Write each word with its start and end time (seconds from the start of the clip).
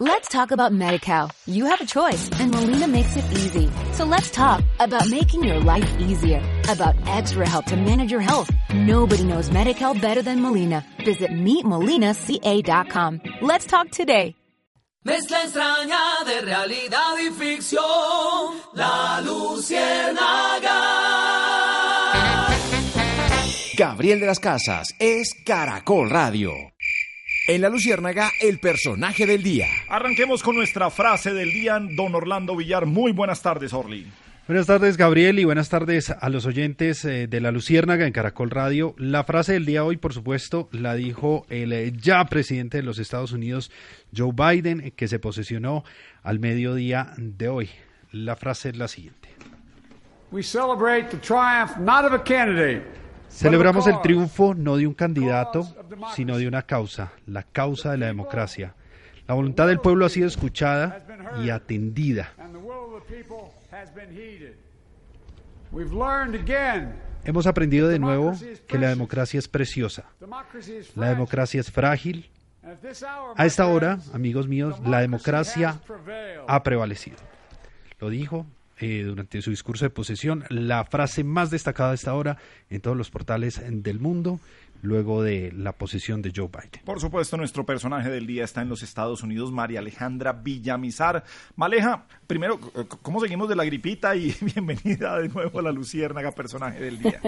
Let's 0.00 0.28
talk 0.28 0.52
about 0.52 0.70
MediCal. 0.70 1.32
You 1.46 1.64
have 1.66 1.80
a 1.80 1.84
choice, 1.84 2.30
and 2.38 2.52
Molina 2.52 2.86
makes 2.86 3.16
it 3.16 3.24
easy. 3.32 3.68
So 3.94 4.04
let's 4.04 4.30
talk 4.30 4.62
about 4.78 5.08
making 5.10 5.42
your 5.42 5.58
life 5.58 5.92
easier, 5.98 6.40
about 6.68 6.94
extra 7.08 7.48
help 7.48 7.64
to 7.64 7.74
manage 7.74 8.08
your 8.08 8.20
health. 8.20 8.48
Nobody 8.72 9.24
knows 9.24 9.50
MediCal 9.50 10.00
better 10.00 10.22
than 10.22 10.40
Molina. 10.40 10.84
Visit 11.04 11.32
meetmolinaca.com. 11.32 13.20
Let's 13.42 13.66
talk 13.66 13.90
today. 13.90 14.36
Mezcla 15.04 15.42
extraña 15.42 16.24
de 16.24 16.42
realidad 16.42 17.18
y 17.18 17.30
ficción, 17.30 17.82
la 18.74 19.20
luciérnaga. 19.20 20.78
Gabriel 23.76 24.20
de 24.20 24.26
las 24.26 24.38
Casas 24.38 24.94
es 25.00 25.34
Caracol 25.44 26.08
Radio. 26.10 26.52
En 27.48 27.62
la 27.62 27.70
Luciérnaga, 27.70 28.30
el 28.42 28.60
personaje 28.60 29.24
del 29.24 29.42
día. 29.42 29.68
Arranquemos 29.88 30.42
con 30.42 30.54
nuestra 30.54 30.90
frase 30.90 31.32
del 31.32 31.50
día, 31.50 31.80
don 31.80 32.14
Orlando 32.14 32.54
Villar. 32.54 32.84
Muy 32.84 33.12
buenas 33.12 33.40
tardes, 33.40 33.72
Orly. 33.72 34.06
Buenas 34.46 34.66
tardes, 34.66 34.98
Gabriel, 34.98 35.38
y 35.38 35.44
buenas 35.44 35.70
tardes 35.70 36.10
a 36.10 36.28
los 36.28 36.44
oyentes 36.44 37.06
eh, 37.06 37.26
de 37.26 37.40
la 37.40 37.50
Luciérnaga 37.50 38.06
en 38.06 38.12
Caracol 38.12 38.50
Radio. 38.50 38.94
La 38.98 39.24
frase 39.24 39.54
del 39.54 39.64
día 39.64 39.82
hoy, 39.82 39.96
por 39.96 40.12
supuesto, 40.12 40.68
la 40.72 40.92
dijo 40.94 41.46
el 41.48 41.72
eh, 41.72 41.90
ya 41.96 42.22
presidente 42.26 42.76
de 42.76 42.82
los 42.82 42.98
Estados 42.98 43.32
Unidos, 43.32 43.70
Joe 44.14 44.32
Biden, 44.34 44.92
que 44.94 45.08
se 45.08 45.18
posesionó 45.18 45.84
al 46.22 46.40
mediodía 46.40 47.14
de 47.16 47.48
hoy. 47.48 47.70
La 48.12 48.36
frase 48.36 48.68
es 48.68 48.76
la 48.76 48.88
siguiente. 48.88 49.30
We 50.30 50.42
celebrate 50.42 51.08
the 51.08 51.16
triumph 51.16 51.78
not 51.78 52.04
of 52.04 52.12
a 52.12 52.22
candidate, 52.22 52.82
Celebramos 53.28 53.86
el 53.86 54.00
triunfo 54.00 54.54
no 54.54 54.76
de 54.76 54.86
un 54.86 54.94
candidato, 54.94 55.66
sino 56.14 56.38
de 56.38 56.48
una 56.48 56.62
causa, 56.62 57.12
la 57.26 57.42
causa 57.42 57.92
de 57.92 57.98
la 57.98 58.06
democracia. 58.06 58.74
La 59.26 59.34
voluntad 59.34 59.66
del 59.66 59.80
pueblo 59.80 60.06
ha 60.06 60.08
sido 60.08 60.26
escuchada 60.26 61.06
y 61.44 61.50
atendida. 61.50 62.32
Hemos 67.24 67.46
aprendido 67.46 67.88
de 67.88 67.98
nuevo 67.98 68.32
que 68.66 68.78
la 68.78 68.88
democracia 68.88 69.38
es 69.38 69.48
preciosa. 69.48 70.04
La 70.96 71.10
democracia 71.10 71.60
es 71.60 71.70
frágil. 71.70 72.30
A 73.36 73.46
esta 73.46 73.66
hora, 73.66 73.98
amigos 74.12 74.48
míos, 74.48 74.80
la 74.84 75.00
democracia 75.00 75.80
ha 76.46 76.62
prevalecido. 76.62 77.16
Lo 77.98 78.10
dijo 78.10 78.46
eh, 78.80 79.02
durante 79.04 79.42
su 79.42 79.50
discurso 79.50 79.84
de 79.84 79.90
posesión, 79.90 80.44
la 80.48 80.84
frase 80.84 81.24
más 81.24 81.50
destacada 81.50 81.90
de 81.90 81.96
esta 81.96 82.14
hora 82.14 82.38
en 82.70 82.80
todos 82.80 82.96
los 82.96 83.10
portales 83.10 83.60
del 83.66 84.00
mundo, 84.00 84.40
luego 84.82 85.22
de 85.22 85.52
la 85.52 85.72
posesión 85.72 86.22
de 86.22 86.32
Joe 86.34 86.48
Biden. 86.48 86.84
Por 86.84 87.00
supuesto, 87.00 87.36
nuestro 87.36 87.66
personaje 87.66 88.10
del 88.10 88.26
día 88.26 88.44
está 88.44 88.62
en 88.62 88.68
los 88.68 88.82
Estados 88.82 89.22
Unidos, 89.22 89.50
María 89.50 89.80
Alejandra 89.80 90.32
Villamizar. 90.32 91.24
Maleja, 91.56 92.06
primero, 92.26 92.58
¿cómo 93.02 93.20
seguimos 93.20 93.48
de 93.48 93.56
la 93.56 93.64
gripita? 93.64 94.14
Y 94.14 94.34
bienvenida 94.40 95.18
de 95.18 95.28
nuevo 95.28 95.58
a 95.58 95.62
la 95.62 95.72
Luciérnaga, 95.72 96.32
personaje 96.32 96.80
del 96.80 96.98
día. 96.98 97.20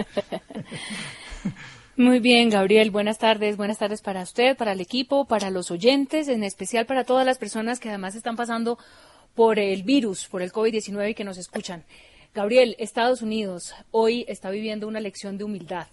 Muy 1.97 2.19
bien, 2.19 2.49
Gabriel. 2.49 2.89
Buenas 2.89 3.17
tardes. 3.17 3.57
Buenas 3.57 3.77
tardes 3.77 4.01
para 4.01 4.23
usted, 4.23 4.55
para 4.55 4.71
el 4.71 4.79
equipo, 4.79 5.25
para 5.25 5.51
los 5.51 5.71
oyentes, 5.71 6.29
en 6.29 6.43
especial 6.43 6.85
para 6.85 7.03
todas 7.03 7.25
las 7.25 7.37
personas 7.37 7.79
que 7.79 7.89
además 7.89 8.15
están 8.15 8.37
pasando 8.37 8.79
por 9.35 9.59
el 9.59 9.83
virus, 9.83 10.27
por 10.27 10.41
el 10.41 10.51
COVID-19 10.51 11.11
y 11.11 11.13
que 11.13 11.23
nos 11.23 11.37
escuchan. 11.37 11.83
Gabriel, 12.33 12.75
Estados 12.79 13.21
Unidos 13.21 13.73
hoy 13.91 14.25
está 14.27 14.49
viviendo 14.49 14.87
una 14.87 14.99
lección 14.99 15.37
de 15.37 15.43
humildad. 15.43 15.87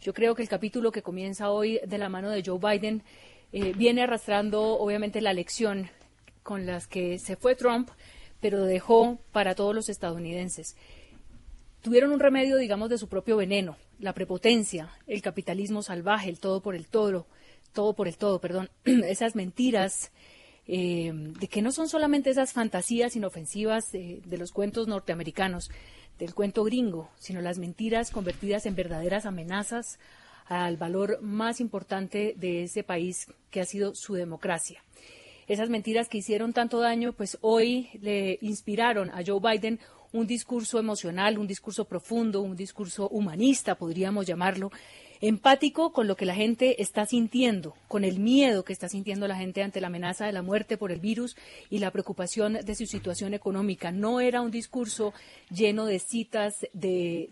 Yo 0.00 0.12
creo 0.12 0.34
que 0.34 0.42
el 0.42 0.48
capítulo 0.48 0.92
que 0.92 1.02
comienza 1.02 1.50
hoy 1.50 1.80
de 1.86 1.98
la 1.98 2.08
mano 2.08 2.30
de 2.30 2.42
Joe 2.44 2.58
Biden 2.58 3.02
eh, 3.52 3.72
viene 3.74 4.02
arrastrando 4.02 4.78
obviamente 4.78 5.20
la 5.20 5.32
lección 5.32 5.90
con 6.42 6.66
las 6.66 6.86
que 6.86 7.18
se 7.18 7.36
fue 7.36 7.54
Trump, 7.54 7.90
pero 8.40 8.64
dejó 8.64 9.18
para 9.32 9.54
todos 9.54 9.74
los 9.74 9.88
estadounidenses 9.88 10.76
tuvieron 11.84 12.12
un 12.12 12.18
remedio, 12.18 12.56
digamos, 12.56 12.88
de 12.88 12.96
su 12.96 13.08
propio 13.08 13.36
veneno, 13.36 13.76
la 13.98 14.14
prepotencia, 14.14 14.90
el 15.06 15.20
capitalismo 15.20 15.82
salvaje, 15.82 16.30
el 16.30 16.40
todo 16.40 16.62
por 16.62 16.74
el 16.74 16.86
todo, 16.86 17.26
todo 17.74 17.92
por 17.92 18.08
el 18.08 18.16
todo, 18.16 18.40
perdón, 18.40 18.70
esas 18.84 19.36
mentiras 19.36 20.10
eh, 20.66 21.12
de 21.12 21.48
que 21.48 21.62
no 21.62 21.72
son 21.72 21.88
solamente 21.88 22.30
esas 22.30 22.52
fantasías 22.52 23.16
inofensivas 23.16 23.94
eh, 23.94 24.20
de 24.24 24.38
los 24.38 24.52
cuentos 24.52 24.88
norteamericanos, 24.88 25.70
del 26.18 26.34
cuento 26.34 26.64
gringo, 26.64 27.10
sino 27.18 27.40
las 27.40 27.58
mentiras 27.58 28.10
convertidas 28.10 28.66
en 28.66 28.76
verdaderas 28.76 29.26
amenazas 29.26 29.98
al 30.46 30.76
valor 30.76 31.20
más 31.22 31.60
importante 31.60 32.34
de 32.36 32.64
ese 32.64 32.82
país 32.82 33.26
que 33.50 33.60
ha 33.60 33.64
sido 33.64 33.94
su 33.94 34.14
democracia. 34.14 34.82
Esas 35.46 35.68
mentiras 35.68 36.08
que 36.08 36.18
hicieron 36.18 36.52
tanto 36.52 36.80
daño, 36.80 37.12
pues 37.12 37.38
hoy 37.40 37.88
le 38.00 38.38
inspiraron 38.40 39.10
a 39.10 39.22
Joe 39.26 39.40
Biden 39.40 39.80
un 40.12 40.26
discurso 40.26 40.78
emocional, 40.78 41.38
un 41.38 41.46
discurso 41.46 41.86
profundo, 41.86 42.40
un 42.40 42.56
discurso 42.56 43.08
humanista, 43.08 43.74
podríamos 43.74 44.26
llamarlo, 44.26 44.70
empático 45.28 45.90
con 45.92 46.06
lo 46.06 46.16
que 46.16 46.26
la 46.26 46.34
gente 46.34 46.82
está 46.82 47.06
sintiendo, 47.06 47.74
con 47.88 48.04
el 48.04 48.18
miedo 48.18 48.62
que 48.62 48.74
está 48.74 48.90
sintiendo 48.90 49.26
la 49.26 49.36
gente 49.36 49.62
ante 49.62 49.80
la 49.80 49.86
amenaza 49.86 50.26
de 50.26 50.32
la 50.32 50.42
muerte 50.42 50.76
por 50.76 50.92
el 50.92 51.00
virus 51.00 51.34
y 51.70 51.78
la 51.78 51.90
preocupación 51.90 52.58
de 52.62 52.74
su 52.74 52.84
situación 52.84 53.32
económica. 53.32 53.90
No 53.90 54.20
era 54.20 54.42
un 54.42 54.50
discurso 54.50 55.14
lleno 55.50 55.86
de 55.86 55.98
citas, 55.98 56.66
de, 56.74 57.30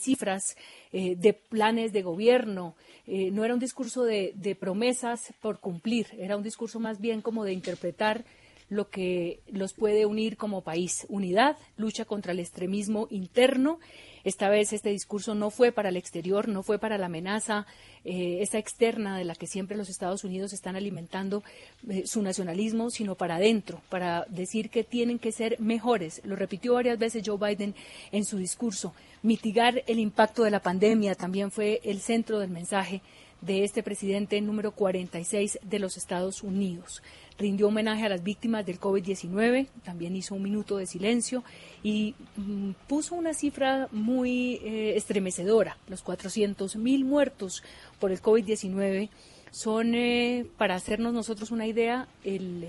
cifras, 0.00 0.56
eh, 0.92 1.16
de 1.16 1.34
planes 1.34 1.92
de 1.92 2.02
gobierno. 2.02 2.76
Eh, 3.06 3.30
no 3.30 3.44
era 3.44 3.52
un 3.52 3.60
discurso 3.60 4.04
de 4.04 4.56
promesas 4.58 5.34
por 5.42 5.60
cumplir, 5.60 6.06
era 6.18 6.36
un 6.38 6.42
discurso 6.42 6.80
más 6.80 6.98
bien 6.98 7.20
como 7.20 7.44
de 7.44 7.52
interpretar 7.52 8.24
lo 8.70 8.88
que 8.88 9.40
los 9.48 9.74
puede 9.74 10.06
unir 10.06 10.38
como 10.38 10.62
país. 10.62 11.04
Unidad, 11.10 11.58
lucha 11.76 12.06
contra 12.06 12.32
el 12.32 12.38
extremismo 12.38 13.08
interno. 13.10 13.80
Esta 14.24 14.48
vez 14.48 14.72
este 14.72 14.90
discurso 14.90 15.34
no 15.34 15.50
fue 15.50 15.72
para 15.72 15.88
el 15.88 15.96
exterior, 15.96 16.48
no 16.48 16.62
fue 16.62 16.78
para 16.78 16.98
la 16.98 17.06
amenaza, 17.06 17.66
eh, 18.04 18.38
esa 18.40 18.58
externa 18.58 19.18
de 19.18 19.24
la 19.24 19.34
que 19.34 19.46
siempre 19.46 19.76
los 19.76 19.88
Estados 19.88 20.24
Unidos 20.24 20.52
están 20.52 20.76
alimentando 20.76 21.42
eh, 21.88 22.06
su 22.06 22.22
nacionalismo, 22.22 22.90
sino 22.90 23.14
para 23.14 23.36
adentro, 23.36 23.80
para 23.88 24.26
decir 24.28 24.70
que 24.70 24.84
tienen 24.84 25.18
que 25.18 25.32
ser 25.32 25.60
mejores. 25.60 26.20
Lo 26.24 26.36
repitió 26.36 26.74
varias 26.74 26.98
veces 26.98 27.22
Joe 27.24 27.38
Biden 27.38 27.74
en 28.12 28.24
su 28.24 28.38
discurso. 28.38 28.94
Mitigar 29.22 29.82
el 29.86 29.98
impacto 29.98 30.44
de 30.44 30.50
la 30.50 30.60
pandemia 30.60 31.14
también 31.14 31.50
fue 31.50 31.80
el 31.84 32.00
centro 32.00 32.38
del 32.38 32.50
mensaje 32.50 33.02
de 33.40 33.64
este 33.64 33.82
presidente 33.82 34.40
número 34.40 34.72
46 34.72 35.60
de 35.62 35.78
los 35.78 35.96
Estados 35.96 36.42
Unidos. 36.42 37.02
Rindió 37.38 37.68
homenaje 37.68 38.04
a 38.04 38.10
las 38.10 38.22
víctimas 38.22 38.66
del 38.66 38.78
COVID-19, 38.78 39.68
también 39.82 40.14
hizo 40.14 40.34
un 40.34 40.42
minuto 40.42 40.76
de 40.76 40.86
silencio 40.86 41.42
y 41.82 42.14
mm, 42.36 42.72
puso 42.86 43.14
una 43.14 43.32
cifra 43.32 43.88
muy 43.92 44.60
eh, 44.62 44.96
estremecedora. 44.96 45.78
Los 45.88 46.02
400 46.02 46.76
mil 46.76 47.04
muertos 47.04 47.62
por 47.98 48.12
el 48.12 48.20
COVID-19 48.20 49.08
son, 49.50 49.94
eh, 49.94 50.46
para 50.58 50.74
hacernos 50.74 51.12
nosotros 51.12 51.50
una 51.50 51.66
idea, 51.66 52.08
el, 52.24 52.68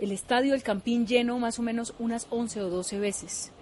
el 0.00 0.12
estadio 0.12 0.52
del 0.52 0.62
Campín 0.62 1.06
lleno 1.06 1.38
más 1.38 1.58
o 1.58 1.62
menos 1.62 1.94
unas 1.98 2.26
11 2.30 2.62
o 2.62 2.68
12 2.68 2.98
veces. 2.98 3.52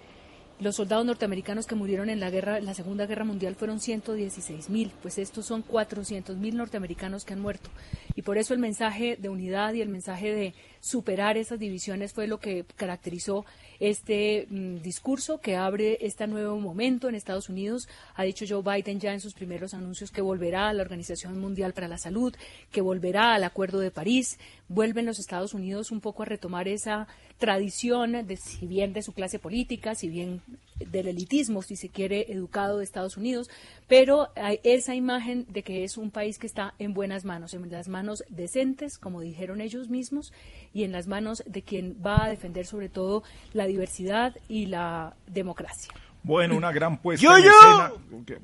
Los 0.59 0.77
soldados 0.77 1.05
norteamericanos 1.05 1.67
que 1.67 1.75
murieron 1.75 2.09
en 2.09 2.19
la 2.19 2.31
guerra, 2.31 2.59
la 2.59 2.73
Segunda 2.73 3.05
Guerra 3.05 3.25
Mundial 3.25 3.53
fueron 3.55 3.79
116 3.79 4.71
mil, 4.71 4.91
pues 5.03 5.19
estos 5.19 5.45
son 5.45 5.61
400 5.61 6.35
mil 6.37 6.57
norteamericanos 6.57 7.25
que 7.25 7.33
han 7.33 7.41
muerto. 7.41 7.69
Y 8.15 8.23
por 8.23 8.39
eso 8.39 8.55
el 8.55 8.59
mensaje 8.59 9.17
de 9.17 9.29
unidad 9.29 9.75
y 9.75 9.81
el 9.81 9.89
mensaje 9.89 10.33
de 10.33 10.55
superar 10.79 11.37
esas 11.37 11.59
divisiones 11.59 12.13
fue 12.13 12.27
lo 12.27 12.39
que 12.39 12.65
caracterizó 12.75 13.45
este 13.79 14.47
mm, 14.49 14.77
discurso 14.77 15.39
que 15.39 15.55
abre 15.55 15.97
este 16.01 16.27
nuevo 16.27 16.59
momento 16.59 17.09
en 17.09 17.15
Estados 17.15 17.49
Unidos. 17.49 17.87
Ha 18.15 18.23
dicho 18.23 18.45
Joe 18.47 18.63
Biden 18.63 18.99
ya 18.99 19.13
en 19.13 19.21
sus 19.21 19.33
primeros 19.33 19.73
anuncios 19.73 20.11
que 20.11 20.21
volverá 20.21 20.69
a 20.69 20.73
la 20.73 20.81
Organización 20.81 21.39
Mundial 21.39 21.73
para 21.73 21.87
la 21.87 21.97
Salud, 21.97 22.35
que 22.71 22.81
volverá 22.81 23.33
al 23.33 23.43
Acuerdo 23.43 23.79
de 23.79 23.91
París. 23.91 24.39
Vuelven 24.67 25.05
los 25.05 25.19
Estados 25.19 25.53
Unidos 25.53 25.91
un 25.91 26.01
poco 26.01 26.23
a 26.23 26.25
retomar 26.25 26.67
esa 26.67 27.07
tradición, 27.37 28.25
de, 28.25 28.37
si 28.37 28.65
bien 28.65 28.93
de 28.93 29.03
su 29.03 29.13
clase 29.13 29.39
política, 29.39 29.95
si 29.95 30.09
bien 30.09 30.41
del 30.79 31.07
elitismo, 31.07 31.61
si 31.61 31.75
se 31.75 31.89
quiere, 31.89 32.31
educado 32.31 32.77
de 32.77 32.83
Estados 32.83 33.17
Unidos, 33.17 33.49
pero 33.87 34.29
hay 34.35 34.59
esa 34.63 34.95
imagen 34.95 35.45
de 35.49 35.63
que 35.63 35.83
es 35.83 35.97
un 35.97 36.11
país 36.11 36.37
que 36.39 36.47
está 36.47 36.73
en 36.79 36.93
buenas 36.93 37.25
manos, 37.25 37.53
en 37.53 37.69
las 37.71 37.87
manos 37.87 38.23
decentes, 38.29 38.97
como 38.97 39.21
dijeron 39.21 39.61
ellos 39.61 39.89
mismos, 39.89 40.33
y 40.73 40.83
en 40.83 40.91
las 40.91 41.07
manos 41.07 41.43
de 41.45 41.61
quien 41.61 41.97
va 42.05 42.25
a 42.25 42.29
defender 42.29 42.65
sobre 42.65 42.89
todo 42.89 43.23
la 43.53 43.65
diversidad 43.65 44.35
y 44.47 44.67
la 44.67 45.15
democracia. 45.27 45.91
Bueno, 46.23 46.55
una 46.57 46.71
gran 46.73 46.97
puesta 46.97 47.25
en 47.37 47.45
escena. 47.45 47.91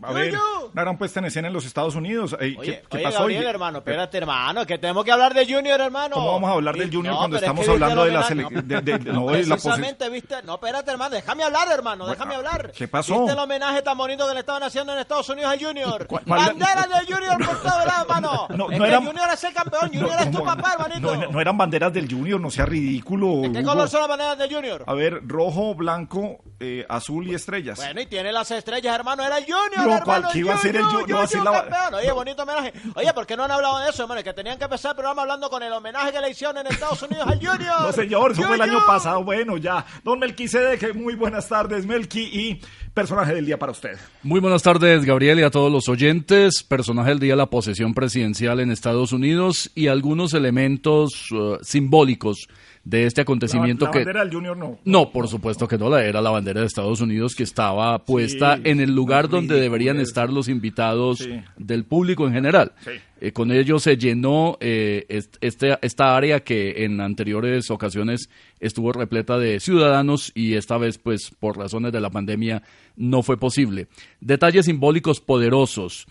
A 0.04 0.14
ver, 0.14 0.34
una 0.72 0.82
gran 0.84 0.98
puesta 0.98 1.20
en 1.20 1.26
escena 1.26 1.48
en 1.50 1.54
los 1.54 1.66
Estados 1.66 1.96
Unidos. 1.96 2.36
Ey, 2.40 2.56
Oye, 2.58 2.82
¿Qué, 2.82 2.88
qué 2.90 2.98
oye, 2.98 3.04
pasó? 3.04 3.20
Gabriel, 3.20 3.44
hermano, 3.48 3.78
espérate, 3.80 4.18
hermano, 4.18 4.66
que 4.66 4.78
tenemos 4.78 5.04
que 5.04 5.12
hablar 5.12 5.34
de 5.34 5.46
Junior, 5.46 5.82
hermano. 5.82 6.16
¿Cómo 6.16 6.32
vamos 6.32 6.50
a 6.50 6.54
hablar 6.54 6.76
del 6.78 6.90
Junior 6.94 7.14
no, 7.14 7.18
cuando 7.20 7.36
pero 7.38 7.46
es 7.46 7.50
estamos 7.60 7.66
que 7.66 7.72
hablando 7.72 8.06
de 8.06 8.12
la 8.12 8.20
homenaje- 8.22 8.34
sele- 8.56 8.62
de- 8.64 8.82
de- 8.82 8.98
de- 9.00 9.12
no, 9.12 9.26
la 9.26 9.32
precisamente, 9.34 10.10
viste, 10.10 10.36
no, 10.44 10.54
espérate, 10.56 10.92
hermano, 10.92 11.16
déjame 11.16 11.44
hablar, 11.44 11.68
hermano, 11.72 12.08
déjame 12.08 12.36
hablar. 12.36 12.72
¿Qué 12.72 12.88
pasó? 12.88 13.18
¿Viste 13.20 13.34
el 13.34 13.40
homenaje 13.40 13.82
tan 13.82 13.98
bonito 13.98 14.28
que 14.28 14.34
le 14.34 14.40
estaban 14.40 14.64
haciendo 14.64 14.94
en 14.94 15.00
Estados 15.00 15.28
Unidos 15.30 15.52
al 15.52 15.60
Junior? 15.64 16.08
¿Cuál- 16.08 16.24
cuál- 16.26 16.40
Bandera 16.48 16.88
de 16.88 17.14
Junior 17.14 17.38
por 17.46 17.58
todo 17.62 17.86
lado, 17.86 18.02
hermano. 18.04 18.48
No, 18.56 18.72
es 18.72 18.80
que 18.80 18.88
eran- 18.88 19.06
Junior 19.06 19.28
es 19.34 19.44
el 19.44 19.54
campeón, 19.54 19.90
Junior 19.94 20.16
es 20.22 20.32
tu 20.32 20.44
papá, 20.44 20.74
hermanito. 20.80 21.32
No, 21.32 21.42
eran 21.42 21.58
banderas 21.58 21.92
del 21.92 22.10
Junior, 22.10 22.40
no 22.40 22.50
sea 22.50 22.66
ridículo. 22.66 23.42
¿De 23.42 23.52
qué 23.52 23.64
color 23.64 23.90
son 23.90 24.00
las 24.02 24.10
banderas 24.10 24.38
de 24.38 24.56
Junior? 24.56 24.84
A 24.88 24.94
ver, 24.94 25.20
rojo, 25.28 25.76
blanco, 25.76 26.38
eh, 26.60 26.86
azul 26.88 27.28
y 27.28 27.34
estrellas. 27.72 27.78
Bueno, 27.78 28.02
y 28.02 28.06
tiene 28.08 28.32
las 28.32 28.52
estrellas, 28.52 28.96
hermano. 28.96 29.24
Era 29.24 29.38
el 29.38 29.44
Junior, 29.46 29.88
No, 29.88 29.96
hermano. 29.98 30.30
¿Qué 30.32 30.40
iba 30.40 30.54
a 30.54 30.58
ser 30.58 30.76
el 30.76 30.84
Junior? 30.84 31.10
No 31.10 31.20
a 31.20 31.28
ser 31.28 31.44
la- 31.44 31.52
campeón. 31.52 31.94
Oye, 31.96 32.12
bonito 32.12 32.44
homenaje. 32.44 32.74
Oye, 32.96 33.14
¿por 33.14 33.26
qué 33.26 33.38
no 33.38 33.44
han 33.44 33.52
hablado 33.52 33.80
de 33.80 33.90
eso, 33.90 34.04
hermano? 34.04 34.24
Que 34.24 34.34
tenían 34.34 34.58
que 34.58 34.64
empezar 34.66 34.92
el 34.92 34.96
programa 34.96 35.22
hablando 35.24 35.50
con 35.50 35.64
el 35.64 35.72
homenaje 35.74 36.12
que 36.12 36.22
le 36.22 36.30
hicieron 36.30 36.58
en 36.58 36.68
Estados 36.68 37.02
Unidos 37.02 37.26
al 37.28 37.38
Junior. 37.40 37.82
No, 37.82 37.92
señor, 37.92 38.32
eso 38.32 38.44
fue 38.44 38.56
el 38.56 38.62
año 38.62 38.74
Junior. 38.74 38.88
pasado. 38.88 39.24
Bueno, 39.24 39.58
ya. 39.58 39.86
Don 40.04 40.20
Melquisedec, 40.20 40.94
muy 40.96 41.16
buenas 41.16 41.48
tardes, 41.48 41.86
Melqui, 41.86 42.22
y 42.22 42.62
personaje 42.94 43.34
del 43.34 43.46
día 43.46 43.58
para 43.58 43.72
usted. 43.72 43.98
Muy 44.22 44.40
buenas 44.40 44.62
tardes, 44.62 45.04
Gabriel, 45.06 45.40
y 45.40 45.44
a 45.44 45.50
todos 45.50 45.72
los 45.72 45.90
oyentes. 45.90 46.64
Personaje 46.64 47.10
del 47.10 47.20
día, 47.20 47.36
la 47.36 47.48
posesión 47.48 47.94
presidencial 47.94 48.60
en 48.60 48.72
Estados 48.72 49.12
Unidos 49.14 49.72
y 49.76 49.88
algunos 49.88 50.34
elementos 50.34 51.28
eh, 51.32 51.58
simbólicos 51.62 52.48
de 52.86 53.06
este 53.06 53.22
acontecimiento 53.22 53.86
la, 53.86 53.90
la 53.90 53.94
que... 53.94 54.00
bandera 54.00 54.26
del 54.26 54.34
Junior 54.34 54.58
no. 54.58 54.78
No, 54.84 55.12
por 55.12 55.30
supuesto 55.30 55.68
que 55.70 55.78
no, 55.78 55.90
la 55.90 56.04
era 56.04 56.22
la 56.22 56.32
bandera 56.32 56.60
de 56.62 56.68
Estados 56.68 57.00
Unidos 57.00 57.34
que 57.34 57.44
estaba 57.44 58.04
puesta 58.04 58.58
Sí, 58.58 58.64
en 58.66 58.82
el 58.82 58.94
lugar 58.94 59.30
donde 59.30 59.60
deberían 59.60 60.00
estar 60.02 60.30
los 60.30 60.50
invitados 60.50 61.20
Sí. 61.20 61.30
del 61.58 61.86
público 61.86 62.28
en 62.28 62.34
general. 62.34 62.74
Sí. 62.84 62.92
Eh, 63.22 63.32
con 63.32 63.54
ello 63.54 63.80
se 63.80 63.96
llenó 63.96 64.58
eh, 64.60 65.06
est- 65.08 65.38
este, 65.40 65.78
esta 65.82 66.18
área 66.18 66.42
que 66.42 66.84
en 66.84 67.00
anteriores 67.00 67.72
ocasiones 67.72 68.30
estuvo 68.60 68.92
repleta 68.92 69.38
de 69.38 69.62
ciudadanos 69.62 70.34
y 70.36 70.56
esta 70.56 70.78
vez, 70.78 70.98
pues, 70.98 71.32
por 71.40 71.58
razones 71.58 71.94
de 71.94 72.02
la 72.02 72.10
pandemia, 72.10 72.64
no 72.98 73.24
fue 73.24 73.38
posible. 73.38 73.88
Detalles 74.20 74.66
simbólicos 74.66 75.22
poderosos. 75.22 76.06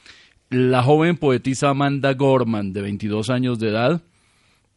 La 0.49 0.83
joven 0.83 1.19
poetisa 1.19 1.69
Amanda 1.69 2.15
Gorman, 2.15 2.73
de 2.73 2.81
22 2.81 3.29
años 3.29 3.59
de 3.59 3.69
edad, 3.69 4.01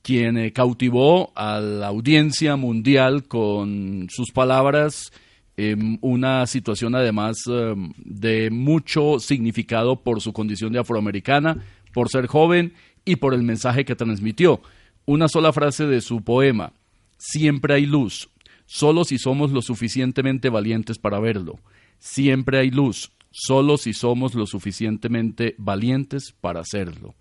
quien 0.05 0.37
eh, 0.37 0.53
cautivó 0.53 1.31
a 1.33 1.59
la 1.59 1.87
audiencia 1.87 2.55
mundial 2.57 3.23
con 3.23 4.05
sus 4.11 4.29
palabras, 4.29 5.11
em, 5.57 5.97
una 5.99 6.45
situación 6.45 6.93
además 6.93 7.37
em, 7.47 7.91
de 7.97 8.51
mucho 8.51 9.19
significado 9.19 9.95
por 10.03 10.21
su 10.21 10.31
condición 10.31 10.71
de 10.73 10.77
afroamericana, 10.77 11.65
por 11.91 12.09
ser 12.09 12.27
joven 12.27 12.73
y 13.03 13.15
por 13.15 13.33
el 13.33 13.41
mensaje 13.41 13.83
que 13.83 13.95
transmitió. 13.95 14.61
Una 15.05 15.27
sola 15.27 15.51
frase 15.51 15.87
de 15.87 16.01
su 16.01 16.21
poema, 16.21 16.71
siempre 17.17 17.73
hay 17.73 17.87
luz, 17.87 18.29
solo 18.67 19.05
si 19.05 19.17
somos 19.17 19.49
lo 19.49 19.63
suficientemente 19.63 20.49
valientes 20.49 20.99
para 20.99 21.19
verlo. 21.19 21.57
Siempre 21.97 22.59
hay 22.59 22.69
luz, 22.69 23.11
solo 23.31 23.79
si 23.79 23.91
somos 23.93 24.35
lo 24.35 24.45
suficientemente 24.45 25.55
valientes 25.57 26.31
para 26.39 26.59
hacerlo. 26.59 27.15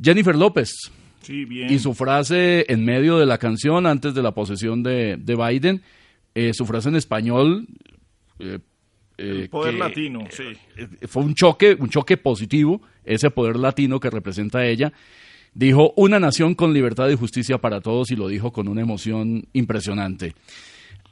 Jennifer 0.00 0.36
López, 0.36 0.92
Sí, 1.28 1.44
bien. 1.44 1.70
y 1.70 1.78
su 1.78 1.92
frase 1.92 2.64
en 2.72 2.86
medio 2.86 3.18
de 3.18 3.26
la 3.26 3.36
canción, 3.36 3.86
antes 3.86 4.14
de 4.14 4.22
la 4.22 4.32
posesión 4.32 4.82
de, 4.82 5.18
de 5.18 5.36
Biden, 5.36 5.82
eh, 6.34 6.54
su 6.54 6.64
frase 6.64 6.88
en 6.88 6.96
español. 6.96 7.66
eh, 8.38 8.58
eh, 9.18 9.40
El 9.42 9.48
poder 9.50 9.74
que, 9.74 9.78
latino, 9.78 10.20
sí. 10.30 10.44
Fue 11.06 11.22
un 11.22 11.34
choque, 11.34 11.76
un 11.78 11.90
choque 11.90 12.16
positivo, 12.16 12.80
ese 13.04 13.30
poder 13.30 13.56
latino 13.56 14.00
que 14.00 14.08
representa 14.08 14.64
ella. 14.64 14.90
Dijo 15.52 15.92
una 15.96 16.18
nación 16.18 16.54
con 16.54 16.72
libertad 16.72 17.10
y 17.10 17.16
justicia 17.16 17.58
para 17.58 17.82
todos 17.82 18.10
y 18.10 18.16
lo 18.16 18.28
dijo 18.28 18.50
con 18.50 18.66
una 18.66 18.80
emoción 18.80 19.46
impresionante. 19.52 20.34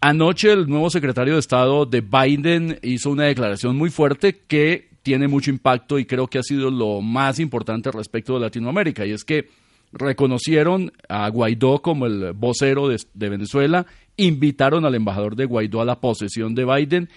Anoche 0.01 0.51
el 0.51 0.67
nuevo 0.67 0.89
secretario 0.89 1.35
de 1.35 1.41
Estado 1.41 1.85
de 1.85 2.01
Biden 2.01 2.79
hizo 2.83 3.11
una 3.11 3.25
declaración 3.25 3.77
muy 3.77 3.91
fuerte 3.91 4.39
que 4.49 4.89
tiene 5.03 5.29
mucho 5.29 5.51
impacto 5.51 5.99
y 5.99 6.07
creo 6.07 6.27
que 6.27 6.39
ha 6.39 6.43
sido 6.43 6.71
lo 6.71 7.03
más 7.03 7.39
importante 7.39 7.91
respecto 7.91 8.35
de 8.35 8.41
Latinoamérica 8.41 9.05
y 9.05 9.13
es 9.13 9.25
que 9.25 9.49
reconocieron 9.93 10.93
a 11.09 11.29
Guaidó 11.29 11.83
como 11.83 12.07
el 12.07 12.33
vocero 12.33 12.89
de, 12.89 13.29
Venezuela, 13.29 13.87
invitaron 14.17 14.85
al 14.85 14.95
embajador 14.95 15.37
de 15.37 15.47
Guaidó 15.47 15.81
a 15.81 15.85
la 15.85 16.01
posesión 16.01 16.55
de 16.55 16.65
Biden 16.65 17.09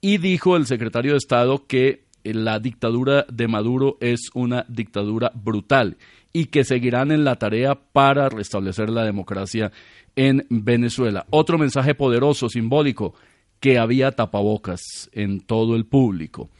y 0.00 0.18
dijo 0.18 0.56
el 0.56 0.66
secretario 0.66 1.12
de 1.12 1.18
Estado 1.18 1.66
que 1.66 2.04
la 2.24 2.58
dictadura 2.58 3.26
de 3.30 3.48
Maduro 3.48 3.96
es 4.00 4.30
una 4.34 4.64
dictadura 4.68 5.32
brutal 5.34 5.96
y 6.32 6.46
que 6.46 6.64
seguirán 6.64 7.10
en 7.10 7.24
la 7.24 7.36
tarea 7.36 7.74
para 7.74 8.28
restablecer 8.28 8.90
la 8.90 9.04
democracia 9.04 9.72
en 10.14 10.46
Venezuela. 10.50 11.26
Otro 11.30 11.58
mensaje 11.58 11.94
poderoso, 11.94 12.48
simbólico, 12.48 13.14
que 13.60 13.78
había 13.78 14.12
tapabocas 14.12 15.10
en 15.12 15.40
todo 15.40 15.74
el 15.74 15.86
público. 15.86 16.50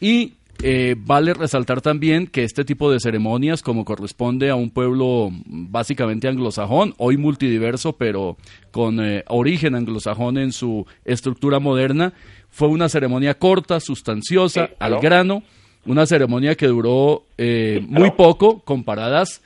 Y 0.00 0.34
eh, 0.62 0.96
vale 0.98 1.34
resaltar 1.34 1.80
también 1.80 2.26
que 2.26 2.44
este 2.44 2.64
tipo 2.64 2.90
de 2.90 3.00
ceremonias, 3.00 3.62
como 3.62 3.84
corresponde 3.84 4.50
a 4.50 4.54
un 4.54 4.70
pueblo 4.70 5.30
básicamente 5.46 6.28
anglosajón, 6.28 6.94
hoy 6.98 7.16
multidiverso, 7.16 7.94
pero 7.94 8.36
con 8.70 9.00
eh, 9.00 9.24
origen 9.28 9.74
anglosajón 9.74 10.38
en 10.38 10.52
su 10.52 10.86
estructura 11.04 11.60
moderna, 11.60 12.12
fue 12.50 12.68
una 12.68 12.88
ceremonia 12.88 13.34
corta, 13.34 13.80
sustanciosa, 13.80 14.70
al 14.78 14.98
grano, 15.00 15.42
una 15.84 16.06
ceremonia 16.06 16.54
que 16.54 16.66
duró 16.66 17.26
eh, 17.38 17.84
muy 17.86 18.10
poco 18.12 18.60
comparadas, 18.60 19.42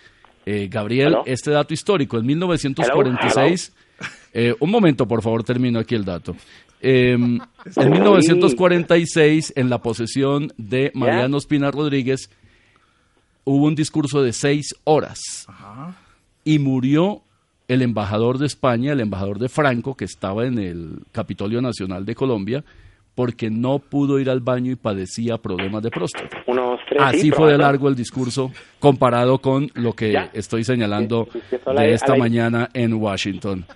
eh, 0.47 0.69
Gabriel, 0.71 1.09
¿Aló? 1.09 1.23
este 1.27 1.51
dato 1.51 1.75
histórico, 1.75 2.19
en 2.19 2.27
1946, 2.27 3.73
eh, 4.33 4.55
un 4.61 4.71
momento 4.71 5.07
por 5.07 5.23
favor, 5.23 5.45
termino 5.45 5.79
aquí 5.79 5.95
el 5.95 6.05
dato. 6.05 6.35
Eh, 6.83 7.13
en 7.13 7.91
1946, 7.91 9.53
en 9.57 9.69
la 9.69 9.79
posesión 9.83 10.53
de 10.57 10.91
Mariano 10.95 11.37
Espina 11.37 11.71
Rodríguez, 11.71 12.31
hubo 13.45 13.67
un 13.67 13.75
discurso 13.75 14.23
de 14.23 14.33
seis 14.33 14.75
horas 14.85 15.47
y 16.45 16.59
murió 16.59 17.23
el 17.69 17.83
embajador 17.83 18.39
de 18.39 18.47
España, 18.47 18.93
el 18.93 19.01
embajador 19.01 19.39
de 19.39 19.49
Franco, 19.49 19.95
que 19.95 20.05
estaba 20.07 20.47
en 20.47 20.59
el 20.59 21.01
Capitolio 21.13 21.61
Nacional 21.61 22.05
de 22.07 22.15
Colombia, 22.15 22.65
porque 23.15 23.51
no 23.51 23.79
pudo 23.79 24.19
ir 24.19 24.31
al 24.31 24.41
baño 24.41 24.73
y 24.73 24.77
padecía 24.77 25.37
problemas 25.37 25.83
de 25.83 25.91
próstata. 25.91 26.43
Tres. 26.89 27.03
Así 27.03 27.21
sí, 27.21 27.31
fue 27.31 27.53
de 27.53 27.59
largo 27.59 27.89
el 27.89 27.95
discurso 27.95 28.51
comparado 28.79 29.39
con 29.39 29.71
lo 29.75 29.93
que 29.93 30.13
Ya. 30.13 30.31
estoy 30.33 30.65
señalando 30.65 31.29
de 31.77 31.93
esta 31.93 32.17
mañana 32.17 32.71
en 32.73 32.95
Washington. 32.95 33.67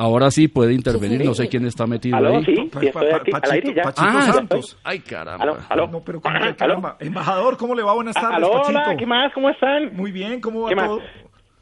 Ahora 0.00 0.30
sí 0.30 0.46
puede 0.46 0.74
intervenir, 0.74 1.24
no 1.24 1.34
sé 1.34 1.48
quién 1.48 1.66
está 1.66 1.84
metido 1.84 2.16
¿Aló? 2.16 2.36
ahí. 2.36 2.44
Sí, 2.44 2.54
Pa- 2.72 2.78
sí, 2.80 2.86
estoy 2.86 3.08
al 3.10 3.20
Pachito- 3.20 3.50
aire 3.52 3.74
ya. 3.74 3.82
Pachito 3.82 4.08
Ah, 4.08 4.32
Santos. 4.32 4.78
Ay, 4.84 5.00
caramba. 5.00 5.42
¿Aló? 5.42 5.56
¿Aló? 5.68 5.88
No, 5.88 6.00
pero 6.04 6.20
¿cómo 6.20 6.34
caramba? 6.56 6.96
Embajador, 7.00 7.56
¿cómo 7.56 7.74
le 7.74 7.82
va? 7.82 7.94
Buenas 7.94 8.14
tardes, 8.14 8.36
¿Aló? 8.36 8.52
Pachito. 8.52 8.78
Hola, 8.78 8.96
¿qué 8.96 9.06
más? 9.06 9.32
¿Cómo 9.34 9.50
están? 9.50 9.96
Muy 9.96 10.12
bien, 10.12 10.40
¿cómo 10.40 10.62
va 10.62 10.68
¿Qué 10.68 10.76
más? 10.76 10.86
todo? 10.86 11.00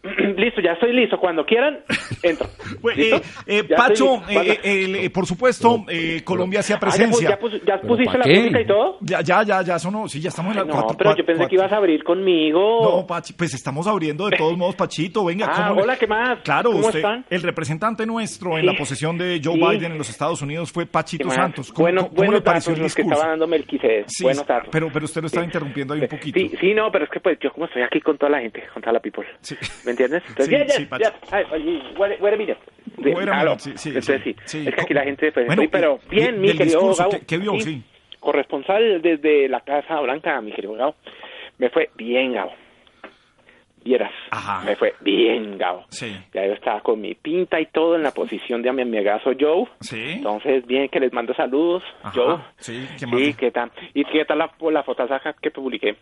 listo, 0.37 0.61
ya 0.61 0.73
estoy 0.73 0.93
listo. 0.93 1.19
Cuando 1.19 1.45
quieran, 1.45 1.81
entro. 2.23 2.47
Eh, 2.97 3.21
eh, 3.47 3.63
Ya 3.69 3.77
Pacho, 3.77 4.23
eh, 4.29 4.59
eh, 4.63 5.01
el- 5.05 5.11
por 5.11 5.27
supuesto, 5.27 5.85
eh, 5.89 6.23
Colombia 6.25 6.61
hacía 6.61 6.77
Ah, 6.77 6.79
¿ya 6.81 6.87
pus- 6.87 6.97
presencia. 6.97 7.29
¿Ya, 7.31 7.39
pus- 7.39 7.53
ya 7.67 7.77
¿Pero 7.81 7.89
pusiste 7.89 8.19
la 8.19 8.25
qué? 8.25 8.39
música 8.41 8.61
y 8.61 8.67
todo? 8.67 8.99
Ya, 9.01 9.21
ya, 9.21 9.43
ya, 9.43 9.63
ya 9.63 9.79
sonó. 9.79 10.09
Sí, 10.09 10.21
ya 10.21 10.29
estamos 10.29 10.53
en 10.53 10.57
la 10.57 10.63
Ay, 10.63 10.69
no, 10.69 10.75
cuatro- 10.75 10.97
pero 10.97 11.11
yo 11.11 11.17
cuatro- 11.17 11.27
pensé 11.27 11.49
que 11.49 11.55
ibas 11.57 11.73
a 11.73 11.77
abrir 11.77 12.05
conmigo. 12.05 12.81
No, 12.83 13.07
Pachi, 13.07 13.33
pues 13.35 13.55
estamos 13.55 13.87
abriendo 13.87 14.27
de 14.29 14.37
todos 14.37 14.57
modos, 14.57 14.77
Pachito. 14.77 15.25
Venga, 15.25 15.47
Ah, 15.51 15.69
¿cómo 15.69 15.77
le- 15.77 15.83
hola, 15.83 15.97
¿qué 15.97 16.07
más? 16.07 16.41
Claro, 16.43 16.71
¿Cómo 16.71 16.87
usted, 16.87 16.99
están? 17.01 17.25
el 17.29 17.43
representante 17.43 18.07
nuestro 18.07 18.55
en 18.57 18.61
Sí. 18.61 18.67
la 18.67 18.75
posesión 18.75 19.19
de 19.19 19.41
Joe 19.43 19.55
Sí. 19.55 19.61
Biden 19.61 19.93
en 19.93 19.99
los 19.99 20.09
Estados 20.11 20.43
Unidos 20.43 20.71
fue 20.73 20.85
¿Qué 20.85 20.91
Pachito? 20.93 21.31
Santos. 21.31 21.73
¿Cómo, 21.73 21.85
Buenos, 21.85 22.09
cómo- 22.15 22.33
le 22.33 22.41
pareció 22.41 22.73
el 22.75 22.81
los 22.83 22.95
que 22.95 23.03
discurso? 23.03 23.17
estaba 23.19 23.31
dando 23.33 23.47
Melquisedec. 23.47 24.05
Sí, 24.09 24.25
buenos 24.25 24.47
datos. 24.47 24.69
pero, 24.71 24.89
pero 24.93 25.05
usted 25.05 25.21
lo 25.21 25.27
estaba 25.27 25.45
Sí. 25.45 25.49
interrumpiendo 25.49 25.95
ahí 25.95 26.01
un 26.01 26.09
poquito. 26.09 26.39
Sí, 26.39 26.51
sí, 26.61 26.75
no, 26.75 26.91
pero 26.93 27.05
es 27.05 27.11
que 27.11 27.21
pues 27.21 27.39
yo 27.41 27.51
como 27.53 27.67
estoy 27.67 27.83
aquí 27.83 28.01
con 28.01 28.17
toda 28.19 28.31
la 28.31 28.41
gente, 28.41 28.63
con 28.73 28.83
toda 28.83 28.93
la 28.93 29.01
people. 29.01 29.25
Sí. 29.41 29.57
¿Me 29.99 30.05
entiendes? 30.05 30.23
Entonces, 30.29 30.73
Sí, 30.73 30.79
sí, 30.83 30.87
Pachi. 30.87 31.05
ya. 31.05 31.15
Ay, 31.31 31.45
oye, 31.53 31.83
wait, 31.99 32.21
wait 32.21 32.35
a 32.35 32.37
minute. 32.37 32.59
Wait 32.99 33.29
a 33.29 33.41
Aló. 33.41 33.51
minute, 33.53 33.63
sí, 33.63 33.73
sí, 33.77 33.89
Entonces 33.91 34.23
sí, 34.25 34.37
sí, 34.45 34.63
sí. 34.63 34.69
es 34.69 34.75
que 34.75 34.81
aquí 34.83 34.95
la 34.95 35.05
gente... 35.05 35.33
Pues, 35.33 35.47
Bueno, 35.47 35.63
pero 35.71 35.99
bien, 36.11 36.41
mi 36.41 36.53
querido 36.57 36.95
Gabo. 36.95 37.11
¿qué- 37.11 37.27
qué 37.27 37.39
vio? 37.39 37.59
Sí. 37.61 37.83
Corresponsal 38.21 39.01
desde 39.03 39.49
la 39.49 39.61
Casa 39.61 40.01
Blanca, 40.01 40.41
mi 40.41 40.53
querido 40.53 40.75
Gabo. 40.75 40.95
Me 41.59 41.71
fue 41.71 41.91
bien, 41.97 42.33
Gabo. 42.35 42.53
Vieras, 43.85 44.11
me 44.65 44.75
fue 44.75 44.95
bien, 45.01 45.57
Gabo. 45.59 45.85
Sí. 45.91 46.13
Ya 46.35 46.45
yo 46.45 46.55
estaba 46.55 46.81
con 46.81 47.01
mi 47.01 47.15
pinta 47.15 47.61
y 47.61 47.67
todo 47.67 47.95
en 47.95 48.03
la 48.03 48.11
posición 48.11 48.61
de 48.61 48.73
mi 48.73 48.83
amigazo 48.83 49.31
Joe. 49.39 49.65
Sí. 49.81 50.03
Entonces, 50.17 50.67
bien, 50.67 50.89
que 50.89 50.99
les 50.99 51.13
mando 51.13 51.33
saludos, 51.35 51.85
Ajá. 52.03 52.13
Joe. 52.13 52.37
Sí, 52.57 52.85
¿qué 52.99 53.07
más? 53.07 53.21
Sí, 53.21 53.35
¿qué 53.35 53.53
tal? 53.53 53.71
¿Y 53.95 54.05
qué 54.07 54.25
tal 54.25 54.39
la, 54.39 54.51
la 54.73 54.83
fotazaca 54.83 55.35
que 55.41 55.53
publiqué? 55.53 55.95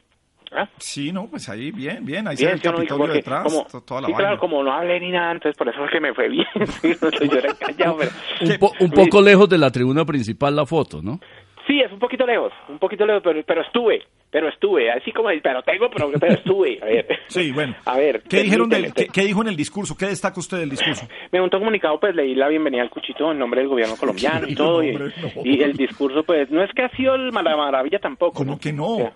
¿Ah? 0.52 0.68
Sí, 0.78 1.12
no, 1.12 1.26
pues 1.28 1.48
ahí, 1.48 1.70
bien, 1.70 2.04
bien. 2.04 2.28
Ahí 2.28 2.36
se 2.36 2.46
ve 2.46 2.52
el 2.52 2.60
¿sí 2.60 2.68
o 2.68 2.70
no? 2.72 2.76
Capitolio 2.78 3.04
Porque 3.06 3.18
detrás, 3.18 3.42
como- 3.44 3.64
to- 3.66 3.80
toda 3.82 4.00
la 4.02 4.06
sí, 4.06 4.12
vaina. 4.12 4.28
claro, 4.28 4.40
como 4.40 4.62
no 4.62 4.72
hablé 4.72 5.00
ni 5.00 5.10
nada, 5.10 5.32
entonces 5.32 5.56
por 5.56 5.68
eso 5.68 5.84
es 5.84 5.90
que 5.90 6.00
me 6.00 6.14
fue 6.14 6.28
bien. 6.28 6.46
Sí, 6.82 6.92
no, 7.00 7.10
yo 7.10 7.38
era 7.38 7.54
callado, 7.54 7.96
pero... 7.98 8.10
Un, 8.40 8.58
po- 8.58 8.72
un 8.80 8.90
poco 8.90 9.20
lejos 9.22 9.48
de 9.48 9.58
la 9.58 9.70
tribuna 9.70 10.04
principal 10.04 10.54
la 10.54 10.66
foto, 10.66 11.00
¿no? 11.02 11.18
Sí, 11.66 11.80
es 11.80 11.90
un 11.90 11.98
poquito 11.98 12.26
lejos, 12.26 12.52
un 12.68 12.78
poquito 12.78 13.06
lejos, 13.06 13.22
pero, 13.24 13.42
pero 13.46 13.62
estuve, 13.62 14.02
pero 14.30 14.48
estuve, 14.50 14.90
así 14.92 15.10
como, 15.12 15.30
pero 15.42 15.62
tengo, 15.62 15.88
pero, 15.90 16.10
pero 16.20 16.34
estuve, 16.34 16.78
a 16.82 16.84
ver. 16.84 17.06
Sí, 17.28 17.52
bueno. 17.52 17.74
A 17.86 17.96
ver. 17.96 18.22
¿Qué 18.28 18.42
dijeron 18.42 18.68
del, 18.68 18.92
qué, 18.92 19.06
qué 19.06 19.22
dijo 19.22 19.40
en 19.40 19.48
el 19.48 19.56
discurso? 19.56 19.96
¿Qué 19.96 20.04
destaca 20.06 20.38
usted 20.38 20.58
del 20.58 20.68
discurso? 20.68 21.08
Me 21.32 21.40
montó 21.40 21.56
un 21.56 21.62
comunicado, 21.62 21.98
pues 21.98 22.14
leí 22.14 22.34
la 22.34 22.48
bienvenida 22.48 22.82
al 22.82 22.90
Cuchito 22.90 23.32
en 23.32 23.38
nombre 23.38 23.60
del 23.62 23.70
gobierno 23.70 23.96
colombiano 23.96 24.46
y 24.46 24.54
todo, 24.54 24.82
y, 24.82 24.92
No, 24.92 25.06
no. 25.06 25.10
el 25.42 25.72
discurso, 25.72 26.22
pues, 26.22 26.50
no 26.50 26.62
es 26.62 26.70
que 26.72 26.82
ha 26.82 26.90
sido 26.90 27.14
el 27.14 27.32
mala 27.32 27.56
maravilla 27.56 27.98
tampoco. 27.98 28.34
¿Cómo 28.34 28.58
que 28.60 28.70
no? 28.70 28.86
O 28.88 28.96
sea, 28.98 29.08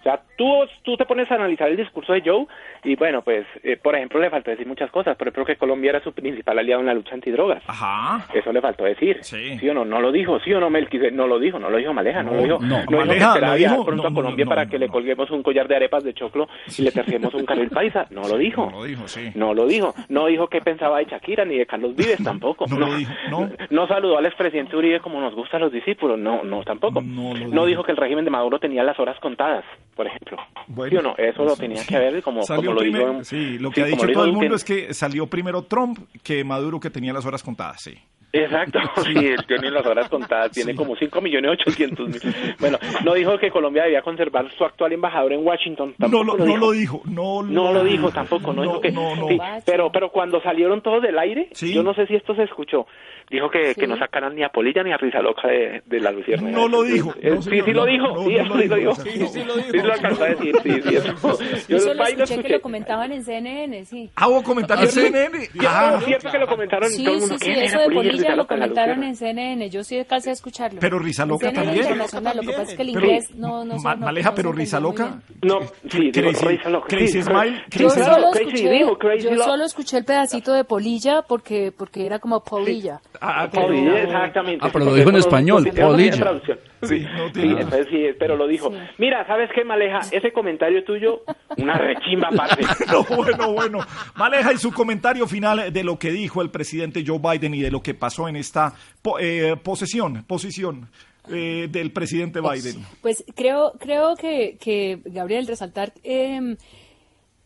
o 0.00 0.02
sea, 0.02 0.22
tú, 0.40 0.66
tú 0.82 0.96
te 0.96 1.04
pones 1.04 1.30
a 1.30 1.34
analizar 1.34 1.68
el 1.68 1.76
discurso 1.76 2.14
de 2.14 2.22
Joe 2.24 2.46
y 2.84 2.96
bueno, 2.96 3.20
pues, 3.20 3.44
eh, 3.62 3.76
por 3.76 3.94
ejemplo, 3.94 4.18
le 4.18 4.30
faltó 4.30 4.50
decir 4.50 4.66
muchas 4.66 4.90
cosas. 4.90 5.14
Por 5.18 5.28
ejemplo, 5.28 5.44
que 5.44 5.56
Colombia 5.56 5.90
era 5.90 6.00
su 6.02 6.12
principal 6.14 6.58
aliado 6.58 6.80
en 6.80 6.86
la 6.86 6.94
lucha 6.94 7.14
antidrogas. 7.14 7.62
Ajá. 7.66 8.26
Eso 8.32 8.50
le 8.50 8.62
faltó 8.62 8.84
decir. 8.84 9.18
Sí. 9.20 9.58
o 9.68 9.74
no? 9.74 9.84
No 9.84 10.00
lo 10.00 10.10
dijo, 10.10 10.40
sí 10.40 10.52
o 10.54 10.60
no, 10.60 10.70
Melquisedec. 10.70 11.12
No 11.12 11.26
lo 11.26 11.38
dijo, 11.38 11.58
no 11.58 11.68
lo 11.68 11.76
dijo 11.76 11.92
Maleja, 11.92 12.22
no, 12.22 12.30
No, 12.30 12.36
lo 12.38 12.42
dijo. 12.42 12.58
no, 12.60 12.78
dijo 12.80 12.90
Maleja, 12.92 13.18
que 13.18 13.24
esperaba 13.26 13.52
¿lo 13.52 13.58
viajar 13.58 13.76
dijo? 13.76 13.84
pronto 13.86 14.02
No, 14.04 14.08
a 14.08 14.14
Colombia 14.14 14.44
no, 14.46 14.48
para 14.48 14.64
no, 14.64 14.70
que 14.70 14.78
le 14.78 14.86
no. 14.86 14.92
colguemos 14.92 15.30
un 15.30 15.42
collar 15.42 15.68
de 15.68 15.76
arepas 15.76 16.04
de 16.04 16.14
choclo 16.14 16.48
y 16.78 16.82
le 16.82 16.90
terciemos 16.90 17.34
un 17.34 17.44
carril 17.44 17.68
paisa. 17.68 18.06
No 18.10 18.22
lo 18.22 18.38
dijo. 18.38 18.64
No 18.70 18.78
lo 18.78 18.84
dijo, 18.84 19.08
sí. 19.08 19.30
No 19.34 19.52
lo 19.52 19.66
dijo. 19.66 19.94
No 20.08 20.26
dijo 20.26 20.46
qué 20.48 20.60
pensaba 20.62 20.98
de 21.00 21.04
Shakira 21.04 21.44
ni 21.44 21.58
de 21.58 21.66
Carlos 21.66 21.94
Vives 21.94 22.18
tampoco. 22.24 22.64
No 22.66 22.78
lo 22.78 22.94
dijo, 22.96 23.12
no. 23.30 23.50
No 23.70 23.86
saludó 23.86 24.16
al 24.18 24.26
expresidente 24.26 24.74
Uribe 24.76 25.00
como 25.00 25.20
nos 25.20 25.34
gusta 25.34 25.58
a 25.58 25.60
los 25.60 25.70
discípulos. 25.72 26.18
No, 26.18 26.42
no, 26.44 26.62
tampoco. 26.62 27.02
No 27.02 27.34
lo 27.34 27.40
No 27.40 27.46
dijo. 27.50 27.66
dijo 27.66 27.82
que 27.84 27.92
el 27.92 27.98
régimen 27.98 28.24
de 28.24 28.30
Maduro 28.30 28.58
tenía 28.58 28.82
las 28.82 28.98
horas 28.98 29.18
contadas, 29.20 29.64
por 29.94 30.06
ejemplo. 30.06 30.29
Bueno, 30.68 30.90
¿Sí 30.90 30.96
o 30.96 31.02
no? 31.02 31.14
Eso 31.16 31.44
lo 31.44 31.56
tenía 31.56 31.84
que 31.84 31.96
haber 31.96 32.22
como, 32.22 32.40
como 32.46 32.62
lo 32.72 32.80
primero- 32.80 33.10
dijo. 33.12 33.24
sí, 33.24 33.58
lo 33.58 33.68
sí, 33.70 33.74
que 33.74 33.80
ha 33.82 33.84
como 33.84 33.96
dicho 33.96 34.06
lo 34.06 34.12
todo 34.12 34.24
el 34.24 34.30
dijo 34.30 34.40
mundo 34.40 34.56
es 34.56 34.64
que 34.64 34.94
salió 34.94 35.26
primero 35.26 35.62
Trump 35.62 35.98
que 36.22 36.44
Maduro 36.44 36.78
que 36.80 36.90
tenía 36.90 37.12
las 37.12 37.24
horas 37.26 37.42
contadas, 37.42 37.80
sí. 37.82 37.94
Exacto, 38.32 38.78
sí, 39.04 39.12
él 39.26 39.44
tiene 39.48 39.72
las 39.72 39.84
horas 39.84 40.08
contadas, 40.08 40.52
tiene 40.52 40.76
como 40.76 40.94
5 40.94 41.20
millones 41.20 41.50
800 41.62 42.08
mil. 42.08 42.20
Bueno, 42.60 42.78
no 43.04 43.14
dijo 43.14 43.36
que 43.38 43.50
Colombia 43.50 43.82
debía 43.82 44.02
conservar 44.02 44.48
su 44.56 44.64
actual 44.64 44.92
embajador 44.92 45.32
en 45.32 45.44
Washington. 45.44 45.94
No 45.98 46.08
tampoco 46.08 46.36
lo, 46.38 46.46
no 46.46 46.56
lo 46.56 46.70
dijo, 46.70 47.02
no, 47.06 47.42
No 47.42 47.72
lo 47.72 47.82
dijo 47.82 48.10
tampoco, 48.12 48.52
no, 48.52 48.62
dijo 48.62 48.80
que... 48.80 48.92
no, 48.92 49.16
no. 49.16 49.26
sí, 49.26 49.36
pero, 49.66 49.90
pero 49.90 50.10
cuando 50.12 50.40
salieron 50.42 50.80
todos 50.80 51.02
del 51.02 51.18
aire, 51.18 51.48
Sí. 51.54 51.74
yo 51.74 51.82
no 51.82 51.92
sé 51.94 52.06
si 52.06 52.14
esto 52.14 52.36
se 52.36 52.44
escuchó, 52.44 52.86
dijo 53.30 53.48
que, 53.50 53.74
que 53.74 53.86
no 53.86 53.96
sacaran 53.96 54.34
ni 54.34 54.42
a 54.42 54.48
Polilla 54.48 54.82
ni 54.82 54.92
a 54.92 54.96
Risa 54.96 55.20
Loca 55.20 55.48
de, 55.48 55.82
de 55.86 56.00
la 56.00 56.10
Luciérnaga. 56.10 56.56
No 56.56 56.68
lo 56.68 56.82
dijo, 56.82 57.14
Eh, 57.20 57.30
no, 57.30 57.42
sí, 57.42 57.50
señor, 57.50 57.64
sí 57.66 57.72
lo 57.72 57.84
dijo, 57.86 58.24
sí, 58.24 58.34
eso 58.34 58.44
sí 58.58 58.68
lo 58.68 58.76
dijo, 58.76 58.94
Sí, 58.96 59.10
sí 59.28 59.44
lo 59.44 59.56
dijo. 59.56 59.70
Sí 59.70 59.78
lo 59.78 59.92
alcanzó 59.92 60.24
a 60.24 60.26
decir, 60.28 60.54
sí, 60.62 60.70
sí, 60.82 60.96
eso. 60.96 61.38
Yo 61.68 61.76
Eso 61.76 61.94
lo 61.94 62.04
escuché 62.04 62.42
que 62.42 62.48
lo 62.48 62.60
comentaban 62.60 63.12
en 63.12 63.24
CNN, 63.24 63.84
sí. 63.84 64.10
Ah, 64.16 64.28
hubo 64.28 64.42
comentarios 64.42 64.88
¿Ah, 64.88 64.92
sí? 64.92 65.00
en 65.06 65.12
CNN. 65.12 65.40
Sí, 65.46 65.58
Ah, 65.66 65.96
es 65.98 66.04
cierto 66.06 66.30
que 66.30 66.38
lo 66.38 66.46
comentaron 66.46 66.90
Sí, 66.90 67.04
todo 67.04 67.14
el 67.14 67.20
sí, 67.20 67.26
mundo. 67.28 67.38
sí, 67.38 67.44
¿Quién 67.44 67.58
eso 67.64 67.74
era 67.76 67.88
de 67.88 67.94
Polilla 67.94 68.34
lo 68.34 68.42
en 68.42 68.48
comentaron 68.48 69.02
en 69.04 69.16
CNN, 69.16 69.70
yo 69.70 69.84
sí 69.84 69.98
alcancé 69.98 70.30
a 70.30 70.32
escucharlo. 70.32 70.80
Pero 70.80 70.98
Risa 70.98 71.22
En 71.22 71.28
Loca 71.28 71.52
también. 71.52 71.86
Lo 71.98 72.42
que 72.42 72.48
pasa 72.52 72.62
es 72.62 72.74
que 72.74 72.82
el 72.82 72.92
Pero- 72.92 73.06
inglés 73.06 73.34
no, 73.36 73.64
no, 73.64 73.76
Ma- 73.78 73.94
no- 73.94 74.06
Maleja, 74.06 74.34
pero 74.34 74.52
Risa 74.52 74.80
Loca. 74.80 75.20
No, 75.42 75.60
sí, 75.88 76.10
Risa 76.12 76.68
Loca, 76.70 76.86
Crazy 76.88 77.12
sí, 77.12 77.22
Smile. 77.22 77.62
Yo 77.70 77.90
solo 77.90 79.64
escuché, 79.64 79.98
el 79.98 80.04
pedacito 80.04 80.52
de 80.52 80.64
Polilla 80.64 81.22
porque 81.22 81.72
porque 81.76 82.06
era 82.06 82.18
como 82.18 82.42
Polilla. 82.42 83.00
Ah, 83.20 83.48
Pero- 83.52 83.66
Polilla, 83.66 84.02
exactamente. 84.02 84.64
Ah, 84.66 84.70
pero 84.72 84.84
lo 84.86 84.94
dijo 84.94 85.10
en 85.10 85.16
español, 85.16 85.64
no 85.64 85.70
tiene 85.70 85.86
Polilla. 85.88 86.16
traducción. 86.16 86.58
Sí, 86.82 87.00
no 87.00 87.28
Sí, 87.34 87.42
entonces 87.42 87.86
sí, 87.90 88.06
pero 88.18 88.36
lo 88.36 88.46
dijo. 88.46 88.70
Sí. 88.70 88.76
Mira, 88.98 89.26
¿sabes 89.26 89.50
qué, 89.54 89.62
Maleja? 89.64 89.98
Ese 90.10 90.32
comentario 90.32 90.82
tuyo, 90.84 91.22
una 91.58 91.74
rechimba 91.76 92.28
aparte. 92.32 92.64
No, 92.90 93.04
bueno, 93.14 93.52
bueno. 93.52 93.78
Maleja, 94.16 94.54
y 94.54 94.56
su 94.56 94.72
comentario 94.72 95.26
final 95.26 95.70
de 95.72 95.84
lo 95.84 95.98
que 95.98 96.10
dijo 96.10 96.40
el 96.40 96.50
presidente 96.50 97.04
Joe 97.06 97.18
Biden 97.18 97.52
y 97.54 97.60
de 97.60 97.70
lo 97.70 97.82
que 97.82 97.92
pasó 97.92 98.26
en 98.28 98.36
esta 98.36 98.72
po- 99.02 99.18
eh, 99.18 99.54
posesión, 99.62 100.24
posición 100.24 100.88
eh, 101.30 101.68
del 101.70 101.92
presidente 101.92 102.40
Biden. 102.40 102.84
Pues 103.02 103.22
creo, 103.36 103.72
creo 103.78 104.16
que, 104.16 104.56
que 104.58 105.00
Gabriel, 105.04 105.46
resaltar 105.46 105.92
eh, 106.02 106.56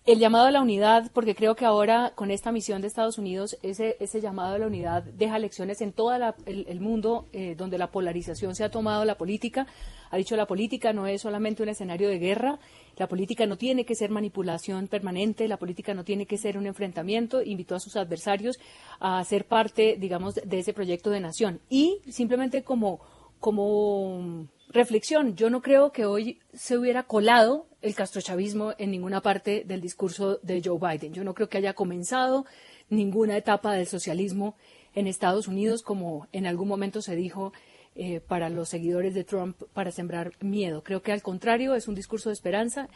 el 0.06 0.18
llamado 0.18 0.46
a 0.46 0.50
la 0.50 0.60
unidad, 0.60 1.10
porque 1.14 1.34
creo 1.34 1.54
que 1.54 1.64
ahora 1.64 2.12
con 2.14 2.30
esta 2.30 2.52
misión 2.52 2.82
de 2.82 2.88
Estados 2.88 3.16
Unidos, 3.16 3.56
ese, 3.62 3.96
ese 4.00 4.20
llamado 4.20 4.54
a 4.54 4.58
la 4.58 4.66
unidad 4.66 5.02
deja 5.02 5.38
lecciones 5.38 5.80
en 5.80 5.92
todo 5.92 6.14
el, 6.14 6.66
el 6.68 6.80
mundo 6.80 7.26
eh, 7.32 7.54
donde 7.56 7.78
la 7.78 7.90
polarización 7.90 8.54
se 8.54 8.64
ha 8.64 8.70
tomado 8.70 9.06
la 9.06 9.16
política. 9.16 9.66
Ha 10.10 10.18
dicho 10.18 10.36
la 10.36 10.46
política 10.46 10.92
no 10.92 11.06
es 11.06 11.22
solamente 11.22 11.62
un 11.62 11.70
escenario 11.70 12.10
de 12.10 12.18
guerra, 12.18 12.58
la 12.96 13.08
política 13.08 13.46
no 13.46 13.56
tiene 13.56 13.86
que 13.86 13.94
ser 13.94 14.10
manipulación 14.10 14.88
permanente, 14.88 15.48
la 15.48 15.56
política 15.56 15.94
no 15.94 16.04
tiene 16.04 16.26
que 16.26 16.36
ser 16.36 16.58
un 16.58 16.66
enfrentamiento. 16.66 17.42
Invitó 17.42 17.74
a 17.74 17.80
sus 17.80 17.96
adversarios 17.96 18.58
a 19.00 19.24
ser 19.24 19.46
parte, 19.46 19.96
digamos, 19.98 20.34
de 20.34 20.58
ese 20.58 20.74
proyecto 20.74 21.08
de 21.08 21.20
nación. 21.20 21.60
Y 21.70 22.00
simplemente 22.10 22.62
como 22.62 23.00
como 23.44 24.48
reflexión, 24.74 25.36
yo 25.36 25.48
no 25.48 25.62
creo 25.62 25.92
que 25.92 26.04
hoy 26.04 26.40
se 26.52 26.76
hubiera 26.76 27.04
colado 27.04 27.66
el 27.80 27.94
castrochavismo 27.94 28.74
en 28.76 28.90
ninguna 28.90 29.22
parte 29.22 29.64
del 29.64 29.80
discurso 29.80 30.40
de 30.42 30.60
Joe 30.62 30.78
Biden. 30.78 31.14
Yo 31.14 31.24
no 31.24 31.32
creo 31.32 31.48
que 31.48 31.58
haya 31.58 31.74
comenzado 31.74 32.44
ninguna 32.90 33.36
etapa 33.36 33.72
del 33.72 33.86
socialismo 33.86 34.56
en 34.94 35.06
Estados 35.06 35.48
Unidos, 35.48 35.82
como 35.82 36.28
en 36.32 36.46
algún 36.46 36.68
momento 36.68 37.00
se 37.02 37.16
dijo 37.16 37.52
eh, 37.94 38.20
para 38.20 38.48
los 38.48 38.68
seguidores 38.68 39.14
de 39.14 39.24
Trump, 39.24 39.62
para 39.72 39.92
sembrar 39.92 40.32
miedo. 40.40 40.82
Creo 40.82 41.02
que 41.02 41.12
al 41.12 41.22
contrario 41.22 41.74
es 41.74 41.86
un 41.86 41.94
discurso 41.94 42.28
de 42.28 42.34
esperanza 42.34 42.88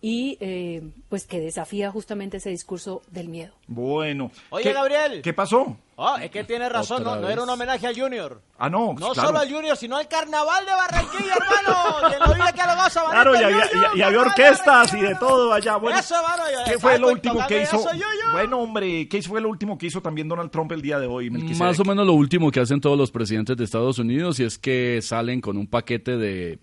y 0.00 0.36
eh, 0.40 0.82
pues 1.08 1.26
que 1.26 1.40
desafía 1.40 1.90
justamente 1.90 2.36
ese 2.36 2.50
discurso 2.50 3.02
del 3.10 3.28
miedo. 3.28 3.54
Bueno. 3.66 4.30
Oye, 4.50 4.64
¿Qué- 4.64 4.72
Gabriel. 4.72 5.22
¿Qué 5.22 5.32
pasó? 5.32 5.76
Ah, 5.98 6.18
es 6.22 6.30
que 6.30 6.44
tiene 6.44 6.68
razón, 6.68 7.02
no, 7.02 7.26
era 7.26 7.42
un 7.42 7.48
homenaje 7.48 7.86
al 7.86 7.98
Junior. 7.98 8.42
Ah, 8.58 8.68
no, 8.68 8.88
No 8.92 9.12
claro. 9.12 9.28
solo 9.28 9.38
al 9.38 9.50
Junior, 9.50 9.74
sino 9.78 9.96
al 9.96 10.06
Carnaval 10.06 10.66
de 10.66 10.72
Barranquilla, 10.72 11.34
hermano. 11.40 12.08
Quien 12.08 12.20
lo 12.20 12.44
que 12.52 12.62
lo 12.66 12.82
goza, 12.82 13.00
Claro, 13.10 13.32
y 13.34 13.42
había, 13.42 13.66
Junior, 13.66 13.70
y- 13.72 13.98
y 13.98 14.02
había 14.02 14.04
Carnaval 14.04 14.12
de 14.12 14.18
orquestas 14.42 14.94
y 14.94 15.00
de 15.00 15.14
todo 15.14 15.52
allá. 15.54 15.76
Bueno, 15.76 15.98
Eso, 15.98 16.14
mano, 16.22 16.42
yo- 16.52 16.70
¿Qué 16.70 16.78
fue 16.78 16.98
lo 16.98 17.08
último 17.08 17.46
que 17.46 17.62
hizo? 17.62 17.76
eso, 17.76 17.92
Yuyu. 17.94 18.32
Bueno, 18.32 18.58
hombre, 18.60 19.08
¿qué 19.08 19.22
fue 19.22 19.40
lo 19.40 19.48
último 19.48 19.78
que 19.78 19.86
hizo 19.86 20.02
también 20.02 20.28
Donald 20.28 20.50
Trump 20.50 20.70
el 20.72 20.82
día 20.82 20.98
de 20.98 21.06
hoy? 21.06 21.30
Melquisedec? 21.30 21.60
Más 21.60 21.80
o 21.80 21.84
menos 21.84 22.06
lo 22.06 22.12
último 22.12 22.50
que 22.50 22.60
hacen 22.60 22.78
todos 22.82 22.98
los 22.98 23.10
presidentes 23.10 23.56
de 23.56 23.64
Estados 23.64 23.98
Unidos 23.98 24.38
y 24.38 24.44
es 24.44 24.58
que 24.58 25.00
salen 25.00 25.40
con 25.40 25.56
un 25.56 25.66
paquete 25.66 26.18
de 26.18 26.58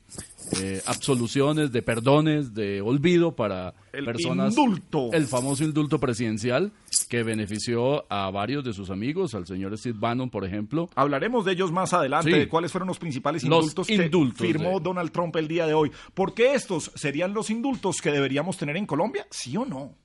eh, 0.62 0.81
absoluciones, 0.86 1.72
de 1.72 1.81
perdones, 1.81 2.53
de 2.53 2.81
olvido 2.81 3.36
para 3.36 3.74
El 3.91 4.05
personas. 4.05 4.50
indulto. 4.55 5.10
El 5.13 5.27
famoso 5.27 5.63
indulto 5.63 6.00
presidencial 6.00 6.72
que 7.10 7.24
benefició 7.24 8.05
a 8.12 8.29
varios 8.31 8.63
de 8.63 8.74
sus 8.74 8.89
amigos, 8.89 9.33
al 9.36 9.45
señor 9.48 9.77
Steve 9.77 9.98
Bannon, 10.00 10.29
por 10.29 10.45
ejemplo. 10.45 10.89
Hablaremos 10.95 11.45
de 11.45 11.53
ellos 11.53 11.72
más 11.72 11.93
adelante, 11.93 12.31
Sí. 12.31 12.38
de 12.39 12.48
cuáles 12.48 12.72
fueron 12.72 12.88
los 12.88 13.00
principales 13.00 13.43
Los 13.43 13.63
indultos, 13.63 13.89
indultos 13.89 14.38
que 14.41 14.48
firmó 14.53 14.79
de- 14.79 14.83
Donald 14.83 15.12
Trump 15.12 15.36
el 15.36 15.48
día 15.48 15.65
de 15.67 15.74
hoy. 15.74 15.91
¿Por 16.13 16.33
qué 16.33 16.53
estos 16.53 16.91
serían 16.95 17.33
los 17.33 17.50
indultos 17.50 17.98
que 18.01 18.12
deberíamos 18.12 18.57
tener 18.57 18.77
en 18.77 18.86
Colombia? 18.86 19.25
¿Sí 19.29 19.55
o 19.57 19.65
no? 19.65 19.95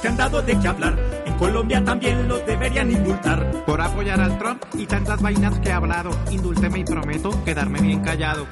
Que 0.00 0.08
han 0.08 0.16
dado 0.16 0.42
de 0.42 0.58
qué 0.58 0.68
hablar, 0.68 0.98
en 1.26 1.34
Colombia 1.34 1.84
también 1.84 2.28
los 2.28 2.44
deberían 2.46 2.90
indultar. 2.90 3.64
Por 3.66 3.80
apoyar 3.80 4.20
al 4.20 4.38
Trump 4.38 4.62
y 4.74 4.86
tantas 4.86 5.20
vainas 5.20 5.58
que 5.60 5.68
he 5.68 5.72
hablado, 5.72 6.10
indúlteme 6.30 6.80
y 6.80 6.84
prometo 6.84 7.44
quedarme 7.44 7.80
bien 7.80 8.00
callado. 8.00 8.46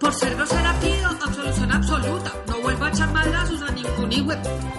Por 0.00 0.12
ser 0.12 0.34
grosera 0.36 0.74
pido 0.80 1.08
absolución 1.08 1.72
absoluta. 1.72 2.32
No 2.46 2.60
vuelvo 2.60 2.84
a 2.84 2.90
echar 2.90 3.12
madrazos 3.12 3.62
a 3.62 3.72
ningún 3.72 4.12
hijo. 4.12 4.32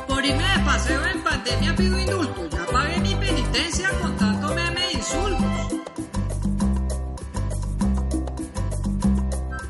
Por 0.08 0.26
irme 0.26 0.44
de 0.44 0.66
paseo 0.66 1.06
en 1.06 1.24
pandemia 1.24 1.76
pido 1.76 2.00
indulto. 2.00 2.50
Ya 2.50 2.66
pagué 2.72 3.00
mi 3.00 3.16
penitencia 3.16 3.90
con 4.02 4.16
tanto 4.16 4.48
meme 4.56 4.86
e 4.86 4.94
insultos. 4.94 5.46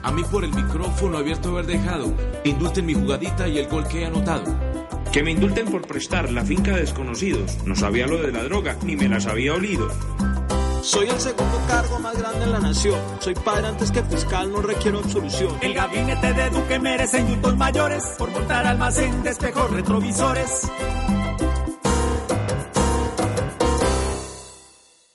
A 0.03 0.11
mí 0.11 0.23
por 0.31 0.43
el 0.43 0.53
micrófono 0.53 1.17
abierto 1.17 1.49
haber 1.49 1.65
dejado. 1.65 2.13
Indulten 2.43 2.85
mi 2.85 2.93
jugadita 2.93 3.47
y 3.47 3.57
el 3.57 3.67
gol 3.67 3.87
que 3.87 4.01
he 4.01 4.05
anotado. 4.05 4.76
Que 5.17 5.23
me 5.23 5.31
indulten 5.31 5.65
por 5.65 5.81
prestar 5.87 6.31
la 6.31 6.45
finca 6.45 6.75
a 6.75 6.77
desconocidos. 6.77 7.57
No 7.65 7.75
sabía 7.75 8.05
lo 8.05 8.21
de 8.21 8.31
la 8.31 8.43
droga, 8.43 8.77
ni 8.83 8.95
me 8.95 9.09
las 9.09 9.25
había 9.25 9.55
olido. 9.55 9.89
Soy 10.83 11.09
el 11.09 11.19
segundo 11.19 11.59
cargo 11.67 11.97
más 11.97 12.15
grande 12.19 12.43
en 12.43 12.51
la 12.51 12.59
nación. 12.59 13.01
Soy 13.19 13.33
padre 13.33 13.65
antes 13.65 13.91
que 13.91 14.03
fiscal, 14.03 14.51
no 14.51 14.61
requiero 14.61 14.99
absolución. 14.99 15.57
El 15.61 15.73
gabinete 15.73 16.33
de 16.33 16.49
Duque 16.51 16.77
merece 16.77 17.19
indultos 17.21 17.57
mayores 17.57 18.03
por 18.19 18.29
montar 18.29 18.67
almacén 18.67 19.23
de 19.23 19.31
espejos 19.31 19.71
retrovisores. 19.71 20.71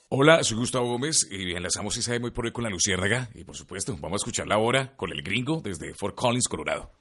Hola, 0.09 0.43
soy 0.43 0.57
Gustavo 0.57 0.85
Gómez 0.85 1.29
y 1.31 1.53
enlazamos 1.53 1.95
esa 1.95 2.19
muy 2.19 2.31
por 2.31 2.43
hoy 2.43 2.51
con 2.51 2.65
la 2.65 2.69
Luciérnaga. 2.69 3.29
Y 3.35 3.45
por 3.45 3.55
supuesto, 3.55 3.97
vamos 4.01 4.15
a 4.15 4.23
escucharla 4.23 4.55
ahora 4.55 4.97
con 4.97 5.13
el 5.13 5.23
gringo 5.23 5.61
desde 5.63 5.93
Fort 5.93 6.15
Collins, 6.15 6.49
Colorado. 6.49 6.91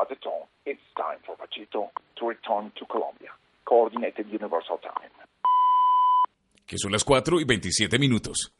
At 0.00 0.08
the 0.08 0.16
tone, 0.16 0.46
it's 0.64 0.80
time 0.96 1.18
for 1.26 1.34
Pachito 1.36 1.90
to 2.18 2.28
return 2.28 2.70
to 2.78 2.86
Colombia. 2.86 3.30
Coordinated 3.64 4.26
Universal 4.28 4.78
Time. 4.80 5.10
Que 6.64 6.78
son 6.78 6.92
las 6.92 7.02
4 7.02 7.40
y 7.40 7.44
27 7.44 7.98
minutos. 7.98 8.54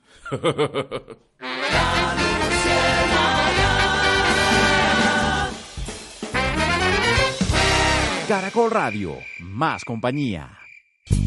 Caracol 8.26 8.71
Radio, 8.71 9.16
más 9.40 9.85
compañía. 9.85 10.59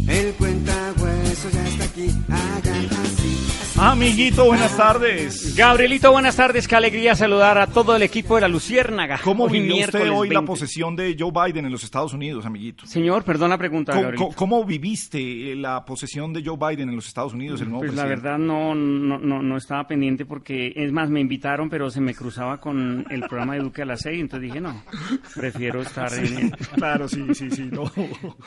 El 0.09 0.33
cuentahueso 0.33 1.49
ya 1.51 1.67
está 1.67 1.85
aquí, 1.85 2.09
hagan 2.29 2.85
así. 2.85 3.40
Amiguito, 3.79 4.45
buenas 4.45 4.77
tardes. 4.77 5.55
Gabrielito, 5.55 6.11
buenas 6.11 6.35
tardes. 6.35 6.67
Qué 6.67 6.75
alegría 6.75 7.15
saludar 7.15 7.57
a 7.57 7.65
todo 7.65 7.95
el 7.95 8.03
equipo 8.03 8.35
de 8.35 8.41
la 8.41 8.47
Luciérnaga. 8.47 9.19
¿Cómo 9.23 9.45
Hoy 9.45 9.53
vivió 9.59 9.77
usted 9.85 10.11
hoy 10.11 10.27
la 10.29 10.39
20. 10.41 10.45
posesión 10.45 10.95
de 10.95 11.15
Joe 11.17 11.31
Biden 11.31 11.65
en 11.65 11.71
los 11.71 11.83
Estados 11.83 12.13
Unidos, 12.13 12.45
amiguito? 12.45 12.85
Señor, 12.85 13.23
perdón 13.23 13.49
la 13.49 13.57
pregunta, 13.57 13.93
¿Cómo, 13.93 14.03
Gabrielito. 14.03 14.35
cómo- 14.35 14.65
viviste 14.65 15.51
eh, 15.51 15.55
la 15.55 15.83
posesión 15.83 16.31
de 16.31 16.43
Joe 16.45 16.57
Biden 16.57 16.89
en 16.89 16.95
los 16.95 17.07
Estados 17.07 17.33
Unidos, 17.33 17.59
el 17.61 17.69
nuevo 17.69 17.83
Pues 17.85 17.95
la 17.95 18.05
verdad 18.05 18.37
no, 18.37 18.75
no, 18.75 19.17
no, 19.17 19.41
no 19.41 19.57
estaba 19.57 19.87
pendiente 19.87 20.25
porque, 20.25 20.73
es 20.75 20.91
más, 20.91 21.09
me 21.09 21.19
invitaron, 21.19 21.67
pero 21.67 21.89
se 21.89 22.01
me 22.01 22.13
cruzaba 22.13 22.59
con 22.59 23.05
el 23.09 23.21
programa 23.21 23.55
de 23.55 23.61
Duque 23.61 23.81
a 23.81 23.85
las 23.85 24.01
seis, 24.01 24.19
entonces 24.21 24.47
dije, 24.49 24.61
no, 24.61 24.83
prefiero 25.35 25.81
estar 25.81 26.13
en... 26.13 26.51
Claro, 26.75 27.07
sí, 27.07 27.25
sí, 27.33 27.49
sí, 27.49 27.69
no. 27.71 27.83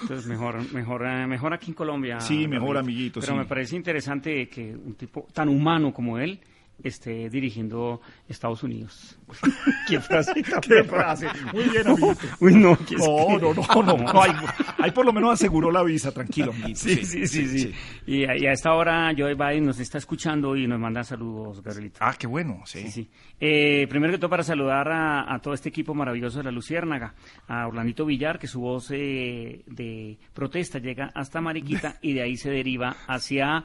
Entonces 0.03 0.27
mejor, 0.27 0.73
mejor, 0.73 1.05
eh, 1.07 1.27
mejor 1.27 1.53
aquí 1.55 1.71
en 1.73 1.75
Colombia. 1.75 2.21
Sí, 2.21 2.47
mejor, 2.47 2.75
Gabrielito. 2.77 2.79
amiguito, 2.79 3.21
Pero 3.21 3.33
sí. 3.33 3.39
me 3.39 3.45
parece 3.47 3.77
interesante 3.77 4.49
que 4.49 4.77
un 4.95 4.97
tipo 4.97 5.27
tan 5.33 5.49
humano 5.49 5.93
como 5.93 6.19
él 6.19 6.41
esté 6.83 7.31
dirigiendo 7.31 8.01
Estados 8.29 8.63
Unidos. 8.63 9.19
¿Qué 9.89 10.01
frase? 10.01 10.33
Qué 10.35 10.85
frase. 10.85 11.29
Muy 11.53 11.65
bien, 11.65 11.87
amiguito. 11.87 12.27
Uy, 12.41 12.55
no, 12.55 12.77
No, 12.99 13.39
no, 13.39 13.55
no, 13.55 13.83
no, 13.83 13.97
no, 14.13 14.23
ahí, 14.23 14.33
ahí 14.79 14.91
por 14.91 15.07
lo 15.07 15.13
menos 15.13 15.35
aseguró 15.35 15.71
la 15.71 15.83
visa, 15.83 16.13
tranquilo, 16.13 16.53
amiguito. 16.53 16.81
Sí, 16.81 17.05
sí, 17.05 17.27
sí, 17.27 17.47
sí. 17.47 17.75
Y, 18.07 18.25
a, 18.25 18.37
y 18.37 18.47
a 18.47 18.53
esta 18.53 18.75
hora 18.75 19.13
Joe 19.17 19.35
Biden 19.35 19.67
nos 19.67 19.79
está 19.79 19.99
escuchando 19.99 20.57
y 20.57 20.67
nos 20.67 20.81
manda 20.81 21.05
saludos, 21.05 21.63
Gabrielito. 21.63 21.99
Ah, 22.01 22.15
qué 22.19 22.27
bueno, 22.27 22.63
sí. 22.65 22.91
sí. 22.91 23.09
Eh, 23.41 23.87
primero 23.89 24.13
que 24.13 24.19
todo 24.19 24.31
para 24.31 24.43
saludar 24.43 24.89
a, 24.91 25.33
a 25.33 25.39
todo 25.41 25.55
este 25.55 25.69
equipo 25.69 25.95
maravilloso 25.95 26.39
de 26.39 26.45
la 26.45 26.51
Luciérnaga, 26.51 27.15
a 27.47 27.67
Orlandito 27.67 28.05
Villar, 28.05 28.39
que 28.39 28.47
su 28.47 28.61
voz 28.61 28.91
eh, 28.91 29.63
de 29.67 30.19
protesta 30.33 30.79
llega 30.79 31.11
hasta 31.15 31.41
Mariquita 31.41 31.97
y 32.03 32.15
de 32.15 32.23
ahí 32.23 32.37
se 32.37 32.51
deriva 32.51 32.97
hacia, 33.07 33.65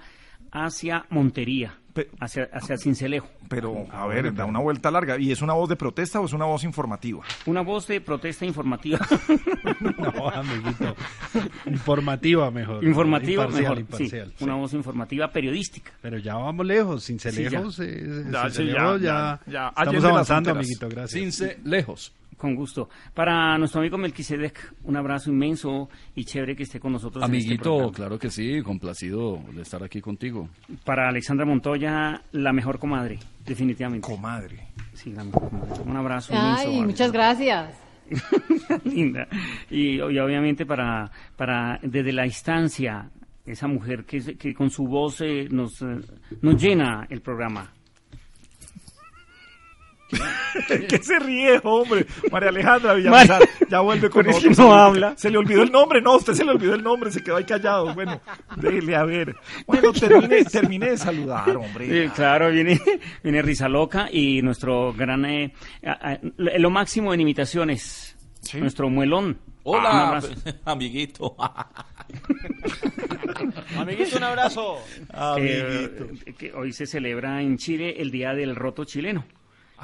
hacia 0.52 1.06
Montería, 1.10 1.76
hacia, 2.20 2.50
hacia 2.54 2.78
Cincelejo. 2.78 3.28
Pero, 3.50 3.88
a 3.92 4.06
ver, 4.08 4.34
da 4.34 4.46
una 4.46 4.60
vuelta 4.60 4.92
larga. 4.92 5.18
¿Y 5.20 5.32
es 5.32 5.42
una 5.42 5.54
voz 5.54 5.68
de 5.70 5.76
protesta 5.76 6.20
o 6.20 6.26
es 6.26 6.34
una 6.34 6.46
voz 6.46 6.64
informativa? 6.64 7.24
Una 7.48 7.62
voz 7.62 7.88
de 7.88 8.00
protesta 8.02 8.46
informativa. 8.46 9.00
No, 9.80 10.30
amiguito. 10.30 10.96
Informativa 11.66 12.52
mejor. 12.52 12.84
Informativa 12.84 13.44
Imparcial, 13.46 13.62
mejor, 13.64 13.80
imparcial, 13.80 14.34
sí. 14.38 14.44
Una 14.44 14.56
voz 14.56 14.74
informativa 14.74 15.32
periodística. 15.32 15.92
Pero 16.02 16.18
ya 16.18 16.36
vamos 16.36 16.66
lejos, 16.66 17.04
sin 17.04 17.20
Sí, 17.20 17.30
ya. 17.50 17.62
eh, 17.80 18.24
Ya, 18.32 18.48
lejos, 18.48 19.02
ya, 19.02 19.40
ya. 19.48 19.70
Estamos 19.70 20.04
avanzando, 20.04 20.52
amiguito, 20.52 20.90
gracias. 20.90 21.12
Cince 21.22 21.60
lejos. 21.64 22.12
Con 22.40 22.56
gusto. 22.56 22.88
Para 23.14 23.58
nuestro 23.58 23.82
amigo 23.82 23.98
Melquisedec, 23.98 24.76
un 24.86 24.96
abrazo 24.96 25.30
inmenso 25.30 25.90
y 26.16 26.24
chévere 26.24 26.56
que 26.56 26.64
esté 26.64 26.80
con 26.80 26.94
nosotros. 26.94 27.22
en 27.22 27.36
este 27.36 27.48
Amiguito, 27.50 27.92
claro 27.92 28.18
que 28.18 28.32
sí, 28.32 28.62
complacido 28.62 29.42
de 29.52 29.62
estar 29.62 29.84
aquí 29.84 30.00
contigo. 30.00 30.48
Para 30.86 31.10
Alexandra 31.10 31.46
Montoya, 31.46 32.22
la 32.32 32.54
mejor 32.54 32.80
comadre, 32.80 33.20
definitivamente. 33.46 34.08
Comadre. 34.08 34.70
Sí, 34.94 35.12
la 35.12 35.26
mejor 35.26 35.50
comadre. 35.50 35.82
Un 35.86 35.98
abrazo 35.98 36.34
inmenso. 36.34 36.70
Ay, 36.70 36.82
muchas 36.82 37.12
gracias. 37.12 37.76
Linda. 38.86 39.28
Y, 39.70 39.96
y 39.96 40.00
obviamente 40.00 40.66
para, 40.66 41.12
para 41.36 41.78
desde 41.84 42.14
la 42.14 42.24
distancia, 42.24 43.12
esa 43.46 43.68
mujer 43.68 44.06
que, 44.06 44.38
que 44.38 44.54
con 44.54 44.70
su 44.70 44.88
voz 44.88 45.20
eh, 45.20 45.48
nos, 45.52 45.82
eh, 45.82 46.00
nos 46.42 46.62
llena 46.62 47.06
el 47.10 47.20
programa. 47.20 47.74
¿Qué 50.90 50.98
se 51.04 51.20
ríe, 51.20 51.60
hombre? 51.64 52.06
María 52.32 52.50
Alejandra 52.50 52.94
Villamizar, 52.96 53.42
ya 53.70 53.80
vuelve 53.82 54.10
con 54.10 54.24
Pero 54.24 54.36
es 54.36 54.44
que 54.44 54.50
nosotros. 54.50 54.68
no 54.68 54.74
habla. 54.74 55.14
Se 55.18 55.30
le 55.30 55.38
olvidó 55.38 55.62
el 55.64 55.72
nombre, 55.72 56.02
no, 56.02 56.16
usted 56.16 56.34
se 56.34 56.44
le 56.44 56.52
olvidó 56.52 56.74
el 56.74 56.84
nombre, 56.84 57.12
se 57.12 57.22
quedó 57.24 57.38
ahí 57.38 57.44
callado. 57.44 57.94
Bueno, 57.94 58.20
déjele 58.58 58.96
a 58.96 59.04
ver. 59.04 59.36
Bueno, 59.68 59.94
termine, 59.94 60.44
termine 60.46 60.90
de 60.92 60.98
saludar, 60.98 61.56
hombre. 61.56 62.08
Sí, 62.08 62.10
claro, 62.16 62.50
viene, 62.50 62.82
viene 63.24 63.42
Risa 63.42 63.70
Loca 63.70 64.10
y 64.12 64.42
nuestro 64.42 64.94
gran, 64.94 65.26
eh, 65.26 65.54
lo 66.38 66.70
máximo 66.70 67.14
en 67.14 67.22
imitaciones, 67.22 68.16
nuestro 68.56 68.90
muelón. 68.90 69.38
Hola, 69.64 70.20
amiguito. 70.66 71.36
Amiguito, 73.78 74.18
un 74.18 74.24
abrazo. 74.24 74.80
que, 75.38 76.34
que 76.38 76.54
hoy 76.54 76.74
se 76.74 76.86
celebra 76.88 77.42
en 77.42 77.58
Chile 77.58 77.96
el 78.02 78.10
Día 78.10 78.34
del 78.34 78.56
Roto 78.56 78.84
Chileno. 78.86 79.26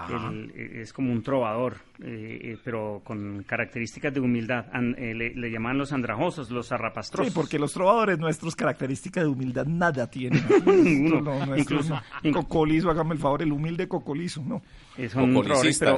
El- 0.10 0.52
eh, 0.56 0.82
es 0.82 0.92
como 0.94 1.12
un 1.12 1.24
trovador, 1.24 1.78
eh, 2.04 2.40
eh, 2.42 2.58
pero 2.64 3.02
con 3.04 3.44
características 3.48 4.14
de 4.14 4.20
humildad. 4.20 4.66
An- 4.74 4.96
eh, 4.98 5.14
le, 5.14 5.34
le 5.36 5.50
llaman 5.52 5.78
los 5.78 5.94
andrajosos, 5.94 6.50
los 6.52 6.68
zarrapastrosos. 6.68 7.32
Sí, 7.34 7.40
porque 7.40 7.58
los 7.60 7.72
trovadores 7.74 8.20
nuestros 8.20 8.56
características 8.56 9.24
de 9.24 9.30
humildad 9.30 9.66
nada 9.66 10.10
tienen. 10.10 10.44
Ninguno. 10.66 11.46
No, 11.46 11.58
Incluso- 11.58 12.00
no. 12.24 12.32
Cocolizo, 12.34 12.90
hágame 12.90 13.14
el 13.14 13.20
favor, 13.20 13.42
el 13.42 13.52
humilde 13.52 13.88
cocolizo, 13.88 14.44
¿no? 14.46 14.62
Eh, 14.98 15.10
son 15.10 15.34
trovadores, 15.34 15.78
pero- 15.80 15.98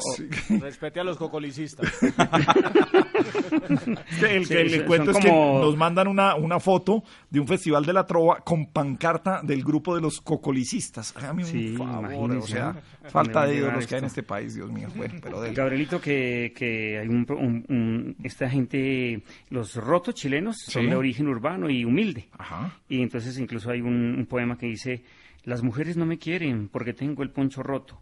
Respete 0.59 0.99
a 0.99 1.03
los 1.03 1.17
cocolicistas. 1.17 1.87
El, 4.21 4.45
Sí, 4.45 4.53
que 4.53 4.69
son 4.77 4.85
cuento 4.87 5.11
es 5.11 5.17
como- 5.17 5.59
que 5.59 5.65
nos 5.65 5.77
mandan 5.77 6.07
una, 6.07 6.35
una 6.35 6.59
foto 6.59 7.03
de 7.29 7.39
un 7.39 7.47
festival 7.47 7.85
de 7.85 7.93
la 7.93 8.05
trova 8.05 8.39
con 8.41 8.67
pancarta 8.71 9.41
del 9.43 9.63
grupo 9.63 9.95
de 9.95 10.01
los 10.01 10.21
cocolicistas. 10.21 11.15
Hágame 11.15 11.43
un 11.43 11.49
Sí, 11.49 11.75
favor, 11.77 12.05
o 12.05 12.25
imagínese, 12.25 12.47
sea, 12.53 12.73
¿no? 13.03 13.09
falta 13.09 13.41
¿Dónde 13.41 13.55
de 13.55 13.61
llegar 13.61 13.85
que 13.85 13.95
hay 13.95 13.99
en 13.99 14.05
este 14.05 14.23
país, 14.23 14.55
Dios 14.55 14.71
mío. 14.71 14.87
Bueno, 14.95 15.15
pero 15.21 15.41
de 15.41 15.53
Gabrielito, 15.53 16.01
que, 16.01 16.53
que 16.55 16.97
hay 16.99 17.07
un, 17.07 17.25
un- 17.29 17.65
un- 17.69 18.15
esta 18.23 18.49
gente, 18.49 19.21
los 19.49 19.75
rotos 19.75 20.15
chilenos 20.15 20.57
son 20.57 20.83
Sí. 20.83 20.89
de 20.89 20.95
origen 20.95 21.27
urbano 21.27 21.69
y 21.69 21.85
humilde. 21.85 22.29
Ajá. 22.37 22.73
Y 22.89 23.01
entonces 23.01 23.37
incluso 23.39 23.69
hay 23.71 23.81
un, 23.81 24.15
un 24.17 24.25
poema 24.25 24.57
que 24.57 24.65
dice, 24.67 25.03
las 25.43 25.61
mujeres 25.63 25.97
no 25.97 26.05
me 26.05 26.17
quieren 26.17 26.67
porque 26.67 26.93
tengo 26.93 27.23
el 27.23 27.29
poncho 27.29 27.61
roto. 27.63 28.01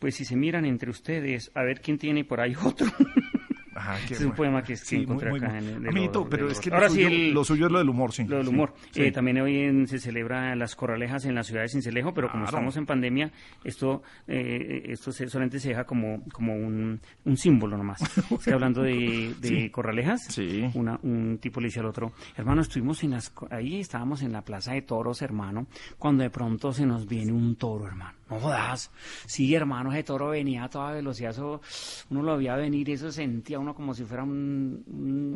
Pues 0.00 0.16
si 0.16 0.24
se 0.24 0.34
miran 0.34 0.64
entre 0.64 0.90
ustedes, 0.90 1.52
a 1.54 1.62
ver 1.62 1.80
quién 1.80 1.96
tiene 1.98 2.24
por 2.24 2.40
ahí 2.40 2.54
otro. 2.60 2.88
Ajá, 3.72 3.98
es 4.00 4.10
un 4.20 4.26
bueno. 4.26 4.34
poema 4.34 4.62
que, 4.62 4.76
Sí, 4.76 4.96
muy, 4.96 5.04
encontré 5.04 5.30
muy 5.30 5.38
acá 5.38 5.48
bueno. 5.52 5.68
en 5.70 5.82
el... 5.84 5.88
Amiguito, 5.88 6.24
de 6.24 6.28
pero 6.30 6.50
es 6.50 6.60
que 6.60 6.68
lo 6.68 6.76
Ahora 6.76 6.90
suyo- 6.90 7.08
sí, 7.08 7.14
el- 7.28 7.32
lo 7.32 7.44
suyo 7.44 7.66
es 7.66 7.72
lo 7.72 7.78
del 7.78 7.88
humor, 7.88 8.12
sí. 8.12 8.24
Lo 8.24 8.36
del 8.38 8.48
humor. 8.48 8.74
sí. 8.90 9.02
Eh, 9.02 9.12
también 9.12 9.40
hoy 9.40 9.58
en- 9.58 9.86
se 9.86 9.98
celebra 9.98 10.54
las 10.54 10.76
corralejas 10.76 11.24
en 11.24 11.34
la 11.34 11.44
ciudad 11.44 11.62
de 11.62 11.68
Cincelejo, 11.68 12.12
pero 12.12 12.28
como 12.28 12.42
Claro. 12.44 12.56
estamos 12.58 12.76
en 12.76 12.84
pandemia, 12.84 13.30
esto 13.64 14.02
eh, 14.26 14.82
esto 14.86 15.12
se- 15.12 15.28
solamente 15.30 15.60
se 15.60 15.70
deja 15.70 15.84
como, 15.84 16.22
como 16.30 16.54
un, 16.54 17.00
un 17.24 17.36
símbolo 17.38 17.78
nomás. 17.78 18.00
Estoy 18.30 18.52
hablando 18.52 18.82
de, 18.82 19.34
de 19.40 19.48
Sí. 19.48 19.70
corralejas. 19.70 20.38
Una, 20.74 20.98
un 21.02 21.38
tipo 21.40 21.60
le 21.60 21.68
dice 21.68 21.80
al 21.80 21.86
otro, 21.86 22.12
hermano, 22.36 22.60
estuvimos 22.60 23.02
en 23.04 23.12
las, 23.12 23.32
ahí 23.50 23.80
estábamos 23.80 24.20
en 24.22 24.32
la 24.32 24.42
plaza 24.42 24.72
de 24.74 24.82
toros, 24.82 25.22
hermano, 25.22 25.68
cuando 25.96 26.22
de 26.22 26.28
pronto 26.30 26.72
se 26.72 26.84
nos 26.84 27.06
viene 27.08 27.32
un 27.32 27.56
toro, 27.56 27.86
hermano. 27.86 28.19
No 28.30 28.38
jodas. 28.38 28.90
Sí, 29.26 29.52
hermano, 29.54 29.92
ese 29.92 30.04
toro 30.04 30.28
venía 30.28 30.64
a 30.64 30.70
toda 30.70 30.92
velocidad, 30.92 31.32
eso, 31.32 31.60
uno 32.10 32.22
lo 32.22 32.36
veía 32.36 32.54
venir, 32.54 32.88
eso 32.90 33.10
sentía 33.10 33.58
uno 33.58 33.74
como 33.74 33.92
si 33.92 34.04
fuera 34.04 34.22
un, 34.22 34.84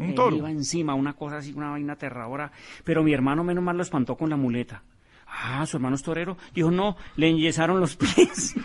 un, 0.01 0.15
toro. 0.15 0.37
iba 0.37 0.51
encima, 0.51 0.95
una 0.95 1.15
cosa 1.15 1.39
así, 1.39 1.53
una 1.53 1.71
vaina 1.71 1.95
aterradora. 1.95 2.53
Pero 2.85 3.03
mi 3.03 3.13
hermano 3.13 3.43
menos 3.43 3.65
mal 3.65 3.77
lo 3.77 3.83
espantó 3.83 4.17
con 4.17 4.31
la 4.31 4.37
muleta. 4.37 4.83
Ah, 5.27 5.67
su 5.67 5.77
hermano 5.77 5.97
es 5.97 6.03
torero. 6.03 6.37
Dijo, 6.55 6.71
no, 6.71 6.97
le 7.17 7.29
enyesaron 7.31 7.81
los 7.81 7.97
pies. 7.97 8.55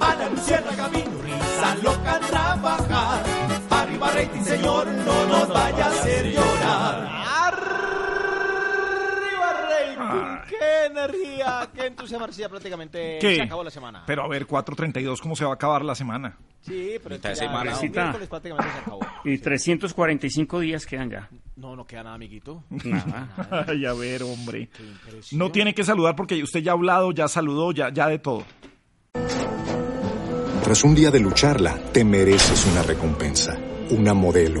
A 0.00 0.14
la 0.14 0.28
lucierna 0.30 0.76
camino, 0.76 1.10
risa 1.22 1.74
loca 1.82 2.20
trabajar. 2.20 3.24
Arriba 3.70 4.10
rating, 4.12 4.42
señor, 4.42 4.86
no 4.86 5.26
nos 5.26 5.48
vaya 5.48 5.86
a 5.86 5.88
hacer 5.88 6.32
llorar. 6.32 7.17
¡Qué 10.68 10.86
energía! 10.86 11.68
¡Qué 11.74 11.86
entusiasmo! 11.86 12.26
Sí, 12.30 12.40
ya 12.42 12.48
prácticamente 12.48 13.18
¿Qué? 13.20 13.36
se 13.36 13.42
acabó 13.42 13.64
la 13.64 13.70
semana. 13.70 14.02
Pero 14.06 14.22
a 14.24 14.28
ver, 14.28 14.46
4.32, 14.46 15.20
¿cómo 15.20 15.34
se 15.34 15.44
va 15.44 15.52
a 15.52 15.54
acabar 15.54 15.84
la 15.84 15.94
semana? 15.94 16.36
Sí, 16.60 16.96
pero 17.02 17.14
Mitad 17.14 17.30
de 17.30 17.34
ya, 17.36 17.40
semana. 17.42 17.64
ya, 17.64 17.76
Pobrecita. 17.76 18.02
miércoles 18.02 18.28
prácticamente 18.28 18.72
se 18.72 18.78
acabó. 18.80 19.00
Y 19.24 19.38
345 19.38 20.60
días 20.60 20.84
quedan 20.86 21.10
ya. 21.10 21.28
No, 21.56 21.74
no 21.74 21.86
queda 21.86 22.02
nada, 22.02 22.16
amiguito. 22.16 22.64
Nada. 22.84 23.64
Ay, 23.68 23.86
a 23.86 23.92
ver, 23.94 24.22
hombre. 24.24 24.68
No 25.32 25.50
tiene 25.50 25.74
que 25.74 25.84
saludar 25.84 26.14
porque 26.14 26.42
usted 26.42 26.60
ya 26.60 26.72
ha 26.72 26.74
hablado, 26.74 27.12
ya 27.12 27.28
saludó, 27.28 27.72
ya, 27.72 27.90
ya 27.92 28.06
de 28.08 28.18
todo. 28.18 28.44
Tras 30.64 30.84
un 30.84 30.94
día 30.94 31.10
de 31.10 31.20
lucharla, 31.20 31.78
te 31.92 32.04
mereces 32.04 32.66
una 32.66 32.82
recompensa, 32.82 33.56
una 33.90 34.12
modelo, 34.12 34.60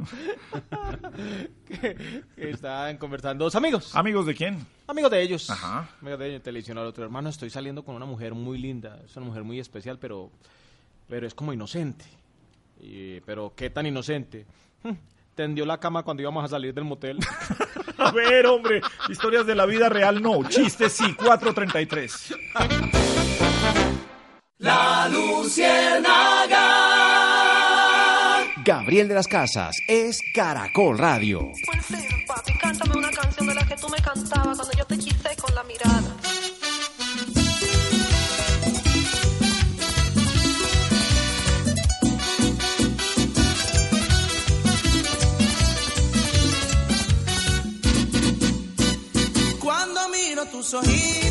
que, 1.66 2.24
que 2.36 2.50
estaban 2.50 2.96
conversando 2.98 3.44
dos 3.44 3.54
amigos. 3.54 3.94
¿Amigos 3.94 4.26
de 4.26 4.34
quién? 4.34 4.66
Amigos 4.86 5.10
de 5.10 5.22
ellos. 5.22 5.50
Ajá. 5.50 5.88
Amigos 6.00 6.18
de 6.20 6.28
ellos 6.30 6.42
televisión 6.42 6.78
al 6.78 6.86
otro 6.86 7.04
hermano. 7.04 7.28
Estoy 7.28 7.50
saliendo 7.50 7.84
con 7.84 7.94
una 7.94 8.06
mujer 8.06 8.34
muy 8.34 8.58
linda. 8.58 8.98
Es 9.04 9.16
una 9.16 9.26
mujer 9.26 9.44
muy 9.44 9.58
especial, 9.60 9.98
pero, 9.98 10.30
pero 11.08 11.26
es 11.26 11.34
como 11.34 11.52
inocente. 11.52 12.04
Y- 12.80 13.20
pero 13.20 13.52
qué 13.54 13.70
tan 13.70 13.86
inocente. 13.86 14.46
Hm, 14.82 14.92
Tendió 15.34 15.64
la 15.64 15.78
cama 15.78 16.02
cuando 16.02 16.22
íbamos 16.22 16.44
a 16.44 16.48
salir 16.48 16.74
del 16.74 16.84
motel. 16.84 17.18
A 17.98 18.10
ver, 18.10 18.46
hombre, 18.46 18.80
historias 19.08 19.46
de 19.46 19.54
la 19.54 19.64
vida 19.66 19.88
real 19.88 20.20
no, 20.22 20.42
chistes 20.48 20.92
sí, 20.92 21.14
433. 21.14 22.34
La 24.58 25.08
Luciérnaga. 25.08 26.69
Gabriel 28.64 29.08
de 29.08 29.14
las 29.14 29.26
Casas 29.26 29.76
es 29.86 30.20
Caracol 30.34 30.98
Radio. 30.98 31.52
Papi, 32.26 32.52
cántame 32.58 32.98
una 32.98 33.10
canción 33.10 33.46
de 33.46 33.54
la 33.54 33.66
que 33.66 33.76
tú 33.76 33.88
me 33.88 33.96
cantabas 33.98 34.58
cuando 34.58 34.76
yo 34.76 34.84
te 34.84 34.94
hechicé 34.96 35.36
con 35.36 35.54
la 35.54 35.62
mirada. 35.64 36.16
Cuando 49.60 50.08
miro 50.10 50.44
tus 50.46 50.74
ojitos, 50.74 51.29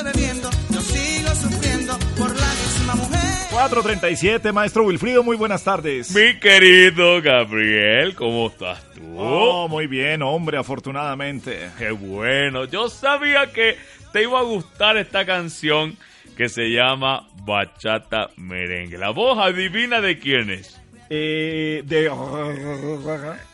esté 0.00 0.18
bebiendo, 0.18 0.50
yo 0.70 0.80
sigo 0.80 1.34
sufriendo 1.34 1.98
por 2.16 2.28
la 2.34 2.46
misma 2.46 2.94
mujer. 2.94 3.20
437, 3.50 4.52
maestro 4.52 4.84
Wilfrido, 4.84 5.22
muy 5.22 5.36
buenas 5.36 5.64
tardes. 5.64 6.14
Mi 6.14 6.38
querido 6.38 7.20
Gabriel, 7.20 8.14
¿cómo 8.14 8.48
estás 8.48 8.82
tú? 8.94 9.00
Oh, 9.18 9.68
muy 9.68 9.86
bien, 9.86 10.22
hombre, 10.22 10.56
afortunadamente. 10.58 11.68
Qué 11.78 11.90
bueno. 11.90 12.64
Yo 12.64 12.88
sabía 12.88 13.52
que 13.52 13.76
te 14.12 14.22
iba 14.22 14.38
a 14.38 14.42
gustar 14.42 14.96
esta 14.96 15.24
canción 15.26 15.96
que 16.36 16.48
se 16.48 16.70
llama 16.70 17.26
Bachata 17.44 18.30
Merengue. 18.36 18.96
La 18.98 19.10
voz 19.10 19.38
adivina 19.38 20.00
de 20.00 20.18
quién 20.18 20.50
es. 20.50 20.80
Eh, 21.12 21.82
de... 21.86 22.06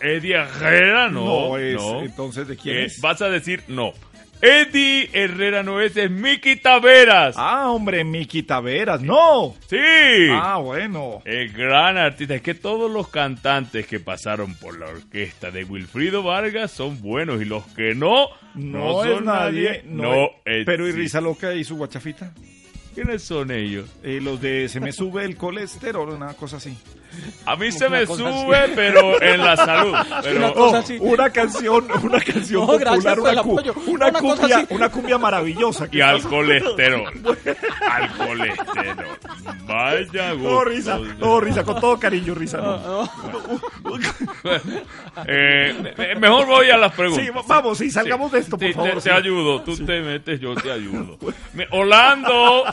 Eddie 0.00 0.34
Herrera, 0.34 1.08
no. 1.08 1.24
No, 1.24 1.56
es- 1.58 1.74
no. 1.74 2.02
entonces, 2.02 2.46
¿de 2.46 2.56
quién 2.56 2.76
Eh, 2.76 2.84
es? 2.84 3.00
Vas 3.00 3.22
a 3.22 3.30
decir 3.30 3.62
no. 3.68 3.92
Eddie 4.42 5.08
Herrera 5.12 5.62
no 5.62 5.80
es, 5.80 5.96
es 5.96 6.10
Miki 6.10 6.56
Taveras. 6.56 7.36
Ah, 7.38 7.70
hombre, 7.70 8.04
Miki 8.04 8.42
Taveras, 8.42 9.00
no. 9.00 9.54
Sí. 9.68 9.76
Ah, 10.30 10.58
bueno. 10.58 11.22
El 11.24 11.52
gran 11.52 11.96
artista. 11.96 12.34
Es 12.34 12.42
que 12.42 12.54
todos 12.54 12.90
los 12.90 13.08
cantantes 13.08 13.86
que 13.86 13.98
pasaron 13.98 14.54
por 14.54 14.78
la 14.78 14.86
orquesta 14.86 15.50
de 15.50 15.64
Wilfrido 15.64 16.22
Vargas 16.22 16.70
son 16.70 17.00
buenos 17.00 17.40
y 17.40 17.44
los 17.46 17.64
que 17.68 17.94
no, 17.94 18.28
no, 18.54 18.78
No, 18.94 19.02
son 19.04 19.12
es 19.14 19.22
nadie. 19.22 19.82
No, 19.86 20.12
es- 20.44 20.66
Pero 20.66 20.86
¿y. 20.86 20.92
Risa 20.92 21.20
Loca 21.20 21.54
y 21.54 21.64
su 21.64 21.76
guachafita? 21.76 22.32
¿Quiénes 22.94 23.22
son 23.22 23.50
ellos? 23.50 23.88
Eh, 24.02 24.20
los 24.22 24.40
de 24.40 24.68
Se 24.68 24.80
me 24.80 24.92
sube 24.92 25.24
el 25.24 25.36
colesterol, 25.36 26.08
una 26.10 26.32
cosa 26.34 26.56
así. 26.58 26.76
A 27.44 27.54
mí 27.56 27.70
se 27.70 27.88
me 27.88 28.04
sube, 28.06 28.56
así. 28.56 28.72
pero 28.74 29.22
en 29.22 29.38
la 29.44 29.56
salud. 29.56 29.94
Pero, 30.22 30.38
Una, 30.38 30.52
cosa 30.52 30.78
así. 30.78 30.96
una 31.00 31.30
canción, 31.30 31.86
una 32.02 32.20
canción 32.20 32.60
No, 32.62 32.66
popular, 32.66 33.20
una, 33.20 33.42
cu- 33.42 33.60
una 33.86 34.12
cumbia, 34.12 34.66
una 34.70 34.88
cumbia 34.88 35.18
maravillosa. 35.18 35.86
Y 35.92 36.00
al 36.00 36.22
colesterol. 36.22 37.06
al 37.90 38.16
colesterol. 38.16 39.06
Vaya 39.66 40.34
No, 40.34 40.38
gusto. 40.38 40.64
risa, 40.64 40.98
no, 41.18 41.40
risa, 41.40 41.64
con 41.64 41.80
todo 41.80 41.98
cariño, 42.00 42.34
risa. 42.34 42.58
No. 42.58 43.08
Eh, 45.26 45.94
eh, 45.96 46.14
mejor 46.18 46.46
voy 46.46 46.70
a 46.70 46.76
las 46.76 46.92
preguntas. 46.92 47.24
Sí, 47.24 47.30
vamos, 47.48 47.78
sí, 47.78 47.90
salgamos 47.90 48.30
de 48.32 48.40
esto, 48.40 48.50
por 48.58 48.60
Sí, 48.60 48.66
te- 48.66 48.74
favor, 48.74 48.94
Te, 48.94 49.00
sí. 49.00 49.10
ayudo, 49.10 49.62
tú 49.62 49.76
te 49.76 50.00
metes, 50.00 50.40
yo 50.40 50.54
te 50.54 50.70
ayudo. 50.70 51.16
Orlando. 51.70 52.64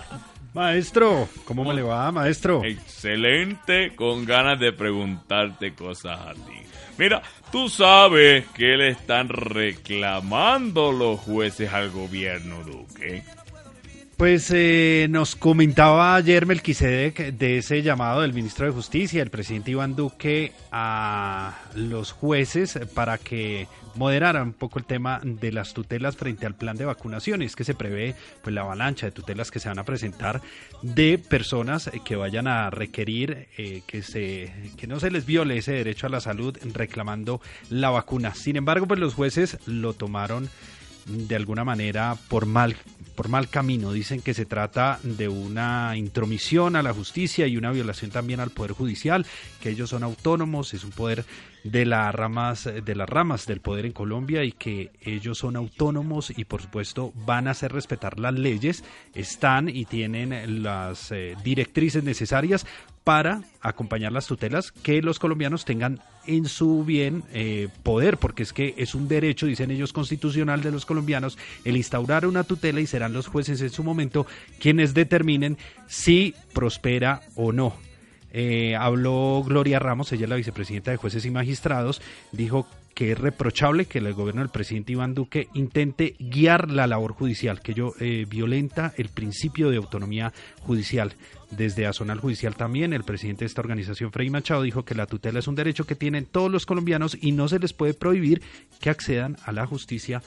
Maestro, 0.53 1.27
¿cómo 1.45 1.63
me 1.65 1.73
le 1.73 1.81
va, 1.81 2.11
maestro? 2.11 2.63
Excelente, 2.63 3.95
con 3.95 4.23
ganas 4.23 4.59
de 4.59 4.71
preguntarte 4.71 5.73
cosas 5.73 6.19
a 6.19 6.33
ti. 6.33 6.61
Mira, 6.99 7.23
tú 7.51 7.69
sabes 7.69 8.45
que 8.49 8.77
le 8.77 8.89
están 8.89 9.29
reclamando 9.29 10.91
los 10.91 11.19
jueces 11.19 11.73
al 11.73 11.89
gobierno, 11.89 12.63
Duque. 12.63 13.23
Pues 14.17 14.51
eh, 14.53 15.07
nos 15.09 15.35
comentaba 15.35 16.15
ayer 16.15 16.45
Melquisedec 16.45 17.33
de 17.33 17.57
ese 17.57 17.81
llamado 17.81 18.21
del 18.21 18.31
ministro 18.31 18.67
de 18.67 18.71
Justicia, 18.71 19.23
el 19.23 19.31
presidente 19.31 19.71
Iván 19.71 19.95
Duque, 19.95 20.53
a 20.71 21.57
los 21.75 22.11
jueces 22.11 22.79
para 22.93 23.17
que 23.17 23.67
moderaran 23.95 24.43
un 24.43 24.53
poco 24.53 24.77
el 24.77 24.85
tema 24.85 25.19
de 25.23 25.51
las 25.51 25.73
tutelas 25.73 26.15
frente 26.15 26.45
al 26.45 26.53
plan 26.53 26.77
de 26.77 26.85
vacunaciones, 26.85 27.55
que 27.55 27.63
se 27.63 27.73
prevé 27.73 28.15
pues 28.43 28.53
la 28.53 28.61
avalancha 28.61 29.07
de 29.07 29.11
tutelas 29.11 29.49
que 29.49 29.59
se 29.59 29.67
van 29.67 29.79
a 29.79 29.83
presentar 29.83 30.41
de 30.83 31.17
personas 31.17 31.89
que 32.05 32.15
vayan 32.15 32.47
a 32.47 32.69
requerir 32.69 33.47
eh, 33.57 33.81
que 33.87 34.03
se 34.03 34.53
que 34.77 34.85
no 34.85 34.99
se 34.99 35.09
les 35.09 35.25
viole 35.25 35.57
ese 35.57 35.73
derecho 35.73 36.05
a 36.05 36.11
la 36.11 36.21
salud 36.21 36.55
reclamando 36.73 37.41
la 37.71 37.89
vacuna. 37.89 38.35
Sin 38.35 38.57
embargo, 38.57 38.87
pues 38.87 38.99
los 38.99 39.15
jueces 39.15 39.57
lo 39.65 39.93
tomaron 39.93 40.49
de 41.07 41.35
alguna 41.35 41.63
manera 41.63 42.15
por 42.29 42.45
mal 42.45 42.77
por 43.15 43.29
mal 43.29 43.49
camino. 43.49 43.91
Dicen 43.91 44.21
que 44.21 44.33
se 44.33 44.45
trata 44.45 44.99
de 45.03 45.27
una 45.27 45.95
intromisión 45.95 46.75
a 46.75 46.83
la 46.83 46.93
justicia 46.93 47.47
y 47.47 47.57
una 47.57 47.71
violación 47.71 48.11
también 48.11 48.39
al 48.39 48.49
poder 48.49 48.71
judicial, 48.71 49.25
que 49.61 49.69
ellos 49.69 49.89
son 49.89 50.03
autónomos, 50.03 50.73
es 50.73 50.83
un 50.83 50.91
poder 50.91 51.25
de 51.63 51.85
las 51.85 52.13
ramas 52.13 52.63
de 52.63 52.95
las 52.95 53.09
ramas 53.09 53.45
del 53.45 53.61
poder 53.61 53.85
en 53.85 53.93
Colombia 53.93 54.43
y 54.43 54.51
que 54.51 54.91
ellos 55.01 55.37
son 55.37 55.55
autónomos 55.55 56.33
y 56.35 56.45
por 56.45 56.61
supuesto 56.61 57.13
van 57.25 57.47
a 57.47 57.51
hacer 57.51 57.71
respetar 57.71 58.19
las 58.19 58.33
leyes, 58.33 58.83
están 59.13 59.69
y 59.69 59.85
tienen 59.85 60.63
las 60.63 61.11
eh, 61.11 61.35
directrices 61.43 62.03
necesarias 62.03 62.65
para 63.03 63.41
acompañar 63.61 64.11
las 64.11 64.27
tutelas 64.27 64.71
que 64.71 65.01
los 65.01 65.19
colombianos 65.19 65.65
tengan 65.65 65.99
en 66.25 66.45
su 66.45 66.85
bien 66.85 67.23
eh, 67.33 67.67
poder, 67.83 68.17
porque 68.17 68.43
es 68.43 68.53
que 68.53 68.73
es 68.77 68.95
un 68.95 69.07
derecho, 69.09 69.45
dicen 69.45 69.71
ellos, 69.71 69.91
constitucional 69.91 70.61
de 70.61 70.71
los 70.71 70.85
colombianos 70.85 71.37
el 71.65 71.75
instaurar 71.75 72.25
una 72.25 72.45
tutela 72.45 72.79
y 72.79 72.87
serán 72.87 73.13
los 73.13 73.27
jueces 73.27 73.61
en 73.61 73.69
su 73.69 73.83
momento 73.83 74.25
quienes 74.59 74.93
determinen 74.93 75.57
si 75.87 76.33
prospera 76.53 77.21
o 77.35 77.51
no. 77.51 77.73
Eh, 78.33 78.75
habló 78.75 79.43
Gloria 79.45 79.77
Ramos, 79.77 80.11
ella 80.11 80.23
es 80.23 80.29
la 80.29 80.35
vicepresidenta 80.35 80.89
de 80.89 80.97
jueces 80.97 81.23
y 81.25 81.29
magistrados, 81.31 82.01
dijo 82.31 82.67
que 82.93 83.11
es 83.11 83.17
reprochable 83.17 83.85
que 83.85 83.99
el 83.99 84.13
gobierno 84.13 84.41
del 84.41 84.49
presidente 84.49 84.91
Iván 84.91 85.13
Duque 85.13 85.47
intente 85.53 86.15
guiar 86.19 86.69
la 86.69 86.87
labor 86.87 87.13
judicial, 87.13 87.61
que 87.61 87.71
ello 87.71 87.93
eh, 87.99 88.25
violenta 88.27 88.93
el 88.97 89.09
principio 89.09 89.69
de 89.69 89.77
autonomía 89.77 90.33
judicial. 90.61 91.13
Desde 91.49 91.85
Azonal 91.85 92.19
Judicial 92.19 92.55
también, 92.55 92.93
el 92.93 93.03
presidente 93.03 93.41
de 93.41 93.47
esta 93.47 93.61
organización, 93.61 94.11
Frei 94.11 94.29
Machado, 94.29 94.63
dijo 94.63 94.85
que 94.85 94.95
la 94.95 95.05
tutela 95.05 95.39
es 95.39 95.47
un 95.47 95.55
derecho 95.55 95.85
que 95.85 95.95
tienen 95.95 96.25
todos 96.25 96.51
los 96.51 96.65
colombianos 96.65 97.17
y 97.19 97.31
no 97.31 97.47
se 97.47 97.59
les 97.59 97.73
puede 97.73 97.93
prohibir 97.93 98.41
que 98.79 98.89
accedan 98.89 99.37
a 99.45 99.51
la 99.51 99.67
justicia, 99.67 100.23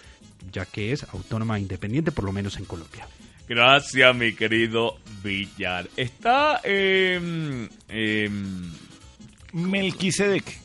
ya 0.52 0.66
que 0.66 0.92
es 0.92 1.04
autónoma 1.12 1.58
e 1.58 1.62
independiente, 1.62 2.12
por 2.12 2.24
lo 2.24 2.32
menos 2.32 2.56
en 2.58 2.64
Colombia. 2.64 3.06
Gracias, 3.48 4.14
mi 4.16 4.32
querido 4.34 4.96
Villar. 5.22 5.86
Está 5.96 6.60
eh, 6.64 7.68
eh, 7.88 8.30
Melquisedec. 9.52 10.58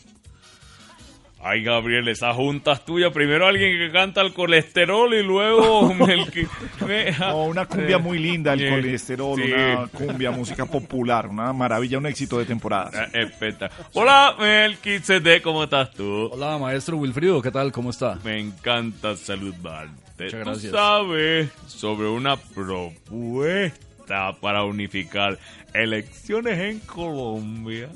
Ay, 1.44 1.64
Gabriel, 1.64 2.08
esas 2.08 2.36
juntas 2.36 2.86
tuyas. 2.86 3.12
Primero 3.12 3.48
alguien 3.48 3.76
que 3.80 3.92
canta 3.92 4.22
el 4.22 4.32
colesterol 4.32 5.12
y 5.16 5.24
luego 5.24 5.92
Melqui- 5.96 6.48
me- 6.88 7.12
No, 7.18 7.46
una 7.46 7.66
cumbia 7.66 7.98
muy 7.98 8.20
linda, 8.20 8.54
el 8.54 8.60
Sí, 8.60 8.70
colesterol, 8.70 9.42
sí. 9.42 9.52
una 9.52 9.88
cumbia, 9.88 10.30
música 10.30 10.68
popular, 10.68 11.28
una 11.28 11.52
maravilla, 11.52 11.98
un 11.98 12.06
éxito 12.06 12.38
de 12.38 12.46
temporada. 12.46 13.10
Eh, 13.14 13.32
Hola, 13.94 14.36
Melquisede, 14.40 15.42
¿cómo 15.42 15.64
estás 15.64 15.92
tú? 15.94 16.30
Hola, 16.32 16.60
maestro 16.60 16.98
Wilfrido, 16.98 17.42
¿qué 17.42 17.50
tal? 17.50 17.72
¿Cómo 17.72 17.90
está? 17.90 18.20
Me 18.24 18.40
encanta 18.40 19.16
saludarte. 19.16 20.11
Muchas 20.26 20.40
gracias. 20.40 20.72
Tú 20.72 20.78
sabes 20.78 21.50
sobre 21.68 22.08
una 22.08 22.38
propuesta 22.38 24.34
para 24.40 24.64
unificar 24.64 25.38
elecciones 25.74 26.60
en 26.60 26.80
Colombia. 26.80 27.90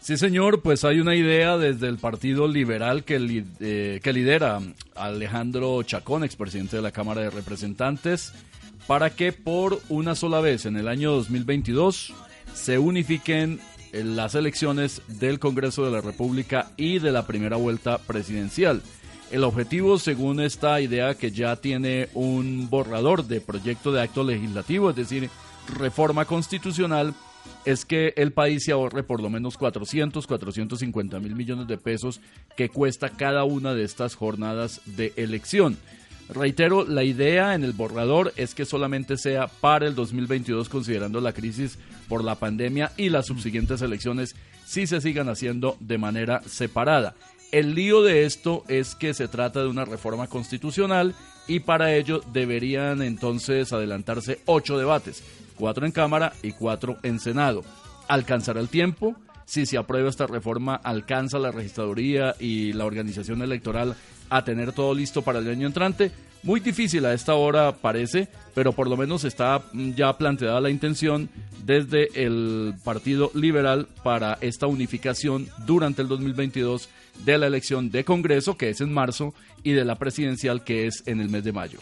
Sí, 0.00 0.16
señor, 0.16 0.62
pues 0.62 0.84
hay 0.84 0.98
una 0.98 1.14
idea 1.14 1.56
desde 1.56 1.86
el 1.88 1.96
Partido 1.98 2.48
Liberal 2.48 3.04
que, 3.04 3.20
li- 3.20 3.44
eh, 3.60 4.00
que 4.02 4.12
lidera 4.12 4.60
Alejandro 4.96 5.80
Chacón, 5.84 6.24
expresidente 6.24 6.74
de 6.76 6.82
la 6.82 6.90
Cámara 6.90 7.20
de 7.22 7.30
Representantes, 7.30 8.32
para 8.88 9.10
que 9.10 9.32
por 9.32 9.80
una 9.88 10.16
sola 10.16 10.40
vez 10.40 10.66
en 10.66 10.76
el 10.76 10.88
año 10.88 11.12
2022 11.12 12.12
se 12.52 12.78
unifiquen 12.78 13.60
eh, 13.92 14.02
las 14.02 14.34
elecciones 14.34 15.02
del 15.06 15.38
Congreso 15.38 15.84
de 15.84 15.92
la 15.92 16.00
República 16.00 16.72
y 16.76 16.98
de 16.98 17.12
la 17.12 17.24
primera 17.26 17.56
vuelta 17.56 17.98
presidencial. 17.98 18.82
El 19.32 19.44
objetivo, 19.44 19.98
según 19.98 20.40
esta 20.40 20.78
idea 20.82 21.14
que 21.14 21.30
ya 21.30 21.56
tiene 21.56 22.10
un 22.12 22.68
borrador 22.68 23.24
de 23.26 23.40
proyecto 23.40 23.90
de 23.90 24.02
acto 24.02 24.24
legislativo, 24.24 24.90
es 24.90 24.96
decir, 24.96 25.30
reforma 25.74 26.26
constitucional, 26.26 27.14
es 27.64 27.86
que 27.86 28.12
el 28.16 28.32
país 28.32 28.62
se 28.62 28.72
ahorre 28.72 29.02
por 29.02 29.22
lo 29.22 29.30
menos 29.30 29.56
400, 29.56 30.26
450 30.26 31.18
mil 31.18 31.34
millones 31.34 31.66
de 31.66 31.78
pesos 31.78 32.20
que 32.58 32.68
cuesta 32.68 33.08
cada 33.08 33.44
una 33.44 33.72
de 33.72 33.84
estas 33.84 34.16
jornadas 34.16 34.82
de 34.84 35.14
elección. 35.16 35.78
Reitero, 36.28 36.84
la 36.84 37.02
idea 37.02 37.54
en 37.54 37.64
el 37.64 37.72
borrador 37.72 38.34
es 38.36 38.54
que 38.54 38.66
solamente 38.66 39.16
sea 39.16 39.46
para 39.46 39.86
el 39.86 39.94
2022 39.94 40.68
considerando 40.68 41.22
la 41.22 41.32
crisis 41.32 41.78
por 42.06 42.22
la 42.22 42.34
pandemia 42.34 42.92
y 42.98 43.08
las 43.08 43.28
subsiguientes 43.28 43.80
elecciones 43.80 44.36
si 44.66 44.86
se 44.86 45.00
sigan 45.00 45.30
haciendo 45.30 45.78
de 45.80 45.96
manera 45.96 46.42
separada. 46.46 47.14
El 47.52 47.74
lío 47.74 48.02
de 48.02 48.24
esto 48.24 48.64
es 48.68 48.94
que 48.94 49.12
se 49.12 49.28
trata 49.28 49.60
de 49.60 49.68
una 49.68 49.84
reforma 49.84 50.26
constitucional 50.26 51.14
y 51.46 51.60
para 51.60 51.94
ello 51.94 52.22
deberían 52.32 53.02
entonces 53.02 53.74
adelantarse 53.74 54.40
ocho 54.46 54.78
debates, 54.78 55.22
cuatro 55.56 55.84
en 55.84 55.92
Cámara 55.92 56.32
y 56.42 56.52
cuatro 56.52 56.96
en 57.02 57.20
Senado. 57.20 57.62
¿Alcanzará 58.08 58.58
el 58.58 58.70
tiempo? 58.70 59.14
Si 59.44 59.66
se 59.66 59.76
aprueba 59.76 60.08
esta 60.08 60.26
reforma, 60.26 60.76
¿alcanza 60.76 61.38
la 61.38 61.50
registraduría 61.50 62.34
y 62.40 62.72
la 62.72 62.86
organización 62.86 63.42
electoral 63.42 63.96
a 64.30 64.44
tener 64.44 64.72
todo 64.72 64.94
listo 64.94 65.20
para 65.20 65.40
el 65.40 65.50
año 65.50 65.66
entrante? 65.66 66.10
Muy 66.42 66.58
difícil 66.58 67.06
a 67.06 67.14
esta 67.14 67.34
hora 67.34 67.72
parece, 67.76 68.28
pero 68.52 68.72
por 68.72 68.88
lo 68.88 68.96
menos 68.96 69.22
está 69.24 69.62
mm, 69.72 69.92
ya 69.92 70.12
planteada 70.18 70.60
la 70.60 70.70
intención 70.70 71.28
desde 71.64 72.08
el 72.24 72.74
Partido 72.82 73.30
Liberal 73.34 73.86
para 74.02 74.38
esta 74.40 74.66
unificación 74.66 75.48
durante 75.66 76.02
el 76.02 76.08
2022 76.08 76.88
de 77.24 77.38
la 77.38 77.46
elección 77.46 77.90
de 77.90 78.04
Congreso, 78.04 78.56
que 78.56 78.70
es 78.70 78.80
en 78.80 78.92
marzo, 78.92 79.34
y 79.62 79.72
de 79.72 79.84
la 79.84 79.94
presidencial, 79.94 80.64
que 80.64 80.86
es 80.86 81.04
en 81.06 81.20
el 81.20 81.28
mes 81.28 81.44
de 81.44 81.52
mayo. 81.52 81.78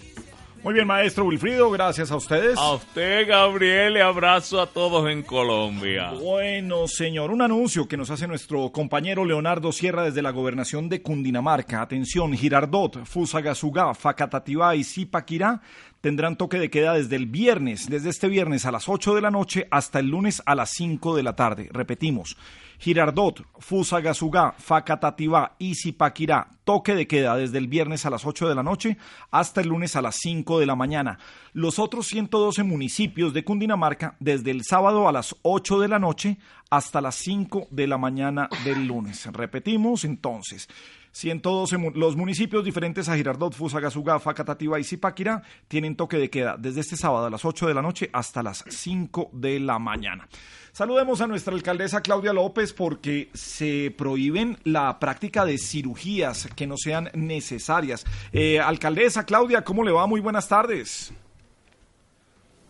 Muy 0.62 0.74
bien, 0.74 0.86
maestro 0.86 1.24
Wilfrido, 1.24 1.70
gracias 1.70 2.10
a 2.10 2.16
ustedes. 2.16 2.58
A 2.58 2.74
usted, 2.74 3.26
Gabriel, 3.26 3.96
y 3.96 4.00
abrazo 4.00 4.60
a 4.60 4.66
todos 4.66 5.08
en 5.08 5.22
Colombia. 5.22 6.10
Bueno, 6.12 6.86
señor, 6.86 7.30
un 7.30 7.40
anuncio 7.40 7.88
que 7.88 7.96
nos 7.96 8.10
hace 8.10 8.26
nuestro 8.26 8.70
compañero 8.70 9.24
Leonardo 9.24 9.72
Sierra 9.72 10.04
desde 10.04 10.20
la 10.20 10.32
gobernación 10.32 10.90
de 10.90 11.00
Cundinamarca. 11.00 11.80
Atención, 11.80 12.34
Girardot, 12.34 13.06
Fusagasugá, 13.06 13.94
Facatativá 13.94 14.76
y 14.76 14.84
Zipaquirá 14.84 15.62
tendrán 16.00 16.36
toque 16.36 16.58
de 16.58 16.70
queda 16.70 16.94
desde 16.94 17.16
el 17.16 17.26
viernes, 17.26 17.88
desde 17.88 18.10
este 18.10 18.28
viernes 18.28 18.64
a 18.66 18.72
las 18.72 18.88
8 18.88 19.14
de 19.14 19.20
la 19.20 19.30
noche 19.30 19.68
hasta 19.70 19.98
el 19.98 20.08
lunes 20.08 20.42
a 20.46 20.54
las 20.54 20.70
5 20.70 21.16
de 21.16 21.22
la 21.22 21.36
tarde. 21.36 21.68
Repetimos, 21.72 22.36
Girardot, 22.78 23.44
Fusagasugá, 23.58 24.52
Facatativá 24.52 25.54
y 25.58 25.74
Zipaquirá, 25.74 26.48
toque 26.64 26.94
de 26.94 27.06
queda 27.06 27.36
desde 27.36 27.58
el 27.58 27.68
viernes 27.68 28.06
a 28.06 28.10
las 28.10 28.24
8 28.24 28.48
de 28.48 28.54
la 28.54 28.62
noche 28.62 28.96
hasta 29.30 29.60
el 29.60 29.68
lunes 29.68 29.96
a 29.96 30.02
las 30.02 30.16
5 30.16 30.58
de 30.58 30.66
la 30.66 30.76
mañana. 30.76 31.18
Los 31.52 31.78
otros 31.78 32.06
112 32.06 32.62
municipios 32.62 33.34
de 33.34 33.44
Cundinamarca 33.44 34.16
desde 34.18 34.50
el 34.50 34.64
sábado 34.64 35.08
a 35.08 35.12
las 35.12 35.36
8 35.42 35.80
de 35.80 35.88
la 35.88 35.98
noche 35.98 36.38
hasta 36.70 37.02
las 37.02 37.16
5 37.16 37.68
de 37.70 37.86
la 37.86 37.98
mañana 37.98 38.48
del 38.64 38.86
lunes. 38.86 39.26
Repetimos 39.26 40.04
entonces. 40.04 40.68
112 41.12 41.76
mu- 41.76 41.90
los 41.90 42.14
municipios 42.16 42.64
diferentes 42.64 43.08
a 43.08 43.16
Girardot, 43.16 43.54
Fusagasugá, 43.54 44.18
Facatativá 44.20 44.78
y 44.78 44.84
Zipaquirá 44.84 45.42
tienen 45.68 45.96
toque 45.96 46.16
de 46.18 46.30
queda 46.30 46.56
desde 46.58 46.80
este 46.80 46.96
sábado 46.96 47.26
a 47.26 47.30
las 47.30 47.44
8 47.44 47.66
de 47.66 47.74
la 47.74 47.82
noche 47.82 48.08
hasta 48.12 48.42
las 48.42 48.64
5 48.68 49.30
de 49.32 49.58
la 49.60 49.78
mañana. 49.78 50.28
Saludemos 50.72 51.20
a 51.20 51.26
nuestra 51.26 51.52
alcaldesa 51.52 52.00
Claudia 52.00 52.32
López 52.32 52.72
porque 52.72 53.28
se 53.34 53.92
prohíben 53.98 54.56
la 54.62 55.00
práctica 55.00 55.44
de 55.44 55.58
cirugías 55.58 56.48
que 56.54 56.68
no 56.68 56.76
sean 56.76 57.10
necesarias. 57.12 58.04
Eh, 58.32 58.60
alcaldesa 58.60 59.26
Claudia, 59.26 59.62
¿cómo 59.64 59.82
le 59.82 59.90
va? 59.90 60.06
Muy 60.06 60.20
buenas 60.20 60.46
tardes. 60.46 61.12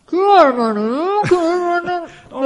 Me 0.11 0.19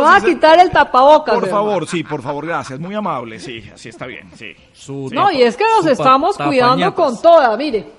va 0.01 0.15
a 0.15 0.19
sí, 0.19 0.27
quitar 0.27 0.59
el 0.59 0.69
tapabocas. 0.69 1.33
Por 1.35 1.45
hermano. 1.45 1.65
favor, 1.65 1.87
sí, 1.87 2.03
por 2.03 2.21
favor, 2.21 2.45
gracias. 2.45 2.79
Muy 2.79 2.93
amable, 2.95 3.39
sí, 3.39 3.67
así 3.73 3.89
está 3.89 4.05
bien, 4.05 4.29
sí. 4.35 4.55
No, 5.11 5.31
y 5.31 5.41
es 5.41 5.57
que 5.57 5.63
nos 5.75 5.85
estamos 5.87 6.37
cuidando 6.37 6.93
con 6.93 7.19
toda, 7.21 7.55
mire. 7.57 7.91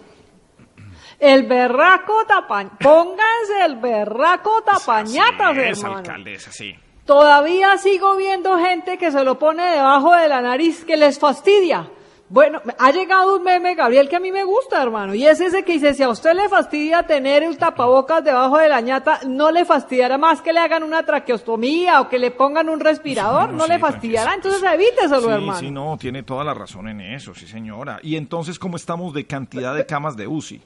El 1.18 1.44
berraco 1.44 2.24
tapañatas. 2.29 2.79
Pónganse 2.79 3.64
el 3.64 3.76
berraco 3.76 4.62
tapañatas, 4.62 5.57
Así 5.57 5.61
es, 5.61 5.79
hermano. 5.79 5.98
alcaldesa, 5.98 6.52
sí. 6.52 6.76
Todavía 7.07 7.79
sigo 7.79 8.16
viendo 8.16 8.59
gente 8.59 8.98
que 8.98 9.11
se 9.11 9.24
lo 9.24 9.38
pone 9.38 9.64
debajo 9.64 10.14
de 10.14 10.29
la 10.29 10.42
nariz 10.42 10.85
que 10.85 10.96
les 10.96 11.18
fastidia. 11.18 11.88
Bueno, 12.29 12.61
ha 12.79 12.91
llegado 12.91 13.37
un 13.37 13.45
meme, 13.45 13.77
Gabriel, 13.77 14.09
que 14.09 14.17
a 14.17 14.21
mí 14.21 14.33
me 14.33 14.43
gusta, 14.43 14.83
hermano, 14.83 15.15
y 15.15 15.25
es 15.25 15.41
ese 15.41 15.62
que 15.65 15.75
dice, 15.75 15.95
si 15.95 16.03
a 16.03 16.09
usted 16.09 16.35
le 16.35 16.49
fastidia 16.49 17.05
tener 17.05 17.45
el 17.45 17.57
tapabocas 17.57 18.25
debajo 18.25 18.59
de 18.59 18.69
la 18.69 18.81
ñata, 18.81 19.21
no 19.29 19.53
le 19.53 19.65
fastidiará 19.65 20.19
más 20.19 20.43
que 20.43 20.53
le 20.53 20.59
hagan 20.59 20.83
una 20.83 21.05
traqueostomía 21.05 22.01
o 22.01 22.09
que 22.09 22.19
le 22.19 22.33
pongan 22.33 22.69
un 22.69 22.81
respirador, 22.81 23.51
no, 23.53 23.59
No, 23.59 23.67
le 23.69 23.79
fastidiará, 23.79 24.35
entonces 24.35 24.61
evíteselo, 24.61 25.21
Sí, 25.21 25.29
hermano. 25.29 25.59
sí, 25.61 25.71
no, 25.71 25.97
tiene 25.99 26.25
toda 26.25 26.43
la 26.43 26.53
razón 26.53 26.89
en 26.89 27.01
eso, 27.01 27.33
sí, 27.33 27.47
señora. 27.47 28.01
Y 28.03 28.17
entonces, 28.17 28.59
¿cómo 28.59 28.77
estamos 28.77 29.15
de 29.15 29.25
cantidad 29.25 29.73
de 29.77 29.87
camas 29.87 30.17
de 30.17 30.27
UCI? 30.27 30.61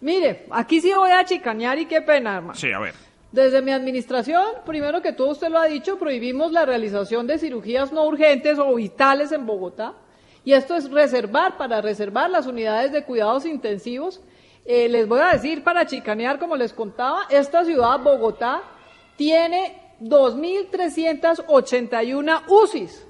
Mire, 0.00 0.46
aquí 0.50 0.80
sí 0.80 0.92
voy 0.92 1.12
a 1.12 1.24
chicanear 1.24 1.78
y 1.78 1.86
qué 1.86 2.02
pena, 2.02 2.36
hermano. 2.36 2.54
Sí, 2.58 2.72
a 2.72 2.80
ver. 2.80 2.94
Desde 3.34 3.60
mi 3.62 3.72
administración, 3.72 4.44
primero 4.64 5.02
que 5.02 5.12
todo 5.12 5.30
usted 5.30 5.48
lo 5.48 5.58
ha 5.58 5.64
dicho, 5.64 5.98
prohibimos 5.98 6.52
la 6.52 6.64
realización 6.64 7.26
de 7.26 7.36
cirugías 7.36 7.90
no 7.90 8.06
urgentes 8.06 8.60
o 8.60 8.72
vitales 8.76 9.32
en 9.32 9.44
Bogotá. 9.44 9.94
Y 10.44 10.52
esto 10.52 10.76
es 10.76 10.88
reservar, 10.88 11.56
para 11.56 11.80
reservar 11.80 12.30
las 12.30 12.46
unidades 12.46 12.92
de 12.92 13.02
cuidados 13.02 13.44
intensivos. 13.44 14.20
Eh, 14.64 14.88
les 14.88 15.08
voy 15.08 15.18
a 15.18 15.32
decir, 15.32 15.64
para 15.64 15.84
chicanear, 15.84 16.38
como 16.38 16.54
les 16.54 16.72
contaba, 16.72 17.22
esta 17.28 17.64
ciudad, 17.64 17.98
Bogotá, 17.98 18.62
tiene 19.16 19.82
2.381 20.00 22.42
UCIs. 22.46 23.04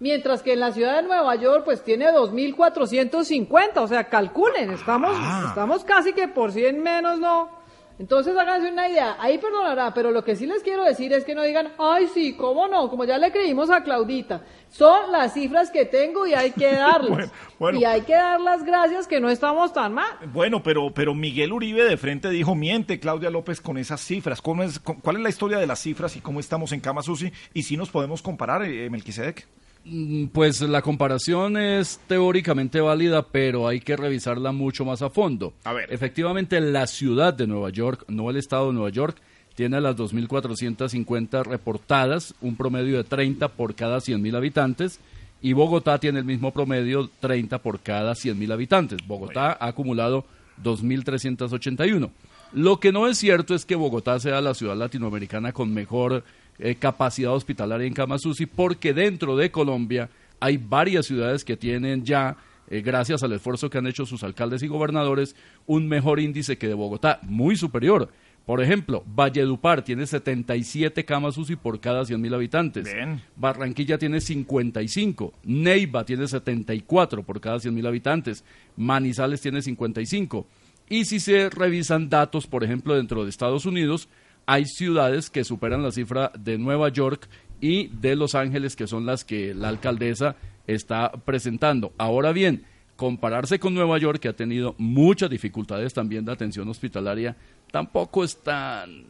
Mientras 0.00 0.42
que 0.42 0.54
en 0.54 0.60
la 0.60 0.72
ciudad 0.72 0.96
de 0.96 1.04
Nueva 1.04 1.36
York, 1.36 1.62
pues 1.64 1.84
tiene 1.84 2.10
2.450. 2.10 3.76
O 3.76 3.86
sea, 3.86 4.08
calculen, 4.08 4.72
estamos, 4.72 5.16
estamos 5.46 5.84
casi 5.84 6.14
que 6.14 6.26
por 6.26 6.50
100 6.50 6.82
menos, 6.82 7.20
¿no? 7.20 7.57
Entonces 7.98 8.36
háganse 8.36 8.70
una 8.70 8.88
idea, 8.88 9.16
ahí 9.18 9.38
perdonará, 9.38 9.92
pero 9.92 10.12
lo 10.12 10.22
que 10.22 10.36
sí 10.36 10.46
les 10.46 10.62
quiero 10.62 10.84
decir 10.84 11.12
es 11.12 11.24
que 11.24 11.34
no 11.34 11.42
digan, 11.42 11.72
ay 11.78 12.06
sí, 12.14 12.34
cómo 12.34 12.68
no, 12.68 12.88
como 12.90 13.04
ya 13.04 13.18
le 13.18 13.32
creímos 13.32 13.70
a 13.70 13.82
Claudita, 13.82 14.42
son 14.70 15.10
las 15.10 15.34
cifras 15.34 15.70
que 15.72 15.84
tengo 15.84 16.24
y 16.24 16.32
hay 16.32 16.52
que 16.52 16.70
darlas. 16.74 17.10
Bueno, 17.10 17.32
bueno. 17.58 17.80
Y 17.80 17.84
hay 17.84 18.02
que 18.02 18.12
dar 18.14 18.40
las 18.40 18.62
gracias 18.64 19.08
que 19.08 19.20
no 19.20 19.28
estamos 19.28 19.72
tan 19.72 19.94
mal. 19.94 20.06
Bueno, 20.32 20.62
pero, 20.62 20.94
pero 20.94 21.12
Miguel 21.12 21.52
Uribe 21.52 21.82
de 21.84 21.96
frente 21.96 22.30
dijo, 22.30 22.54
miente 22.54 23.00
Claudia 23.00 23.30
López 23.30 23.60
con 23.60 23.78
esas 23.78 24.00
cifras. 24.00 24.40
¿Cómo 24.40 24.62
es, 24.62 24.78
cu- 24.78 25.00
¿Cuál 25.02 25.16
es 25.16 25.22
la 25.22 25.28
historia 25.30 25.58
de 25.58 25.66
las 25.66 25.80
cifras 25.80 26.14
y 26.14 26.20
cómo 26.20 26.38
estamos 26.38 26.70
en 26.70 26.78
camas 26.80 27.08
UCI? 27.08 27.32
Y 27.52 27.64
si 27.64 27.76
nos 27.76 27.90
podemos 27.90 28.22
comparar, 28.22 28.62
eh, 28.62 28.88
Melquisedec. 28.90 29.44
Mm, 29.88 30.26
Pues 30.26 30.60
la 30.60 30.82
comparación 30.82 31.56
es 31.56 32.00
teóricamente 32.06 32.80
válida, 32.80 33.22
pero 33.22 33.66
hay 33.66 33.80
que 33.80 33.96
revisarla 33.96 34.52
mucho 34.52 34.84
más 34.84 35.02
a 35.02 35.10
fondo. 35.10 35.54
A 35.64 35.72
ver. 35.72 35.92
Efectivamente, 35.92 36.60
la 36.60 36.86
ciudad 36.86 37.32
de 37.34 37.46
Nueva 37.46 37.70
York, 37.70 38.04
no 38.08 38.30
el 38.30 38.36
estado 38.36 38.68
de 38.68 38.74
Nueva 38.74 38.90
York, 38.90 39.16
tiene 39.54 39.80
las 39.80 39.96
2.450 39.96 41.42
reportadas, 41.44 42.34
un 42.40 42.56
promedio 42.56 42.96
de 42.98 43.04
30 43.04 43.48
por 43.48 43.74
cada 43.74 43.98
100.000 43.98 44.36
habitantes, 44.36 45.00
y 45.40 45.52
Bogotá 45.52 45.98
tiene 45.98 46.18
el 46.20 46.24
mismo 46.24 46.52
promedio, 46.52 47.10
30 47.20 47.58
por 47.58 47.80
cada 47.80 48.12
100.000 48.12 48.52
habitantes. 48.52 48.98
Bogotá 49.06 49.56
ha 49.58 49.66
acumulado 49.68 50.24
2.381. 50.62 52.10
Lo 52.52 52.80
que 52.80 52.92
no 52.92 53.06
es 53.08 53.18
cierto 53.18 53.54
es 53.54 53.64
que 53.64 53.74
Bogotá 53.76 54.18
sea 54.20 54.40
la 54.40 54.54
ciudad 54.54 54.76
latinoamericana 54.76 55.52
con 55.52 55.72
mejor 55.74 56.24
eh, 56.58 56.74
capacidad 56.74 57.32
hospitalaria 57.32 57.86
en 57.86 57.94
camas 57.94 58.24
UCI, 58.26 58.46
porque 58.46 58.92
dentro 58.92 59.36
de 59.36 59.50
Colombia 59.50 60.10
Hay 60.40 60.56
varias 60.56 61.06
ciudades 61.06 61.44
que 61.44 61.56
tienen 61.56 62.04
ya, 62.04 62.36
eh, 62.68 62.80
gracias 62.80 63.24
al 63.24 63.32
esfuerzo 63.32 63.68
que 63.68 63.78
han 63.78 63.88
hecho 63.88 64.06
sus 64.06 64.22
alcaldes 64.22 64.62
y 64.62 64.68
gobernadores, 64.68 65.34
un 65.66 65.88
mejor 65.88 66.20
índice 66.20 66.58
que 66.58 66.68
de 66.68 66.74
Bogotá, 66.74 67.18
muy 67.22 67.56
superior. 67.56 68.08
Por 68.48 68.62
ejemplo, 68.62 69.04
Valledupar 69.04 69.82
tiene 69.82 70.06
77 70.06 71.04
camas 71.04 71.36
UCI 71.36 71.56
por 71.56 71.80
cada 71.80 72.02
100.000 72.02 72.34
habitantes. 72.34 72.84
Bien. 72.84 73.20
Barranquilla 73.36 73.98
tiene 73.98 74.22
55. 74.22 75.34
Neiva 75.44 76.04
tiene 76.04 76.26
74 76.26 77.24
por 77.24 77.42
cada 77.42 77.58
100.000 77.58 77.86
habitantes. 77.86 78.44
Manizales 78.74 79.42
tiene 79.42 79.60
55. 79.60 80.46
Y 80.88 81.04
si 81.04 81.20
se 81.20 81.50
revisan 81.50 82.08
datos, 82.08 82.46
por 82.46 82.64
ejemplo, 82.64 82.96
dentro 82.96 83.22
de 83.22 83.28
Estados 83.28 83.66
Unidos, 83.66 84.08
hay 84.50 84.64
ciudades 84.64 85.28
que 85.28 85.44
superan 85.44 85.82
la 85.82 85.92
cifra 85.92 86.32
de 86.38 86.56
Nueva 86.56 86.88
York 86.88 87.28
y 87.60 87.88
de 87.88 88.16
Los 88.16 88.34
Ángeles, 88.34 88.76
que 88.76 88.86
son 88.86 89.04
las 89.04 89.22
que 89.22 89.52
la 89.52 89.68
alcaldesa 89.68 90.36
está 90.66 91.12
presentando. 91.12 91.92
Ahora 91.98 92.32
bien, 92.32 92.64
compararse 92.96 93.58
con 93.58 93.74
Nueva 93.74 93.98
York, 93.98 94.20
que 94.20 94.28
ha 94.28 94.32
tenido 94.32 94.74
muchas 94.78 95.28
dificultades 95.28 95.92
también 95.92 96.24
de 96.24 96.32
atención 96.32 96.66
hospitalaria, 96.66 97.36
tampoco 97.70 98.24
es 98.24 98.42
tan, 98.42 99.04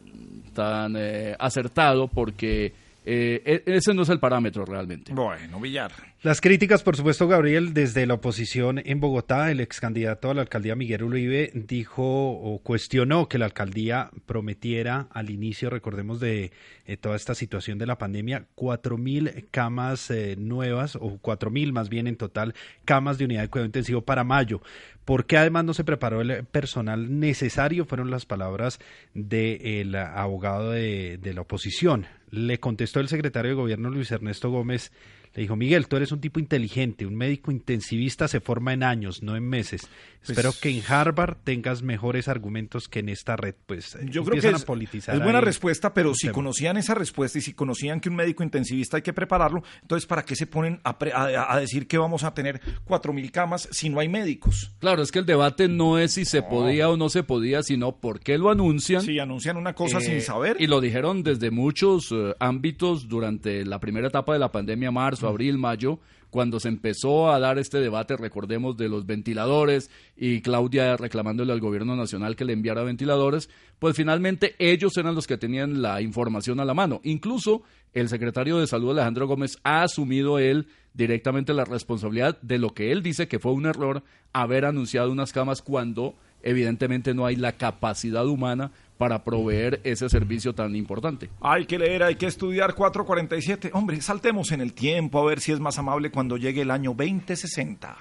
tan 0.53 0.95
eh, 0.97 1.37
acertado 1.39 2.09
porque 2.09 2.73
eh, 3.05 3.41
e- 3.45 3.63
ese 3.65 3.93
no 3.93 4.01
es 4.01 4.09
el 4.09 4.19
parámetro 4.19 4.65
realmente. 4.65 5.13
Bueno, 5.13 5.61
Villar. 5.61 5.93
Las 6.21 6.41
críticas, 6.41 6.83
por 6.83 6.97
supuesto, 6.97 7.29
Gabriel, 7.29 7.73
desde 7.73 8.05
la 8.05 8.15
oposición 8.15 8.81
en 8.83 8.99
Bogotá, 8.99 9.51
el 9.51 9.61
ex 9.61 9.79
candidato 9.79 10.29
a 10.29 10.33
la 10.33 10.41
alcaldía 10.41 10.75
Miguel 10.75 11.03
Uribe 11.03 11.49
dijo 11.53 12.31
o 12.31 12.59
cuestionó 12.59 13.29
que 13.29 13.37
la 13.37 13.45
alcaldía 13.45 14.11
prometiera 14.25 15.07
al 15.11 15.29
inicio, 15.29 15.69
recordemos, 15.69 16.19
de 16.19 16.51
eh, 16.85 16.97
toda 16.97 17.15
esta 17.15 17.35
situación 17.35 17.77
de 17.77 17.85
la 17.85 17.97
pandemia, 17.97 18.47
cuatro 18.53 18.97
mil 18.97 19.47
camas 19.49 20.11
eh, 20.11 20.35
nuevas, 20.37 20.97
o 20.97 21.19
cuatro 21.21 21.51
mil 21.51 21.71
más 21.71 21.87
bien 21.87 22.05
en 22.05 22.17
total, 22.17 22.53
camas 22.83 23.17
de 23.17 23.23
unidad 23.23 23.43
de 23.43 23.47
cuidado 23.47 23.67
intensivo 23.67 24.01
para 24.01 24.25
mayo. 24.25 24.61
¿Por 25.05 25.25
qué 25.25 25.37
además 25.37 25.63
no 25.63 25.73
se 25.73 25.85
preparó 25.85 26.19
el 26.19 26.43
personal 26.43 27.17
necesario? 27.21 27.85
Fueron 27.85 28.11
las 28.11 28.25
palabras 28.25 28.79
del 29.13 29.95
abogado 29.95 30.71
de, 30.71 31.17
de 31.17 31.33
la 31.33 31.41
oposición. 31.41 32.07
Le 32.29 32.59
contestó 32.59 32.99
el 32.99 33.07
secretario 33.07 33.51
de 33.51 33.55
gobierno 33.55 33.89
Luis 33.89 34.11
Ernesto 34.11 34.51
Gómez 34.51 34.91
le 35.35 35.41
dijo, 35.43 35.55
Miguel, 35.55 35.87
tú 35.87 35.95
eres 35.95 36.11
un 36.11 36.19
tipo 36.19 36.39
inteligente, 36.39 37.05
un 37.05 37.15
médico 37.15 37.51
intensivista 37.51 38.27
se 38.27 38.39
forma 38.39 38.73
en 38.73 38.83
años, 38.83 39.21
no 39.23 39.35
en 39.35 39.47
meses. 39.47 39.81
Pues 40.19 40.31
Espero 40.31 40.51
que 40.59 40.69
en 40.69 40.83
Harvard 40.85 41.37
tengas 41.45 41.81
mejores 41.81 42.27
argumentos 42.27 42.89
que 42.89 42.99
en 42.99 43.07
esta 43.09 43.37
red. 43.37 43.55
Pues 43.65 43.95
eh, 43.95 43.99
Yo 44.05 44.23
creo 44.23 44.31
que 44.33 44.37
empiezan 44.39 44.55
es, 44.55 44.63
a 44.63 44.65
politizar 44.65 45.15
es 45.15 45.23
buena 45.23 45.39
respuesta, 45.39 45.93
pero 45.93 46.13
si 46.13 46.27
tema. 46.27 46.33
conocían 46.33 46.75
esa 46.77 46.93
respuesta 46.93 47.37
y 47.37 47.41
si 47.41 47.53
conocían 47.53 48.01
que 48.01 48.09
un 48.09 48.15
médico 48.15 48.43
intensivista 48.43 48.97
hay 48.97 49.03
que 49.03 49.13
prepararlo, 49.13 49.63
entonces 49.81 50.05
¿para 50.07 50.25
qué 50.25 50.35
se 50.35 50.45
ponen 50.47 50.81
a, 50.83 50.97
pre- 50.99 51.13
a- 51.13 51.53
a 51.53 51.59
decir 51.59 51.87
que 51.87 51.97
vamos 51.97 52.23
a 52.23 52.33
tener 52.33 52.59
cuatro 52.83 53.13
mil 53.13 53.31
camas 53.31 53.69
si 53.71 53.89
no 53.89 53.99
hay 54.01 54.09
médicos? 54.09 54.73
Claro, 54.79 55.03
es 55.03 55.11
que 55.11 55.19
el 55.19 55.25
debate 55.25 55.69
no 55.69 55.97
es 55.99 56.13
si 56.13 56.25
se 56.25 56.41
podía 56.41 56.89
o 56.89 56.97
no 56.97 57.07
se 57.09 57.23
podía, 57.23 57.63
sino 57.63 57.95
por 57.95 58.19
qué 58.19 58.37
lo 58.37 58.49
anuncian. 58.49 59.01
Si 59.01 59.19
anuncian 59.19 59.55
una 59.55 59.73
cosa 59.73 59.99
Eh, 59.99 60.01
sin 60.01 60.21
saber. 60.21 60.57
Y 60.59 60.67
lo 60.67 60.81
dijeron 60.81 61.23
desde 61.23 61.49
muchos 61.51 62.11
eh, 62.11 62.33
ámbitos 62.39 63.07
durante 63.07 63.63
la 63.65 63.79
primera 63.79 64.07
etapa 64.09 64.33
de 64.33 64.39
la 64.39 64.51
pandemia, 64.51 64.91
marzo, 64.91 65.18
Mm. 65.25 65.29
abril, 65.29 65.57
mayo, 65.57 65.99
cuando 66.29 66.59
se 66.59 66.67
empezó 66.67 67.31
a 67.31 67.39
dar 67.39 67.57
este 67.57 67.79
debate, 67.79 68.15
recordemos, 68.15 68.77
de 68.77 68.87
los 68.87 69.05
ventiladores 69.05 69.89
y 70.15 70.41
Claudia 70.41 70.95
reclamándole 70.95 71.51
al 71.51 71.59
gobierno 71.59 71.95
nacional 71.95 72.35
que 72.35 72.45
le 72.45 72.53
enviara 72.53 72.83
ventiladores, 72.83 73.49
pues 73.79 73.95
finalmente 73.95 74.55
ellos 74.59 74.95
eran 74.97 75.15
los 75.15 75.25
que 75.25 75.37
tenían 75.37 75.81
la 75.81 76.01
información 76.01 76.59
a 76.59 76.65
la 76.65 76.73
mano. 76.73 77.01
Incluso 77.03 77.63
el 77.93 78.09
secretario 78.09 78.59
de 78.59 78.67
Salud, 78.67 78.91
Alejandro 78.91 79.27
Gómez, 79.27 79.57
ha 79.63 79.81
asumido 79.81 80.37
él 80.37 80.67
directamente 80.93 81.53
la 81.53 81.65
responsabilidad 81.65 82.39
de 82.41 82.59
lo 82.59 82.73
que 82.73 82.91
él 82.91 83.01
dice 83.01 83.27
que 83.27 83.39
fue 83.39 83.53
un 83.53 83.65
error 83.65 84.03
haber 84.33 84.65
anunciado 84.65 85.11
unas 85.11 85.33
camas 85.33 85.61
cuando 85.61 86.15
evidentemente 86.43 87.13
no 87.13 87.25
hay 87.25 87.35
la 87.35 87.53
capacidad 87.53 88.25
humana 88.27 88.71
para 88.99 89.23
proveer 89.23 89.79
ese 89.85 90.09
servicio 90.09 90.53
tan 90.53 90.75
importante. 90.75 91.29
Hay 91.39 91.65
que 91.65 91.79
leer, 91.79 92.03
hay 92.03 92.15
que 92.15 92.25
estudiar 92.25 92.75
447. 92.75 93.71
Hombre, 93.73 94.01
saltemos 94.01 94.51
en 94.51 94.59
el 94.59 94.73
tiempo 94.73 95.21
a 95.21 95.25
ver 95.25 95.39
si 95.39 95.53
es 95.53 95.59
más 95.61 95.79
amable 95.79 96.11
cuando 96.11 96.35
llegue 96.35 96.63
el 96.63 96.69
año 96.69 96.93
2060. 96.93 97.95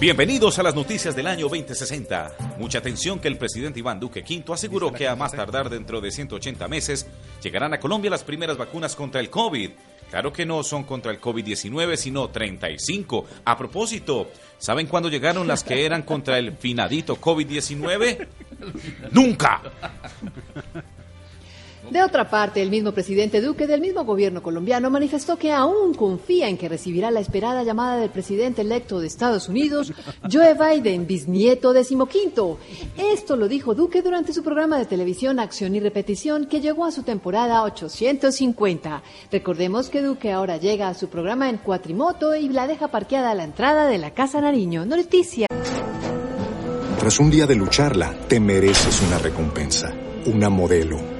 Bienvenidos 0.00 0.60
a 0.60 0.62
las 0.62 0.76
noticias 0.76 1.16
del 1.16 1.26
año 1.26 1.48
2060. 1.48 2.56
Mucha 2.60 2.78
atención 2.78 3.18
que 3.18 3.26
el 3.26 3.36
presidente 3.36 3.80
Iván 3.80 3.98
Duque 3.98 4.20
V 4.20 4.54
aseguró 4.54 4.92
que 4.92 5.08
a 5.08 5.16
más 5.16 5.32
tardar 5.32 5.68
dentro 5.68 6.00
de 6.00 6.12
180 6.12 6.68
meses 6.68 7.08
llegarán 7.42 7.74
a 7.74 7.80
Colombia 7.80 8.08
las 8.08 8.22
primeras 8.22 8.56
vacunas 8.56 8.94
contra 8.94 9.20
el 9.20 9.30
COVID. 9.30 9.70
Claro 10.10 10.32
que 10.32 10.44
no 10.44 10.62
son 10.64 10.82
contra 10.82 11.12
el 11.12 11.20
COVID-19, 11.20 11.96
sino 11.96 12.28
35. 12.28 13.26
A 13.44 13.56
propósito, 13.56 14.28
¿saben 14.58 14.88
cuándo 14.88 15.08
llegaron 15.08 15.46
las 15.46 15.62
que 15.62 15.86
eran 15.86 16.02
contra 16.02 16.36
el 16.38 16.56
finadito 16.56 17.20
COVID-19? 17.20 18.26
¡Nunca! 19.12 19.62
De 21.90 22.04
otra 22.04 22.30
parte, 22.30 22.62
el 22.62 22.70
mismo 22.70 22.92
presidente 22.92 23.40
Duque 23.40 23.66
del 23.66 23.80
mismo 23.80 24.04
gobierno 24.04 24.42
colombiano 24.42 24.90
manifestó 24.90 25.36
que 25.36 25.50
aún 25.50 25.92
confía 25.94 26.48
en 26.48 26.56
que 26.56 26.68
recibirá 26.68 27.10
la 27.10 27.18
esperada 27.18 27.64
llamada 27.64 27.96
del 27.96 28.10
presidente 28.10 28.62
electo 28.62 29.00
de 29.00 29.08
Estados 29.08 29.48
Unidos, 29.48 29.92
Joe 30.32 30.54
Biden, 30.54 31.08
bisnieto 31.08 31.72
decimoquinto. 31.72 32.58
Esto 32.96 33.34
lo 33.34 33.48
dijo 33.48 33.74
Duque 33.74 34.02
durante 34.02 34.32
su 34.32 34.44
programa 34.44 34.78
de 34.78 34.86
televisión 34.86 35.40
Acción 35.40 35.74
y 35.74 35.80
Repetición, 35.80 36.46
que 36.46 36.60
llegó 36.60 36.84
a 36.84 36.92
su 36.92 37.02
temporada 37.02 37.64
850. 37.64 39.02
Recordemos 39.32 39.88
que 39.88 40.00
Duque 40.00 40.30
ahora 40.30 40.58
llega 40.58 40.88
a 40.88 40.94
su 40.94 41.08
programa 41.08 41.50
en 41.50 41.58
cuatrimoto 41.58 42.36
y 42.36 42.48
la 42.50 42.68
deja 42.68 42.88
parqueada 42.88 43.32
a 43.32 43.34
la 43.34 43.44
entrada 43.44 43.88
de 43.88 43.98
la 43.98 44.14
Casa 44.14 44.40
Nariño. 44.40 44.86
Noticia. 44.86 45.48
Tras 47.00 47.18
un 47.18 47.30
día 47.30 47.46
de 47.46 47.56
lucharla, 47.56 48.14
te 48.28 48.38
mereces 48.38 49.02
una 49.02 49.18
recompensa, 49.18 49.92
una 50.26 50.50
modelo, 50.50 51.19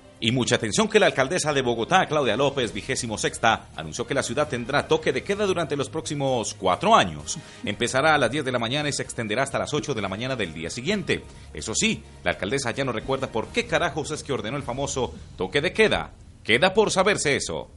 Y 0.23 0.31
mucha 0.31 0.55
atención 0.55 0.87
que 0.87 0.99
la 0.99 1.07
alcaldesa 1.07 1.51
de 1.51 1.63
Bogotá, 1.63 2.05
Claudia 2.05 2.37
López, 2.37 2.71
vigésimo 2.71 3.17
sexta, 3.17 3.69
anunció 3.75 4.05
que 4.05 4.13
la 4.13 4.21
ciudad 4.21 4.47
tendrá 4.47 4.87
toque 4.87 5.11
de 5.11 5.23
queda 5.23 5.47
durante 5.47 5.75
los 5.75 5.89
próximos 5.89 6.53
cuatro 6.53 6.95
años. 6.95 7.39
Empezará 7.65 8.13
a 8.13 8.19
las 8.19 8.29
10 8.29 8.45
de 8.45 8.51
la 8.51 8.59
mañana 8.59 8.87
y 8.87 8.93
se 8.93 9.01
extenderá 9.01 9.41
hasta 9.41 9.57
las 9.57 9.73
8 9.73 9.95
de 9.95 10.01
la 10.01 10.09
mañana 10.09 10.35
del 10.35 10.53
día 10.53 10.69
siguiente. 10.69 11.23
Eso 11.55 11.73
sí, 11.73 12.03
la 12.23 12.31
alcaldesa 12.31 12.69
ya 12.69 12.85
no 12.85 12.91
recuerda 12.91 13.31
por 13.31 13.47
qué 13.47 13.65
carajos 13.65 14.11
es 14.11 14.21
que 14.21 14.31
ordenó 14.31 14.57
el 14.57 14.63
famoso 14.63 15.11
toque 15.37 15.59
de 15.59 15.73
queda. 15.73 16.11
Queda 16.43 16.75
por 16.75 16.91
saberse 16.91 17.35
eso. 17.35 17.71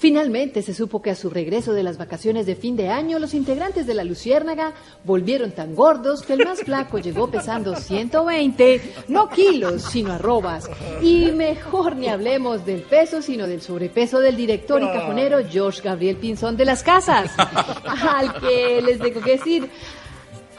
Finalmente 0.00 0.62
se 0.62 0.72
supo 0.72 1.02
que 1.02 1.10
a 1.10 1.14
su 1.14 1.28
regreso 1.28 1.74
de 1.74 1.82
las 1.82 1.98
vacaciones 1.98 2.46
de 2.46 2.56
fin 2.56 2.74
de 2.74 2.88
año, 2.88 3.18
los 3.18 3.34
integrantes 3.34 3.86
de 3.86 3.92
la 3.92 4.02
Luciérnaga 4.02 4.72
volvieron 5.04 5.52
tan 5.52 5.74
gordos 5.74 6.22
que 6.22 6.32
el 6.32 6.42
más 6.42 6.60
flaco 6.60 6.98
llegó 6.98 7.30
pesando 7.30 7.76
120, 7.76 8.80
no 9.08 9.28
kilos, 9.28 9.82
sino 9.82 10.12
arrobas. 10.12 10.70
Y 11.02 11.32
mejor 11.32 11.96
ni 11.96 12.08
hablemos 12.08 12.64
del 12.64 12.80
peso, 12.80 13.20
sino 13.20 13.46
del 13.46 13.60
sobrepeso 13.60 14.20
del 14.20 14.36
director 14.36 14.82
y 14.82 14.86
cajonero 14.86 15.40
George 15.46 15.82
Gabriel 15.82 16.16
Pinzón 16.16 16.56
de 16.56 16.64
las 16.64 16.82
Casas, 16.82 17.32
al 17.36 18.40
que 18.40 18.80
les 18.80 19.00
tengo 19.00 19.20
que 19.20 19.32
decir, 19.32 19.68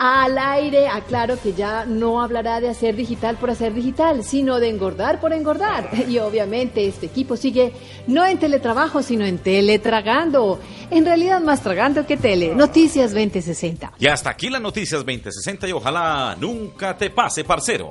al 0.04 0.36
aire 0.39 0.88
aclaro 0.88 1.39
que 1.39 1.54
ya 1.54 1.86
no 1.86 2.24
hablará 2.24 2.60
de 2.60 2.68
hacer 2.68 2.95
digital 2.95 3.38
por 3.38 3.52
hacer 3.52 3.72
digital, 3.72 4.24
sino 4.24 4.60
de 4.60 4.68
engordar 4.68 5.20
por 5.20 5.32
engordar. 5.32 5.91
Y 6.10 6.18
obviamente 6.18 6.88
este 6.88 7.06
equipo 7.06 7.38
sigue 7.38 7.72
no 8.08 8.26
en 8.26 8.39
teletrabajo, 8.39 9.04
sino 9.04 9.26
en 9.26 9.38
teletragando. 9.38 10.60
En 10.89 11.06
realidad 11.06 11.39
más 11.39 11.62
tragando 11.62 12.08
que 12.08 12.18
tele. 12.18 12.56
Noticias 12.56 13.12
2060. 13.12 13.93
Y 13.99 14.08
hasta 14.08 14.32
aquí 14.32 14.49
las 14.49 14.60
noticias 14.60 15.02
2060 15.02 15.68
y 15.68 15.72
ojalá 15.72 16.36
nunca 16.39 16.97
te 16.97 17.12
pase, 17.12 17.43
parcero. 17.43 17.89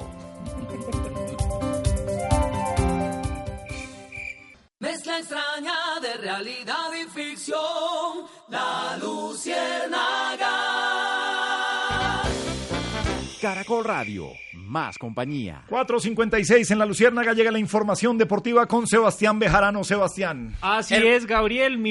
Mezcla 4.80 5.18
extraña 5.18 6.00
de 6.02 6.14
realidad 6.14 6.90
y 7.00 7.08
ficción, 7.08 8.26
La 8.48 8.98
Luciérnaga. 9.00 10.89
Caracol 13.54 13.84
Radio, 13.84 14.28
más 14.54 14.96
compañía. 14.96 15.64
4.56 15.68 16.70
en 16.70 16.78
la 16.78 16.86
Luciérnaga 16.86 17.32
llega 17.32 17.50
la 17.50 17.58
información 17.58 18.16
deportiva 18.16 18.66
con 18.66 18.86
Sebastián 18.86 19.38
Bejarano. 19.38 19.82
Sebastián. 19.82 20.54
Así 20.60 20.94
El- 20.94 21.06
es, 21.08 21.26
Gabriel. 21.26 21.82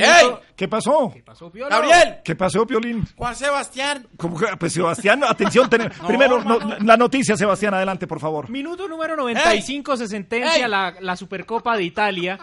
¿Qué 0.55 0.68
pasó? 0.68 1.12
¿Qué 1.14 1.22
pasó, 1.22 1.51
Piolo? 1.51 1.70
Gabriel. 1.70 2.18
¿Qué 2.24 2.36
pasó, 2.36 2.66
Piolín? 2.66 3.05
Juan 3.18 3.36
Sebastián. 3.36 4.07
¿Cómo 4.18 4.38
que- 4.39 4.47
Pues 4.57 4.72
Sebastián, 4.74 5.22
atención. 5.24 5.70
tener- 5.70 5.91
Primero, 6.07 6.41
no- 6.43 6.60
la 6.80 6.95
noticia, 6.97 7.36
Sebastián, 7.36 7.74
adelante, 7.74 8.07
por 8.07 8.20
favor. 8.20 8.49
Minuto 8.49 8.88
número 8.88 9.16
95 9.18 9.97
se 9.97 10.07
sentencia 10.07 10.66
¡Ey! 10.66 10.70
la, 10.72 10.95
la 11.01 11.16
Supercopa 11.18 11.76
de 11.76 11.84
Italia. 11.84 12.39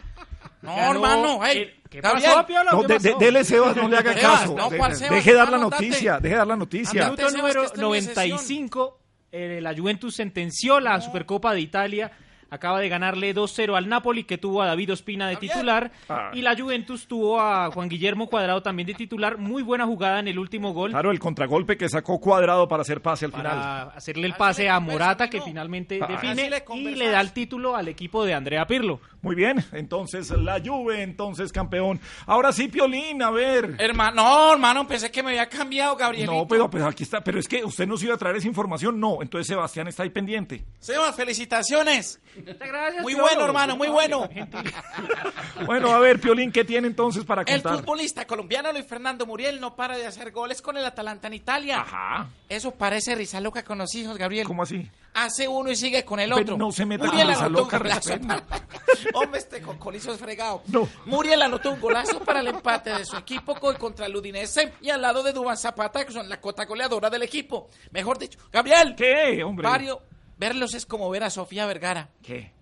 No, 0.63 0.75
Ganó 0.75 0.93
hermano, 0.93 1.45
ey, 1.47 1.59
el- 1.59 1.75
¿Qué 1.89 2.01
Gabriel. 2.01 2.31
pasó, 2.35 2.47
Piolo? 2.47 2.71
No, 2.73 2.81
¿Qué 2.83 2.87
de- 2.89 2.95
pasó? 2.97 3.19
de- 3.19 3.25
dele, 3.25 3.45
Sebas, 3.45 3.77
no 3.77 3.89
le 3.89 3.97
haga 3.99 4.13
Sebas, 4.15 4.41
caso. 4.41 4.55
no, 4.57 4.69
De- 4.71 4.77
¿cuál 4.79 4.97
Sebas? 4.97 5.15
deje 5.15 5.35
dar 5.35 5.49
la 5.51 5.57
Andate. 5.59 5.85
noticia, 5.87 6.19
deje 6.19 6.35
dar 6.35 6.47
la 6.47 6.57
noticia. 6.57 7.07
Andate. 7.07 7.23
Minuto 7.25 7.37
número 7.39 7.61
que 7.61 7.67
está 7.67 7.81
en 7.85 7.91
mi 7.91 7.97
sesión. 8.01 8.17
95, 8.67 8.99
eh, 9.33 9.61
la 9.61 9.75
Juventus 9.75 10.15
sentenció 10.15 10.81
la 10.81 11.01
Supercopa 11.01 11.53
de 11.55 11.61
Italia. 11.61 12.13
Acaba 12.51 12.81
de 12.81 12.89
ganarle 12.89 13.35
2-0 13.35 13.77
al 13.77 13.89
Napoli, 13.89 14.25
que 14.25 14.39
tuvo 14.39 14.63
a 14.63 14.67
David 14.67 14.93
Ospina 14.93 15.29
de 15.29 15.37
titular. 15.37 15.91
Ah. 16.09 16.31
Y 16.33 16.43
la 16.43 16.57
Juventus 16.57 17.07
tuvo 17.07 17.41
a 17.41 17.71
Juan 17.73 17.89
Guillermo 17.89 18.29
Cuadrado 18.29 18.63
también 18.63 18.87
de 18.87 18.95
titular. 18.95 19.37
Muy 19.39 19.63
buena 19.63 19.85
jugada 19.87 20.21
en 20.21 20.29
el 20.29 20.39
último 20.39 20.73
gol. 20.73 20.91
Claro, 20.91 21.11
el 21.11 21.19
contragolpe 21.19 21.77
que 21.77 21.89
sacó 21.89 22.21
cuadrado 22.21 22.69
para 22.69 22.83
hacer 22.83 23.03
pase 23.03 23.25
al 23.25 23.33
para 23.33 23.51
final. 23.51 23.93
hacerle 23.97 24.27
el 24.29 24.35
pase 24.35 24.69
a 24.69 24.79
Morata, 24.81 25.29
que 25.29 25.41
finalmente 25.41 25.99
Ah. 26.01 26.07
define 26.07 26.49
le 26.51 26.65
y 26.75 26.95
le 26.95 27.09
da 27.11 27.21
el 27.21 27.33
título 27.33 27.75
al 27.77 27.89
equipo 27.89 28.25
de 28.25 28.35
Andrea 28.35 28.67
Pirlo. 28.67 29.01
Muy 29.23 29.35
bien, 29.35 29.65
entonces 29.73 30.31
la 30.31 30.61
Juve, 30.65 31.03
entonces 31.03 31.51
campeón. 31.53 31.99
Ahora 32.27 32.53
sí, 32.53 32.69
Piolín, 32.69 33.23
a 33.23 33.31
ver. 33.31 33.75
Hermano, 33.79 34.23
no, 34.23 34.53
hermano, 34.53 34.87
pensé 34.87 35.11
que 35.11 35.21
me 35.23 35.31
había 35.31 35.49
cambiado, 35.49 35.97
Gabrielito. 35.97 36.33
No, 36.33 36.47
pero 36.47 36.71
pues 36.71 36.85
aquí 36.85 37.03
está. 37.03 37.23
Pero 37.25 37.41
es 37.41 37.49
que 37.49 37.65
usted 37.65 37.89
nos 37.89 38.01
iba 38.05 38.15
a 38.15 38.19
traer 38.19 38.37
esa 38.37 38.47
información. 38.47 39.01
No, 39.01 39.19
entonces 39.23 39.49
Sebastián 39.49 39.89
está 39.89 40.05
ahí 40.05 40.11
pendiente. 40.11 40.65
Sebas, 40.79 41.17
felicitaciones. 41.17 42.21
Gracias, 42.45 43.03
Muy 43.03 43.15
bueno, 43.15 43.45
hermano, 43.45 43.77
muy 43.77 43.89
bueno. 43.89 44.29
Bueno, 45.67 45.91
a 45.91 45.99
ver, 45.99 46.21
Piolín, 46.21 46.53
¿qué 46.53 46.65
tiene 46.65 46.87
entonces 46.87 47.25
para 47.25 47.43
El 47.43 47.63
contar? 47.63 47.79
futbolista 47.81 48.27
colombiano 48.27 48.71
Luis 48.73 48.87
Fernando 48.87 49.27
Muriel 49.27 49.61
no 49.61 49.75
para 49.75 49.97
de 49.97 50.07
hacer 50.07 50.31
goles 50.31 50.61
con 50.61 50.77
el 50.77 50.85
Atalanta 50.85 51.27
en 51.29 51.35
Italia. 51.35 51.81
Ajá. 51.81 52.29
Eso 52.49 52.73
parece 52.73 53.15
risa 53.15 53.41
loca 53.41 53.65
con 53.65 53.79
los 53.79 53.95
hijos, 53.95 54.17
Gabriel. 54.19 54.47
¿Cómo 54.47 54.63
así? 54.63 54.89
Hace 55.15 55.49
uno 55.49 55.71
y 55.71 55.77
sigue 55.77 56.05
con 56.05 56.21
el 56.21 56.29
Pero 56.31 56.43
otro. 56.43 56.57
no 56.59 56.71
se 56.73 56.85
meta 56.85 57.05
Muriel 57.07 57.25
con 57.25 57.33
esa 57.33 57.45
anotó 57.47 57.63
un 57.63 57.65
loca, 57.65 57.79
golazo. 57.79 58.11
respete. 58.11 59.09
Hombre, 59.15 59.39
este 59.41 59.63
cocolizo 59.63 60.13
es 60.13 60.21
fregado. 60.21 60.63
No. 60.67 60.89
Muriel 61.07 61.41
anotó 61.43 61.71
un 61.73 61.81
golazo 61.81 62.21
para 62.21 62.41
el 62.41 62.49
empate 62.49 62.91
de 62.91 63.05
su 63.05 63.17
equipo 63.17 63.55
co- 63.55 63.77
contra 63.79 64.07
el 64.07 64.15
Udinese 64.17 64.75
y 64.83 64.91
al 64.91 65.01
lado 65.01 65.23
de 65.23 65.33
Dubán 65.33 65.57
Zapata, 65.57 66.05
que 66.05 66.13
son 66.13 66.29
la 66.29 66.39
cota 66.41 66.65
goleadora 66.67 67.09
del 67.09 67.23
equipo. 67.23 67.69
Mejor 67.93 68.19
dicho, 68.19 68.39
Gabriel. 68.53 68.95
¿Qué, 68.97 69.43
hombre? 69.43 69.67
Vario, 69.67 70.03
verlos 70.37 70.75
es 70.75 70.87
como 70.87 71.09
ver 71.11 71.25
a 71.25 71.31
Sofía 71.31 71.67
Vergara. 71.67 72.11
¿Qué? 72.23 72.53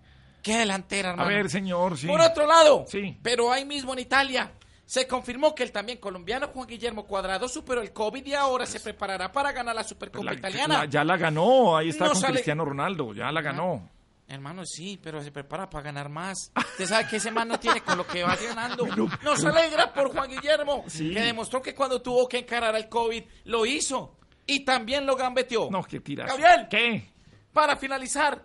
Qué 0.42 0.58
delantera, 0.58 1.08
A 1.08 1.12
hermano. 1.12 1.28
ver, 1.30 1.48
señor, 1.50 1.96
sí. 1.96 2.06
Por 2.06 2.20
otro 2.20 2.46
lado, 2.46 2.84
Sí. 2.88 3.16
pero 3.22 3.50
ahí 3.52 3.64
mismo 3.64 3.92
en 3.94 4.00
Italia, 4.00 4.52
se 4.84 5.06
confirmó 5.08 5.54
que 5.54 5.62
el 5.62 5.72
también 5.72 5.96
colombiano 5.98 6.48
Juan 6.48 6.66
Guillermo 6.66 7.06
Cuadrado 7.06 7.48
superó 7.48 7.80
el 7.80 7.92
COVID 7.92 8.26
y 8.26 8.34
ahora 8.34 8.66
se 8.66 8.78
preparará 8.80 9.32
para 9.32 9.52
ganar 9.52 9.74
la 9.74 9.82
Supercopa 9.84 10.26
La- 10.26 10.34
Italiana. 10.34 10.78
la- 10.80 10.84
ya 10.84 11.02
la 11.04 11.16
ganó, 11.16 11.76
ahí 11.76 11.88
está 11.88 12.04
No 12.04 12.12
con 12.12 12.20
sale- 12.20 12.34
Cristiano 12.34 12.64
Ronaldo, 12.64 13.14
ya 13.14 13.32
la 13.32 13.40
ganó. 13.40 13.88
Hermano, 14.28 14.62
sí, 14.64 14.98
pero 15.02 15.22
se 15.22 15.30
prepara 15.30 15.68
para 15.68 15.84
ganar 15.84 16.08
más. 16.08 16.50
Usted 16.56 16.86
sabe 16.86 17.06
que 17.08 17.16
ese 17.16 17.30
man 17.30 17.46
no 17.48 17.58
tiene 17.60 17.82
con 17.82 17.96
lo 17.98 18.06
que 18.06 18.22
va 18.22 18.36
ganando. 18.36 18.86
Nos 19.22 19.44
alegra 19.44 19.92
por 19.92 20.10
Juan 20.12 20.28
Guillermo, 20.30 20.84
Sí. 20.88 21.12
que 21.12 21.20
demostró 21.20 21.60
que 21.62 21.74
cuando 21.74 22.00
tuvo 22.02 22.26
que 22.28 22.38
encarar 22.38 22.74
al 22.74 22.88
COVID, 22.88 23.22
lo 23.44 23.64
hizo. 23.66 24.16
Y 24.46 24.64
también 24.64 25.06
lo 25.06 25.16
gambeteó. 25.16 25.70
No, 25.70 25.82
qué 25.84 26.00
tiras. 26.00 26.26
Gabriel. 26.28 26.66
¿Qué? 26.70 27.13
Para 27.54 27.76
finalizar, 27.76 28.44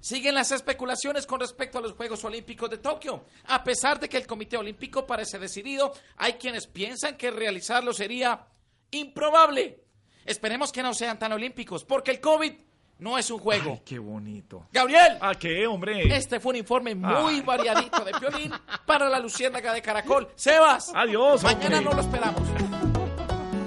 siguen 0.00 0.34
las 0.36 0.50
especulaciones 0.52 1.26
con 1.26 1.40
respecto 1.40 1.78
a 1.78 1.82
los 1.82 1.92
Juegos 1.92 2.24
Olímpicos 2.24 2.70
de 2.70 2.78
Tokio. 2.78 3.24
A 3.48 3.62
pesar 3.62 3.98
de 4.00 4.08
que 4.08 4.16
el 4.16 4.26
Comité 4.26 4.56
Olímpico 4.56 5.04
parece 5.06 5.38
decidido, 5.38 5.92
hay 6.16 6.34
quienes 6.34 6.66
piensan 6.68 7.16
que 7.18 7.30
realizarlo 7.32 7.92
sería 7.92 8.46
improbable. 8.92 9.80
Esperemos 10.24 10.70
que 10.72 10.82
no 10.82 10.94
sean 10.94 11.18
tan 11.18 11.32
olímpicos, 11.32 11.84
porque 11.84 12.12
el 12.12 12.20
COVID 12.20 12.52
no 13.00 13.18
es 13.18 13.28
un 13.30 13.40
juego. 13.40 13.72
Ay, 13.72 13.82
qué 13.84 13.98
bonito. 13.98 14.68
Gabriel, 14.72 15.18
¿A 15.20 15.34
qué, 15.34 15.66
hombre? 15.66 16.16
este 16.16 16.38
fue 16.38 16.50
un 16.50 16.56
informe 16.56 16.94
muy 16.94 17.34
Ay. 17.34 17.40
variadito 17.40 18.04
de 18.04 18.12
Piolín 18.12 18.52
para 18.86 19.08
la 19.08 19.18
Luciérnaga 19.18 19.74
de 19.74 19.82
Caracol. 19.82 20.28
Sebas, 20.36 20.92
Adiós, 20.94 21.42
mañana 21.42 21.78
hombre. 21.78 21.90
no 21.90 21.92
lo 21.96 22.00
esperamos. 22.02 22.93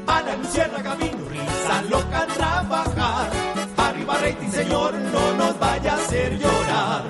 A 0.08 0.22
la 0.22 0.36
luciérnaga 0.38 0.96
vino 0.96 1.28
risa 1.30 1.82
loca 1.90 2.22
a 2.22 2.28
trabajar. 2.28 3.30
Arriba 3.78 4.18
rating, 4.18 4.50
señor, 4.50 4.94
no 4.94 5.34
nos 5.34 5.60
vaya 5.60 5.94
a 5.94 5.96
hacer 5.96 6.38
llorar. 6.40 7.04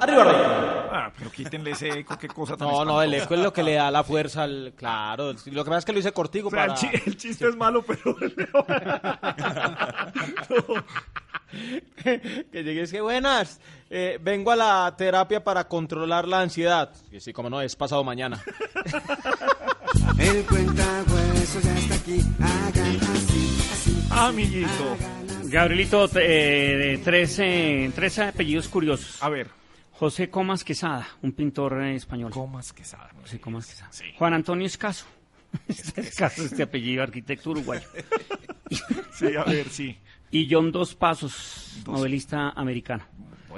Arriba, 0.00 0.24
Rey. 0.24 0.34
Ah, 0.92 1.12
pero 1.18 1.30
quítenle 1.30 1.72
ese 1.72 1.88
eco, 2.00 2.16
qué 2.16 2.28
cosa 2.28 2.56
tan 2.56 2.68
No, 2.68 2.84
no, 2.84 3.02
el 3.02 3.12
eco 3.14 3.34
es 3.34 3.40
lo 3.40 3.52
que 3.52 3.62
le 3.64 3.74
da 3.74 3.90
la 3.90 4.04
fuerza 4.04 4.44
al... 4.44 4.72
Claro, 4.76 5.32
lo 5.32 5.64
que 5.64 5.68
pasa 5.68 5.78
es 5.78 5.84
que 5.84 5.92
lo 5.92 5.98
hice 5.98 6.12
cortico 6.12 6.46
O 6.48 6.50
sea, 6.50 6.66
para... 6.68 6.72
el, 6.74 6.78
chi- 6.78 6.90
el 7.06 7.16
chiste 7.16 7.48
es 7.48 7.56
malo, 7.56 7.82
pero... 7.82 8.16
que 12.02 12.62
llegue 12.62 12.82
es 12.82 12.92
que 12.92 13.00
buenas. 13.00 13.60
Eh, 13.90 14.18
vengo 14.20 14.50
a 14.50 14.56
la 14.56 14.94
terapia 14.96 15.42
para 15.42 15.66
controlar 15.66 16.28
la 16.28 16.40
ansiedad. 16.42 16.92
Que 17.10 17.20
sí, 17.20 17.32
como 17.32 17.48
no, 17.48 17.60
es 17.60 17.74
pasado 17.74 18.04
mañana. 18.04 18.42
El 20.18 20.44
cuentahueso 20.46 21.60
ya 21.60 21.78
está 21.78 21.94
aquí. 21.94 22.20
Hagan 22.40 22.96
así, 22.96 23.58
así. 23.72 24.06
Amiguito. 24.10 24.96
Gabrielito, 25.44 26.08
eh, 26.16 27.00
tres, 27.02 27.38
eh, 27.38 27.90
tres 27.94 28.18
apellidos 28.18 28.68
curiosos. 28.68 29.22
A 29.22 29.28
ver. 29.28 29.48
José 29.92 30.28
Comas 30.30 30.62
Quesada, 30.62 31.08
un 31.22 31.32
pintor 31.32 31.82
eh, 31.82 31.94
español. 31.96 32.30
Comas 32.30 32.72
Quesada. 32.72 33.10
José 33.20 33.40
Comas 33.40 33.66
Quesada. 33.66 33.90
Sí. 33.92 34.04
Juan 34.16 34.34
Antonio 34.34 34.66
Escaso. 34.66 35.06
Escaso, 35.68 36.44
este 36.44 36.62
apellido, 36.62 37.02
arquitecto 37.02 37.50
uruguayo. 37.50 37.88
Sí, 39.14 39.34
a 39.34 39.44
ver, 39.44 39.70
sí. 39.70 39.96
Y 40.30 40.46
John 40.52 40.70
Dos 40.70 40.94
Pasos, 40.94 41.80
Dos. 41.84 41.94
novelista 41.94 42.50
americano. 42.50 43.02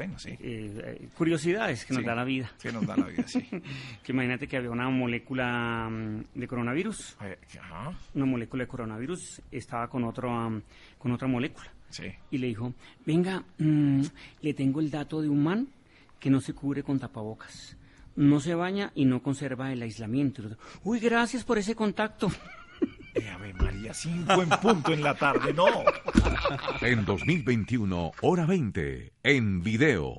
Bueno, 0.01 0.19
sí. 0.19 0.31
Eh, 0.31 0.39
eh, 0.83 1.09
curiosidades 1.15 1.85
que 1.85 1.93
nos 1.93 2.01
Sí. 2.03 2.07
da 2.07 2.15
la 2.15 2.25
vida. 2.25 2.51
Que 2.63 2.73
nos 2.73 2.87
da 2.87 2.97
la 2.97 3.05
vida, 3.05 3.23
sí. 3.29 3.47
que 4.03 4.13
imagínate 4.13 4.49
que 4.49 4.57
había 4.57 4.71
una 4.71 4.89
molécula 4.89 5.91
mm, 5.91 6.39
de 6.39 6.49
coronavirus. 6.49 7.19
Eh, 7.23 7.37
Ajá. 7.61 7.93
Una 8.15 8.25
molécula 8.25 8.65
de 8.65 8.69
coronavirus 8.69 9.43
estaba 9.51 9.89
con, 9.91 10.05
otro, 10.05 10.31
am, 10.31 10.63
con 10.97 11.13
otra 11.13 11.29
molécula. 11.29 11.71
Sí. 11.91 12.05
Y 12.31 12.39
le 12.39 12.47
dijo, 12.47 12.73
venga, 13.05 13.45
mm, 13.59 14.03
le 14.41 14.55
tengo 14.55 14.81
el 14.81 14.91
dato 14.91 15.21
de 15.21 15.29
un 15.29 15.43
man 15.43 15.69
que 16.19 16.31
no 16.31 16.41
se 16.41 16.55
cubre 16.55 16.83
con 16.83 16.99
tapabocas. 16.99 17.77
No 18.17 18.41
se 18.41 18.55
baña 18.55 18.93
y 18.95 19.05
no 19.05 19.23
conserva 19.23 19.71
el 19.71 19.83
aislamiento. 19.83 20.43
Uy, 20.83 20.99
gracias 20.99 21.45
por 21.45 21.59
ese 21.59 21.75
contacto. 21.75 22.31
Eh, 23.15 23.29
Ave 23.29 23.53
María, 23.55 23.93
cinco 23.93 24.43
en 24.43 24.49
punto 24.49 24.93
en 24.93 25.03
la 25.03 25.15
tarde, 25.15 25.53
no. 25.53 25.67
En 26.81 27.05
2021, 27.05 28.13
hora 28.21 28.47
20, 28.47 29.13
en 29.23 29.63
video. 29.63 30.17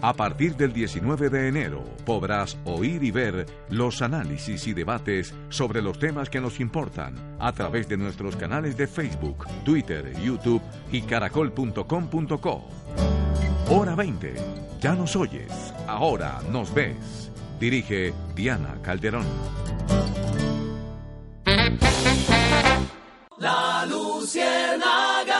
A 0.00 0.12
partir 0.14 0.56
del 0.56 0.72
19 0.72 1.28
de 1.28 1.48
enero 1.48 1.84
podrás 2.06 2.56
oír 2.64 3.02
y 3.02 3.10
ver 3.10 3.46
los 3.68 4.00
análisis 4.00 4.66
y 4.66 4.72
debates 4.72 5.34
sobre 5.48 5.82
los 5.82 5.98
temas 5.98 6.30
que 6.30 6.40
nos 6.40 6.60
importan 6.60 7.36
a 7.40 7.52
través 7.52 7.88
de 7.88 7.96
nuestros 7.96 8.36
canales 8.36 8.76
de 8.76 8.86
Facebook, 8.86 9.46
Twitter, 9.64 10.12
YouTube 10.22 10.62
y 10.92 11.02
caracol.com.co. 11.02 12.68
Hora 13.70 13.94
20. 13.96 14.34
Ya 14.80 14.94
nos 14.94 15.16
oyes, 15.16 15.74
ahora 15.86 16.40
nos 16.50 16.72
ves. 16.72 17.30
Dirige 17.58 18.14
Diana 18.34 18.76
Calderón. 18.82 19.26
La 23.40 23.86
luciérnaga. 23.88 25.38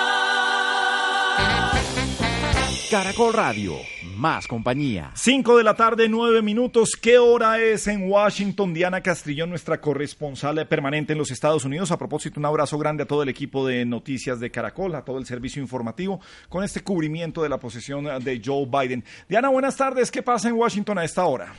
Caracol 2.90 3.34
Radio, 3.34 3.74
más 4.16 4.46
compañía. 4.46 5.10
5 5.14 5.58
de 5.58 5.64
la 5.64 5.74
tarde, 5.74 6.08
9 6.08 6.40
minutos. 6.40 6.92
¿Qué 6.98 7.18
hora 7.18 7.60
es 7.60 7.86
en 7.86 8.10
Washington? 8.10 8.72
Diana 8.72 9.02
Castrillón, 9.02 9.50
nuestra 9.50 9.80
corresponsal 9.80 10.66
permanente 10.68 11.12
en 11.12 11.18
los 11.18 11.30
Estados 11.30 11.64
Unidos. 11.64 11.90
A 11.90 11.98
propósito, 11.98 12.40
un 12.40 12.46
abrazo 12.46 12.78
grande 12.78 13.02
a 13.02 13.06
todo 13.06 13.22
el 13.24 13.28
equipo 13.28 13.66
de 13.66 13.84
noticias 13.84 14.40
de 14.40 14.50
Caracol, 14.50 14.94
a 14.94 15.04
todo 15.04 15.18
el 15.18 15.26
servicio 15.26 15.60
informativo, 15.60 16.20
con 16.48 16.64
este 16.64 16.80
cubrimiento 16.82 17.42
de 17.42 17.48
la 17.48 17.58
posesión 17.58 18.04
de 18.04 18.40
Joe 18.42 18.66
Biden. 18.66 19.04
Diana, 19.28 19.48
buenas 19.48 19.76
tardes. 19.76 20.10
¿Qué 20.10 20.22
pasa 20.22 20.48
en 20.48 20.54
Washington 20.54 20.98
a 20.98 21.04
esta 21.04 21.26
hora? 21.26 21.52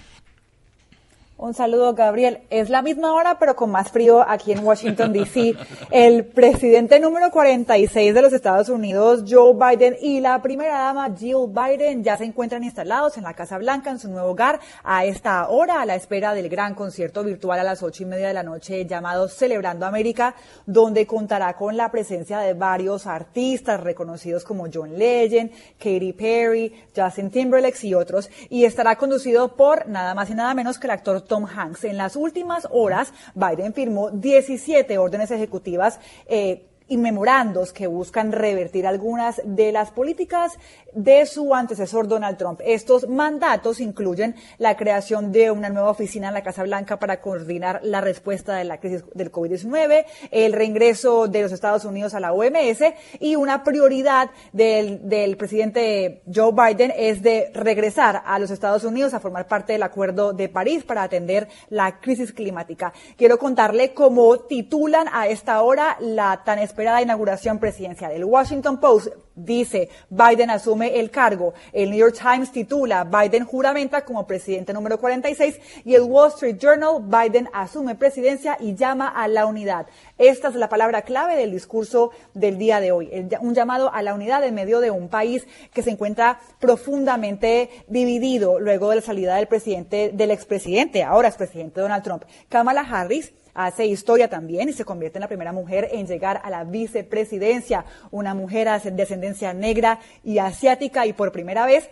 Un 1.42 1.54
saludo, 1.54 1.94
Gabriel. 1.94 2.42
Es 2.50 2.70
la 2.70 2.82
misma 2.82 3.14
hora, 3.14 3.40
pero 3.40 3.56
con 3.56 3.72
más 3.72 3.92
frío 3.92 4.26
aquí 4.28 4.52
en 4.52 4.62
Washington, 4.62 5.14
D.C. 5.14 5.56
El 5.90 6.26
presidente 6.26 7.00
número 7.00 7.32
46 7.32 8.14
de 8.14 8.22
los 8.22 8.34
Estados 8.34 8.68
Unidos, 8.68 9.24
Joe 9.26 9.54
Biden, 9.54 9.96
y 10.02 10.20
la 10.20 10.42
primera 10.42 10.78
dama, 10.78 11.16
Jill 11.18 11.48
Biden, 11.48 12.04
ya 12.04 12.18
se 12.18 12.26
encuentran 12.26 12.66
instalados 12.66 13.18
en 13.18 13.24
la 13.24 13.36
Casa 13.36 13.58
Blanca, 13.58 13.90
en 13.90 14.00
su 14.00 14.10
nuevo 14.10 14.32
hogar, 14.32 14.60
a 14.84 15.06
esta 15.06 15.48
hora, 15.48 15.82
a 15.82 15.86
la 15.86 15.96
espera 15.96 16.34
del 16.34 16.50
gran 16.50 16.76
concierto 16.76 17.24
virtual 17.24 17.58
a 17.58 17.64
las 17.64 17.84
ocho 17.84 18.04
y 18.04 18.08
media 18.08 18.28
de 18.28 18.34
la 18.34 18.44
noche 18.44 18.86
llamado 18.86 19.30
Celebrando 19.30 19.86
América, 19.86 20.36
donde 20.66 21.08
contará 21.08 21.56
con 21.56 21.78
la 21.78 21.90
presencia 21.90 22.40
de 22.40 22.54
varios 22.54 23.08
artistas 23.08 23.80
reconocidos 23.80 24.44
como 24.44 24.68
John 24.72 25.00
Legend, 25.00 25.52
Katy 25.78 26.12
Perry, 26.12 26.74
Justin 26.94 27.32
Timberlake 27.32 27.82
y 27.86 27.94
otros, 27.94 28.30
y 28.50 28.66
estará 28.66 28.98
conducido 28.98 29.56
por 29.56 29.88
nada 29.88 30.14
más 30.14 30.30
y 30.30 30.34
nada 30.34 30.54
menos 30.54 30.78
que 30.78 30.88
el 30.88 30.92
actor 30.92 31.29
Tom 31.30 31.46
Hanks. 31.46 31.86
En 31.86 31.96
las 31.96 32.18
últimas 32.18 32.68
horas, 32.70 33.14
Biden 33.34 33.74
firmó 33.74 34.12
17 34.12 34.98
órdenes 34.98 35.32
ejecutivas 35.32 36.02
eh, 36.26 36.69
y 36.90 36.98
memorandos 36.98 37.72
que 37.72 37.88
buscan 37.88 38.32
revertir 38.32 38.88
algunas 38.88 39.42
de 39.46 39.72
las 39.72 39.92
políticas 39.92 40.58
de 40.92 41.28
su 41.28 41.54
antecesor 41.54 42.08
Donald 42.08 42.38
Trump. 42.38 42.62
Estos 42.66 43.08
mandatos 43.08 43.80
incluyen 43.80 44.36
la 44.58 44.76
creación 44.76 45.32
de 45.32 45.52
una 45.52 45.70
nueva 45.70 45.92
oficina 45.92 46.30
en 46.30 46.34
la 46.34 46.44
Casa 46.44 46.64
Blanca 46.64 46.98
para 46.98 47.22
coordinar 47.22 47.82
la 47.84 48.02
respuesta 48.02 48.56
de 48.56 48.64
la 48.64 48.80
crisis 48.80 49.04
del 49.14 49.32
COVID-19, 49.32 50.06
el 50.32 50.54
reingreso 50.54 51.28
de 51.28 51.44
los 51.44 51.52
Estados 51.52 51.86
Unidos 51.86 52.16
a 52.16 52.20
la 52.20 52.34
OMS 52.34 52.82
y 53.20 53.36
una 53.36 53.64
prioridad 53.64 54.32
del, 54.52 55.08
del 55.08 55.38
presidente 55.38 56.24
Joe 56.34 56.52
Biden 56.52 56.92
es 56.98 57.22
de 57.22 57.52
regresar 57.54 58.24
a 58.26 58.40
los 58.40 58.50
Estados 58.50 58.84
Unidos 58.84 59.14
a 59.14 59.20
formar 59.20 59.48
parte 59.48 59.74
del 59.74 59.84
Acuerdo 59.84 60.34
de 60.34 60.50
París 60.50 60.84
para 60.84 61.04
atender 61.04 61.48
la 61.70 62.00
crisis 62.00 62.34
climática. 62.34 62.94
Quiero 63.16 63.38
contarle 63.38 63.94
cómo 63.94 64.40
titulan 64.40 65.08
a 65.12 65.28
esta 65.28 65.62
hora 65.62 65.96
la 66.00 66.42
tan 66.44 66.58
esperada 66.58 66.79
inauguración 67.02 67.60
presidencial. 67.60 68.12
El 68.12 68.26
Washington 68.26 68.80
Post 68.80 69.08
dice 69.36 69.90
Biden 70.10 70.50
asume 70.50 71.00
el 71.00 71.12
cargo. 71.12 71.54
El 71.72 71.90
New 71.90 72.00
York 72.00 72.18
Times 72.18 72.52
titula 72.52 73.04
Biden 73.04 73.46
juramenta 73.46 74.04
como 74.06 74.28
presidente 74.28 74.74
número 74.74 75.00
46 75.00 75.60
y 75.86 75.96
el 75.96 76.04
Wall 76.04 76.30
Street 76.30 76.58
Journal 76.58 77.02
Biden 77.02 77.50
asume 77.54 77.96
presidencia 77.96 78.58
y 78.60 78.76
llama 78.76 79.08
a 79.08 79.28
la 79.28 79.46
unidad. 79.46 79.88
Esta 80.18 80.50
es 80.50 80.56
la 80.56 80.70
palabra 80.70 81.04
clave 81.04 81.36
del 81.36 81.52
discurso 81.52 82.12
del 82.34 82.58
día 82.58 82.80
de 82.80 82.92
hoy, 82.92 83.10
un 83.42 83.54
llamado 83.54 83.94
a 83.94 84.02
la 84.02 84.14
unidad 84.14 84.44
en 84.44 84.56
medio 84.56 84.80
de 84.80 84.92
un 84.92 85.10
país 85.10 85.48
que 85.74 85.82
se 85.82 85.92
encuentra 85.92 86.40
profundamente 86.60 87.70
dividido 87.88 88.60
luego 88.60 88.90
de 88.90 88.98
la 88.98 89.02
salida 89.02 89.36
del 89.36 89.48
presidente, 89.48 90.12
del 90.14 90.32
expresidente, 90.32 91.04
ahora 91.04 91.28
expresidente 91.28 91.82
Donald 91.82 92.04
Trump. 92.04 92.24
Kamala 92.50 92.82
Harris 92.82 93.34
hace 93.54 93.86
historia 93.86 94.30
también 94.30 94.70
y 94.70 94.74
se 94.74 94.86
convierte 94.86 95.18
en 95.18 95.22
la 95.22 95.28
primera 95.28 95.52
mujer 95.52 95.90
en 95.92 96.08
llegar 96.08 96.42
a 96.44 96.50
la 96.50 96.64
vicepresidencia, 96.64 97.86
una 98.12 98.34
mujer 98.34 98.82
de 98.82 98.92
descendencia 98.92 99.54
negra 99.54 100.00
y 100.24 100.40
asiática 100.40 101.06
y 101.06 101.14
por 101.14 101.32
primera 101.32 101.66
vez 101.66 101.90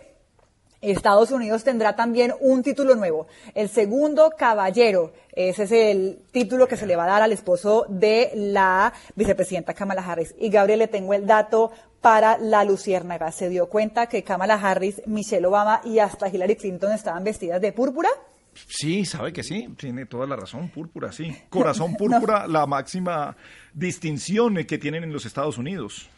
Estados 0.80 1.32
Unidos 1.32 1.64
tendrá 1.64 1.96
también 1.96 2.32
un 2.40 2.62
título 2.62 2.94
nuevo, 2.94 3.26
el 3.54 3.68
segundo 3.68 4.30
caballero. 4.36 5.12
Ese 5.32 5.64
es 5.64 5.72
el 5.72 6.20
título 6.30 6.68
que 6.68 6.76
se 6.76 6.86
le 6.86 6.94
va 6.94 7.04
a 7.04 7.08
dar 7.08 7.22
al 7.22 7.32
esposo 7.32 7.84
de 7.88 8.30
la 8.34 8.92
vicepresidenta 9.16 9.74
Kamala 9.74 10.04
Harris. 10.06 10.34
Y 10.38 10.50
Gabriel, 10.50 10.78
le 10.78 10.88
tengo 10.88 11.14
el 11.14 11.26
dato 11.26 11.72
para 12.00 12.38
la 12.38 12.62
luciérnaga. 12.64 13.32
Se 13.32 13.48
dio 13.48 13.68
cuenta 13.68 14.06
que 14.06 14.22
Kamala 14.22 14.54
Harris, 14.54 15.02
Michelle 15.06 15.46
Obama 15.46 15.80
y 15.84 15.98
hasta 15.98 16.28
Hillary 16.28 16.54
Clinton 16.54 16.92
estaban 16.92 17.24
vestidas 17.24 17.60
de 17.60 17.72
púrpura. 17.72 18.08
Sí, 18.54 19.04
sabe 19.04 19.32
que 19.32 19.42
sí, 19.42 19.68
tiene 19.76 20.06
toda 20.06 20.26
la 20.26 20.36
razón, 20.36 20.68
púrpura, 20.68 21.12
sí. 21.12 21.34
Corazón 21.48 21.94
púrpura, 21.96 22.46
la 22.46 22.66
máxima 22.66 23.36
distinción 23.72 24.64
que 24.64 24.78
tienen 24.78 25.04
en 25.04 25.12
los 25.12 25.26
Estados 25.26 25.58
Unidos. 25.58 26.08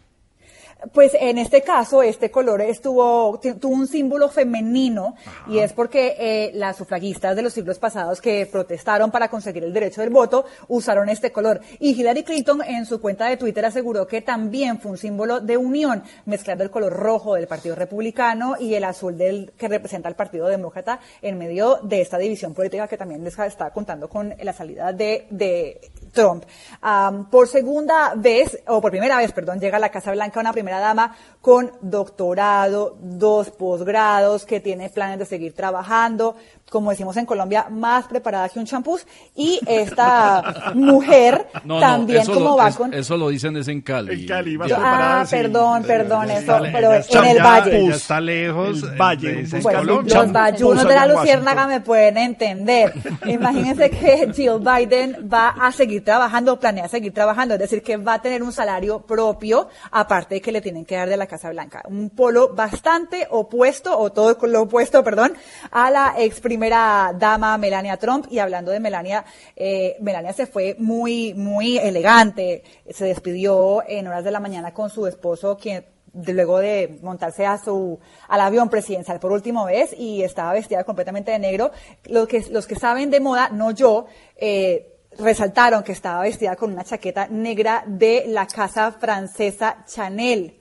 Pues 0.93 1.13
en 1.19 1.39
este 1.39 1.63
caso, 1.63 2.03
este 2.03 2.31
color 2.31 2.61
estuvo, 2.63 3.39
tu- 3.41 3.55
tuvo 3.57 3.75
un 3.75 3.87
símbolo 3.87 4.29
femenino 4.29 5.15
y 5.49 5.59
es 5.59 5.73
porque 5.73 6.17
eh, 6.19 6.51
las 6.55 6.77
sufragistas 6.77 7.37
de 7.37 7.43
los 7.43 7.53
siglos 7.53 7.79
pasados 7.79 8.21
que 8.21 8.47
protestaron 8.51 9.11
para 9.11 9.29
conseguir 9.29 9.65
el 9.65 9.73
derecho 9.73 10.01
del 10.01 10.11
voto 10.11 10.45
usaron 10.69 11.09
este 11.09 11.33
color. 11.33 11.61
Y 11.79 11.91
Hillary 12.01 12.23
Clinton 12.25 12.63
en 12.67 12.87
su 12.87 13.01
cuenta 13.01 13.27
de 13.27 13.37
Twitter 13.37 13.65
aseguró 13.65 14.07
que 14.07 14.23
también 14.23 14.79
fue 14.81 14.93
un 14.93 14.99
símbolo 14.99 15.41
de 15.41 15.57
unión, 15.57 16.03
mezclando 16.27 16.65
el 16.65 16.71
color 16.71 16.93
rojo 16.93 17.35
del 17.35 17.47
Partido 17.47 17.75
Republicano 17.75 18.55
y 18.59 18.75
el 18.75 18.85
azul 18.85 19.19
del 19.19 19.53
que 19.59 19.69
representa 19.69 20.09
al 20.09 20.17
Partido 20.17 20.47
Demócrata 20.47 21.01
en 21.23 21.37
medio 21.39 21.79
de 21.83 22.01
esta 22.01 22.19
división 22.19 22.55
política 22.55 22.87
que 22.89 22.97
también 22.97 23.25
les 23.25 23.39
está 23.39 23.71
contando 23.71 24.09
con 24.09 24.35
la 24.43 24.53
salida 24.53 24.93
de, 24.93 25.27
de 25.31 25.81
Trump. 26.13 26.45
Am, 26.81 27.29
por 27.31 27.49
segunda 27.49 28.15
vez, 28.17 28.59
o 28.67 28.81
por 28.81 28.91
primera 28.91 29.17
vez, 29.17 29.33
perdón, 29.33 29.59
llega 29.61 29.77
a 29.77 29.81
la 29.81 29.91
Casa 29.91 30.13
Blanca 30.13 30.41
una 30.41 30.53
primera 30.53 30.70
dama 30.79 31.17
con 31.41 31.73
doctorado, 31.81 32.97
dos 33.01 33.51
posgrados, 33.51 34.45
que 34.45 34.61
tiene 34.61 34.91
planes 34.91 35.19
de 35.19 35.25
seguir 35.25 35.55
trabajando, 35.55 36.37
como 36.71 36.91
decimos 36.91 37.17
en 37.17 37.27
Colombia, 37.27 37.67
más 37.71 38.07
preparada 38.07 38.49
que 38.49 38.59
un 38.59 38.65
champús. 38.67 39.07
Y 39.35 39.61
esta 39.67 40.71
mujer 40.75 41.47
No, 41.65 41.75
no, 41.75 41.81
también 41.81 42.23
eso 42.23 42.33
como 42.35 42.51
lo, 42.51 42.57
va 42.57 42.69
es- 42.69 42.77
con... 42.77 42.95
eso 42.95 43.17
lo 43.17 43.29
dicen 43.29 43.57
es 43.57 43.69
en 43.69 43.81
Cali. 43.83 44.23
En 44.23 44.27
Cali, 44.29 44.59
Ya. 44.67 44.77
Ah, 44.81 45.25
perdón, 45.29 45.83
perdón, 45.83 46.31
eso, 46.31 46.59
le- 46.61 46.71
pero 46.71 46.93
en 46.95 47.25
el 47.25 47.37
ya- 47.37 47.43
valle. 47.45 47.89
ya 47.89 47.95
está 47.95 48.21
lejos. 48.21 48.83
El 48.83 48.97
valle, 48.99 49.41
ese 49.41 49.57
bus- 49.57 49.63
Bueno, 49.65 49.79
Colombia. 49.81 50.23
los 50.23 50.33
bayunos 50.33 50.89
de 50.89 50.95
la 50.95 51.07
Luciérnaga 51.07 51.67
me 51.67 51.81
pueden 51.81 52.17
entender. 52.19 52.93
Imagínense 53.27 53.91
que 53.91 54.31
Jill 54.35 54.61
Biden 54.61 55.29
va 55.33 55.49
a 55.51 55.73
seguir 55.73 56.05
trabajando, 56.05 56.59
planea 56.59 56.89
seguir 56.89 57.13
trabajando, 57.13 57.55
es 57.55 57.61
decir, 57.61 57.83
que 57.83 57.97
va 57.97 58.15
a 58.15 58.23
tener 58.23 58.43
un 58.43 58.53
salario 58.53 59.01
propio, 59.01 59.69
aparte 59.91 60.37
de 60.37 60.41
que 60.41 60.53
le 60.53 60.61
tienen 60.61 60.85
que 60.85 60.97
dar 60.97 61.09
de 61.09 61.17
la 61.17 61.27
Casa 61.27 61.51
Blanca. 61.51 61.83
Un 61.89 62.11
polo 62.11 62.55
bastante 62.55 63.27
opuesto, 63.31 63.99
o 63.99 64.11
todo 64.11 64.37
lo 64.47 64.63
opuesto, 64.63 65.03
perdón, 65.03 65.35
a 65.71 65.91
la 65.91 66.15
ex 66.19 66.41
primera 66.61 67.15
dama 67.19 67.57
Melania 67.57 67.97
Trump. 67.97 68.27
Y 68.31 68.39
hablando 68.39 68.71
de 68.71 68.81
Melania, 68.81 69.25
eh, 69.57 69.97
Melania 70.01 70.35
se 70.35 70.47
fue 70.47 70.77
muy, 70.79 71.33
muy 71.33 71.79
elegante. 71.79 72.63
Se 72.91 73.07
despidió 73.07 73.83
en 73.89 74.07
horas 74.07 74.25
de 74.25 74.31
la 74.31 74.41
mañana 74.41 74.75
con 74.75 74.91
su 74.91 75.07
esposo, 75.07 75.57
quien 75.57 75.87
luego 76.13 76.59
de 76.59 76.99
montarse 77.03 77.47
a 77.47 77.57
su 77.57 77.99
al 78.29 78.41
avión 78.41 78.69
presidencial 78.69 79.21
por 79.21 79.33
última 79.33 79.65
vez 79.65 79.95
y 79.97 80.23
estaba 80.23 80.53
vestida 80.53 80.85
completamente 80.85 81.31
de 81.31 81.39
negro. 81.39 81.71
Lo 82.05 82.27
que, 82.27 82.45
los 82.51 82.67
que 82.67 82.75
saben 82.75 83.11
de 83.11 83.21
moda, 83.21 83.49
no 83.49 83.71
yo, 83.71 84.05
eh, 84.37 84.99
resaltaron 85.19 85.83
que 85.83 85.93
estaba 85.93 86.21
vestida 86.23 86.57
con 86.57 86.73
una 86.75 86.85
chaqueta 86.85 87.27
negra 87.29 87.85
de 87.87 88.25
la 88.27 88.47
casa 88.47 88.93
francesa 88.93 89.85
Chanel. 89.87 90.61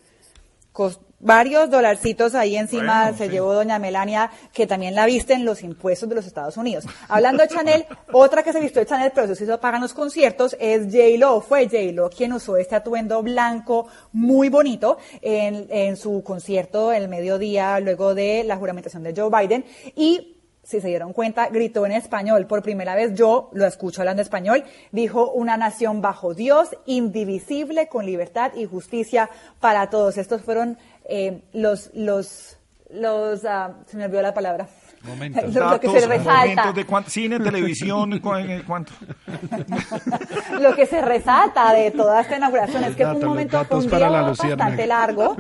Varios 1.20 1.70
dolarcitos 1.70 2.36
ahí 2.36 2.56
encima 2.56 3.04
Bueno, 3.04 3.18
se 3.18 3.26
sí. 3.26 3.32
llevó 3.32 3.54
doña 3.54 3.80
Melania, 3.80 4.32
que 4.54 4.68
también 4.68 4.96
la 4.96 5.06
viste 5.06 5.34
en 5.34 5.46
los 5.46 5.64
impuestos 5.64 6.08
de 6.10 6.16
los 6.16 6.26
Estados 6.26 6.58
Unidos. 6.58 6.86
Hablando 7.08 7.44
de 7.44 7.50
Chanel, 7.50 7.86
otra 8.12 8.44
que 8.44 8.54
se 8.54 8.60
vistió 8.60 8.82
de 8.82 8.88
Chanel, 8.88 9.12
pero 9.14 9.32
eso 9.32 9.36
se 9.36 9.58
pagan 9.58 9.82
los 9.82 9.94
conciertos, 9.94 10.56
es 10.60 10.86
J-Lo. 10.86 11.42
Fue 11.42 11.66
J-Lo 11.66 12.10
quien 12.10 12.34
usó 12.34 12.58
este 12.58 12.76
atuendo 12.76 13.22
blanco 13.22 13.88
muy 14.14 14.50
bonito 14.50 14.98
en, 15.22 15.68
en 15.70 15.98
su 15.98 16.24
concierto 16.24 16.92
el 16.92 17.08
mediodía, 17.10 17.80
luego 17.80 18.16
de 18.16 18.44
la 18.44 18.58
juramentación 18.58 19.04
de 19.04 19.14
Joe 19.16 19.30
Biden. 19.30 19.66
Y 19.96 20.36
si 20.70 20.82
se 20.82 20.88
dieron 20.88 21.14
cuenta, 21.14 21.50
gritó 21.50 21.86
en 21.88 21.94
español. 21.94 22.46
Por 22.46 22.62
primera 22.62 22.94
vez 22.94 23.16
yo 23.16 23.50
lo 23.54 23.66
escucho 23.66 24.02
hablando 24.02 24.22
español. 24.22 24.64
Dijo, 24.92 25.32
una 25.32 25.58
nación 25.58 26.00
bajo 26.00 26.36
Dios, 26.36 26.70
indivisible, 26.86 27.88
con 27.88 28.06
libertad 28.06 28.52
y 28.56 28.66
justicia 28.66 29.32
para 29.60 29.90
todos. 29.90 30.20
Estos 30.20 30.44
fueron 30.44 30.78
eh, 31.10 31.42
los, 31.54 31.90
los, 31.94 32.58
los, 32.92 33.44
ah, 33.46 33.74
se 33.88 33.98
me 33.98 34.06
olvidó 34.06 34.22
la 34.22 34.34
palabra. 34.34 34.68
Momentos. 35.02 35.54
Lo, 35.56 35.70
lo 35.72 35.80
que 35.80 35.88
se 35.88 35.94
Datos, 36.02 36.10
resalta. 36.10 36.72
de 36.74 36.86
cuánto- 36.86 37.10
cine, 37.10 37.40
televisión, 37.40 38.14
eh, 38.14 38.64
cuánto. 38.68 38.92
lo 40.60 40.76
que 40.76 40.86
se 40.86 41.02
resalta 41.02 41.74
de 41.74 41.92
toda 41.92 42.22
esta 42.22 42.38
inauguración 42.38 42.84
es 42.84 42.96
que 42.96 43.06
fue 43.06 43.16
un 43.16 43.26
momento 43.26 43.58
datos 43.58 43.86
un 43.86 43.90
para 43.90 44.08
día 44.10 44.22
la 44.22 44.28
bastante 44.28 44.88
largo 44.88 45.36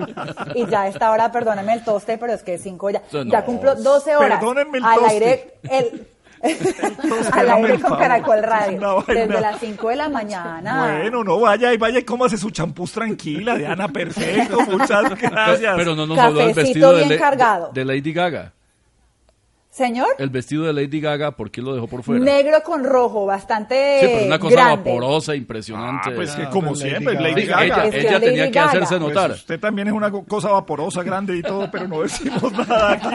y 0.56 0.66
ya 0.68 0.84
a 0.84 0.88
esta 0.88 1.12
hora, 1.12 1.32
perdónenme 1.32 1.74
el 1.74 1.84
toste, 1.84 2.18
pero 2.18 2.34
es 2.34 2.44
que 2.44 2.58
cinco 2.58 2.90
ya, 2.90 3.02
No, 3.12 3.24
ya 3.24 3.44
cumplo 3.44 3.76
12 3.76 4.16
horas 4.16 4.40
perdónenme 4.40 4.78
el 4.78 4.86
al 4.86 4.96
toste. 5.00 5.14
aire, 5.14 5.54
el, 5.70 6.08
al 7.32 7.50
aire 7.50 7.80
con. 7.80 7.98
Caracol 7.98 8.42
Radio, 8.44 9.04
desde 9.08 9.42
las 9.42 9.60
5 9.60 9.90
de 9.90 9.96
la 9.96 10.10
mañana. 10.10 10.98
Bueno, 11.00 11.24
no 11.24 11.40
vaya 11.40 11.74
y 11.74 11.78
vaya 11.78 12.00
y 12.00 12.04
cómase 12.04 12.38
su 12.38 12.50
champús 12.50 12.92
tranquila, 12.92 13.56
Diana, 13.56 13.88
perfecto, 13.88 14.60
muchas 14.72 15.20
gracias. 15.20 15.74
Pero 15.76 15.96
no 15.96 16.06
nos 16.06 16.18
habló 16.18 16.40
del 16.40 16.54
vestido 16.54 16.92
de, 16.92 16.98
bien 16.98 17.10
Le- 17.10 17.18
cargado. 17.20 17.72
de 17.74 17.86
Lady 17.86 18.14
Gaga. 18.14 18.54
Señor. 19.80 20.08
El 20.20 20.30
vestido 20.30 20.66
de 20.66 20.74
Lady 20.74 21.00
Gaga, 21.02 21.32
¿por 21.32 21.50
qué 21.50 21.62
lo 21.62 21.74
dejó 21.74 21.88
por 21.88 22.04
fuera? 22.04 22.24
Negro 22.24 22.62
con 22.64 22.84
rojo, 22.84 23.26
bastante 23.26 24.00
Sí, 24.02 24.08
pero 24.14 24.26
una 24.28 24.38
cosa 24.38 24.56
grande. 24.56 24.90
vaporosa, 24.92 25.36
impresionante. 25.36 26.10
Ah, 26.10 26.14
pues 26.16 26.32
que 26.36 26.46
como 26.50 26.76
siempre, 26.76 27.14
Lady 27.16 27.46
Gaga. 27.46 27.64
Ella, 27.66 27.86
Es 27.86 27.92
que 27.92 28.00
ella 28.02 28.12
Lady 28.14 28.26
tenía 28.26 28.52
que 28.52 28.60
hacerse 28.60 29.00
notar. 29.00 29.30
Pues 29.30 29.40
usted 29.40 29.60
también 29.60 29.88
es 29.88 29.94
una 29.94 30.12
co- 30.12 30.26
cosa 30.26 30.50
vaporosa, 30.52 31.02
grande 31.02 31.38
y 31.38 31.42
todo, 31.42 31.72
pero 31.72 31.88
no 31.88 32.02
decimos 32.04 32.52
nada 32.52 32.92
aquí. 32.92 33.08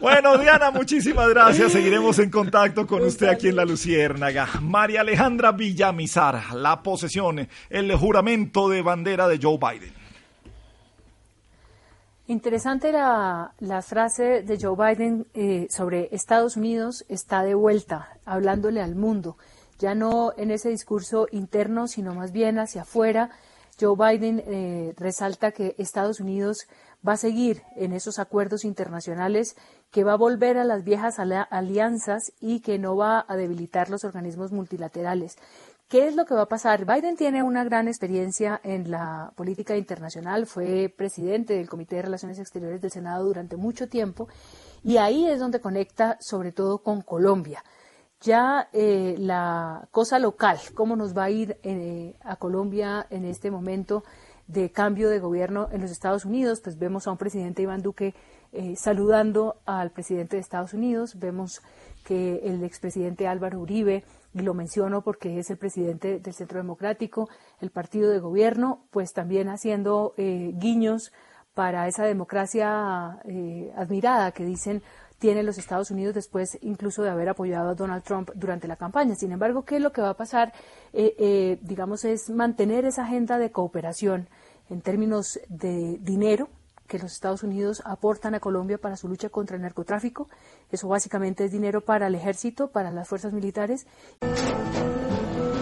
Bueno, 0.00 0.38
Diana, 0.38 0.70
muchísimas 0.70 1.28
gracias. 1.30 1.72
Seguiremos 1.72 2.18
en 2.18 2.30
contacto 2.30 2.86
con 2.86 3.02
usted 3.02 3.28
aquí 3.28 3.48
en 3.48 3.56
La 3.56 3.64
Luciérnaga. 3.64 4.46
María 4.60 5.00
Alejandra 5.00 5.52
Villamizar, 5.52 6.54
la 6.54 6.82
posesión, 6.82 7.48
el 7.70 7.96
juramento 7.96 8.68
de 8.68 8.82
bandera 8.82 9.26
de 9.28 9.38
Joe 9.42 9.58
Biden. 9.58 9.97
Interesante 12.28 12.92
la, 12.92 13.54
frase 13.80 14.42
de 14.42 14.58
Joe 14.60 14.76
Biden 14.76 15.26
eh, 15.32 15.66
sobre 15.70 16.10
Estados 16.12 16.58
Unidos 16.58 17.06
está 17.08 17.42
de 17.42 17.54
vuelta, 17.54 18.18
hablándole 18.26 18.82
al 18.82 18.96
mundo, 18.96 19.38
ya 19.78 19.94
no 19.94 20.34
en 20.36 20.50
ese 20.50 20.68
discurso 20.68 21.26
interno, 21.32 21.88
sino 21.88 22.14
más 22.14 22.30
bien 22.30 22.58
hacia 22.58 22.82
afuera. 22.82 23.30
Joe 23.80 23.96
Biden 23.96 24.42
eh, 24.46 24.92
resalta 24.98 25.52
que 25.52 25.74
Estados 25.78 26.20
Unidos 26.20 26.66
va 27.06 27.14
a 27.14 27.16
seguir 27.16 27.62
en 27.76 27.94
esos 27.94 28.18
acuerdos 28.18 28.66
internacionales, 28.66 29.56
que 29.90 30.04
va 30.04 30.12
a 30.12 30.16
volver 30.16 30.58
a 30.58 30.64
las 30.64 30.84
viejas 30.84 31.18
alianzas 31.18 32.34
y 32.40 32.60
que 32.60 32.78
no 32.78 32.94
va 32.94 33.24
a 33.26 33.36
debilitar 33.36 33.88
los 33.88 34.04
organismos 34.04 34.52
multilaterales. 34.52 35.38
¿Qué 35.88 36.06
es 36.06 36.16
lo 36.16 36.26
que 36.26 36.34
va 36.34 36.42
a 36.42 36.48
pasar? 36.48 36.84
Biden 36.84 37.16
tiene 37.16 37.42
una 37.42 37.64
gran 37.64 37.88
experiencia 37.88 38.60
en 38.62 38.90
la 38.90 39.32
política 39.36 39.74
internacional, 39.74 40.44
fue 40.44 40.92
presidente 40.94 41.54
del 41.54 41.70
Comité 41.70 41.96
de 41.96 42.02
Relaciones 42.02 42.38
Exteriores 42.38 42.82
del 42.82 42.90
Senado 42.90 43.24
durante 43.24 43.56
mucho 43.56 43.88
tiempo 43.88 44.28
y 44.84 44.98
ahí 44.98 45.26
es 45.26 45.40
donde 45.40 45.62
conecta 45.62 46.18
sobre 46.20 46.52
todo 46.52 46.82
con 46.82 47.00
Colombia. 47.00 47.64
Ya 48.20 48.68
eh, 48.74 49.14
la 49.18 49.88
cosa 49.90 50.18
local, 50.18 50.58
cómo 50.74 50.94
nos 50.94 51.16
va 51.16 51.24
a 51.24 51.30
ir 51.30 51.58
eh, 51.62 52.18
a 52.20 52.36
Colombia 52.36 53.06
en 53.08 53.24
este 53.24 53.50
momento 53.50 54.04
de 54.46 54.70
cambio 54.70 55.08
de 55.08 55.20
gobierno 55.20 55.70
en 55.72 55.80
los 55.80 55.90
Estados 55.90 56.26
Unidos, 56.26 56.60
pues 56.62 56.78
vemos 56.78 57.06
a 57.06 57.12
un 57.12 57.16
presidente 57.16 57.62
Iván 57.62 57.80
Duque 57.80 58.14
eh, 58.52 58.76
saludando 58.76 59.56
al 59.64 59.90
presidente 59.90 60.36
de 60.36 60.40
Estados 60.40 60.74
Unidos, 60.74 61.18
vemos 61.18 61.62
que 62.04 62.40
el 62.44 62.62
expresidente 62.62 63.26
Álvaro 63.26 63.58
Uribe, 63.60 64.04
y 64.38 64.42
lo 64.42 64.54
menciono 64.54 65.02
porque 65.02 65.38
es 65.38 65.50
el 65.50 65.58
presidente 65.58 66.20
del 66.20 66.34
Centro 66.34 66.58
Democrático, 66.58 67.28
el 67.60 67.70
partido 67.70 68.10
de 68.10 68.20
gobierno, 68.20 68.84
pues 68.90 69.12
también 69.12 69.48
haciendo 69.48 70.14
eh, 70.16 70.52
guiños 70.54 71.12
para 71.54 71.88
esa 71.88 72.04
democracia 72.04 73.20
eh, 73.24 73.72
admirada 73.76 74.30
que 74.30 74.44
dicen 74.44 74.82
tienen 75.18 75.46
los 75.46 75.58
Estados 75.58 75.90
Unidos 75.90 76.14
después 76.14 76.58
incluso 76.62 77.02
de 77.02 77.10
haber 77.10 77.28
apoyado 77.28 77.70
a 77.70 77.74
Donald 77.74 78.04
Trump 78.04 78.30
durante 78.34 78.68
la 78.68 78.76
campaña. 78.76 79.16
Sin 79.16 79.32
embargo, 79.32 79.64
¿qué 79.64 79.76
es 79.76 79.82
lo 79.82 79.92
que 79.92 80.00
va 80.00 80.10
a 80.10 80.16
pasar? 80.16 80.52
Eh, 80.92 81.14
eh, 81.18 81.58
digamos, 81.62 82.04
es 82.04 82.30
mantener 82.30 82.84
esa 82.84 83.02
agenda 83.02 83.38
de 83.38 83.50
cooperación 83.50 84.28
en 84.70 84.80
términos 84.80 85.40
de 85.48 85.98
dinero 86.00 86.48
que 86.88 86.98
los 86.98 87.12
Estados 87.12 87.42
Unidos 87.42 87.82
aportan 87.84 88.34
a 88.34 88.40
Colombia 88.40 88.78
para 88.78 88.96
su 88.96 89.06
lucha 89.08 89.28
contra 89.28 89.56
el 89.56 89.62
narcotráfico. 89.62 90.28
Eso 90.72 90.88
básicamente 90.88 91.44
es 91.44 91.52
dinero 91.52 91.82
para 91.82 92.08
el 92.08 92.14
ejército, 92.14 92.68
para 92.68 92.90
las 92.90 93.06
fuerzas 93.06 93.32
militares. 93.32 93.86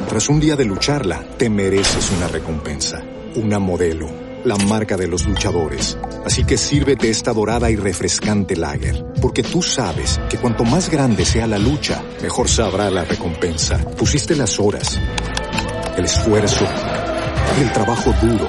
Tras 0.09 0.29
un 0.29 0.41
día 0.41 0.57
de 0.57 0.64
lucharla, 0.64 1.22
te 1.37 1.51
mereces 1.51 2.12
una 2.12 2.29
recompensa, 2.29 3.03
una 3.35 3.59
modelo, 3.59 4.07
la 4.45 4.57
marca 4.57 4.97
de 4.97 5.09
los 5.09 5.27
luchadores. 5.27 5.99
Así 6.24 6.45
que 6.45 6.57
sírvete 6.57 7.11
esta 7.11 7.33
dorada 7.33 7.70
y 7.70 7.77
refrescante 7.77 8.57
lager, 8.57 9.05
porque 9.20 9.43
tú 9.43 9.62
sabes 9.62 10.20
que 10.31 10.39
cuanto 10.39 10.64
más 10.64 10.89
grande 10.91 11.24
sea 11.24 11.49
la 11.49 11.59
lucha, 11.59 12.03
mejor 12.22 12.49
sabrá 12.49 12.89
la 12.89 13.05
recompensa. 13.05 13.79
Pusiste 13.99 14.37
las 14.37 14.61
horas, 14.61 14.97
el 15.97 16.05
esfuerzo, 16.05 16.64
el 17.61 17.72
trabajo 17.72 18.12
duro. 18.22 18.49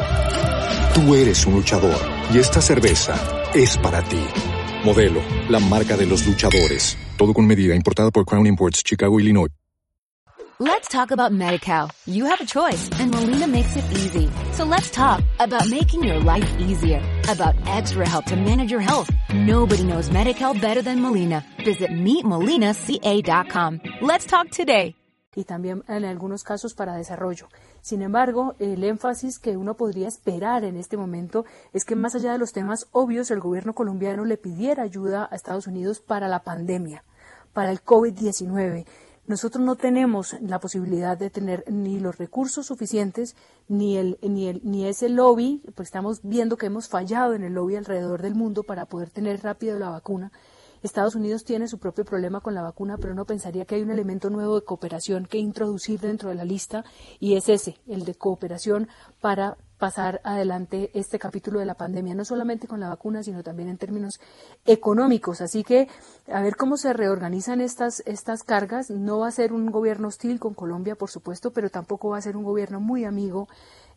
Tú 0.93 1.15
eres 1.15 1.45
un 1.47 1.55
luchador 1.55 2.16
y 2.33 2.39
esta 2.39 2.61
cerveza 2.61 3.15
es 3.53 3.77
para 3.77 4.01
ti. 4.03 4.23
Modelo, 4.83 5.21
la 5.49 5.59
marca 5.59 5.97
de 5.97 6.05
los 6.05 6.25
luchadores. 6.25 6.97
Todo 7.17 7.33
con 7.33 7.45
medida, 7.47 7.75
importada 7.75 8.11
por 8.11 8.25
Crown 8.25 8.47
Imports, 8.47 8.83
Chicago, 8.83 9.19
Illinois. 9.19 9.49
Let's 10.59 10.87
talk 10.87 11.11
about 11.11 11.31
MediCal. 11.31 11.91
You 12.07 12.25
have 12.25 12.41
a 12.41 12.45
choice, 12.45 12.89
and 12.99 13.11
Molina 13.11 13.45
makes 13.45 13.75
it 13.75 13.85
easy. 13.91 14.27
So 14.53 14.65
let's 14.65 14.89
talk 14.89 15.21
about 15.39 15.69
making 15.69 16.03
your 16.03 16.19
life 16.19 16.49
easier, 16.57 16.99
about 17.29 17.53
extra 17.67 18.07
help 18.07 18.25
to 18.25 18.35
manage 18.35 18.71
your 18.71 18.81
health. 18.81 19.11
Nobody 19.31 19.83
knows 19.83 20.09
MediCal 20.09 20.59
better 20.59 20.81
than 20.81 20.99
Molina. 20.99 21.43
Visit 21.63 21.91
meetmolinaca.com. 21.91 23.81
Let's 24.01 24.25
talk 24.25 24.49
today. 24.49 24.95
y 25.37 25.43
también 25.43 25.83
en 25.87 26.03
algunos 26.03 26.43
casos 26.43 26.73
para 26.73 26.95
desarrollo. 26.95 27.47
Sin 27.87 28.01
embargo, 28.01 28.53
el 28.59 28.83
énfasis 28.83 29.39
que 29.39 29.55
uno 29.55 29.75
podría 29.75 30.09
esperar 30.09 30.65
en 30.65 30.75
este 30.75 30.97
momento 30.97 31.45
es 31.71 31.85
que 31.85 31.95
más 31.95 32.15
allá 32.15 32.33
de 32.33 32.37
los 32.37 32.51
temas 32.51 32.87
obvios, 32.91 33.31
el 33.31 33.39
gobierno 33.39 33.71
colombiano 33.71 34.25
le 34.25 34.35
pidiera 34.35 34.83
ayuda 34.83 35.29
a 35.31 35.35
Estados 35.37 35.67
Unidos 35.67 36.01
para 36.01 36.27
la 36.27 36.43
pandemia, 36.43 37.05
para 37.53 37.71
el 37.71 37.81
COVID-19. 37.81 38.85
Nosotros 39.25 39.63
no 39.63 39.77
tenemos 39.77 40.35
la 40.41 40.59
posibilidad 40.59 41.17
de 41.17 41.29
tener 41.29 41.63
ni 41.71 41.97
los 42.01 42.17
recursos 42.17 42.65
suficientes 42.65 43.37
ni 43.69 43.95
el 43.95 44.19
ni 44.21 44.49
el 44.49 44.59
ni 44.65 44.85
ese 44.85 45.07
lobby, 45.07 45.63
pues 45.73 45.87
estamos 45.87 46.19
viendo 46.23 46.57
que 46.57 46.65
hemos 46.65 46.89
fallado 46.89 47.35
en 47.35 47.45
el 47.45 47.53
lobby 47.53 47.77
alrededor 47.77 48.21
del 48.21 48.35
mundo 48.35 48.63
para 48.63 48.85
poder 48.87 49.11
tener 49.11 49.41
rápido 49.43 49.79
la 49.79 49.91
vacuna. 49.91 50.33
Estados 50.83 51.15
Unidos 51.15 51.43
tiene 51.43 51.67
su 51.67 51.79
propio 51.79 52.05
problema 52.05 52.41
con 52.41 52.53
la 52.53 52.61
vacuna, 52.61 52.97
pero 52.97 53.13
uno 53.13 53.25
pensaría 53.25 53.65
que 53.65 53.75
hay 53.75 53.81
un 53.81 53.91
elemento 53.91 54.29
nuevo 54.29 54.59
de 54.59 54.65
cooperación 54.65 55.25
que 55.25 55.37
introducir 55.37 55.99
dentro 55.99 56.29
de 56.29 56.35
la 56.35 56.45
lista 56.45 56.83
y 57.19 57.35
es 57.35 57.49
ese, 57.49 57.77
el 57.87 58.05
de 58.05 58.15
cooperación 58.15 58.87
para 59.21 59.57
pasar 59.77 60.21
adelante 60.23 60.89
este 60.93 61.19
capítulo 61.19 61.59
de 61.59 61.65
la 61.65 61.75
pandemia, 61.75 62.15
no 62.15 62.25
solamente 62.25 62.67
con 62.67 62.79
la 62.79 62.89
vacuna, 62.89 63.23
sino 63.23 63.43
también 63.43 63.69
en 63.69 63.77
términos 63.77 64.19
económicos. 64.65 65.41
Así 65.41 65.63
que 65.63 65.87
a 66.31 66.41
ver 66.41 66.55
cómo 66.55 66.77
se 66.77 66.93
reorganizan 66.93 67.61
estas, 67.61 68.01
estas 68.05 68.43
cargas. 68.43 68.89
No 68.89 69.19
va 69.19 69.27
a 69.27 69.31
ser 69.31 69.53
un 69.53 69.71
gobierno 69.71 70.07
hostil 70.07 70.39
con 70.39 70.53
Colombia, 70.53 70.95
por 70.95 71.09
supuesto, 71.09 71.51
pero 71.51 71.69
tampoco 71.69 72.09
va 72.09 72.17
a 72.17 72.21
ser 72.21 72.37
un 72.37 72.43
gobierno 72.43 72.79
muy 72.79 73.05
amigo 73.05 73.47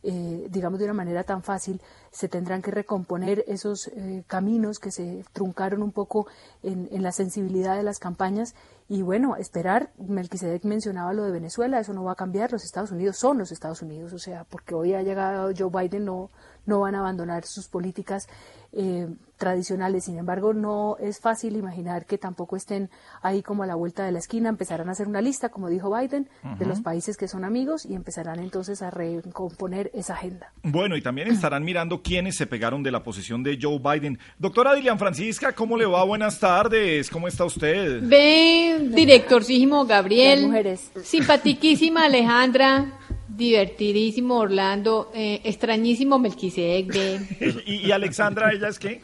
eh, 0.03 0.47
digamos 0.51 0.79
de 0.79 0.87
una 0.87 0.95
manera 0.95 1.25
tan 1.25 1.43
fácil, 1.43 1.81
se 2.11 2.29
tendrán 2.29 2.63
que 2.63 2.71
recomponer 2.71 3.45
esos 3.47 3.89
eh, 3.89 4.25
caminos 4.27 4.79
que 4.79 4.91
se 4.91 5.25
truncaron 5.33 5.83
un 5.83 5.93
poco 5.93 6.27
en, 6.63 6.89
en, 6.91 7.03
la 7.03 7.13
sensibilidad 7.13 7.77
de 7.77 7.83
las 7.83 7.99
campañas. 7.99 8.55
Y 8.89 9.03
bueno, 9.03 9.37
esperar, 9.37 9.91
Melquisedec 9.99 10.65
mencionaba 10.65 11.13
lo 11.13 11.25
de 11.25 11.31
Venezuela, 11.31 11.79
eso 11.79 11.93
no 11.93 12.05
va 12.05 12.13
a 12.13 12.17
cambiar, 12.17 12.51
los 12.51 12.65
Estados 12.65 12.91
Unidos 12.91 13.19
son 13.19 13.39
los 13.39 13.53
Estados 13.53 13.83
Unidos, 13.83 14.13
o 14.13 14.19
sea, 14.19 14.45
porque 14.45 14.75
hoy 14.75 14.95
ha 14.95 15.03
llegado 15.03 15.53
Joe 15.57 15.71
Biden 15.71 16.07
no, 16.07 16.31
no 16.67 16.81
van 16.81 16.95
a 16.95 17.01
abandonar 17.01 17.45
sus 17.45 17.69
políticas 17.69 18.27
eh, 18.73 19.09
tradicionales. 19.41 20.05
Sin 20.05 20.19
embargo, 20.19 20.53
no 20.53 20.97
es 21.01 21.19
fácil 21.19 21.57
imaginar 21.57 22.05
que 22.07 22.19
tampoco 22.19 22.55
estén 22.57 22.91
ahí 23.23 23.43
como 23.43 23.65
a 23.65 23.67
la 23.67 23.75
vuelta 23.75 24.05
de 24.05 24.13
la 24.13 24.19
esquina. 24.21 24.51
Empezarán 24.51 24.89
a 24.89 24.93
hacer 24.93 25.09
una 25.09 25.23
lista, 25.23 25.49
como 25.49 25.69
dijo 25.69 25.91
Biden, 25.93 26.29
uh 26.45 26.49
-huh. 26.49 26.59
de 26.59 26.67
los 26.67 26.81
países 26.83 27.17
que 27.17 27.27
son 27.27 27.45
amigos 27.45 27.87
y 27.87 27.95
empezarán 27.95 28.39
entonces 28.39 28.83
a 28.83 28.91
recomponer 28.91 29.91
esa 29.95 30.13
agenda. 30.13 30.53
Bueno, 30.63 30.97
y 30.97 31.03
también 31.03 31.29
estarán 31.29 31.65
mirando 31.65 32.03
quiénes 32.03 32.37
se 32.37 32.47
pegaron 32.47 32.83
de 32.83 32.91
la 32.91 33.03
posición 33.03 33.43
de 33.43 33.59
Joe 33.61 33.79
Biden. 33.79 34.19
Doctora 34.39 34.75
Dilian 34.75 34.99
Francisca, 34.99 35.53
¿cómo 35.53 35.77
le 35.77 35.87
va? 35.87 36.05
Buenas 36.05 36.39
tardes. 36.39 37.09
¿Cómo 37.09 37.27
está 37.27 37.45
usted? 37.47 38.01
Ven, 38.03 38.95
directorcísimo 38.95 39.87
Gabriel. 39.87 40.47
mujeres. 40.47 40.91
Simpatiquísima 41.03 42.05
Alejandra. 42.05 42.99
Divertidísimo 43.29 44.37
Orlando, 44.37 45.11
eh, 45.15 45.41
extrañísimo 45.45 46.19
Melquisedec. 46.19 46.95
¿Y, 47.67 47.87
¿Y, 47.87 47.93
Alexandra, 47.93 48.53
ella 48.53 48.69
es 48.69 48.79
qué? 48.79 49.01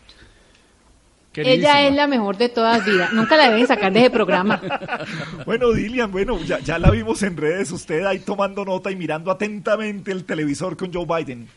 Ella 1.36 1.86
es 1.86 1.94
la 1.94 2.06
mejor 2.06 2.36
de 2.36 2.48
todas 2.48 2.84
vidas. 2.84 3.12
Nunca 3.12 3.36
la 3.36 3.50
deben 3.50 3.66
sacar 3.66 3.92
de 3.92 4.00
ese 4.00 4.10
programa. 4.10 4.60
bueno, 5.46 5.72
Dilian, 5.72 6.10
bueno, 6.10 6.38
ya, 6.44 6.58
ya 6.60 6.78
la 6.78 6.90
vimos 6.90 7.22
en 7.22 7.36
redes, 7.36 7.70
usted 7.72 8.04
ahí 8.04 8.20
tomando 8.20 8.64
nota 8.64 8.90
y 8.90 8.96
mirando 8.96 9.30
atentamente 9.30 10.12
el 10.12 10.24
televisor 10.24 10.76
con 10.76 10.92
Joe 10.92 11.06
Biden. 11.06 11.48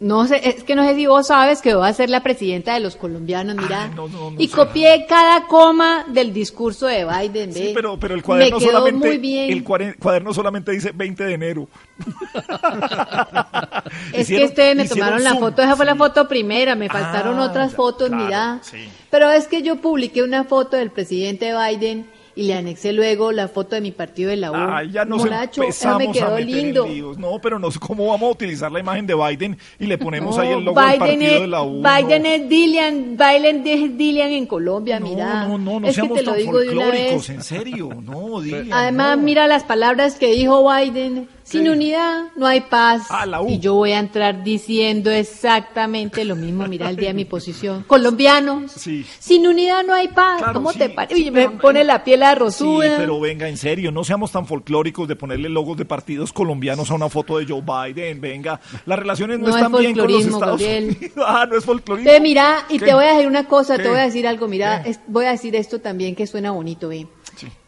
No 0.00 0.28
sé, 0.28 0.48
es 0.48 0.62
que 0.62 0.76
no 0.76 0.84
sé 0.84 0.94
si 0.94 1.08
vos 1.08 1.26
sabes 1.26 1.60
que 1.60 1.74
voy 1.74 1.88
a 1.88 1.92
ser 1.92 2.08
la 2.08 2.22
presidenta 2.22 2.72
de 2.72 2.78
los 2.78 2.94
colombianos, 2.94 3.56
mira. 3.56 3.86
Ay, 3.86 3.90
no, 3.96 4.06
no, 4.06 4.30
no, 4.30 4.40
y 4.40 4.46
copié 4.46 5.06
cada 5.08 5.48
coma 5.48 6.04
del 6.06 6.32
discurso 6.32 6.86
de 6.86 7.04
Biden, 7.04 7.52
Sí, 7.52 7.72
pero, 7.74 7.98
pero 7.98 8.14
el 8.14 8.22
cuaderno 8.22 8.58
Me 8.58 8.64
quedó 8.64 8.70
solamente 8.72 9.08
muy 9.08 9.18
bien. 9.18 9.50
el 9.50 9.64
cuaderno 9.64 10.32
solamente 10.32 10.70
dice 10.70 10.92
20 10.94 11.24
de 11.24 11.34
enero. 11.34 11.68
es 14.12 14.28
Hicieron- 14.28 14.38
que 14.38 14.44
ustedes 14.46 14.76
me 14.76 14.88
tomaron 14.88 15.22
la 15.24 15.34
foto, 15.34 15.62
esa 15.62 15.76
fue 15.76 15.84
la 15.84 15.96
foto 15.96 16.28
primera, 16.28 16.74
me 16.74 16.88
faltaron 16.88 17.38
Ah, 17.38 17.44
otras 17.46 17.74
fotos, 17.74 18.08
claro, 18.08 18.24
mira. 18.24 18.58
sí. 18.62 18.88
Pero 19.10 19.30
es 19.30 19.46
que 19.48 19.62
yo 19.62 19.76
publiqué 19.80 20.22
una 20.22 20.44
foto 20.44 20.76
del 20.76 20.90
presidente 20.90 21.52
Biden 21.56 22.06
y 22.38 22.44
le 22.44 22.54
anexé 22.54 22.92
luego 22.92 23.32
la 23.32 23.48
foto 23.48 23.74
de 23.74 23.80
mi 23.80 23.90
partido 23.90 24.30
de 24.30 24.36
la 24.36 24.52
U. 24.52 24.54
Ay, 24.54 24.92
ya 24.92 25.04
nos 25.04 25.24
Molacho, 25.24 25.60
empezamos 25.60 26.06
me 26.06 26.12
quedó 26.12 26.26
a 26.26 26.30
meter 26.36 26.48
en 26.48 26.64
lindo. 26.66 26.86
líos. 26.86 27.18
No, 27.18 27.40
pero 27.40 27.58
no 27.58 27.68
sé 27.72 27.80
cómo 27.80 28.06
vamos 28.06 28.28
a 28.28 28.30
utilizar 28.30 28.70
la 28.70 28.78
imagen 28.78 29.08
de 29.08 29.14
Biden 29.16 29.58
y 29.80 29.86
le 29.86 29.98
ponemos 29.98 30.36
No, 30.36 30.42
ahí 30.42 30.50
el 30.52 30.64
logo 30.64 30.80
del 30.80 30.86
Biden 30.90 31.00
partido 31.00 31.34
es, 31.34 31.40
de 31.40 31.46
la 31.48 31.62
U. 31.64 31.82
Biden 31.82 32.26
es 32.26 32.48
Dillian, 32.48 33.16
Biden 33.16 33.66
es 33.66 33.98
Dillian 33.98 34.30
en 34.30 34.46
Colombia, 34.46 35.00
mira. 35.00 35.48
No, 35.48 35.58
no, 35.58 35.80
no 35.80 35.88
es 35.88 35.96
que 35.96 36.00
seamos 36.00 36.18
te 36.18 36.22
lo 36.22 36.30
tan 36.30 36.40
digo 36.40 36.58
de 36.60 36.68
una 36.70 36.82
folclóricos, 36.84 37.28
vez. 37.28 37.30
en 37.30 37.42
serio. 37.42 37.88
No, 38.04 38.40
Dilian, 38.40 38.72
Además, 38.72 39.18
mira 39.18 39.48
las 39.48 39.64
palabras 39.64 40.14
que 40.14 40.28
dijo 40.28 40.64
Biden. 40.72 41.28
Sin 41.48 41.68
unidad 41.68 42.24
no 42.36 42.46
hay 42.46 42.60
paz. 42.60 43.04
Ah, 43.10 43.24
Y 43.48 43.58
yo 43.58 43.74
voy 43.74 43.92
a 43.92 43.98
entrar 43.98 44.44
diciendo 44.44 45.10
exactamente 45.10 46.24
lo 46.24 46.36
mismo. 46.36 46.66
Mira 46.66 46.90
el 46.90 46.96
día 46.96 47.08
de 47.08 47.14
mi 47.14 47.24
posición. 47.24 47.84
Colombianos. 47.86 48.72
Sin 48.72 49.46
unidad 49.46 49.82
no 49.84 49.94
hay 49.94 50.08
paz. 50.08 50.42
¿Cómo 50.52 50.72
te 50.72 50.90
parece? 50.90 51.30
Me 51.30 51.48
pone 51.50 51.84
la 51.84 52.04
piel 52.04 52.20
Sí, 52.20 52.24
arrozuda. 52.24 52.96
pero 52.98 53.18
venga, 53.20 53.48
en 53.48 53.56
serio, 53.56 53.90
no 53.90 54.04
seamos 54.04 54.30
tan 54.32 54.46
folclóricos 54.46 55.08
de 55.08 55.16
ponerle 55.16 55.48
logos 55.48 55.76
de 55.78 55.84
partidos 55.84 56.32
colombianos 56.32 56.90
a 56.90 56.94
una 56.94 57.08
foto 57.08 57.38
de 57.38 57.46
Joe 57.46 57.62
Biden. 57.62 58.20
Venga, 58.20 58.60
las 58.86 58.98
relaciones 58.98 59.38
no, 59.38 59.44
No 59.48 59.50
es 59.50 59.56
están 59.56 59.72
bien 59.80 59.96
con 59.96 60.12
los 60.12 60.24
Estados 60.26 60.60
Gabriel. 60.60 60.84
Unidos. 60.98 61.12
Ah, 61.26 61.46
no 61.48 61.56
es 61.56 61.64
folclorismo. 61.64 62.10
Ve, 62.10 62.20
mira, 62.20 62.64
y 62.68 62.78
¿Qué? 62.78 62.86
te 62.86 62.94
voy 62.94 63.04
a 63.04 63.12
decir 63.12 63.26
una 63.26 63.44
cosa, 63.44 63.76
¿Qué? 63.76 63.82
te 63.84 63.88
voy 63.88 63.98
a 63.98 64.02
decir 64.02 64.26
algo, 64.26 64.48
mira, 64.48 64.82
es- 64.84 65.00
voy 65.06 65.24
a 65.26 65.30
decir 65.30 65.54
esto 65.56 65.80
también 65.80 66.14
que 66.14 66.26
suena 66.26 66.50
bonito. 66.50 66.90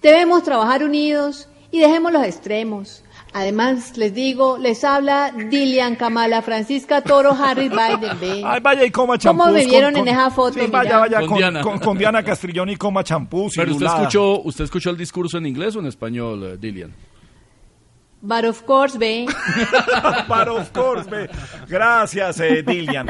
Debemos 0.02 0.42
trabajar 0.42 0.82
unidos 0.84 1.48
y 1.70 1.80
dejemos 1.80 2.12
los 2.12 2.24
extremos. 2.24 3.04
Además, 3.32 3.96
les 3.96 4.12
digo, 4.12 4.58
les 4.58 4.82
habla 4.82 5.32
Dilian 5.50 5.94
Kamala 5.96 6.42
Francisca 6.42 7.00
Toro 7.02 7.30
Harris 7.32 7.70
Biden. 7.70 8.44
Ay, 8.44 8.60
vaya 8.60 8.84
y 8.84 8.90
coma 8.90 9.18
champús. 9.18 9.44
¿Cómo 9.44 9.54
me 9.54 9.62
con- 9.62 9.70
vieron 9.70 9.92
con- 9.94 10.08
en 10.08 10.14
esa 10.14 10.30
foto? 10.30 10.58
Sí, 10.58 10.66
vaya, 10.70 10.98
vaya, 10.98 11.18
Con 11.20 11.28
con, 11.28 11.38
Diana. 11.38 11.60
con- 11.60 11.78
con 11.78 11.98
Diana 11.98 12.22
Castrillón 12.24 12.70
y 12.70 12.76
coma 12.76 13.04
champús. 13.04 13.52
Pero 13.56 13.72
usted 13.72 13.86
escuchó, 13.86 14.40
usted 14.42 14.64
escuchó 14.64 14.90
el 14.90 14.96
discurso 14.96 15.38
en 15.38 15.46
inglés 15.46 15.76
o 15.76 15.80
en 15.80 15.86
español, 15.86 16.42
eh, 16.44 16.56
Dilian. 16.60 16.92
But 18.22 18.44
of 18.44 18.64
course, 18.64 18.98
ve. 18.98 19.26
But 20.28 20.48
of 20.48 20.70
course, 20.72 21.08
ve. 21.08 21.28
Gracias, 21.66 22.40
eh, 22.40 22.62
Dilian. 22.62 23.06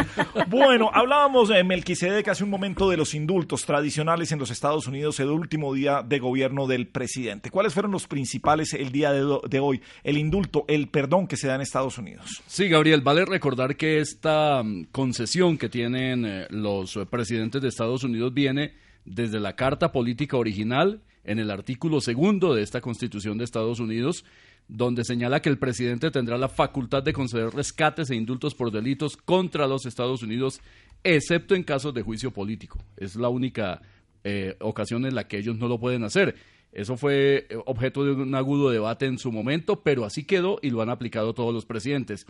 Bueno, 0.49 0.89
hablábamos, 0.93 1.51
eh, 1.51 1.65
Melquisedec, 1.65 2.29
hace 2.29 2.45
un 2.45 2.51
momento 2.51 2.89
de 2.89 2.97
los 2.97 3.15
indultos 3.15 3.67
tradicionales 3.67 4.31
en 4.31 4.39
los 4.39 4.51
Estados 4.51 4.87
Unidos, 4.87 5.19
el 5.19 5.31
último 5.31 5.75
día 5.75 6.03
de 6.03 6.21
gobierno 6.21 6.69
del 6.69 6.87
presidente. 6.87 7.51
¿Cuáles 7.51 7.75
fueron 7.75 7.91
los 7.91 8.07
principales 8.07 8.73
el 8.73 8.93
día 8.93 9.11
de, 9.13 9.61
hoy? 9.61 9.83
El 10.05 10.17
indulto, 10.17 10.65
el 10.69 10.89
perdón 10.89 11.27
que 11.27 11.37
se 11.37 11.49
da 11.49 11.57
en 11.57 11.63
Estados 11.63 11.99
Unidos. 11.99 12.43
Sí, 12.47 12.69
Gabriel, 12.69 13.01
vale 13.01 13.25
recordar 13.25 13.77
que 13.77 13.99
esta 13.99 14.63
mm, 14.63 14.87
concesión 14.93 15.59
que 15.59 15.69
tienen 15.69 16.25
eh, 16.25 16.47
los 16.51 16.97
presidentes 17.11 17.61
de 17.61 17.69
Estados 17.69 18.05
Unidos 18.05 18.33
viene 18.33 18.75
desde 19.05 19.41
la 19.41 19.57
Carta 19.57 19.91
Política 19.91 20.37
original, 20.37 21.01
en 21.25 21.39
el 21.39 21.51
artículo 21.51 22.01
segundo 22.01 22.55
de 22.55 22.63
esta 22.63 22.81
Constitución 22.81 23.39
de 23.39 23.45
Estados 23.45 23.81
Unidos, 23.81 24.25
donde 24.71 25.05
señala 25.05 25.43
que 25.43 25.49
el 25.49 25.59
presidente 25.59 26.11
tendrá 26.11 26.39
la 26.39 26.49
facultad 26.49 27.03
de 27.03 27.12
conceder 27.12 27.51
rescates 27.51 28.11
e 28.11 28.14
indultos 28.14 28.55
por 28.55 28.71
delitos 28.71 29.16
contra 29.16 29.66
los 29.66 29.85
Estados 29.85 30.23
Unidos, 30.23 30.61
excepto 31.03 31.55
en 31.55 31.64
casos 31.64 31.93
de 31.93 32.03
juicio 32.03 32.31
político. 32.31 32.79
Es 32.97 33.16
la 33.16 33.29
única 33.29 33.83
eh, 34.23 34.57
ocasión 34.61 35.05
en 35.07 35.14
la 35.16 35.27
que 35.27 35.39
ellos 35.39 35.59
no 35.59 35.66
lo 35.66 35.81
pueden 35.81 36.05
hacer. 36.05 36.37
Eso 36.73 36.97
fue 36.97 37.47
eh, 37.51 37.59
objeto 37.66 38.05
de 38.05 38.12
un 38.12 38.35
agudo 38.37 38.71
debate 38.71 39.07
en 39.07 39.18
su 39.18 39.33
momento, 39.33 39.83
pero 39.83 40.05
así 40.05 40.25
quedó 40.25 40.61
y 40.62 40.71
lo 40.71 40.83
han 40.83 40.91
aplicado 40.91 41.35
todos 41.35 41.53
los 41.53 41.66
presidentes. 41.66 42.27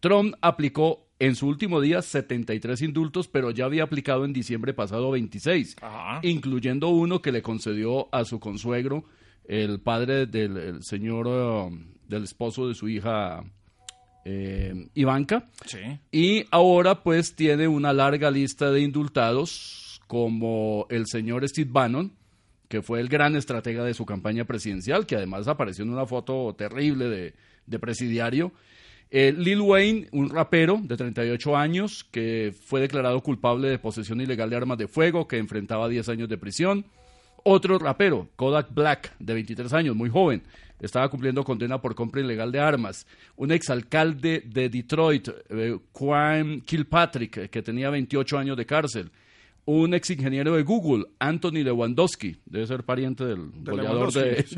Trump 0.00 0.34
aplicó 0.40 1.06
en 1.18 1.36
su 1.36 1.46
último 1.46 1.80
día 1.80 2.00
73 2.00 2.80
indultos, 2.82 3.28
pero 3.28 3.50
ya 3.50 3.66
había 3.66 3.84
aplicado 3.84 4.24
en 4.24 4.32
diciembre 4.32 4.72
pasado 4.72 5.10
26, 5.10 5.76
incluyendo 6.22 6.88
uno 6.88 7.22
que 7.22 7.30
le 7.32 7.42
concedió 7.42 8.12
a 8.12 8.24
su 8.24 8.40
consuegro, 8.40 9.04
el 9.44 9.80
padre 9.80 10.26
del 10.26 10.56
el 10.56 10.82
señor, 10.82 11.26
eh, 11.28 11.84
del 12.08 12.24
esposo 12.24 12.68
de 12.68 12.74
su 12.74 12.88
hija 12.88 13.44
eh, 14.24 14.88
Ivanka. 14.94 15.48
Sí. 15.66 15.78
Y 16.10 16.44
ahora 16.50 17.02
pues 17.02 17.34
tiene 17.34 17.68
una 17.68 17.92
larga 17.92 18.30
lista 18.30 18.70
de 18.70 18.80
indultados 18.80 20.00
como 20.06 20.86
el 20.90 21.06
señor 21.06 21.48
Steve 21.48 21.70
Bannon, 21.72 22.12
que 22.68 22.82
fue 22.82 23.00
el 23.00 23.08
gran 23.08 23.36
estratega 23.36 23.84
de 23.84 23.94
su 23.94 24.06
campaña 24.06 24.44
presidencial, 24.44 25.06
que 25.06 25.16
además 25.16 25.48
apareció 25.48 25.84
en 25.84 25.90
una 25.90 26.06
foto 26.06 26.54
terrible 26.54 27.08
de, 27.08 27.34
de 27.66 27.78
presidiario. 27.78 28.52
Eh, 29.14 29.34
Lil 29.36 29.60
Wayne, 29.60 30.08
un 30.12 30.30
rapero 30.30 30.80
de 30.82 30.96
38 30.96 31.54
años 31.54 32.02
que 32.10 32.54
fue 32.64 32.80
declarado 32.80 33.22
culpable 33.22 33.68
de 33.68 33.78
posesión 33.78 34.22
ilegal 34.22 34.48
de 34.48 34.56
armas 34.56 34.78
de 34.78 34.88
fuego, 34.88 35.28
que 35.28 35.36
enfrentaba 35.36 35.86
10 35.86 36.08
años 36.08 36.28
de 36.30 36.38
prisión. 36.38 36.86
Otro 37.44 37.78
rapero, 37.78 38.28
Kodak 38.36 38.72
Black, 38.72 39.14
de 39.18 39.34
23 39.34 39.72
años, 39.72 39.96
muy 39.96 40.08
joven, 40.10 40.42
estaba 40.80 41.08
cumpliendo 41.08 41.44
condena 41.44 41.80
por 41.80 41.94
compra 41.94 42.20
ilegal 42.20 42.52
de 42.52 42.60
armas. 42.60 43.06
Un 43.36 43.52
exalcalde 43.52 44.42
de 44.46 44.68
Detroit, 44.68 45.28
eh, 45.48 45.78
Quam 45.92 46.60
Kilpatrick, 46.60 47.48
que 47.50 47.62
tenía 47.62 47.90
28 47.90 48.38
años 48.38 48.56
de 48.56 48.66
cárcel. 48.66 49.10
Un 49.64 49.94
ex 49.94 50.10
ingeniero 50.10 50.56
de 50.56 50.64
Google, 50.64 51.04
Anthony 51.20 51.62
Lewandowski, 51.62 52.36
debe 52.46 52.66
ser 52.66 52.82
pariente 52.82 53.24
del 53.24 53.52
goleador 53.62 54.12
de, 54.12 54.42
sí, 54.42 54.56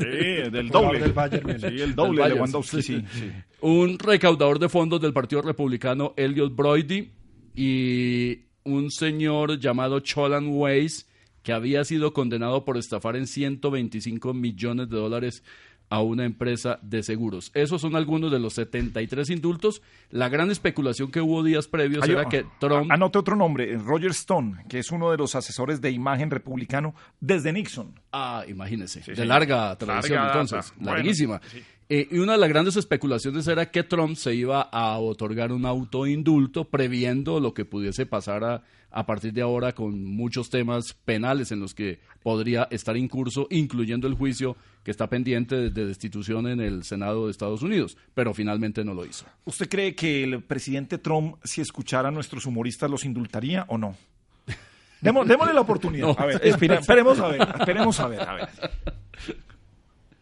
del 0.49 0.69
doble. 0.71 0.99
del 0.99 1.13
Bayern. 1.13 1.59
Sí, 1.59 1.65
el 1.67 1.77
Del 1.77 1.95
doble 1.95 2.17
de 2.17 2.21
Bayern, 2.21 2.35
Lewandowski, 2.37 2.81
sí, 2.81 3.03
sí. 3.11 3.31
Un 3.61 3.99
recaudador 3.99 4.57
de 4.57 4.67
fondos 4.67 4.99
del 4.99 5.13
Partido 5.13 5.43
Republicano, 5.43 6.15
Elliot 6.17 6.55
Brody, 6.55 7.11
y 7.55 8.39
un 8.63 8.89
señor 8.89 9.59
llamado 9.59 9.99
Cholan 9.99 10.47
Weiss, 10.49 11.07
que 11.45 11.53
había 11.53 11.85
sido 11.85 12.11
condenado 12.11 12.65
por 12.65 12.75
estafar 12.77 13.15
en 13.15 13.27
125 13.27 14.33
millones 14.33 14.89
de 14.89 14.97
dólares 14.97 15.43
a 15.87 16.01
una 16.01 16.25
empresa 16.25 16.79
de 16.81 17.03
seguros. 17.03 17.51
Esos 17.53 17.79
son 17.79 17.95
algunos 17.95 18.31
de 18.31 18.39
los 18.39 18.53
73 18.55 19.29
indultos. 19.29 19.83
La 20.09 20.29
gran 20.29 20.49
especulación 20.49 21.11
que 21.11 21.21
hubo 21.21 21.43
días 21.43 21.67
previos 21.67 22.09
era 22.09 22.25
que 22.25 22.43
Trump... 22.59 22.89
a- 22.89 22.95
Anote 22.95 23.19
otro 23.19 23.35
nombre, 23.35 23.77
Roger 23.77 24.09
Stone, 24.09 24.63
que 24.67 24.79
es 24.79 24.89
uno 24.91 25.11
de 25.11 25.17
los 25.17 25.35
asesores 25.35 25.81
de 25.81 25.91
imagen 25.91 26.31
republicano 26.31 26.95
desde 27.19 27.53
Nixon. 27.53 27.93
Ah, 28.11 28.43
imagínese. 28.47 29.03
Sí, 29.03 29.11
de 29.11 29.17
sí. 29.17 29.25
larga 29.25 29.77
tradición, 29.77 30.17
Larga 30.25 30.41
entonces. 30.41 30.73
Bueno, 30.77 30.93
larguísima. 30.95 31.39
sí. 31.51 31.61
Eh, 31.87 32.07
y 32.09 32.17
una 32.17 32.31
de 32.33 32.39
las 32.39 32.49
grandes 32.49 32.75
especulaciones 32.77 33.47
era 33.47 33.69
que 33.69 33.83
Trump 33.83 34.15
se 34.15 34.33
iba 34.33 34.61
a 34.61 34.97
otorgar 34.97 35.51
un 35.51 35.67
autoindulto 35.67 36.65
previendo 36.65 37.39
lo 37.39 37.53
que 37.53 37.63
pudiese 37.63 38.07
pasar 38.07 38.43
a, 38.43 38.63
a 38.89 39.05
partir 39.05 39.33
de 39.33 39.43
ahora 39.43 39.73
con 39.75 40.03
muchos 40.03 40.49
temas 40.49 40.93
penales 41.05 41.51
en 41.51 41.59
los 41.59 41.75
que 41.75 41.99
podría 42.23 42.67
estar 42.71 42.97
incurso, 42.97 43.45
incluyendo 43.51 44.07
el 44.07 44.15
juicio 44.15 44.57
que 44.83 44.89
está 44.89 45.07
pendiente 45.09 45.55
de, 45.55 45.69
de 45.69 45.85
destitución 45.85 46.47
en 46.47 46.59
el 46.59 46.83
Senado 46.83 47.25
de 47.25 47.31
Estados 47.31 47.61
Unidos, 47.61 47.97
pero 48.15 48.33
finalmente 48.33 48.83
no 48.83 48.95
lo 48.95 49.05
hizo. 49.05 49.25
¿Usted 49.45 49.69
cree 49.69 49.93
que 49.93 50.23
el 50.23 50.41
presidente 50.41 50.97
Trump, 50.97 51.35
si 51.43 51.61
escuchara 51.61 52.07
a 52.09 52.11
nuestros 52.11 52.47
humoristas, 52.47 52.89
los 52.89 53.05
indultaría 53.05 53.63
o 53.67 53.77
no? 53.77 53.95
Demo- 55.01 55.23
démosle 55.23 55.53
la 55.53 55.61
oportunidad. 55.61 56.07
No. 56.07 56.15
A 56.17 56.25
ver, 56.25 56.41
esperemos 56.43 57.19
a 57.19 57.27
ver, 57.27 57.41
esperemos 57.59 57.99
a 57.99 58.07
ver, 58.07 58.21
a 58.21 58.33
ver. 58.33 58.49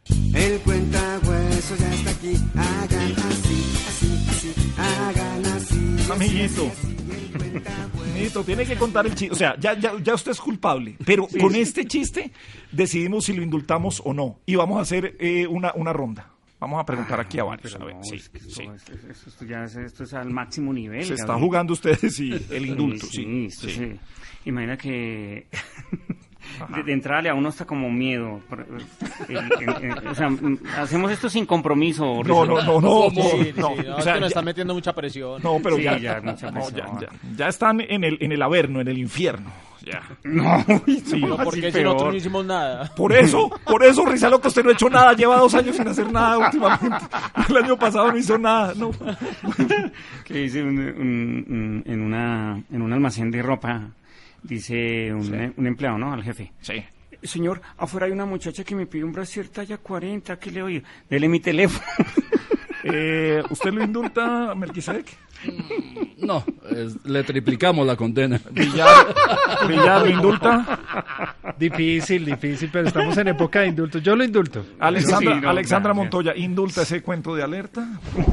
El 0.09 0.59
cuenta 0.61 1.19
hueso 1.25 1.75
ya 1.77 1.93
está 1.93 2.09
aquí. 2.11 2.33
Hagan 2.55 3.11
así, 3.11 3.63
así, 3.87 4.25
así. 4.29 4.53
Hagan 4.77 5.45
así. 5.45 6.11
Amiguito. 6.11 6.71
Amiguito, 8.11 8.43
tiene 8.43 8.65
que 8.65 8.75
contar 8.75 9.05
el 9.05 9.15
chiste. 9.15 9.33
O 9.33 9.35
sea, 9.37 9.57
ya, 9.59 9.77
ya, 9.79 9.93
ya 10.01 10.13
usted 10.15 10.31
es 10.31 10.39
culpable. 10.39 10.95
Pero 11.05 11.27
Sí, 11.29 11.37
con 11.39 11.55
este 11.55 11.85
chiste 11.85 12.31
decidimos 12.71 13.25
si 13.25 13.33
lo 13.33 13.41
indultamos 13.43 14.01
o 14.03 14.13
no. 14.13 14.39
Y 14.45 14.55
vamos 14.55 14.77
a 14.77 14.81
hacer 14.81 15.15
eh, 15.19 15.47
una, 15.47 15.71
una 15.75 15.93
ronda. 15.93 16.29
Vamos 16.59 16.79
a 16.81 16.85
preguntar 16.85 17.19
aquí 17.19 17.39
a 17.39 17.43
varios. 17.43 17.75
A 17.75 17.83
ver, 17.83 17.95
No, 17.95 18.03
sí, 18.03 18.15
es 18.15 18.29
que 18.29 18.37
esto, 18.37 18.49
sí. 18.55 18.63
es- 18.75 18.89
es- 19.09 19.27
esto 19.27 19.45
ya 19.45 19.63
es, 19.65 19.75
esto 19.75 20.03
es 20.05 20.13
al 20.13 20.29
máximo 20.31 20.71
nivel. 20.73 21.03
Se 21.05 21.13
está 21.13 21.27
Gabriel. 21.27 21.45
jugando 21.47 21.73
ustedes 21.73 22.19
y 22.19 22.31
el 22.51 22.65
indulto, 22.65 23.05
sí. 23.07 23.49
sí. 23.49 23.95
Imagina 24.45 24.77
que 24.77 25.47
de, 26.75 26.83
de 26.83 26.93
entrada 26.93 27.21
le 27.21 27.29
a 27.29 27.33
uno 27.33 27.49
hasta 27.49 27.65
como 27.65 27.89
miedo. 27.91 28.41
El- 29.29 30.07
o 30.07 30.15
sea, 30.15 30.29
mm, 30.29 30.59
hacemos 30.77 31.11
esto 31.11 31.29
sin 31.29 31.45
compromiso. 31.45 32.21
No, 32.25 32.45
no, 32.45 32.61
no, 32.63 32.81
no, 32.81 33.09
Sí, 33.09 33.17
no, 33.17 33.23
sí, 33.23 33.53
no. 33.55 33.69
sí, 33.75 33.81
no, 33.87 33.95
O 33.95 33.97
es 33.97 34.03
sea, 34.03 34.13
que 34.15 34.19
nos 34.19 34.21
ya- 34.21 34.27
está 34.27 34.41
metiendo 34.41 34.73
mucha 34.73 34.93
presión. 34.93 35.41
No, 35.43 35.57
pero 35.61 35.75
Sí, 35.77 35.83
ya, 35.83 35.97
ya, 35.97 36.21
mucha 36.21 36.51
no, 36.51 36.69
ya, 36.69 36.85
presión. 36.85 36.99
ya, 37.01 37.07
ya 37.35 37.47
están 37.47 37.81
en 37.81 38.03
el, 38.03 38.17
en 38.21 38.31
el 38.31 38.41
averno, 38.41 38.81
en 38.81 38.87
el 38.87 38.97
infierno. 38.97 39.51
Ya. 39.85 40.01
No, 40.23 40.63
Sí, 40.87 41.19
Pero 41.19 41.35
¿por 41.35 41.47
así 41.49 41.59
qué 41.59 41.71
si 41.73 41.83
nosotros 41.83 42.11
no 42.11 42.15
hicimos 42.15 42.45
nada? 42.45 42.89
Por 42.95 43.11
eso, 43.11 43.49
por 43.65 43.83
eso, 43.83 44.05
Rizalo, 44.05 44.39
que 44.39 44.47
usted 44.47 44.63
no 44.63 44.69
ha 44.69 44.73
hecho 44.73 44.89
nada. 44.89 45.11
Lleva 45.13 45.35
dos 45.37 45.53
años 45.55 45.75
sin 45.75 45.85
hacer 45.87 46.09
nada 46.09 46.37
últimamente. 46.37 47.05
El 47.49 47.57
año 47.57 47.77
pasado 47.77 48.09
no 48.09 48.17
hizo 48.17 48.37
nada. 48.37 48.73
No. 48.77 48.91
que 50.25 50.33
dice 50.35 50.63
un- 50.63 50.77
un- 50.79 51.45
un- 51.49 51.83
en, 51.85 52.01
una, 52.01 52.63
en 52.71 52.81
un 52.81 52.93
almacén 52.93 53.29
de 53.29 53.41
ropa, 53.41 53.89
dice 54.43 55.13
un, 55.13 55.53
un 55.57 55.67
empleado, 55.67 55.97
¿no? 55.97 56.13
Al 56.13 56.23
jefe. 56.23 56.51
Sí. 56.61 56.83
Señor, 57.23 57.61
afuera 57.77 58.05
hay 58.05 58.11
una 58.11 58.25
muchacha 58.25 58.63
que 58.63 58.75
me 58.75 58.85
pide 58.85 59.03
un 59.03 59.13
brasier 59.13 59.47
talla 59.47 59.77
40, 59.77 60.37
¿qué 60.39 60.51
le 60.51 60.61
oigo? 60.61 60.85
Dele 61.09 61.29
mi 61.29 61.39
teléfono. 61.39 61.85
Eh, 62.83 63.41
¿Usted 63.49 63.73
lo 63.73 63.83
indulta, 63.83 64.53
Melquisedec? 64.55 65.05
No, 66.19 66.43
es- 66.69 66.97
le 67.05 67.23
triplicamos 67.23 67.85
la 67.85 67.95
condena. 67.95 68.39
Villar, 68.51 68.87
Villar 69.67 70.01
lo 70.01 70.09
indulta. 70.09 70.79
Difícil, 71.57 72.25
difícil, 72.25 72.69
pero 72.71 72.87
estamos 72.87 73.17
en 73.17 73.27
época 73.29 73.61
de 73.61 73.67
indulto. 73.67 73.99
Yo 73.99 74.15
lo 74.15 74.23
indulto. 74.23 74.65
Alexandra, 74.79 75.35
Sí, 75.35 75.41
no, 75.41 75.49
Alexandra 75.49 75.93
gracias. 75.93 76.03
Montoya, 76.13 76.35
indulta 76.37 76.81
ese 76.83 77.01
cuento 77.01 77.35
de 77.35 77.43
alerta. 77.43 77.87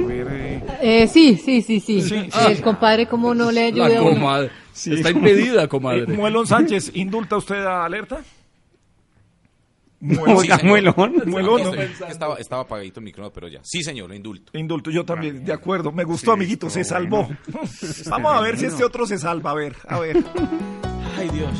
Ver, 0.06 0.26
eh, 0.30 0.62
Eh, 0.80 1.08
sí, 1.08 1.36
sí, 1.36 1.62
sí, 1.62 1.80
sí. 1.80 2.00
Sí, 2.02 2.28
El 2.48 2.60
compadre, 2.62 3.06
¿cómo 3.06 3.34
no 3.34 3.50
le 3.50 3.66
ayuda. 3.66 4.48
Está 4.74 5.10
impedida, 5.10 5.66
comadre. 5.68 6.02
Eh, 6.02 6.16
Muelón 6.16 6.46
Sánchez, 6.46 6.92
¿indulta 6.94 7.36
usted 7.36 7.64
a 7.64 7.84
alerta? 7.84 8.20
Muelón. 10.00 11.14
Muelón. 11.26 11.60
Estoy- 11.78 12.08
Estaba, 12.10 12.36
estaba 12.36 12.62
apagadito 12.62 13.00
el 13.00 13.04
micrófono, 13.04 13.32
pero 13.32 13.48
ya. 13.48 13.60
Sí, 13.62 13.82
señor, 13.82 14.14
indulto. 14.14 14.50
Indulto, 14.56 14.90
yo 14.90 15.04
también, 15.04 15.44
de 15.44 15.52
acuerdo. 15.52 15.92
Me 15.92 16.04
gustó, 16.04 16.32
amiguito, 16.32 16.70
se 16.70 16.84
salvó. 16.84 17.28
Vamos 18.08 18.34
a 18.34 18.40
ver 18.40 18.58
si 18.58 18.66
este 18.66 18.82
otro 18.84 19.06
se 19.06 19.18
salva. 19.18 19.50
A 19.50 19.54
ver, 19.54 19.76
a 19.88 19.98
ver. 20.00 20.16
Ay, 21.18 21.28
Dios. 21.28 21.50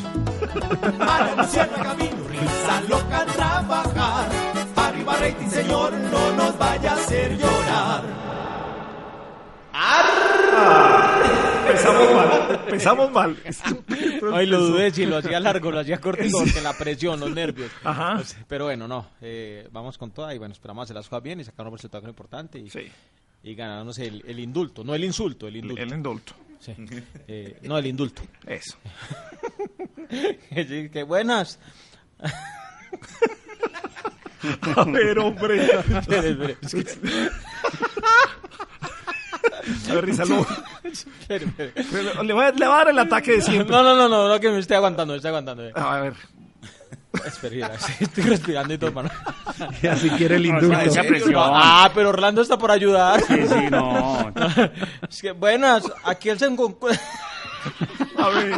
Para 0.99 1.33
anunciar 1.33 1.69
el 1.77 1.83
camino, 1.83 2.17
risa 2.29 2.81
loca 2.89 3.27
trabajar. 3.27 4.29
Arriba 4.77 5.17
rating, 5.17 5.49
señor, 5.49 5.93
no 5.93 6.33
nos 6.37 6.59
vaya 6.59 6.93
a 6.93 6.95
hacer 6.95 7.37
llorar. 7.37 8.03
Empezamos 11.71 12.15
mal, 12.15 12.61
empezamos 12.67 13.13
mal. 13.13 13.37
Ay, 14.35 14.47
lo 14.47 14.61
dudé, 14.61 14.91
si 14.91 15.07
lo 15.07 15.19
hacía 15.19 15.39
largo, 15.41 15.71
lo 15.71 15.81
hacía 15.81 16.01
cortico, 16.01 16.39
Sí. 16.41 16.45
porque 16.47 16.61
la 16.63 16.77
presión, 16.77 17.21
los 17.21 17.31
nervios. 17.31 17.71
Ajá. 17.85 18.15
Pues, 18.17 18.37
Pero 18.49 18.65
bueno, 18.67 18.89
no, 18.89 19.09
eh, 19.21 19.69
vamos 19.71 19.97
con 19.99 20.11
toda 20.11 20.35
y 20.35 20.39
bueno, 20.39 20.53
esperamos 20.53 20.85
hacer 20.85 20.97
las 20.97 21.09
cosas 21.09 21.23
bien 21.23 21.41
y 21.41 21.45
sacar 21.45 21.67
un 21.67 21.73
resultado 21.73 22.09
importante 22.09 22.59
y, 22.59 22.69
y 23.43 23.55
ganarnos 23.55 23.99
el, 23.99 24.23
el 24.27 24.39
indulto, 24.41 24.85
no 24.85 24.95
el 24.95 25.05
insulto, 25.05 25.47
el 25.49 25.57
indulto. 25.57 25.83
El 25.83 25.93
indulto. 25.93 26.35
Sí. 26.61 26.75
Eh, 27.29 27.59
no, 27.63 27.79
el 27.79 27.87
indulto. 27.87 28.23
Eso. 28.47 28.77
Sí, 30.11 30.89
que 30.91 31.05
buenas. 31.05 31.61
A 34.77 34.85
ver, 34.85 35.17
hombre. 35.21 35.71
A 39.91 39.95
ver, 39.95 40.05
Risa, 40.07 40.25
Le 40.25 40.35
va, 42.33 42.47
a- 42.49 42.53
le 42.53 42.67
va 42.67 42.75
a 42.75 42.79
dar 42.79 42.89
el 42.89 42.99
ataque 42.99 43.33
de 43.33 43.41
siempre. 43.43 43.71
No, 43.75 43.83
no, 43.83 43.95
no, 43.95 44.09
no, 44.09 44.29
no, 44.29 44.41
que 44.41 44.51
me 44.51 44.59
estoy 44.59 44.77
aguantando, 44.77 45.13
me 45.13 45.17
estoy 45.19 45.29
aguantando. 45.31 45.67
eh. 45.67 45.73
A 45.75 46.01
ver. 46.01 46.15
Espera, 47.27 47.73
sí, 47.79 47.93
estoy 48.01 48.23
respirando 48.25 48.73
y 48.75 48.79
todo, 48.79 48.93
mano. 48.93 49.11
Y 49.83 49.87
así 49.89 50.09
quiere 50.11 50.37
el 50.37 50.47
indulto. 50.47 50.79
Esa 50.81 51.03
presión. 51.03 51.35
Ah, 51.37 51.91
pero 51.95 52.09
Orlando 52.11 52.41
está 52.41 52.57
por 52.57 52.71
ayudar. 52.71 53.21
Sí, 53.23 53.47
sí, 53.49 53.69
no. 53.71 54.33
Es 55.09 55.21
que, 55.21 55.33
buenas, 55.33 55.83
aquí 56.05 56.29
el 56.31 56.39
Sencon... 56.39 56.77
A 58.17 58.29
ver, 58.31 58.55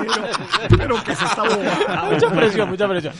pero 0.77 1.03
que 1.03 1.15
se 1.17 1.25
está 1.25 1.43
bobada. 1.43 2.09
Mucha 2.11 2.31
presión, 2.31 2.69
mucha 2.71 2.89
presión. 2.89 3.15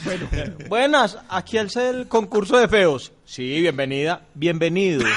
Buenas, 0.67 1.17
aquí 1.29 1.57
el 1.57 1.69
el 1.75 2.07
concurso 2.07 2.57
de 2.57 2.67
feos. 2.67 3.11
Sí, 3.25 3.61
bienvenida, 3.61 4.21
bienvenido. 4.33 5.03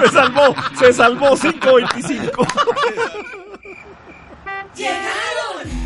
Se 0.00 0.08
salvó, 0.12 0.54
se 0.78 0.92
salvó 0.92 1.36
525. 1.36 2.46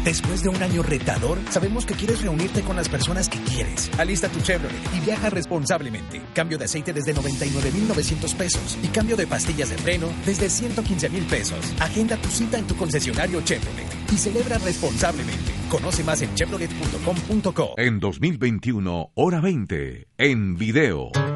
Después 0.04 0.42
de 0.42 0.50
un 0.50 0.62
año 0.62 0.82
retador, 0.82 1.38
sabemos 1.48 1.86
que 1.86 1.94
quieres 1.94 2.20
reunirte 2.20 2.60
con 2.60 2.76
las 2.76 2.90
personas 2.90 3.30
que 3.30 3.38
quieres. 3.38 3.90
Alista 3.98 4.28
tu 4.28 4.38
Chevrolet 4.40 4.76
y 4.94 5.00
viaja 5.00 5.30
responsablemente. 5.30 6.20
Cambio 6.34 6.58
de 6.58 6.66
aceite 6.66 6.92
desde 6.92 7.14
99,900 7.14 8.34
pesos 8.34 8.78
y 8.82 8.88
cambio 8.88 9.16
de 9.16 9.26
pastillas 9.26 9.70
de 9.70 9.78
freno 9.78 10.08
desde 10.26 10.50
115 10.50 11.08
mil 11.08 11.24
pesos. 11.24 11.72
Agenda 11.80 12.18
tu 12.18 12.28
cita 12.28 12.58
en 12.58 12.66
tu 12.66 12.76
concesionario 12.76 13.40
Chevrolet 13.40 13.86
y 14.12 14.18
celebra 14.18 14.58
responsablemente. 14.58 15.52
Conoce 15.70 16.04
más 16.04 16.20
en 16.20 16.34
chevrolet.com.co. 16.34 17.74
En 17.78 17.98
2021, 17.98 19.10
hora 19.14 19.40
20, 19.40 20.08
en 20.18 20.56
video. 20.56 21.33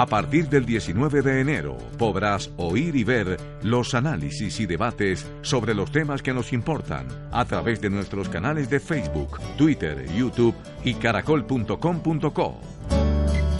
A 0.00 0.06
partir 0.06 0.48
del 0.48 0.64
19 0.64 1.20
de 1.20 1.42
enero 1.42 1.76
podrás 1.98 2.50
oír 2.56 2.96
y 2.96 3.04
ver 3.04 3.38
los 3.62 3.92
análisis 3.92 4.58
y 4.58 4.64
debates 4.64 5.30
sobre 5.42 5.74
los 5.74 5.92
temas 5.92 6.22
que 6.22 6.32
nos 6.32 6.54
importan 6.54 7.06
a 7.30 7.44
través 7.44 7.82
de 7.82 7.90
nuestros 7.90 8.30
canales 8.30 8.70
de 8.70 8.80
Facebook, 8.80 9.38
Twitter, 9.58 10.06
YouTube 10.16 10.54
y 10.84 10.94
caracol.com.co. 10.94 12.60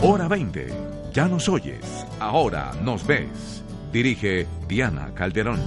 Hora 0.00 0.28
20. 0.28 0.68
Ya 1.12 1.28
nos 1.28 1.46
oyes, 1.46 1.84
ahora 2.18 2.72
nos 2.82 3.06
ves. 3.06 3.62
Dirige 3.92 4.46
Diana 4.66 5.12
Calderón. 5.14 5.60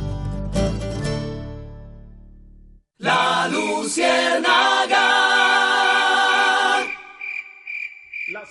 La 2.97 3.47
Luciérnaga. 3.47 4.82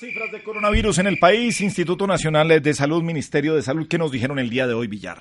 Cifras 0.02 0.32
de 0.32 0.42
coronavirus 0.42 0.98
en 0.98 1.06
el 1.06 1.20
país, 1.20 1.60
Instituto 1.60 2.08
Nacional 2.08 2.60
de 2.60 2.74
Salud, 2.74 3.04
Ministerio 3.04 3.54
de 3.54 3.62
Salud, 3.62 3.86
¿qué 3.86 3.98
nos 3.98 4.10
dijeron 4.10 4.40
el 4.40 4.50
día 4.50 4.66
de 4.66 4.74
hoy, 4.74 4.88
Villar? 4.88 5.18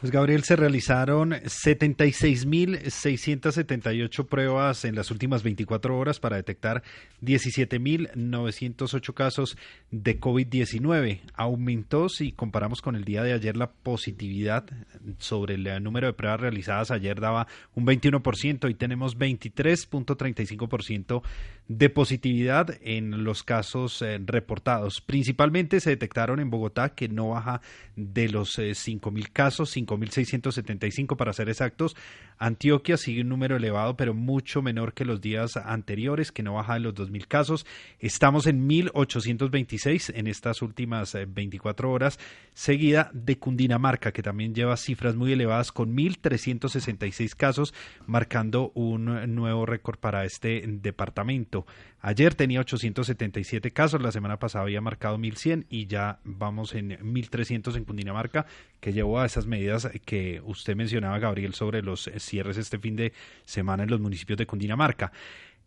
Pues 0.00 0.12
Gabriel, 0.12 0.42
se 0.44 0.56
realizaron 0.56 1.32
76.678 1.32 4.26
pruebas 4.26 4.86
en 4.86 4.94
las 4.94 5.10
últimas 5.10 5.42
24 5.42 5.98
horas 5.98 6.18
para 6.18 6.36
detectar 6.36 6.82
17.908 7.20 9.12
casos 9.12 9.58
de 9.90 10.18
COVID-19. 10.18 11.20
Aumentó, 11.34 12.08
si 12.08 12.32
comparamos 12.32 12.80
con 12.80 12.96
el 12.96 13.04
día 13.04 13.22
de 13.22 13.34
ayer, 13.34 13.58
la 13.58 13.72
positividad 13.72 14.64
sobre 15.18 15.56
el 15.56 15.82
número 15.82 16.06
de 16.06 16.14
pruebas 16.14 16.40
realizadas. 16.40 16.90
Ayer 16.90 17.20
daba 17.20 17.46
un 17.74 17.84
21% 17.84 18.70
y 18.70 18.74
tenemos 18.74 19.18
23.35% 19.18 21.22
de 21.68 21.90
positividad 21.90 22.78
en 22.80 23.22
los 23.22 23.42
casos 23.42 24.00
eh, 24.02 24.18
reportados. 24.24 25.02
Principalmente 25.02 25.80
se 25.80 25.90
detectaron 25.90 26.40
en 26.40 26.48
Bogotá, 26.50 26.94
que 26.94 27.08
no 27.08 27.28
baja 27.28 27.60
de 27.94 28.28
los 28.28 28.58
eh, 28.58 28.72
5.000 28.72 29.30
casos, 29.30 29.70
5.675 29.98 31.16
para 31.16 31.32
ser 31.32 31.48
exactos. 31.48 31.96
Antioquia 32.38 32.96
sigue 32.96 33.22
un 33.22 33.28
número 33.28 33.56
elevado, 33.56 33.96
pero 33.96 34.14
mucho 34.14 34.62
menor 34.62 34.94
que 34.94 35.04
los 35.04 35.20
días 35.20 35.56
anteriores, 35.56 36.32
que 36.32 36.42
no 36.42 36.54
baja 36.54 36.74
de 36.74 36.80
los 36.80 36.94
2.000 36.94 37.26
casos. 37.26 37.66
Estamos 37.98 38.46
en 38.46 38.68
1.826 38.68 40.12
en 40.14 40.26
estas 40.26 40.62
últimas 40.62 41.14
eh, 41.14 41.26
24 41.26 41.90
horas, 41.90 42.18
seguida 42.54 43.10
de 43.12 43.38
Cundinamarca, 43.38 44.12
que 44.12 44.22
también 44.22 44.54
lleva 44.54 44.76
cifras 44.76 45.16
muy 45.16 45.32
elevadas 45.32 45.72
con 45.72 45.96
1.366 45.96 47.34
casos, 47.34 47.74
marcando 48.06 48.72
un 48.74 49.34
nuevo 49.34 49.66
récord 49.66 49.98
para 49.98 50.24
este 50.24 50.64
departamento. 50.66 51.66
Ayer 52.02 52.34
tenía 52.34 52.60
877 52.60 53.72
casos, 53.72 54.00
la 54.00 54.10
semana 54.10 54.38
pasada 54.38 54.64
había 54.64 54.80
marcado 54.80 55.18
1100 55.18 55.66
y 55.68 55.86
ya 55.86 56.18
vamos 56.24 56.74
en 56.74 56.98
1300 57.02 57.76
en 57.76 57.84
Cundinamarca, 57.84 58.46
que 58.80 58.94
llevó 58.94 59.20
a 59.20 59.26
esas 59.26 59.46
medidas 59.46 59.86
que 60.06 60.40
usted 60.44 60.76
mencionaba, 60.76 61.18
Gabriel, 61.18 61.52
sobre 61.52 61.82
los 61.82 62.10
cierres 62.18 62.56
este 62.56 62.78
fin 62.78 62.96
de 62.96 63.12
semana 63.44 63.82
en 63.82 63.90
los 63.90 64.00
municipios 64.00 64.38
de 64.38 64.46
Cundinamarca. 64.46 65.12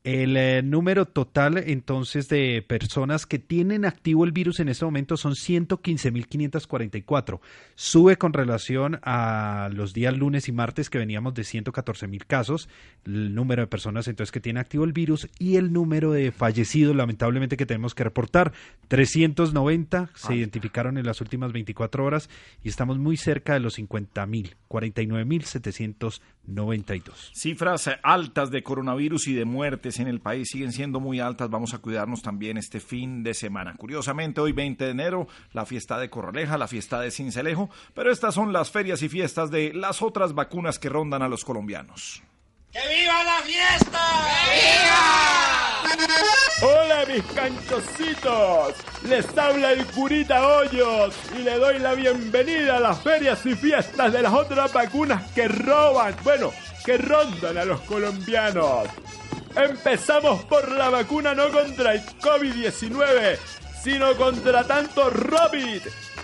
El 0.03 0.35
eh, 0.35 0.61
número 0.61 1.05
total 1.05 1.57
entonces 1.57 2.27
de 2.27 2.61
personas 2.61 3.25
que 3.25 3.39
tienen 3.39 3.85
activo 3.85 4.25
el 4.25 4.33
virus 4.33 4.59
en 4.59 4.67
este 4.67 4.83
momento 4.83 5.15
son 5.15 5.31
115.544. 5.31 7.39
Sube 7.75 8.17
con 8.17 8.33
relación 8.33 8.99
a 9.03 9.69
los 9.71 9.93
días 9.93 10.17
lunes 10.17 10.49
y 10.49 10.51
martes 10.51 10.89
que 10.89 10.97
veníamos 10.97 11.35
de 11.35 11.43
114.000 11.43 12.25
casos, 12.27 12.67
el 13.05 13.33
número 13.33 13.61
de 13.61 13.67
personas 13.67 14.09
entonces 14.09 14.33
que 14.33 14.41
tienen 14.41 14.59
activo 14.59 14.83
el 14.83 14.91
virus 14.91 15.29
y 15.39 15.55
el 15.55 15.71
número 15.71 16.11
de 16.11 16.33
fallecidos 16.33 16.93
lamentablemente 16.93 17.55
que 17.55 17.65
tenemos 17.65 17.95
que 17.95 18.03
reportar. 18.03 18.51
390 18.89 20.09
se 20.15 20.35
identificaron 20.35 20.97
en 20.97 21.05
las 21.05 21.21
últimas 21.21 21.53
24 21.53 22.03
horas 22.03 22.29
y 22.61 22.67
estamos 22.67 22.99
muy 22.99 23.15
cerca 23.15 23.53
de 23.53 23.61
los 23.61 23.79
50.000, 23.79 24.55
49.792. 24.67 27.31
Cifras 27.33 27.87
eh, 27.87 27.95
altas 28.03 28.51
de 28.51 28.63
coronavirus 28.63 29.29
y 29.29 29.33
de 29.33 29.45
muertes 29.45 29.92
en 29.99 30.07
el 30.07 30.19
país 30.19 30.49
siguen 30.51 30.71
siendo 30.71 30.99
muy 30.99 31.19
altas. 31.19 31.49
Vamos 31.49 31.73
a 31.73 31.79
cuidarnos 31.79 32.21
también 32.21 32.57
este 32.57 32.79
fin 32.79 33.23
de 33.23 33.33
semana. 33.33 33.75
Curiosamente, 33.75 34.41
hoy 34.41 34.51
20 34.51 34.85
de 34.85 34.91
enero, 34.91 35.27
la 35.51 35.65
fiesta 35.65 35.97
de 35.97 36.09
Corraleja, 36.09 36.57
la 36.57 36.67
fiesta 36.67 36.99
de 36.99 37.11
Cincelejo, 37.11 37.69
pero 37.93 38.11
estas 38.11 38.35
son 38.35 38.53
las 38.53 38.71
ferias 38.71 39.01
y 39.01 39.09
fiestas 39.09 39.51
de 39.51 39.73
las 39.73 40.01
otras 40.01 40.33
vacunas 40.33 40.79
que 40.79 40.89
rondan 40.89 41.21
a 41.21 41.27
los 41.27 41.43
colombianos. 41.45 42.23
¡Que 42.71 42.79
viva 42.79 43.23
la 43.23 43.37
fiesta! 43.43 43.99
Hola 46.61 47.05
mis 47.07 47.23
canchocitos, 47.33 48.73
les 49.07 49.37
habla 49.37 49.73
el 49.73 49.85
curita 49.87 50.47
Hoyos 50.47 51.13
y 51.37 51.43
le 51.43 51.57
doy 51.57 51.77
la 51.79 51.93
bienvenida 51.93 52.77
a 52.77 52.79
las 52.79 53.01
ferias 53.01 53.45
y 53.45 53.53
fiestas 53.53 54.13
de 54.13 54.21
las 54.21 54.33
otras 54.33 54.71
vacunas 54.71 55.29
que 55.33 55.47
roban, 55.47 56.15
bueno, 56.23 56.51
que 56.85 56.97
rondan 56.97 57.57
a 57.57 57.65
los 57.65 57.81
colombianos. 57.81 58.87
Empezamos 59.55 60.43
por 60.45 60.71
la 60.71 60.89
vacuna 60.89 61.35
no 61.35 61.51
contra 61.51 61.93
el 61.93 62.01
COVID-19, 62.19 63.37
sino 63.83 64.15
contra 64.15 64.63
tanto 64.63 65.09
Robit 65.09 65.83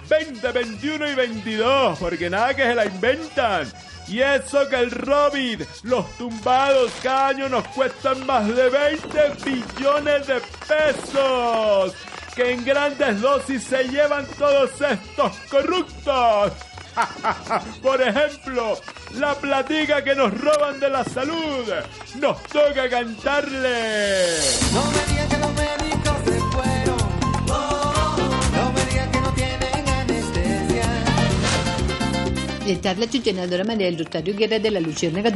20, 0.09 0.51
21 0.51 1.11
y 1.11 1.15
22, 1.15 1.99
porque 1.99 2.29
nada 2.29 2.53
que 2.55 2.63
se 2.63 2.75
la 2.75 2.85
inventan. 2.85 3.71
Y 4.07 4.21
eso 4.21 4.67
que 4.67 4.77
el 4.77 4.89
Robin, 4.89 5.63
los 5.83 6.17
tumbados 6.17 6.91
cada 7.03 7.27
año 7.27 7.47
nos 7.47 7.67
cuestan 7.69 8.25
más 8.25 8.47
de 8.47 8.69
20 8.69 9.31
billones 9.45 10.25
de 10.25 10.41
pesos. 10.67 11.93
Que 12.35 12.53
en 12.53 12.65
grandes 12.65 13.21
dosis 13.21 13.63
se 13.63 13.83
llevan 13.83 14.25
todos 14.39 14.71
estos 14.81 15.37
corruptos. 15.51 16.53
Por 17.81 18.01
ejemplo, 18.01 18.77
la 19.15 19.35
platica 19.35 20.03
que 20.03 20.15
nos 20.15 20.33
roban 20.39 20.79
de 20.79 20.89
la 20.89 21.03
salud. 21.03 21.65
Nos 22.15 22.41
toca 22.43 22.89
cantarle. 22.89 24.39
Les 32.69 32.83
la 32.85 33.09
chuchenadora 33.09 33.63
María 33.63 33.87
del 33.87 33.97
Rosario 33.97 34.35
Guerra 34.35 34.59
de 34.59 34.69
la 34.69 34.79
Luciérnaga 34.79 35.31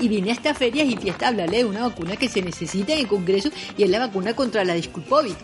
y 0.00 0.08
vine 0.08 0.30
a 0.30 0.32
estas 0.32 0.56
ferias 0.56 0.88
y 0.88 0.96
fiestas 0.96 1.24
a 1.24 1.28
hablarle 1.28 1.58
de 1.58 1.64
una 1.66 1.82
vacuna 1.82 2.16
que 2.16 2.26
se 2.26 2.40
necesita 2.40 2.94
en 2.94 3.00
el 3.00 3.06
Congreso 3.06 3.50
y 3.76 3.82
es 3.82 3.90
la 3.90 3.98
vacuna 3.98 4.34
contra 4.34 4.64
la 4.64 4.72
disculpovid. 4.72 5.34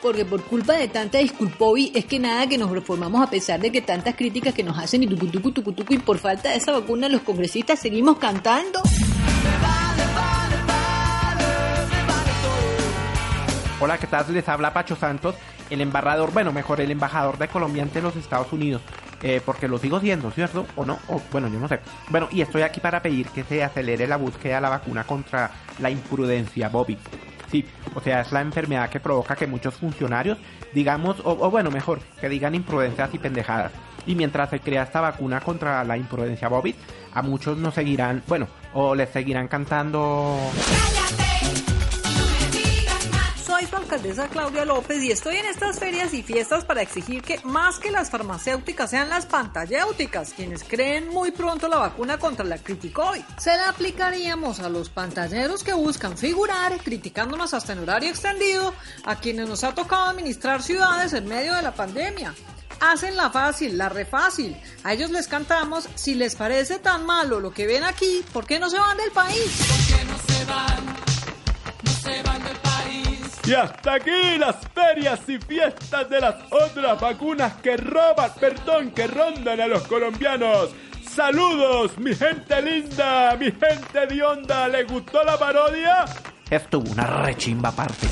Porque 0.00 0.24
por 0.24 0.44
culpa 0.44 0.74
de 0.74 0.86
tanta 0.86 1.18
disculpovid 1.18 1.96
es 1.96 2.04
que 2.04 2.20
nada 2.20 2.46
que 2.46 2.56
nos 2.56 2.70
reformamos 2.70 3.20
a 3.20 3.28
pesar 3.28 3.58
de 3.58 3.72
que 3.72 3.80
tantas 3.80 4.14
críticas 4.14 4.54
que 4.54 4.62
nos 4.62 4.78
hacen 4.78 5.02
y 5.02 5.08
y 5.08 5.98
por 5.98 6.18
falta 6.18 6.50
de 6.50 6.56
esa 6.58 6.70
vacuna 6.70 7.08
los 7.08 7.22
congresistas 7.22 7.80
seguimos 7.80 8.16
cantando. 8.18 8.80
Hola, 13.80 13.96
¿qué 13.96 14.08
tal? 14.08 14.24
Les 14.34 14.48
habla 14.48 14.72
Pacho 14.72 14.96
Santos, 14.96 15.36
el 15.70 15.80
embajador, 15.80 16.32
bueno, 16.32 16.52
mejor, 16.52 16.80
el 16.80 16.90
embajador 16.90 17.38
de 17.38 17.46
Colombia 17.46 17.84
ante 17.84 18.02
los 18.02 18.16
Estados 18.16 18.52
Unidos. 18.52 18.82
Eh, 19.22 19.40
porque 19.44 19.68
lo 19.68 19.78
sigo 19.78 20.00
siendo, 20.00 20.32
¿cierto? 20.32 20.66
¿O 20.74 20.84
no? 20.84 20.98
O, 21.06 21.20
bueno, 21.30 21.46
yo 21.46 21.60
no 21.60 21.68
sé. 21.68 21.78
Bueno, 22.08 22.26
y 22.32 22.40
estoy 22.40 22.62
aquí 22.62 22.80
para 22.80 23.00
pedir 23.00 23.28
que 23.28 23.44
se 23.44 23.62
acelere 23.62 24.08
la 24.08 24.16
búsqueda 24.16 24.56
de 24.56 24.60
la 24.62 24.68
vacuna 24.70 25.04
contra 25.04 25.52
la 25.78 25.90
imprudencia, 25.90 26.68
Bobby. 26.68 26.98
Sí, 27.52 27.64
o 27.94 28.00
sea, 28.00 28.22
es 28.22 28.32
la 28.32 28.40
enfermedad 28.40 28.90
que 28.90 28.98
provoca 28.98 29.36
que 29.36 29.46
muchos 29.46 29.74
funcionarios, 29.74 30.38
digamos, 30.74 31.20
o, 31.20 31.30
o 31.30 31.48
bueno, 31.48 31.70
mejor, 31.70 32.00
que 32.20 32.28
digan 32.28 32.56
imprudencias 32.56 33.14
y 33.14 33.18
pendejadas. 33.18 33.70
Y 34.06 34.16
mientras 34.16 34.50
se 34.50 34.58
crea 34.58 34.82
esta 34.82 35.00
vacuna 35.00 35.40
contra 35.40 35.84
la 35.84 35.96
imprudencia 35.96 36.48
Bobby, 36.48 36.74
a 37.14 37.22
muchos 37.22 37.56
nos 37.56 37.74
seguirán, 37.74 38.24
bueno, 38.26 38.48
o 38.74 38.96
les 38.96 39.08
seguirán 39.10 39.46
cantando... 39.46 40.36
Soy 43.58 43.66
alcaldesa 43.72 44.28
Claudia 44.28 44.64
López 44.64 45.02
y 45.02 45.10
estoy 45.10 45.34
en 45.34 45.46
estas 45.46 45.80
ferias 45.80 46.14
y 46.14 46.22
fiestas 46.22 46.64
para 46.64 46.80
exigir 46.80 47.22
que 47.22 47.40
más 47.42 47.80
que 47.80 47.90
las 47.90 48.08
farmacéuticas 48.08 48.88
sean 48.88 49.08
las 49.08 49.26
pantalléuticas 49.26 50.32
quienes 50.32 50.62
creen 50.62 51.08
muy 51.08 51.32
pronto 51.32 51.66
la 51.66 51.78
vacuna 51.78 52.18
contra 52.18 52.44
la 52.44 52.58
criticoid. 52.58 53.20
Se 53.36 53.56
la 53.56 53.70
aplicaríamos 53.70 54.60
a 54.60 54.68
los 54.68 54.90
pantalleros 54.90 55.64
que 55.64 55.72
buscan 55.72 56.16
figurar 56.16 56.78
criticándonos 56.78 57.52
hasta 57.52 57.72
en 57.72 57.80
horario 57.80 58.10
extendido 58.10 58.72
a 59.04 59.16
quienes 59.16 59.48
nos 59.48 59.64
ha 59.64 59.74
tocado 59.74 60.04
administrar 60.04 60.62
ciudades 60.62 61.12
en 61.12 61.26
medio 61.26 61.54
de 61.54 61.62
la 61.62 61.74
pandemia. 61.74 62.36
Hacen 62.78 63.16
la 63.16 63.28
fácil, 63.28 63.76
la 63.76 63.88
refácil. 63.88 64.56
A 64.84 64.92
ellos 64.92 65.10
les 65.10 65.26
cantamos, 65.26 65.88
si 65.96 66.14
les 66.14 66.36
parece 66.36 66.78
tan 66.78 67.04
malo 67.04 67.40
lo 67.40 67.50
que 67.50 67.66
ven 67.66 67.82
aquí, 67.82 68.24
¿por 68.32 68.46
qué 68.46 68.60
no 68.60 68.70
se 68.70 68.78
van 68.78 68.96
del 68.98 69.10
país? 69.10 69.50
Y 73.48 73.54
hasta 73.54 73.94
aquí 73.94 74.36
las 74.36 74.56
ferias 74.74 75.26
y 75.26 75.38
fiestas 75.38 76.10
de 76.10 76.20
las 76.20 76.34
otras 76.50 77.00
vacunas 77.00 77.54
que 77.62 77.78
roban, 77.78 78.30
perdón, 78.38 78.90
que 78.90 79.06
rondan 79.06 79.58
a 79.58 79.66
los 79.66 79.84
colombianos. 79.84 80.68
Saludos, 81.02 81.96
mi 81.96 82.14
gente 82.14 82.60
linda, 82.60 83.34
mi 83.40 83.46
gente 83.46 84.06
de 84.06 84.22
onda. 84.22 84.68
¿Les 84.68 84.86
gustó 84.86 85.24
la 85.24 85.38
parodia? 85.38 86.04
Estuvo 86.50 86.92
una 86.92 87.06
rechimba 87.22 87.70
aparte. 87.70 88.06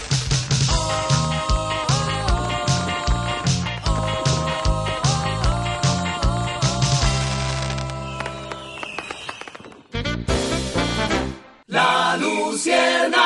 La 11.66 12.16
Luciérnaga. 12.18 13.25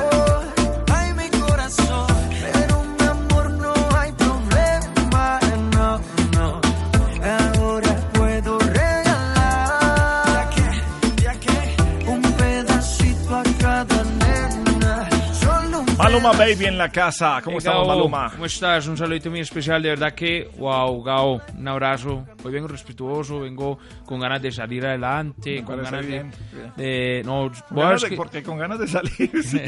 Maluma 16.11 16.33
Baby 16.33 16.65
en 16.65 16.77
la 16.77 16.89
casa. 16.89 17.39
¿Cómo 17.41 17.55
Eh, 17.55 17.59
estamos, 17.59 17.87
Gao, 17.87 17.95
Maluma? 17.95 18.29
¿Cómo 18.31 18.45
estás? 18.45 18.85
Un 18.87 18.97
saludito 18.97 19.29
muy 19.29 19.39
especial, 19.39 19.81
de 19.81 19.89
verdad 19.91 20.13
que, 20.13 20.49
wow, 20.57 21.01
Gao, 21.01 21.41
un 21.57 21.67
abrazo. 21.69 22.27
Hoy 22.43 22.51
vengo 22.51 22.67
respetuoso, 22.67 23.39
vengo 23.39 23.79
con 24.05 24.19
ganas 24.19 24.41
de 24.41 24.51
salir 24.51 24.85
adelante, 24.85 25.59
Me 25.61 25.63
con 25.63 25.81
ganas 25.81 26.05
bien, 26.05 26.29
de, 26.75 27.21
no, 27.23 27.49
Con 27.69 27.77
ganas 27.77 28.01
de- 28.01 28.09
que- 28.09 28.15
porque 28.17 28.43
con 28.43 28.57
ganas 28.57 28.79
de 28.79 28.87
salir, 28.89 29.31
sí. 29.41 29.61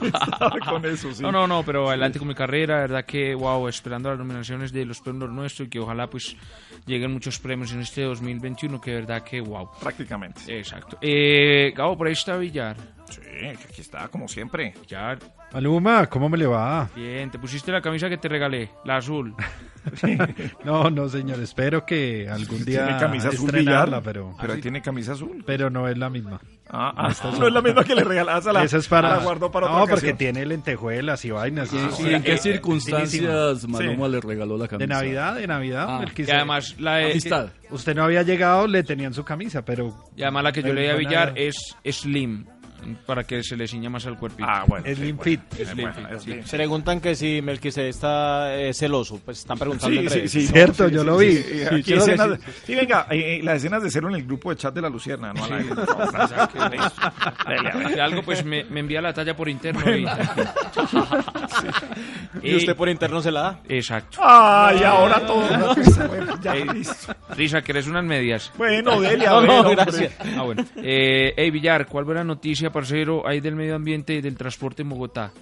con 0.68 0.84
eso, 0.86 1.12
sí. 1.12 1.22
No, 1.24 1.32
no, 1.32 1.48
no, 1.48 1.64
pero 1.64 1.88
adelante 1.88 2.20
con 2.20 2.28
mi 2.28 2.34
carrera, 2.36 2.76
de 2.76 2.80
verdad 2.82 3.04
que, 3.04 3.34
wow, 3.34 3.66
esperando 3.66 4.10
las 4.10 4.18
nominaciones 4.18 4.72
de 4.72 4.84
los 4.86 5.00
premios 5.00 5.28
nuestros 5.30 5.66
y 5.66 5.70
que 5.70 5.80
ojalá 5.80 6.06
pues 6.08 6.36
lleguen 6.86 7.12
muchos 7.12 7.40
premios 7.40 7.72
en 7.72 7.80
este 7.80 8.02
2021, 8.02 8.80
que 8.80 8.92
de 8.92 8.96
verdad 9.00 9.22
que, 9.24 9.40
wow. 9.40 9.68
Prácticamente. 9.80 10.56
Exacto. 10.56 10.98
Eh, 11.00 11.72
Gabo, 11.74 11.98
por 11.98 12.06
ahí 12.06 12.12
está 12.12 12.36
Villar. 12.36 12.76
Sí, 13.10 13.20
aquí 13.48 13.80
está, 13.80 14.06
como 14.06 14.28
siempre. 14.28 14.72
Villar. 14.80 15.18
Maluma, 15.52 16.06
¿cómo 16.06 16.28
me 16.28 16.38
le 16.38 16.46
va? 16.46 16.88
Bien, 16.94 17.28
te 17.30 17.38
pusiste 17.38 17.72
la 17.72 17.80
camisa 17.80 18.08
que 18.08 18.16
te 18.16 18.28
regalé, 18.28 18.70
la 18.84 18.96
azul. 18.98 19.34
No, 20.62 20.90
no, 20.90 21.08
señor. 21.08 21.40
Espero 21.40 21.86
que 21.86 22.28
algún 22.28 22.66
día 22.66 22.84
Tiene 22.84 23.00
camisa 23.00 23.28
azul 23.30 23.50
Villar, 23.50 24.02
pero, 24.04 24.34
pero 24.38 24.52
ahí 24.52 24.60
tiene 24.60 24.82
camisa 24.82 25.12
azul. 25.12 25.42
pero 25.46 25.70
no 25.70 25.88
es 25.88 25.96
la 25.96 26.10
misma. 26.10 26.38
Ah, 26.68 26.92
ah, 26.94 27.08
Esta 27.10 27.30
no 27.32 27.46
es 27.46 27.52
la 27.52 27.62
misma 27.62 27.82
que 27.82 27.94
le 27.94 28.04
regalabas 28.04 28.46
a 28.46 28.52
la- 28.52 28.62
Esa 28.62 28.76
es 28.76 28.86
para. 28.86 29.08
la 29.16 29.24
guardó 29.24 29.50
para 29.50 29.68
no, 29.68 29.82
otra 29.82 29.94
porque 29.94 30.12
tiene 30.12 30.44
lentejuelas 30.44 31.24
y 31.24 31.30
vainas. 31.30 31.72
¿Y, 31.72 31.78
Ah, 31.78 31.88
y 31.90 31.92
sí, 31.94 32.12
en 32.12 32.22
qué 32.22 32.34
eh, 32.34 32.38
circunstancias. 32.38 33.66
Maluma 33.66 34.06
le 34.08 34.20
regaló 34.20 34.58
la 34.58 34.68
camisa? 34.68 34.86
De 34.86 34.86
Navidad, 34.86 35.34
de 35.36 35.46
Navidad. 35.46 35.86
Ah, 35.88 36.00
el 36.04 36.12
que 36.12 36.22
y 36.22 36.24
se- 36.26 36.32
además 36.34 36.76
la 36.78 36.96
de- 36.96 37.12
Amistad. 37.12 37.48
Usted 37.70 37.94
no 37.96 38.04
había 38.04 38.22
llegado, 38.22 38.66
le 38.66 38.82
tenían 38.82 39.14
su 39.14 39.24
camisa, 39.24 39.64
pero. 39.64 39.96
Y 40.14 40.22
además 40.22 40.44
la 40.44 40.52
que 40.52 40.62
yo 40.62 40.74
le 40.74 40.82
di 40.82 40.88
a 40.88 40.94
Villar 40.96 41.32
es 41.36 41.56
slim, 41.90 42.44
para 43.06 43.24
que 43.24 43.42
se 43.42 43.56
le 43.56 43.66
ciña 43.66 43.90
más 43.90 44.06
al 44.06 44.16
cuerpito. 44.16 44.48
Ah, 44.48 44.64
bueno. 44.66 44.86
Slim 44.94 45.18
fit. 45.18 45.40
Slim 45.54 45.92
fit, 45.92 46.18
sí. 46.18 46.40
Se 46.44 46.56
preguntan 46.56 47.00
que 47.00 47.14
si 47.14 47.42
Melquisede 47.42 47.88
está 47.88 48.54
eh, 48.54 48.72
celoso, 48.74 49.20
pues 49.24 49.38
están 49.38 49.58
preguntando 49.58 50.10
Sí, 50.10 50.28
sí. 50.28 50.46
Cierto, 50.46 50.88
yo 50.88 51.04
lo 51.04 51.16
vi. 51.16 51.36
sí, 51.36 51.62
aquí 51.64 51.92
escenas 51.94 52.38
venga, 52.68 53.06
eh, 53.10 53.36
eh, 53.36 53.40
las 53.42 53.56
escenas 53.56 53.82
de 53.82 53.90
cero 53.90 54.08
en 54.08 54.16
el 54.16 54.24
grupo 54.24 54.50
de 54.50 54.56
chat 54.56 54.74
de 54.74 54.80
la 54.80 54.88
Lucierna, 54.88 55.32
¿no? 55.32 55.44
al 55.44 56.48
que-. 56.48 57.94
Si 57.94 58.00
algo, 58.00 58.22
pues 58.22 58.44
me, 58.44 58.64
me 58.64 58.80
envía 58.80 59.00
la 59.00 59.12
talla 59.12 59.34
por 59.36 59.48
interno. 59.48 59.80
Bueno. 59.82 60.10
Y 62.42 62.56
usted 62.56 62.76
por 62.76 62.88
interno 62.88 63.20
se 63.20 63.30
la 63.30 63.40
da. 63.42 63.60
Exacto. 63.68 64.18
Ay, 64.22 64.82
ahora 64.84 65.20
todo. 65.26 65.46
Bueno, 66.08 66.38
ya, 66.42 66.54
listo. 66.54 67.14
Risa, 67.36 67.60
¿querés 67.62 67.86
unas 67.86 68.04
medias? 68.04 68.52
Bueno, 68.56 69.00
dele, 69.00 69.26
a 69.26 69.30
No, 69.40 69.62
no, 69.62 69.70
gracias. 69.70 70.14
Ah, 70.36 70.42
bueno. 70.42 70.64
Eh, 70.76 71.34
hey, 71.36 71.50
Villar, 71.50 71.86
¿cuál 71.86 72.04
buena 72.04 72.24
noticia, 72.24 72.69
parcero, 72.72 73.26
hay 73.26 73.40
del 73.40 73.56
medio 73.56 73.74
ambiente 73.74 74.14
y 74.14 74.20
del 74.20 74.36
transporte 74.36 74.82
en 74.82 74.88
Bogotá? 74.88 75.32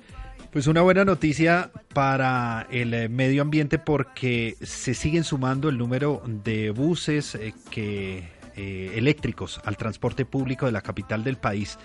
Pues 0.52 0.66
una 0.66 0.80
buena 0.80 1.04
noticia 1.04 1.70
para 1.92 2.66
el 2.70 2.94
eh, 2.94 3.08
medio 3.08 3.42
ambiente 3.42 3.78
porque 3.78 4.56
se 4.62 4.94
siguen 4.94 5.24
sumando 5.24 5.68
el 5.68 5.76
número 5.76 6.22
de 6.26 6.70
buses 6.70 7.34
eh, 7.34 7.52
que 7.70 8.38
eh, 8.60 8.94
eléctricos 8.96 9.60
al 9.64 9.76
transporte 9.76 10.24
público 10.24 10.66
de 10.66 10.72
la 10.72 10.80
capital 10.80 11.22
del 11.22 11.36
país. 11.36 11.78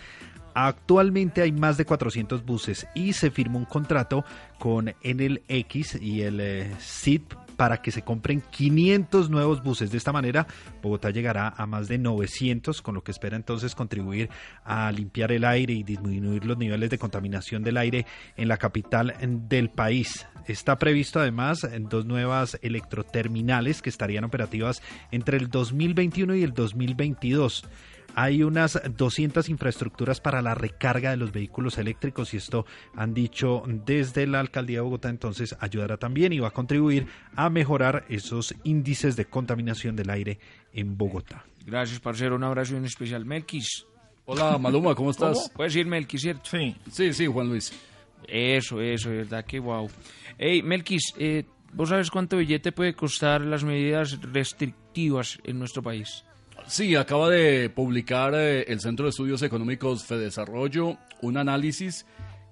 Actualmente 0.55 1.43
hay 1.43 1.51
más 1.51 1.77
de 1.77 1.85
400 1.85 2.43
buses 2.45 2.87
y 2.95 3.13
se 3.13 3.29
firmó 3.29 3.59
un 3.59 3.65
contrato 3.65 4.25
con 4.57 4.95
Enel 5.03 5.43
X 5.47 5.99
y 6.01 6.21
el 6.21 6.39
eh, 6.39 6.71
para 7.55 7.81
que 7.81 7.91
se 7.91 8.01
compren 8.01 8.41
500 8.41 9.29
nuevos 9.29 9.63
buses. 9.63 9.91
De 9.91 9.97
esta 9.97 10.11
manera, 10.11 10.47
Bogotá 10.81 11.09
llegará 11.09 11.53
a 11.55 11.65
más 11.65 11.87
de 11.87 11.97
900, 11.97 12.81
con 12.81 12.95
lo 12.95 13.03
que 13.03 13.11
espera 13.11 13.35
entonces 13.35 13.75
contribuir 13.75 14.29
a 14.63 14.91
limpiar 14.91 15.31
el 15.31 15.45
aire 15.45 15.73
y 15.73 15.83
disminuir 15.83 16.45
los 16.45 16.57
niveles 16.57 16.89
de 16.89 16.97
contaminación 16.97 17.63
del 17.63 17.77
aire 17.77 18.05
en 18.37 18.47
la 18.47 18.57
capital 18.57 19.13
del 19.47 19.69
país. 19.69 20.25
Está 20.47 20.77
previsto 20.77 21.19
además 21.19 21.65
dos 21.89 22.05
nuevas 22.05 22.59
electroterminales 22.61 23.81
que 23.81 23.89
estarían 23.89 24.25
operativas 24.25 24.81
entre 25.11 25.37
el 25.37 25.49
2021 25.49 26.35
y 26.35 26.43
el 26.43 26.53
2022 26.53 27.63
hay 28.15 28.43
unas 28.43 28.81
200 28.97 29.49
infraestructuras 29.49 30.19
para 30.21 30.41
la 30.41 30.55
recarga 30.55 31.11
de 31.11 31.17
los 31.17 31.31
vehículos 31.31 31.77
eléctricos 31.77 32.33
y 32.33 32.37
esto 32.37 32.65
han 32.95 33.13
dicho 33.13 33.63
desde 33.67 34.27
la 34.27 34.39
alcaldía 34.39 34.77
de 34.77 34.81
Bogotá, 34.81 35.09
entonces 35.09 35.55
ayudará 35.59 35.97
también 35.97 36.33
y 36.33 36.39
va 36.39 36.49
a 36.49 36.51
contribuir 36.51 37.07
a 37.35 37.49
mejorar 37.49 38.05
esos 38.09 38.55
índices 38.63 39.15
de 39.15 39.25
contaminación 39.25 39.95
del 39.95 40.09
aire 40.09 40.39
en 40.73 40.97
Bogotá. 40.97 41.45
Gracias, 41.65 41.99
parcero. 41.99 42.35
Un 42.35 42.43
abrazo 42.43 42.75
en 42.75 42.85
especial. 42.85 43.25
Melquis. 43.25 43.85
Hola, 44.25 44.57
Maluma, 44.57 44.95
¿cómo 44.95 45.11
estás? 45.11 45.37
¿Cómo? 45.37 45.53
Puedes 45.55 45.75
ir, 45.75 45.85
Melquis, 45.85 46.21
¿cierto? 46.21 46.49
Sí. 46.49 46.75
Sí, 46.91 47.13
sí, 47.13 47.25
Juan 47.25 47.49
Luis. 47.49 47.73
Eso, 48.27 48.79
eso, 48.81 49.09
de 49.09 49.17
verdad 49.17 49.45
que 49.45 49.59
wow. 49.59 49.89
Hey, 50.37 50.61
Melquis, 50.63 51.13
eh, 51.17 51.45
¿vos 51.73 51.89
sabes 51.89 52.09
cuánto 52.09 52.37
billete 52.37 52.71
puede 52.71 52.93
costar 52.93 53.41
las 53.41 53.63
medidas 53.63 54.21
restrictivas 54.21 55.39
en 55.43 55.59
nuestro 55.59 55.83
país? 55.83 56.23
Sí, 56.67 56.95
acaba 56.95 57.29
de 57.29 57.69
publicar 57.69 58.33
eh, 58.35 58.63
el 58.63 58.79
Centro 58.79 59.05
de 59.05 59.09
Estudios 59.09 59.41
Económicos 59.41 60.05
Fedesarrollo 60.05 60.97
un 61.21 61.37
análisis 61.37 62.05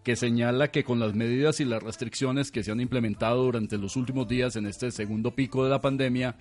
que 0.04 0.16
señala 0.16 0.70
que 0.70 0.84
con 0.84 1.00
las 1.00 1.14
medidas 1.14 1.60
y 1.60 1.66
las 1.66 1.82
restricciones 1.82 2.52
que 2.52 2.64
se 2.64 2.72
han 2.72 2.82
implementado 2.82 3.44
durante 3.44 3.78
los 3.78 3.96
últimos 3.96 4.28
días 4.28 4.56
en 4.56 4.66
este 4.66 4.92
segundo 4.92 5.32
pico 5.32 5.64
de 5.64 5.70
la 5.70 5.82
pandemia, 5.82 6.36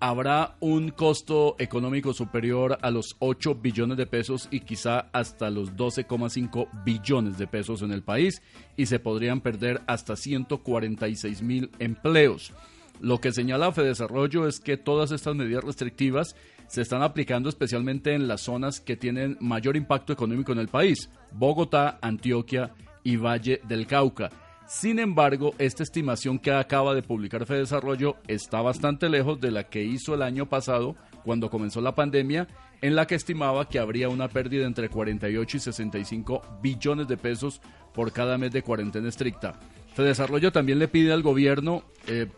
habrá 0.00 0.56
un 0.60 0.90
costo 0.90 1.56
económico 1.58 2.12
superior 2.12 2.78
a 2.80 2.90
los 2.90 3.16
8 3.18 3.56
billones 3.56 3.96
de 3.96 4.06
pesos 4.06 4.48
y 4.50 4.60
quizá 4.60 5.10
hasta 5.12 5.50
los 5.50 5.74
12,5 5.74 6.68
billones 6.84 7.38
de 7.38 7.46
pesos 7.46 7.82
en 7.82 7.92
el 7.92 8.02
país 8.02 8.42
y 8.76 8.86
se 8.86 8.98
podrían 8.98 9.40
perder 9.40 9.82
hasta 9.86 10.16
146 10.16 11.42
mil 11.42 11.70
empleos. 11.78 12.52
Lo 13.00 13.18
que 13.18 13.32
señala 13.32 13.72
Fedesarrollo 13.72 14.46
es 14.46 14.60
que 14.60 14.76
todas 14.76 15.10
estas 15.10 15.34
medidas 15.34 15.64
restrictivas 15.64 16.36
se 16.68 16.82
están 16.82 17.02
aplicando 17.02 17.48
especialmente 17.48 18.14
en 18.14 18.28
las 18.28 18.42
zonas 18.42 18.80
que 18.80 18.96
tienen 18.96 19.38
mayor 19.40 19.76
impacto 19.76 20.12
económico 20.12 20.52
en 20.52 20.58
el 20.58 20.68
país, 20.68 21.10
Bogotá, 21.32 21.98
Antioquia 22.02 22.72
y 23.02 23.16
Valle 23.16 23.60
del 23.66 23.86
Cauca. 23.86 24.30
Sin 24.66 25.00
embargo, 25.00 25.54
esta 25.58 25.82
estimación 25.82 26.38
que 26.38 26.52
acaba 26.52 26.94
de 26.94 27.02
publicar 27.02 27.44
Fedesarrollo 27.46 28.16
está 28.28 28.60
bastante 28.60 29.08
lejos 29.08 29.40
de 29.40 29.50
la 29.50 29.64
que 29.64 29.82
hizo 29.82 30.14
el 30.14 30.22
año 30.22 30.48
pasado, 30.48 30.94
cuando 31.24 31.50
comenzó 31.50 31.80
la 31.80 31.94
pandemia, 31.94 32.46
en 32.80 32.94
la 32.94 33.06
que 33.06 33.16
estimaba 33.16 33.68
que 33.68 33.78
habría 33.78 34.08
una 34.08 34.28
pérdida 34.28 34.66
entre 34.66 34.88
48 34.88 35.56
y 35.56 35.60
65 35.60 36.42
billones 36.62 37.08
de 37.08 37.16
pesos 37.16 37.60
por 37.92 38.12
cada 38.12 38.38
mes 38.38 38.52
de 38.52 38.62
cuarentena 38.62 39.08
estricta. 39.08 39.58
Fedesarrollo 39.94 40.52
también 40.52 40.78
le 40.78 40.86
pide 40.86 41.12
al 41.12 41.22
gobierno 41.22 41.82
eh, 42.06 42.28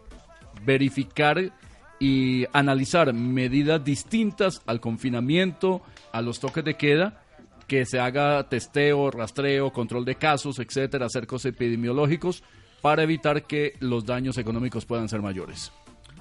verificar 0.65 1.53
y 2.01 2.47
analizar 2.53 3.13
medidas 3.13 3.85
distintas 3.85 4.61
al 4.67 4.81
confinamiento, 4.81 5.83
a 6.13 6.21
los 6.21 6.41
toques 6.41 6.65
de 6.65 6.75
queda, 6.75 7.23
que 7.69 7.87
se 7.87 8.01
haga 8.01 8.49
testeo, 8.49 9.11
rastreo, 9.11 9.73
control 9.73 10.05
de 10.05 10.17
casos, 10.17 10.59
etcétera, 10.59 11.09
cercos 11.09 11.45
epidemiológicos, 11.45 12.43
para 12.81 13.05
evitar 13.05 13.45
que 13.45 13.75
los 13.79 14.05
daños 14.05 14.37
económicos 14.37 14.85
puedan 14.85 15.09
ser 15.09 15.23
mayores. 15.23 15.73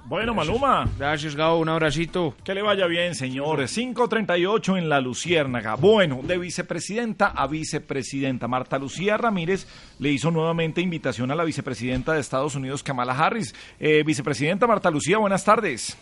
Bueno, 0.06 0.34
Maluma. 0.34 0.90
Gracias, 0.98 1.36
Gabo. 1.36 1.60
Un 1.60 1.70
abracito. 1.70 2.36
Que 2.44 2.54
le 2.54 2.62
vaya 2.62 2.86
bien, 2.88 3.16
señores. 3.16 3.74
538 3.74 4.78
en 4.78 4.90
la 4.90 5.00
Luciérnaga. 5.00 5.76
Bueno, 5.76 6.20
de 6.24 6.38
vicepresidenta 6.38 7.28
a 7.28 7.48
vicepresidenta. 7.48 8.48
Marta 8.48 8.78
Lucía 8.78 9.18
Ramírez 9.18 9.68
le 10.00 10.12
hizo 10.12 10.32
nuevamente 10.32 10.82
invitación 10.82 11.32
a 11.32 11.36
la 11.36 11.44
vicepresidenta 11.44 12.14
de 12.14 12.20
Estados 12.20 12.56
Unidos, 12.56 12.84
Kamala 12.84 13.14
Harris. 13.14 13.54
Eh, 13.80 14.04
vicepresidenta 14.04 14.68
Marta 14.68 14.92
Lucía, 14.92 15.18
buenas 15.18 15.46
tardes. 15.46 15.98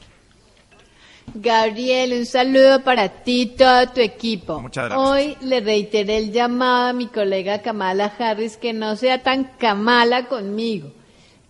Gabriel, 1.36 2.14
un 2.14 2.26
saludo 2.26 2.84
para 2.84 3.10
ti 3.10 3.41
y 3.41 3.45
todo 3.47 3.88
tu 3.89 4.02
equipo. 4.02 4.60
Muchas 4.60 4.86
gracias. 4.86 5.08
Hoy 5.08 5.38
le 5.41 5.60
reiteré 5.60 6.18
el 6.18 6.32
llamado 6.32 6.88
a 6.88 6.93
mi 6.93 7.08
colega 7.08 7.62
Kamala 7.62 8.14
Harris 8.18 8.58
que 8.58 8.74
no 8.74 8.95
sea 8.95 9.22
tan 9.22 9.43
Kamala 9.58 10.28
conmigo, 10.28 10.91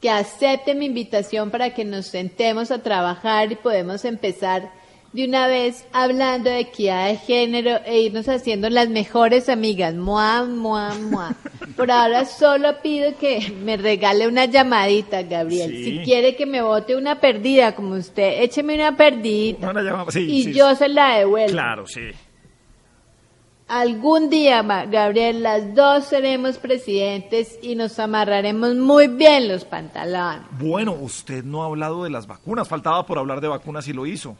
que 0.01 0.09
acepte 0.09 0.75
mi 0.75 0.85
invitación 0.85 1.51
para 1.51 1.73
que 1.73 1.83
nos 1.85 2.05
sentemos 2.07 2.71
a 2.71 2.81
trabajar 2.81 3.51
y 3.51 3.55
podemos 3.55 4.05
empezar 4.05 4.71
de 5.11 5.25
una 5.25 5.47
vez 5.47 5.85
hablando 5.91 6.51
de 6.51 6.59
equidad 6.59 7.07
de 7.07 7.17
género 7.17 7.79
e 7.85 8.01
irnos 8.01 8.29
haciendo 8.29 8.69
las 8.69 8.89
mejores 8.89 9.49
amigas. 9.49 9.95
Mua, 9.95 10.43
mua, 10.45 10.93
mua. 10.93 11.35
Por 11.75 11.89
ahora 11.91 12.25
solo 12.25 12.79
pido 12.83 13.17
que 13.17 13.51
me 13.63 13.75
regale 13.75 14.27
una 14.27 14.45
llamadita, 14.45 15.23
Gabriel. 15.23 15.71
Sí. 15.71 15.83
Si 15.83 15.99
quiere 16.03 16.35
que 16.35 16.45
me 16.45 16.61
vote 16.61 16.95
una 16.95 17.19
perdida 17.19 17.73
como 17.73 17.95
usted, 17.95 18.41
écheme 18.43 18.75
una 18.75 18.95
perdidita. 18.95 19.71
Una 19.71 19.81
llamada- 19.81 20.11
sí, 20.11 20.19
y 20.29 20.43
sí. 20.43 20.53
yo 20.53 20.75
se 20.75 20.87
la 20.87 21.17
devuelvo. 21.17 21.53
Claro, 21.53 21.87
sí. 21.87 22.01
Algún 23.69 24.31
día, 24.31 24.63
Gabriel, 24.63 25.43
las 25.43 25.75
dos 25.75 26.05
seremos 26.05 26.57
presidentes 26.57 27.59
y 27.61 27.75
nos 27.75 27.99
amarraremos 27.99 28.73
muy 28.73 29.07
bien 29.07 29.47
los 29.47 29.63
pantalones. 29.63 30.41
Bueno, 30.59 30.93
usted 30.93 31.43
no 31.43 31.61
ha 31.61 31.67
hablado 31.67 32.03
de 32.03 32.09
las 32.09 32.25
vacunas. 32.25 32.67
Faltaba 32.67 33.05
por 33.05 33.19
hablar 33.19 33.41
de 33.41 33.47
vacunas 33.47 33.87
y 33.87 33.93
lo 33.93 34.07
hizo. 34.07 34.35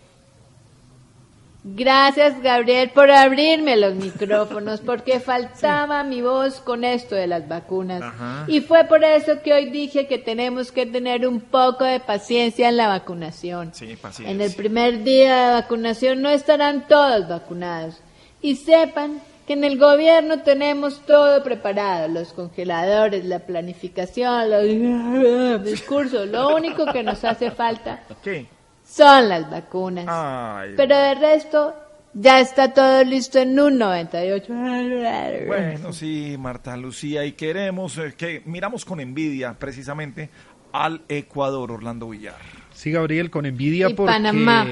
Gracias, 1.63 2.41
Gabriel, 2.41 2.89
por 2.89 3.11
abrirme 3.11 3.75
los 3.77 3.93
micrófonos, 3.93 4.79
porque 4.79 5.19
faltaba 5.19 6.03
mi 6.03 6.23
voz 6.23 6.59
con 6.61 6.83
esto 6.83 7.13
de 7.13 7.27
las 7.27 7.47
vacunas. 7.47 8.01
Ajá. 8.01 8.45
Y 8.47 8.61
fue 8.61 8.85
por 8.85 9.03
eso 9.03 9.43
que 9.43 9.53
hoy 9.53 9.69
dije 9.69 10.07
que 10.07 10.17
tenemos 10.17 10.71
que 10.71 10.87
tener 10.87 11.27
un 11.27 11.39
poco 11.39 11.83
de 11.83 11.99
paciencia 11.99 12.69
en 12.69 12.77
la 12.77 12.87
vacunación. 12.87 13.75
Sí, 13.75 13.95
paciencia. 13.95 14.33
En 14.33 14.41
el 14.41 14.55
primer 14.55 15.03
día 15.03 15.47
de 15.47 15.53
vacunación 15.61 16.23
no 16.23 16.29
estarán 16.29 16.87
todos 16.87 17.29
vacunados. 17.29 18.01
Y 18.41 18.55
sepan 18.55 19.21
que 19.45 19.53
en 19.53 19.63
el 19.63 19.79
gobierno 19.79 20.43
tenemos 20.43 21.05
todo 21.05 21.43
preparado, 21.43 22.07
los 22.07 22.33
congeladores, 22.33 23.25
la 23.25 23.39
planificación, 23.39 24.49
los 24.49 25.63
discursos. 25.65 26.27
Lo 26.27 26.55
único 26.55 26.85
que 26.85 27.01
nos 27.01 27.23
hace 27.23 27.49
falta 27.51 28.03
¿Qué? 28.23 28.45
son 28.85 29.27
las 29.27 29.49
vacunas. 29.49 30.05
Ay. 30.07 30.73
Pero 30.77 30.95
de 30.95 31.15
resto, 31.15 31.73
ya 32.13 32.39
está 32.39 32.73
todo 32.73 33.03
listo 33.03 33.39
en 33.39 33.59
un 33.59 33.77
98. 33.77 34.53
Bueno, 35.47 35.93
sí, 35.93 36.35
Marta 36.37 36.77
Lucía, 36.77 37.25
y 37.25 37.33
queremos 37.33 37.97
eh, 37.97 38.13
que 38.17 38.41
miramos 38.45 38.85
con 38.85 38.99
envidia 38.99 39.57
precisamente 39.57 40.29
al 40.71 41.01
Ecuador, 41.07 41.71
Orlando 41.71 42.09
Villar. 42.09 42.58
Sí, 42.79 42.91
Gabriel, 42.91 43.29
con 43.29 43.45
envidia 43.45 43.89
Y 43.89 43.93
porque 43.93 44.13
Panamá. 44.13 44.65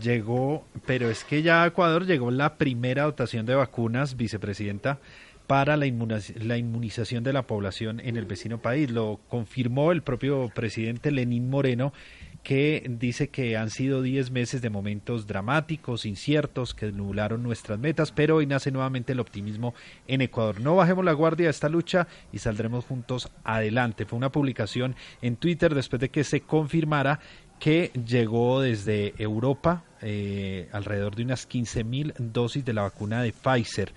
llegó, 0.00 0.64
pero 0.86 1.10
es 1.10 1.24
que 1.24 1.42
ya 1.42 1.64
a 1.64 1.66
Ecuador 1.66 2.06
llegó 2.06 2.30
la 2.30 2.54
primera 2.56 3.02
dotación 3.02 3.46
de 3.46 3.56
vacunas, 3.56 4.16
vicepresidenta, 4.16 5.00
para 5.48 5.76
la, 5.76 5.86
inmuniz- 5.86 6.36
la 6.36 6.56
inmunización 6.56 7.24
de 7.24 7.32
la 7.32 7.42
población 7.48 7.98
en 7.98 8.16
el 8.16 8.26
vecino 8.26 8.58
país. 8.58 8.90
Lo 8.92 9.18
confirmó 9.28 9.90
el 9.90 10.02
propio 10.02 10.52
presidente 10.54 11.10
Lenín 11.10 11.50
Moreno, 11.50 11.92
que 12.44 12.86
dice 12.88 13.28
que 13.30 13.56
han 13.56 13.70
sido 13.70 14.02
10 14.02 14.30
meses 14.30 14.62
de 14.62 14.70
momentos 14.70 15.26
dramáticos, 15.26 16.06
inciertos, 16.06 16.74
que 16.74 16.92
nublaron 16.92 17.42
nuestras 17.42 17.78
metas, 17.78 18.12
pero 18.12 18.36
hoy 18.36 18.46
nace 18.46 18.70
nuevamente 18.70 19.12
el 19.12 19.20
optimismo 19.20 19.74
en 20.06 20.20
Ecuador. 20.20 20.60
No 20.60 20.76
bajemos 20.76 21.04
la 21.04 21.12
guardia 21.12 21.48
a 21.48 21.50
esta 21.50 21.68
lucha 21.68 22.06
y 22.32 22.38
saldremos 22.38 22.84
juntos 22.84 23.28
adelante. 23.42 24.04
Fue 24.04 24.16
una 24.16 24.30
publicación 24.30 24.94
en 25.22 25.34
Twitter 25.36 25.74
después 25.74 25.98
de 26.00 26.10
que 26.10 26.22
se 26.24 26.42
confirmara 26.42 27.18
que 27.58 27.90
llegó 28.06 28.60
desde 28.60 29.14
Europa 29.18 29.82
eh, 30.00 30.68
alrededor 30.72 31.16
de 31.16 31.24
unas 31.24 31.46
15 31.46 31.84
mil 31.84 32.14
dosis 32.18 32.64
de 32.64 32.72
la 32.72 32.82
vacuna 32.82 33.22
de 33.22 33.32
Pfizer. 33.32 33.92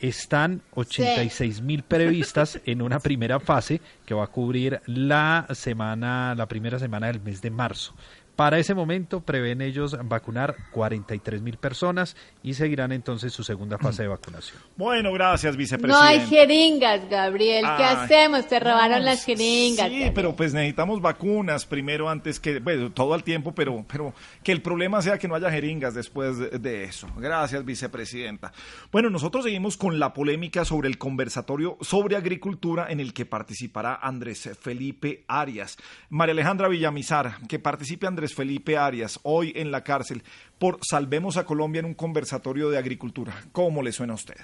Están 0.00 0.62
86 0.74 1.60
mil 1.60 1.84
previstas 1.84 2.60
en 2.66 2.82
una 2.82 2.98
primera 2.98 3.38
fase 3.38 3.80
que 4.04 4.14
va 4.14 4.24
a 4.24 4.28
cubrir 4.28 4.80
la 4.86 5.46
semana, 5.52 6.34
la 6.34 6.46
primera 6.46 6.78
semana 6.78 7.06
del 7.06 7.20
mes 7.20 7.40
de 7.40 7.50
marzo. 7.50 7.94
Para 8.36 8.58
ese 8.58 8.74
momento 8.74 9.20
prevén 9.20 9.60
ellos 9.60 9.96
vacunar 10.04 10.56
43 10.72 11.42
mil 11.42 11.58
personas 11.58 12.16
y 12.42 12.54
seguirán 12.54 12.90
entonces 12.90 13.32
su 13.32 13.44
segunda 13.44 13.78
fase 13.78 14.02
de 14.02 14.08
vacunación. 14.08 14.58
Bueno, 14.82 15.12
gracias, 15.12 15.54
No 15.54 15.58
vicepresidente. 15.58 16.06
hay 16.06 16.26
jeringas, 16.26 17.08
Gabriel. 17.08 17.64
¿Qué 17.76 17.84
Ay, 17.84 17.96
hacemos? 17.96 18.46
Te 18.48 18.58
robaron 18.58 18.98
no, 18.98 19.04
las 19.04 19.24
jeringas. 19.24 19.88
Sí, 19.88 20.10
pero 20.14 20.34
pues 20.34 20.52
necesitamos 20.54 21.00
vacunas 21.00 21.66
primero 21.66 22.08
antes 22.08 22.40
que, 22.40 22.58
bueno, 22.58 22.90
todo 22.90 23.14
al 23.14 23.22
tiempo, 23.22 23.54
pero, 23.54 23.84
pero 23.86 24.12
que 24.42 24.50
el 24.50 24.60
problema 24.60 25.02
sea 25.02 25.18
que 25.18 25.28
no 25.28 25.34
haya 25.34 25.50
jeringas 25.50 25.94
después 25.94 26.38
de, 26.38 26.58
de 26.58 26.84
eso. 26.84 27.06
Gracias, 27.16 27.64
vicepresidenta. 27.64 28.52
Bueno, 28.90 29.08
nosotros 29.10 29.44
seguimos 29.44 29.76
con 29.76 30.00
la 30.00 30.12
polémica 30.14 30.64
sobre 30.64 30.88
el 30.88 30.98
conversatorio 30.98 31.76
sobre 31.80 32.16
agricultura 32.16 32.86
en 32.90 32.98
el 32.98 33.12
que 33.12 33.26
participará 33.26 33.94
Andrés 33.94 34.50
Felipe 34.60 35.24
Arias. 35.28 35.76
María 36.08 36.32
Alejandra 36.32 36.68
Villamizar, 36.68 37.36
que 37.46 37.58
participe 37.58 38.06
Andrés 38.06 38.21
Felipe 38.28 38.76
Arias 38.76 39.18
hoy 39.22 39.52
en 39.56 39.70
la 39.70 39.82
cárcel 39.82 40.22
por 40.58 40.78
Salvemos 40.82 41.36
a 41.36 41.44
Colombia 41.44 41.80
en 41.80 41.86
un 41.86 41.94
conversatorio 41.94 42.70
de 42.70 42.78
agricultura. 42.78 43.34
¿Cómo 43.52 43.82
le 43.82 43.92
suena 43.92 44.12
a 44.12 44.16
usted? 44.16 44.36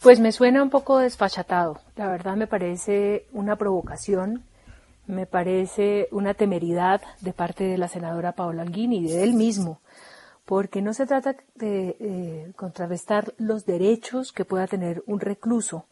Pues 0.00 0.20
me 0.20 0.30
suena 0.30 0.62
un 0.62 0.70
poco 0.70 0.98
desfachatado. 0.98 1.80
La 1.96 2.08
verdad 2.08 2.36
me 2.36 2.46
parece 2.46 3.26
una 3.32 3.56
provocación, 3.56 4.44
me 5.06 5.26
parece 5.26 6.08
una 6.12 6.34
temeridad 6.34 7.02
de 7.20 7.32
parte 7.32 7.64
de 7.64 7.78
la 7.78 7.88
senadora 7.88 8.32
Paola 8.32 8.62
Alguín 8.62 8.92
y 8.92 9.08
de 9.08 9.24
él 9.24 9.34
mismo, 9.34 9.80
porque 10.44 10.82
no 10.82 10.94
se 10.94 11.06
trata 11.06 11.34
de 11.56 11.96
eh, 11.98 12.52
contrarrestar 12.54 13.34
los 13.38 13.66
derechos 13.66 14.32
que 14.32 14.44
pueda 14.44 14.68
tener 14.68 15.02
un 15.06 15.18
recluso 15.18 15.86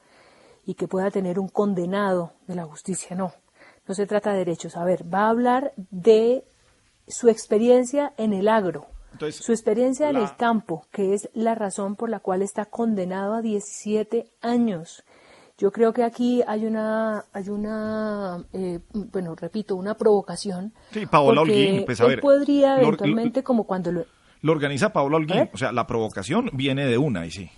y 0.65 0.74
que 0.74 0.86
pueda 0.86 1.11
tener 1.11 1.39
un 1.39 1.48
condenado 1.48 2.32
de 2.47 2.55
la 2.55 2.65
justicia, 2.65 3.16
no. 3.16 3.32
No 3.89 3.95
se 3.95 4.07
trata 4.07 4.33
de 4.33 4.39
derechos. 4.39 4.77
A 4.77 4.85
ver, 4.85 5.03
va 5.13 5.27
a 5.27 5.31
hablar 5.31 5.73
de 5.77 6.45
su 7.07 7.29
experiencia 7.29 8.13
en 8.17 8.33
el 8.33 8.49
agro, 8.49 8.87
Entonces, 9.13 9.45
su 9.45 9.53
experiencia 9.53 10.11
en 10.11 10.17
el 10.17 10.37
campo, 10.37 10.87
que 10.91 11.15
es 11.15 11.29
la 11.35 11.55
razón 11.55 11.95
por 11.97 12.11
la 12.11 12.19
cual 12.21 12.43
está 12.43 12.65
condenado 12.65 13.35
a 13.35 13.43
17 13.43 14.27
años. 14.43 15.05
Yo 15.59 15.71
creo 15.73 15.93
que 15.95 16.03
aquí 16.03 16.43
hay 16.47 16.67
una, 16.67 17.25
hay 17.33 17.49
una, 17.49 18.45
eh, 18.53 18.81
bueno, 18.93 19.35
repito, 19.35 19.75
una 19.77 19.95
provocación. 19.95 20.75
Sí, 20.91 21.07
Paola 21.07 21.41
Holguín, 21.43 21.85
pues 21.87 22.01
a 22.01 22.05
él 22.05 22.11
ver, 22.11 22.21
podría 22.21 22.75
lo- 22.75 22.83
lo- 22.83 22.87
eventualmente, 22.89 23.43
como 23.43 23.65
cuando 23.65 23.93
lo, 23.93 24.05
Lo 24.43 24.53
organiza 24.53 24.93
Paola 24.93 25.17
Holguín. 25.17 25.49
O 25.55 25.57
sea, 25.57 25.73
la 25.73 25.87
provocación 25.87 26.51
viene 26.53 26.85
de 26.87 26.99
una 26.99 27.25
y 27.25 27.31
sí. 27.31 27.51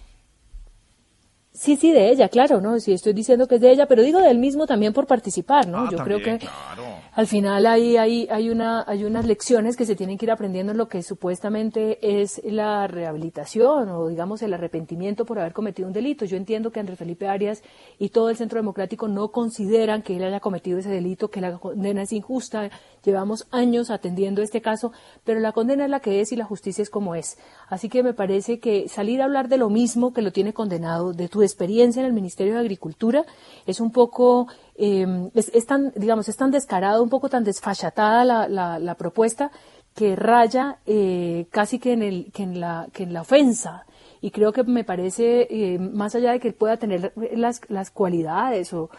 Sí, 1.59 1.75
sí, 1.75 1.91
de 1.91 2.09
ella, 2.11 2.29
claro, 2.29 2.61
¿no? 2.61 2.79
Sí, 2.79 2.93
estoy 2.93 3.13
diciendo 3.15 3.49
que 3.49 3.57
es 3.57 3.61
de 3.61 3.73
ella, 3.73 3.87
pero 3.87 4.03
digo 4.03 4.21
de 4.21 4.31
él 4.31 4.39
mismo 4.39 4.65
también 4.65 4.93
por 4.93 5.09
participar, 5.09 5.67
¿no? 5.67 5.79
Ah, 5.79 5.89
Yo 5.91 5.97
también, 5.97 6.21
creo 6.21 6.39
que 6.39 6.47
claro. 6.47 6.85
al 7.13 7.27
final 7.27 7.67
hay, 7.67 7.97
hay, 7.97 8.29
hay, 8.31 8.49
una, 8.49 8.85
hay 8.87 9.03
unas 9.03 9.27
lecciones 9.27 9.77
que 9.77 9.85
se 9.85 9.97
tienen 9.97 10.19
que 10.19 10.27
ir 10.27 10.31
aprendiendo 10.31 10.71
en 10.71 10.79
lo 10.79 10.89
que 10.89 11.03
supuestamente 11.03 11.99
es 12.21 12.41
la 12.45 12.87
rehabilitación 12.87 13.89
o, 13.89 14.07
digamos, 14.07 14.41
el 14.43 14.55
arrepentimiento 14.55 15.25
por 15.25 15.41
haber 15.41 15.53
cometido 15.53 15.89
un 15.89 15.93
delito. 15.93 16.25
Yo 16.27 16.37
entiendo 16.37 16.71
que 16.71 16.79
Andrés 16.79 16.97
Felipe 16.97 17.27
Arias 17.27 17.65
y 17.99 18.11
todo 18.11 18.31
el 18.31 18.37
Centro 18.37 18.61
Democrático 18.61 19.09
no 19.09 19.33
consideran 19.33 20.03
que 20.03 20.17
él 20.17 20.23
haya 20.23 20.39
cometido 20.39 20.79
ese 20.79 20.91
delito, 20.91 21.29
que 21.29 21.41
la 21.41 21.59
condena 21.59 22.03
es 22.03 22.13
injusta. 22.13 22.71
Llevamos 23.05 23.47
años 23.51 23.91
atendiendo 23.91 24.43
este 24.43 24.61
caso, 24.61 24.93
pero 25.25 25.41
la 25.41 25.53
condena 25.53 25.85
es 25.85 25.91
la 25.91 26.01
que 26.01 26.21
es 26.21 26.33
y 26.33 26.37
la 26.37 26.45
justicia 26.45 26.83
es 26.83 26.91
como 26.91 27.15
es. 27.15 27.39
Así 27.69 27.89
que 27.89 28.03
me 28.03 28.15
parece 28.15 28.59
que 28.61 28.89
salir 28.89 29.21
a 29.21 29.25
hablar 29.25 29.49
de 29.49 29.57
lo 29.57 29.71
mismo 29.71 30.13
que 30.13 30.23
lo 30.23 30.33
tiene 30.33 30.53
condenado, 30.53 31.13
de 31.13 31.29
tu 31.29 31.43
experiencia 31.43 32.01
en 32.01 32.07
el 32.07 32.13
Ministerio 32.13 32.55
de 32.55 32.61
Agricultura, 32.61 33.25
es 33.67 33.81
un 33.81 33.93
poco, 33.93 34.49
eh, 34.77 35.31
es, 35.35 35.51
es 35.55 35.67
tan, 35.67 35.93
digamos, 35.97 36.29
es 36.29 36.37
tan 36.37 36.51
descarado, 36.51 37.03
un 37.03 37.11
poco 37.11 37.29
tan 37.29 37.45
desfachatada 37.45 38.25
la, 38.25 38.49
la, 38.49 38.79
la 38.79 38.95
propuesta 38.95 39.51
que 39.95 40.15
raya 40.15 40.79
eh, 40.87 41.47
casi 41.51 41.81
que 41.81 41.93
en, 41.93 42.03
el, 42.03 42.31
que, 42.33 42.45
en 42.45 42.61
la, 42.61 42.87
que 42.93 43.03
en 43.03 43.13
la 43.13 43.23
ofensa. 43.23 43.85
Y 44.21 44.31
creo 44.31 44.53
que 44.53 44.63
me 44.63 44.85
parece, 44.85 45.49
eh, 45.51 45.79
más 45.79 46.15
allá 46.15 46.33
de 46.33 46.41
que 46.41 46.53
pueda 46.53 46.77
tener 46.77 47.13
las, 47.35 47.61
las 47.69 47.91
cualidades 47.91 48.73
o 48.73 48.91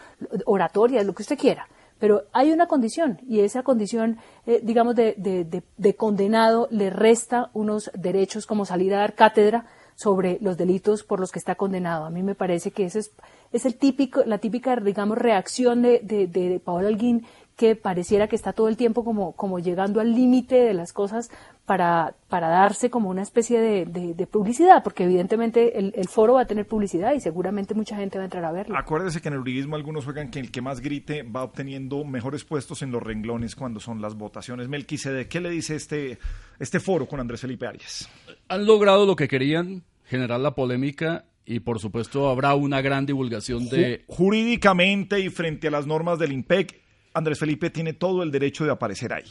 oratorias, 0.44 1.06
lo 1.06 1.14
que 1.14 1.22
usted 1.22 1.38
quiera, 1.38 1.66
pero 2.00 2.24
hay 2.32 2.50
una 2.50 2.66
condición 2.66 3.20
y 3.28 3.40
esa 3.40 3.62
condición, 3.62 4.18
eh, 4.46 4.60
digamos, 4.64 4.96
de, 4.96 5.14
de- 5.16 5.44
de- 5.44 5.62
de 5.76 5.94
condenado 5.94 6.66
le 6.72 6.90
resta 6.90 7.50
unos 7.52 7.90
derechos 7.94 8.46
como 8.46 8.64
salir 8.64 8.92
a 8.94 8.98
dar 8.98 9.14
cátedra 9.14 9.66
sobre 9.94 10.38
los 10.40 10.56
delitos 10.56 11.04
por 11.04 11.20
los 11.20 11.30
que 11.30 11.38
está 11.38 11.54
condenado. 11.56 12.06
A 12.06 12.10
mí 12.10 12.22
me 12.22 12.34
parece 12.34 12.70
que 12.70 12.86
ese 12.86 13.00
es, 13.00 13.12
es 13.52 13.66
el 13.66 13.74
típico, 13.76 14.24
la 14.24 14.38
típica, 14.38 14.74
digamos, 14.76 15.18
reacción 15.18 15.82
de, 15.82 16.00
de, 16.02 16.58
Paola 16.64 16.88
Holguín 16.88 17.26
que 17.56 17.76
pareciera 17.76 18.26
que 18.26 18.36
está 18.36 18.54
todo 18.54 18.68
el 18.68 18.78
tiempo 18.78 19.04
como, 19.04 19.32
como 19.32 19.58
llegando 19.58 20.00
al 20.00 20.14
límite 20.14 20.54
de 20.54 20.72
las 20.72 20.94
cosas 20.94 21.30
para, 21.70 22.16
para 22.28 22.48
darse 22.48 22.90
como 22.90 23.10
una 23.10 23.22
especie 23.22 23.60
de, 23.60 23.84
de- 23.84 24.14
de 24.14 24.26
publicidad, 24.26 24.82
porque 24.82 25.04
evidentemente 25.04 25.78
el, 25.78 25.92
el 25.94 26.08
foro 26.08 26.34
va 26.34 26.40
a 26.40 26.44
tener 26.44 26.66
publicidad 26.66 27.12
y 27.14 27.20
seguramente 27.20 27.74
mucha 27.74 27.94
gente 27.94 28.18
va 28.18 28.22
a 28.22 28.26
entrar 28.26 28.44
a 28.44 28.50
verlo. 28.50 28.76
Acuérdese 28.76 29.20
que 29.20 29.28
en 29.28 29.34
el 29.34 29.40
uribismo 29.40 29.76
algunos 29.76 30.04
juegan 30.04 30.32
que 30.32 30.40
el 30.40 30.50
que 30.50 30.60
más 30.62 30.80
grite 30.80 31.22
va 31.22 31.44
obteniendo 31.44 32.04
mejores 32.04 32.42
puestos 32.42 32.82
en 32.82 32.90
los 32.90 33.00
renglones 33.00 33.54
cuando 33.54 33.78
son 33.78 34.02
las 34.02 34.16
votaciones. 34.16 34.68
Melquisede, 34.68 35.28
¿qué 35.28 35.40
le 35.40 35.48
dice 35.50 35.76
este, 35.76 36.18
este 36.58 36.80
foro 36.80 37.06
con 37.06 37.20
Andrés 37.20 37.40
Felipe 37.42 37.68
Arias? 37.68 38.08
Han 38.48 38.66
logrado 38.66 39.06
lo 39.06 39.14
que 39.14 39.28
querían, 39.28 39.84
generar 40.06 40.40
la 40.40 40.56
polémica 40.56 41.26
y 41.46 41.60
por 41.60 41.78
supuesto 41.78 42.28
habrá 42.30 42.56
una 42.56 42.80
gran 42.80 43.06
divulgación 43.06 43.68
de... 43.68 44.04
Ju- 44.08 44.16
Jurídicamente 44.16 45.20
y 45.20 45.28
frente 45.30 45.68
a 45.68 45.70
las 45.70 45.86
normas 45.86 46.18
del 46.18 46.32
IMPEC, 46.32 46.80
Andrés 47.14 47.38
Felipe 47.38 47.70
tiene 47.70 47.92
todo 47.92 48.24
el 48.24 48.32
derecho 48.32 48.64
de 48.64 48.72
aparecer 48.72 49.12
ahí. 49.12 49.30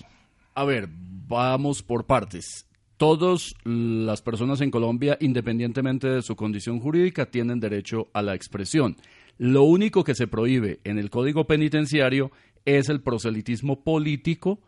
A 0.59 0.65
ver, 0.65 0.89
vamos 0.91 1.81
por 1.83 2.05
partes. 2.05 2.67
Todas 2.97 3.55
las 3.63 4.21
personas 4.21 4.59
en 4.59 4.71
Colombia, 4.71 5.17
independientemente 5.21 6.09
de 6.09 6.21
su 6.21 6.35
condición 6.35 6.81
jurídica, 6.81 7.27
tienen 7.27 7.61
derecho 7.61 8.09
a 8.11 8.21
la 8.21 8.35
expresión. 8.35 8.97
Lo 9.37 9.63
único 9.63 10.03
que 10.03 10.15
se 10.15 10.27
prohíbe 10.27 10.81
en 10.83 10.99
el 10.99 11.09
Código 11.09 11.47
Penitenciario 11.47 12.33
es 12.65 12.89
el 12.89 12.99
proselitismo 12.99 13.85
político 13.85 14.59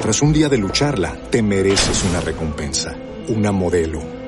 Tras 0.00 0.20
un 0.20 0.32
día 0.32 0.48
de 0.48 0.58
lucharla, 0.58 1.16
te 1.30 1.40
mereces 1.40 2.02
una 2.02 2.20
recompensa, 2.20 2.96
una 3.28 3.52
modelo, 3.52 4.00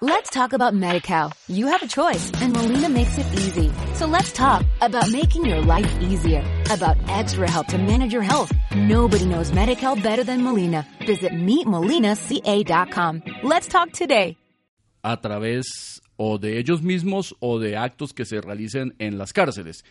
Let's 0.00 0.30
talk 0.30 0.52
about 0.52 0.74
MediCal. 0.74 1.32
You 1.48 1.66
have 1.66 1.82
a 1.82 1.88
choice 1.88 2.30
and 2.40 2.52
Molina 2.52 2.88
makes 2.88 3.18
it 3.18 3.26
easy. 3.32 3.72
So 3.94 4.06
let's 4.06 4.32
talk 4.32 4.64
about 4.80 5.10
making 5.10 5.44
your 5.44 5.60
life 5.60 5.90
easier, 6.00 6.44
about 6.70 6.96
extra 7.08 7.50
help 7.50 7.66
to 7.68 7.78
manage 7.78 8.12
your 8.12 8.22
health. 8.22 8.52
Nobody 8.76 9.24
knows 9.24 9.50
MediCal 9.50 10.00
better 10.00 10.22
than 10.22 10.44
Molina. 10.44 10.86
Visit 11.04 11.32
meetmolinaca.com. 11.32 13.22
Let's 13.42 13.66
talk 13.66 13.90
today. 13.90 14.36
a 15.02 15.20
través 15.20 16.00
o 16.16 16.38
de 16.38 16.58
ellos 16.58 16.82
mismos 16.82 17.34
o 17.40 17.58
de 17.58 17.76
actos 17.76 18.12
que 18.12 18.24
se 18.24 18.40
realicen 18.40 18.94
en 18.98 19.18
las 19.18 19.32
cárceles. 19.32 19.84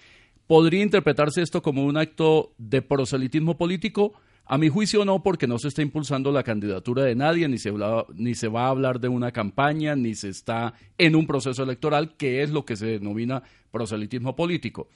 ¿Podría 0.45 0.84
interpretarse 0.84 1.41
esto 1.41 1.61
como 1.61 1.84
un 1.85 1.97
acto 1.97 2.53
de 2.57 2.81
proselitismo 2.81 3.57
político? 3.57 4.13
A 4.49 4.57
mi 4.57 4.69
juicio 4.69 5.03
no, 5.03 5.22
porque 5.24 5.45
no 5.45 5.60
se 5.60 5.68
está 5.68 5.82
impulsando 5.82 6.32
la 6.32 6.44
candidatura 6.44 7.03
de 7.03 7.15
nadie, 7.15 7.49
ni 7.49 7.57
se, 7.57 7.74
ni 8.15 8.34
se 8.34 8.48
va 8.48 8.68
a 8.68 8.69
hablar 8.69 9.02
de 9.02 9.10
una 9.10 9.32
campaña, 9.32 9.95
ni 9.95 10.15
se 10.15 10.30
está 10.30 10.74
en 10.98 11.15
un 11.15 11.28
proceso 11.28 11.64
electoral, 11.64 12.15
que 12.15 12.41
es 12.44 12.52
lo 12.52 12.64
que 12.64 12.78
se 12.78 12.86
denomina 12.86 13.44
proselitismo 13.72 14.36
político. 14.36 14.88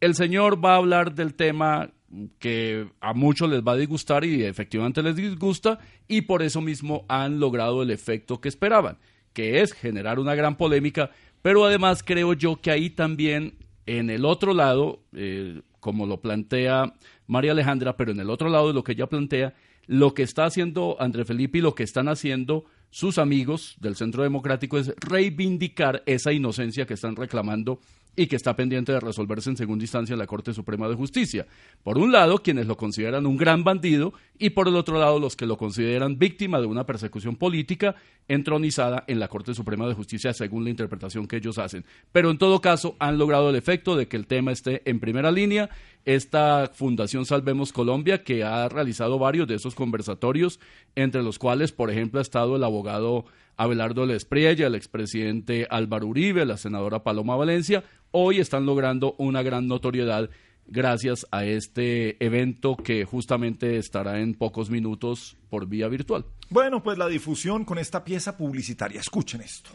El 0.00 0.14
señor 0.14 0.64
va 0.64 0.74
a 0.74 0.76
hablar 0.76 1.14
del 1.14 1.34
tema 1.34 1.90
que 2.38 2.86
a 3.00 3.12
muchos 3.12 3.50
les 3.50 3.62
va 3.62 3.72
a 3.72 3.76
disgustar 3.76 4.24
y 4.24 4.44
efectivamente 4.44 5.02
les 5.02 5.16
disgusta 5.16 5.78
y 6.08 6.22
por 6.22 6.42
eso 6.42 6.60
mismo 6.60 7.04
han 7.08 7.38
logrado 7.40 7.82
el 7.82 7.90
efecto 7.90 8.40
que 8.40 8.48
esperaban, 8.48 8.98
que 9.32 9.60
es 9.60 9.72
generar 9.72 10.18
una 10.18 10.34
gran 10.34 10.56
polémica, 10.56 11.10
pero 11.42 11.64
además 11.64 12.02
creo 12.04 12.32
yo 12.32 12.60
que 12.60 12.70
ahí 12.70 12.90
también 12.90 13.54
en 13.86 14.10
el 14.10 14.24
otro 14.24 14.54
lado, 14.54 15.00
eh, 15.14 15.62
como 15.80 16.06
lo 16.06 16.20
plantea 16.20 16.94
María 17.26 17.52
Alejandra, 17.52 17.96
pero 17.96 18.12
en 18.12 18.20
el 18.20 18.30
otro 18.30 18.48
lado 18.48 18.68
de 18.68 18.74
lo 18.74 18.84
que 18.84 18.92
ella 18.92 19.08
plantea, 19.08 19.54
lo 19.86 20.14
que 20.14 20.22
está 20.22 20.44
haciendo 20.44 20.96
André 21.00 21.24
Felipe 21.24 21.58
y 21.58 21.62
lo 21.62 21.74
que 21.74 21.82
están 21.82 22.08
haciendo 22.08 22.64
sus 22.90 23.18
amigos 23.18 23.76
del 23.80 23.96
Centro 23.96 24.22
Democrático 24.22 24.78
es 24.78 24.92
reivindicar 25.00 26.02
esa 26.06 26.32
inocencia 26.32 26.86
que 26.86 26.94
están 26.94 27.16
reclamando 27.16 27.80
y 28.16 28.26
que 28.26 28.36
está 28.36 28.56
pendiente 28.56 28.92
de 28.92 29.00
resolverse 29.00 29.50
en 29.50 29.56
segunda 29.56 29.84
instancia 29.84 30.12
en 30.12 30.18
la 30.18 30.26
Corte 30.26 30.52
Suprema 30.52 30.88
de 30.88 30.94
Justicia. 30.94 31.46
Por 31.82 31.98
un 31.98 32.12
lado, 32.12 32.38
quienes 32.38 32.66
lo 32.66 32.76
consideran 32.76 33.26
un 33.26 33.36
gran 33.36 33.64
bandido 33.64 34.12
y 34.38 34.50
por 34.50 34.68
el 34.68 34.76
otro 34.76 34.98
lado 34.98 35.18
los 35.18 35.36
que 35.36 35.46
lo 35.46 35.56
consideran 35.56 36.18
víctima 36.18 36.60
de 36.60 36.66
una 36.66 36.86
persecución 36.86 37.36
política 37.36 37.94
entronizada 38.28 39.04
en 39.06 39.18
la 39.18 39.28
Corte 39.28 39.54
Suprema 39.54 39.86
de 39.86 39.94
Justicia 39.94 40.32
según 40.32 40.64
la 40.64 40.70
interpretación 40.70 41.26
que 41.26 41.36
ellos 41.36 41.58
hacen. 41.58 41.84
Pero 42.12 42.30
en 42.30 42.38
todo 42.38 42.60
caso 42.60 42.96
han 42.98 43.18
logrado 43.18 43.50
el 43.50 43.56
efecto 43.56 43.96
de 43.96 44.08
que 44.08 44.16
el 44.16 44.26
tema 44.26 44.52
esté 44.52 44.82
en 44.88 45.00
primera 45.00 45.30
línea. 45.30 45.70
Esta 46.04 46.70
Fundación 46.72 47.26
Salvemos 47.26 47.72
Colombia 47.72 48.24
que 48.24 48.42
ha 48.42 48.68
realizado 48.68 49.18
varios 49.18 49.46
de 49.46 49.56
esos 49.56 49.74
conversatorios, 49.74 50.60
entre 50.94 51.22
los 51.22 51.38
cuales, 51.38 51.72
por 51.72 51.90
ejemplo, 51.90 52.20
ha 52.20 52.22
estado 52.22 52.56
el 52.56 52.64
abogado 52.64 53.26
Abelardo 53.56 54.06
Lespriella, 54.06 54.66
el 54.66 54.74
expresidente 54.74 55.66
Álvaro 55.70 56.06
Uribe, 56.06 56.46
la 56.46 56.56
senadora 56.56 57.02
Paloma 57.02 57.36
Valencia, 57.36 57.84
hoy 58.10 58.38
están 58.40 58.64
logrando 58.64 59.14
una 59.18 59.42
gran 59.42 59.68
notoriedad 59.68 60.30
gracias 60.66 61.26
a 61.30 61.44
este 61.44 62.24
evento 62.24 62.76
que 62.76 63.04
justamente 63.04 63.76
estará 63.76 64.20
en 64.20 64.34
pocos 64.34 64.70
minutos 64.70 65.36
por 65.50 65.66
vía 65.66 65.88
virtual. 65.88 66.24
Bueno, 66.48 66.82
pues 66.82 66.96
la 66.96 67.08
difusión 67.08 67.64
con 67.64 67.78
esta 67.78 68.04
pieza 68.04 68.36
publicitaria. 68.36 69.00
Escuchen 69.00 69.42
esto. 69.42 69.70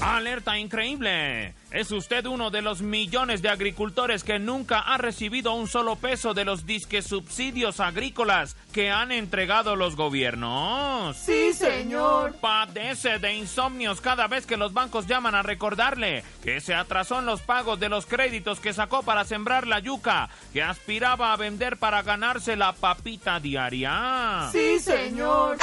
Alerta 0.00 0.58
increíble. 0.58 1.54
¿Es 1.74 1.90
usted 1.90 2.24
uno 2.26 2.52
de 2.52 2.62
los 2.62 2.82
millones 2.82 3.42
de 3.42 3.48
agricultores 3.48 4.22
que 4.22 4.38
nunca 4.38 4.78
ha 4.78 4.96
recibido 4.96 5.54
un 5.54 5.66
solo 5.66 5.96
peso 5.96 6.32
de 6.32 6.44
los 6.44 6.66
disques 6.66 7.04
subsidios 7.04 7.80
agrícolas 7.80 8.54
que 8.72 8.92
han 8.92 9.10
entregado 9.10 9.74
los 9.74 9.96
gobiernos? 9.96 11.16
Sí, 11.16 11.52
señor. 11.52 12.36
Padece 12.40 13.18
de 13.18 13.34
insomnios 13.34 14.00
cada 14.00 14.28
vez 14.28 14.46
que 14.46 14.56
los 14.56 14.72
bancos 14.72 15.08
llaman 15.08 15.34
a 15.34 15.42
recordarle 15.42 16.22
que 16.44 16.60
se 16.60 16.74
atrasó 16.74 17.18
en 17.18 17.26
los 17.26 17.40
pagos 17.40 17.80
de 17.80 17.88
los 17.88 18.06
créditos 18.06 18.60
que 18.60 18.72
sacó 18.72 19.02
para 19.02 19.24
sembrar 19.24 19.66
la 19.66 19.80
yuca 19.80 20.28
que 20.52 20.62
aspiraba 20.62 21.32
a 21.32 21.36
vender 21.36 21.78
para 21.78 22.02
ganarse 22.02 22.54
la 22.54 22.72
papita 22.72 23.40
diaria. 23.40 24.48
Sí, 24.52 24.78
señor. 24.78 25.58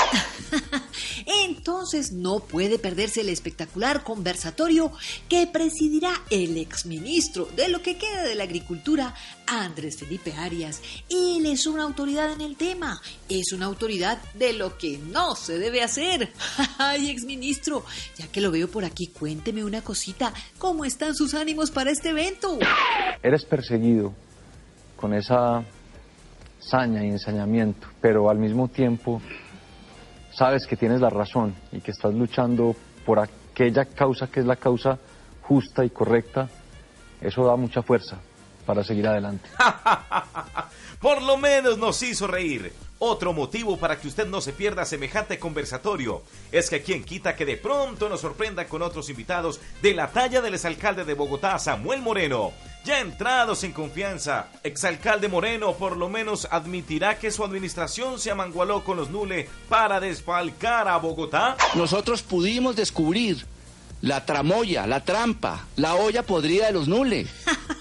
Entonces 1.45 2.11
no 2.11 2.41
puede 2.41 2.79
perderse 2.79 3.21
el 3.21 3.29
espectacular 3.29 4.03
conversatorio 4.03 4.91
que 5.29 5.47
presidirá 5.47 6.00
el 6.29 6.57
exministro 6.57 7.47
de 7.55 7.69
lo 7.69 7.81
que 7.81 7.97
queda 7.97 8.23
de 8.23 8.35
la 8.35 8.43
agricultura, 8.43 9.13
Andrés 9.45 9.97
Felipe 9.97 10.33
Arias. 10.33 10.81
Él 11.09 11.45
es 11.45 11.67
una 11.67 11.83
autoridad 11.83 12.31
en 12.31 12.41
el 12.41 12.55
tema, 12.55 12.99
es 13.29 13.51
una 13.53 13.65
autoridad 13.65 14.17
de 14.33 14.53
lo 14.53 14.77
que 14.77 14.97
no 14.97 15.35
se 15.35 15.59
debe 15.59 15.83
hacer. 15.83 16.31
Ay, 16.77 17.09
exministro, 17.09 17.83
ya 18.17 18.27
que 18.27 18.41
lo 18.41 18.51
veo 18.51 18.69
por 18.69 18.85
aquí, 18.85 19.07
cuénteme 19.07 19.63
una 19.63 19.81
cosita, 19.81 20.33
¿cómo 20.57 20.85
están 20.85 21.15
sus 21.15 21.33
ánimos 21.33 21.69
para 21.69 21.91
este 21.91 22.09
evento? 22.09 22.57
Eres 23.21 23.45
perseguido 23.45 24.13
con 24.95 25.13
esa 25.13 25.63
saña 26.59 27.03
y 27.03 27.09
ensañamiento, 27.09 27.87
pero 27.99 28.29
al 28.29 28.37
mismo 28.37 28.67
tiempo 28.67 29.21
sabes 30.33 30.65
que 30.65 30.77
tienes 30.77 31.01
la 31.01 31.09
razón 31.09 31.55
y 31.71 31.81
que 31.81 31.91
estás 31.91 32.13
luchando 32.13 32.75
por 33.05 33.19
aquella 33.19 33.85
causa 33.85 34.27
que 34.27 34.39
es 34.39 34.45
la 34.45 34.55
causa 34.55 34.97
justa 35.51 35.83
y 35.83 35.89
correcta, 35.89 36.47
eso 37.19 37.45
da 37.45 37.57
mucha 37.57 37.81
fuerza 37.81 38.17
para 38.65 38.85
seguir 38.85 39.05
adelante. 39.05 39.49
Por 41.01 41.21
lo 41.21 41.35
menos 41.35 41.77
nos 41.77 42.01
hizo 42.03 42.25
reír. 42.25 42.71
Otro 42.99 43.33
motivo 43.33 43.75
para 43.75 43.99
que 43.99 44.07
usted 44.07 44.27
no 44.27 44.39
se 44.39 44.53
pierda 44.53 44.85
semejante 44.85 45.39
conversatorio 45.39 46.21
es 46.53 46.69
que 46.69 46.83
quien 46.83 47.03
quita 47.03 47.35
que 47.35 47.45
de 47.45 47.57
pronto 47.57 48.07
nos 48.07 48.21
sorprenda 48.21 48.65
con 48.67 48.81
otros 48.81 49.09
invitados 49.09 49.59
de 49.81 49.93
la 49.93 50.07
talla 50.07 50.39
del 50.39 50.53
exalcalde 50.53 51.03
de 51.03 51.15
Bogotá, 51.15 51.59
Samuel 51.59 52.01
Moreno. 52.01 52.53
Ya 52.85 53.01
entrados 53.01 53.65
en 53.65 53.73
confianza, 53.73 54.47
exalcalde 54.63 55.27
Moreno 55.27 55.73
por 55.73 55.97
lo 55.97 56.07
menos 56.07 56.47
admitirá 56.49 57.19
que 57.19 57.31
su 57.31 57.43
administración 57.43 58.19
se 58.19 58.31
amangualó 58.31 58.85
con 58.85 58.95
los 58.95 59.09
Nule 59.09 59.49
para 59.67 59.99
desfalcar 59.99 60.87
a 60.87 60.95
Bogotá. 60.97 61.57
Nosotros 61.75 62.21
pudimos 62.21 62.77
descubrir 62.77 63.45
la 64.01 64.25
tramoya, 64.25 64.87
la 64.87 65.03
trampa, 65.03 65.67
la 65.75 65.95
olla 65.95 66.23
podrida 66.23 66.67
de 66.67 66.73
los 66.73 66.87
Nule. 66.87 67.27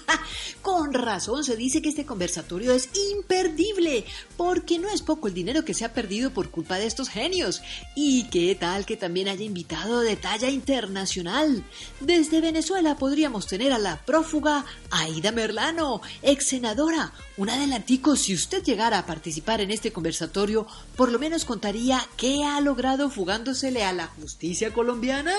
Con 0.61 0.93
razón 0.93 1.43
se 1.43 1.55
dice 1.55 1.81
que 1.81 1.89
este 1.89 2.05
conversatorio 2.05 2.71
es 2.71 2.89
imperdible, 3.11 4.05
porque 4.37 4.77
no 4.77 4.89
es 4.89 5.01
poco 5.01 5.27
el 5.27 5.33
dinero 5.33 5.65
que 5.65 5.73
se 5.73 5.85
ha 5.85 5.93
perdido 5.93 6.31
por 6.31 6.51
culpa 6.51 6.77
de 6.77 6.85
estos 6.85 7.09
genios. 7.09 7.63
Y 7.95 8.25
qué 8.25 8.53
tal 8.53 8.85
que 8.85 8.95
también 8.95 9.27
haya 9.27 9.43
invitado 9.43 10.01
de 10.01 10.15
talla 10.15 10.49
internacional. 10.49 11.63
Desde 11.99 12.41
Venezuela 12.41 12.95
podríamos 12.95 13.47
tener 13.47 13.73
a 13.73 13.79
la 13.79 14.05
prófuga 14.05 14.63
Aida 14.91 15.31
Merlano, 15.31 16.01
ex 16.21 16.49
senadora. 16.49 17.11
Un 17.37 17.49
adelantico, 17.49 18.15
si 18.15 18.35
usted 18.35 18.63
llegara 18.63 18.99
a 18.99 19.05
participar 19.07 19.61
en 19.61 19.71
este 19.71 19.91
conversatorio, 19.91 20.67
por 20.95 21.11
lo 21.11 21.17
menos 21.17 21.43
contaría 21.43 22.07
qué 22.17 22.43
ha 22.43 22.61
logrado 22.61 23.09
fugándosele 23.09 23.83
a 23.83 23.93
la 23.93 24.05
justicia 24.07 24.71
colombiana. 24.71 25.33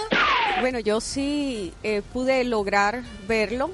Bueno, 0.60 0.80
yo 0.80 1.00
sí 1.00 1.72
eh, 1.84 2.02
pude 2.12 2.42
lograr 2.42 3.04
verlo 3.28 3.70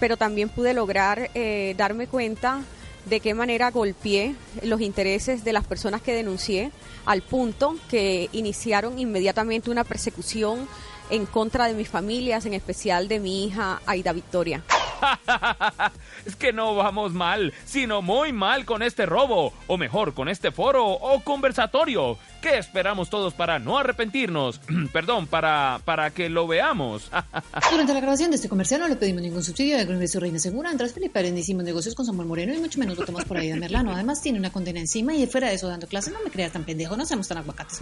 pero 0.00 0.16
también 0.16 0.48
pude 0.48 0.74
lograr 0.74 1.30
eh, 1.34 1.74
darme 1.76 2.06
cuenta 2.06 2.62
de 3.06 3.20
qué 3.20 3.34
manera 3.34 3.70
golpeé 3.70 4.34
los 4.62 4.80
intereses 4.80 5.44
de 5.44 5.52
las 5.52 5.64
personas 5.64 6.02
que 6.02 6.14
denuncié, 6.14 6.72
al 7.06 7.22
punto 7.22 7.76
que 7.88 8.28
iniciaron 8.32 8.98
inmediatamente 8.98 9.70
una 9.70 9.84
persecución 9.84 10.68
en 11.10 11.24
contra 11.26 11.66
de 11.66 11.74
mis 11.74 11.88
familias, 11.88 12.44
en 12.44 12.54
especial 12.54 13.08
de 13.08 13.18
mi 13.18 13.44
hija 13.44 13.80
Aida 13.86 14.12
Victoria. 14.12 14.62
es 16.26 16.36
que 16.36 16.52
no 16.52 16.74
vamos 16.74 17.12
mal, 17.12 17.52
sino 17.64 18.02
muy 18.02 18.32
mal 18.32 18.64
con 18.64 18.82
este 18.82 19.06
robo, 19.06 19.52
o 19.66 19.76
mejor, 19.76 20.14
con 20.14 20.28
este 20.28 20.52
foro 20.52 20.86
o 20.86 21.20
conversatorio. 21.22 22.18
¿Qué 22.40 22.56
esperamos 22.58 23.10
todos 23.10 23.34
para 23.34 23.58
no 23.58 23.78
arrepentirnos? 23.78 24.60
Perdón, 24.92 25.26
para, 25.26 25.80
para 25.84 26.10
que 26.10 26.28
lo 26.28 26.46
veamos. 26.46 27.10
Durante 27.70 27.94
la 27.94 28.00
grabación 28.00 28.30
de 28.30 28.36
este 28.36 28.48
comercial 28.48 28.80
no 28.80 28.88
le 28.88 28.96
pedimos 28.96 29.22
ningún 29.22 29.42
subsidio 29.42 29.76
de 29.76 29.86
Congreso 29.86 30.20
Reina 30.20 30.38
Segura. 30.38 30.70
Andrés 30.70 30.92
Felipe 30.92 31.18
Arena 31.18 31.38
hicimos 31.38 31.64
negocios 31.64 31.94
con 31.94 32.06
Samuel 32.06 32.28
Moreno 32.28 32.54
y 32.54 32.58
mucho 32.58 32.78
menos 32.78 32.96
votamos 32.96 33.24
por 33.24 33.38
ahí 33.38 33.48
de 33.48 33.56
Merlano. 33.56 33.92
Además 33.92 34.22
tiene 34.22 34.38
una 34.38 34.50
condena 34.50 34.78
encima 34.78 35.14
y 35.14 35.26
fuera 35.26 35.48
de 35.48 35.54
eso 35.54 35.68
dando 35.68 35.86
clases 35.86 36.12
no 36.12 36.20
me 36.22 36.30
creas 36.30 36.52
tan 36.52 36.64
pendejo, 36.64 36.96
no 36.96 37.02
hacemos 37.02 37.26
tan 37.26 37.38
aguacates. 37.38 37.80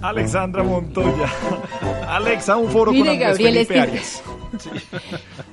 Alexandra 0.00 0.62
Montoya. 0.62 1.28
Alexa, 2.08 2.56
un 2.56 2.70
foro 2.70 2.92
Mire, 2.92 3.04
con 3.04 3.12
Andrés 3.14 3.28
Gabriel, 3.30 3.66
Felipe 3.66 3.80
Arias. 3.80 4.22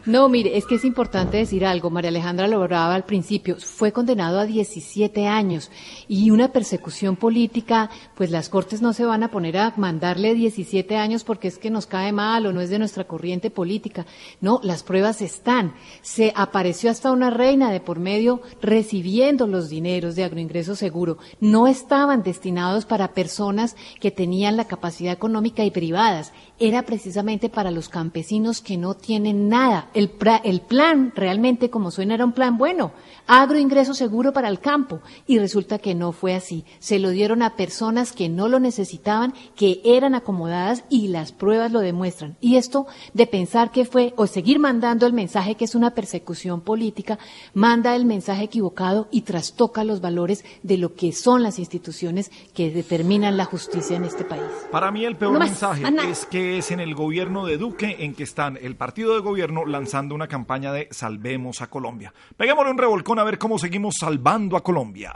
No, 0.05 0.29
mire, 0.29 0.55
es 0.55 0.67
que 0.67 0.75
es 0.75 0.85
importante 0.85 1.37
decir 1.37 1.65
algo. 1.65 1.89
María 1.89 2.09
Alejandra 2.09 2.47
lo 2.47 2.61
hablaba 2.61 2.93
al 2.93 3.05
principio. 3.05 3.55
Fue 3.57 3.91
condenado 3.91 4.39
a 4.39 4.45
17 4.45 5.25
años 5.25 5.71
y 6.07 6.29
una 6.29 6.49
persecución 6.51 7.15
política, 7.15 7.89
pues 8.13 8.29
las 8.29 8.49
cortes 8.49 8.83
no 8.83 8.93
se 8.93 9.03
van 9.03 9.23
a 9.23 9.31
poner 9.31 9.57
a 9.57 9.73
mandarle 9.77 10.35
17 10.35 10.95
años 10.95 11.23
porque 11.23 11.47
es 11.47 11.57
que 11.57 11.71
nos 11.71 11.87
cae 11.87 12.11
mal 12.11 12.45
o 12.45 12.53
no 12.53 12.61
es 12.61 12.69
de 12.69 12.77
nuestra 12.77 13.05
corriente 13.05 13.49
política. 13.49 14.05
No, 14.41 14.59
las 14.61 14.83
pruebas 14.83 15.23
están. 15.23 15.73
Se 16.03 16.31
apareció 16.35 16.91
hasta 16.91 17.11
una 17.11 17.31
reina 17.31 17.71
de 17.71 17.79
por 17.79 17.97
medio 17.97 18.41
recibiendo 18.61 19.47
los 19.47 19.69
dineros 19.69 20.15
de 20.15 20.23
agroingreso 20.23 20.75
seguro. 20.75 21.17
No 21.39 21.65
estaban 21.65 22.21
destinados 22.21 22.85
para 22.85 23.15
personas 23.15 23.75
que 23.99 24.11
tenían 24.11 24.55
la 24.55 24.65
capacidad 24.65 25.13
económica 25.13 25.63
y 25.63 25.71
privadas. 25.71 26.31
Era 26.59 26.83
precisamente 26.83 27.49
para 27.49 27.71
los 27.71 27.89
campesinos 27.89 28.61
que 28.61 28.77
no 28.77 28.93
tienen 28.93 29.49
nada. 29.49 29.89
El, 29.95 30.15
pra- 30.15 30.41
el 30.43 30.61
plan 30.61 31.11
realmente, 31.15 31.69
como 31.71 31.89
suena, 31.89 32.13
era 32.13 32.25
un 32.25 32.33
plan 32.33 32.57
bueno. 32.57 32.91
Agroingreso 33.27 33.95
seguro 33.95 34.33
para 34.33 34.49
el 34.49 34.59
campo. 34.59 34.99
Y 35.25 35.39
resulta 35.39 35.79
que 35.79 35.95
no 35.95 36.11
fue 36.11 36.35
así. 36.35 36.63
Se 36.79 36.99
lo 36.99 37.09
dieron 37.09 37.41
a 37.41 37.55
personas 37.55 38.11
que 38.11 38.29
no 38.29 38.47
lo 38.47 38.59
necesitaban, 38.59 39.33
que 39.55 39.81
eran 39.83 40.13
acomodadas 40.13 40.83
y 40.89 41.07
las 41.07 41.31
pruebas 41.31 41.71
lo 41.71 41.79
demuestran. 41.79 42.37
Y 42.39 42.57
esto 42.57 42.85
de 43.13 43.25
pensar 43.25 43.71
que 43.71 43.85
fue, 43.85 44.13
o 44.15 44.27
seguir 44.27 44.59
mandando 44.59 45.07
el 45.07 45.13
mensaje 45.13 45.55
que 45.55 45.65
es 45.65 45.73
una 45.73 45.91
persecución 45.95 46.61
política, 46.61 47.17
manda 47.55 47.95
el 47.95 48.05
mensaje 48.05 48.43
equivocado 48.43 49.07
y 49.09 49.21
trastoca 49.21 49.83
los 49.83 50.01
valores 50.01 50.45
de 50.61 50.77
lo 50.77 50.93
que 50.93 51.11
son 51.13 51.41
las 51.41 51.57
instituciones 51.57 52.31
que 52.53 52.69
determinan 52.69 53.37
la 53.37 53.45
justicia 53.45 53.95
en 53.97 54.03
este 54.03 54.23
país. 54.23 54.43
Para 54.71 54.91
mí 54.91 55.05
el 55.05 55.15
peor 55.15 55.33
No 55.33 55.39
más, 55.39 55.49
mensaje 55.49 55.83
es 56.11 56.25
que 56.25 56.57
es 56.59 56.69
en 56.69 56.79
el 56.79 56.93
gobierno 56.93 57.45
de 57.45 57.57
Duque 57.57 57.95
en 57.99 58.13
que 58.13 58.23
están 58.23 58.59
el 58.61 58.75
partido 58.75 59.15
de 59.15 59.21
gobierno 59.21 59.65
lanzando 59.85 60.15
una 60.15 60.27
campaña 60.27 60.73
de 60.73 60.87
Salvemos 60.89 61.61
a 61.61 61.67
Colombia. 61.67 62.11
Peguémosle 62.35 62.71
un 62.71 62.77
revolcón 62.79 63.19
a 63.19 63.23
ver 63.23 63.37
cómo 63.37 63.59
seguimos 63.59 63.93
salvando 63.99 64.57
a 64.57 64.63
Colombia. 64.63 65.13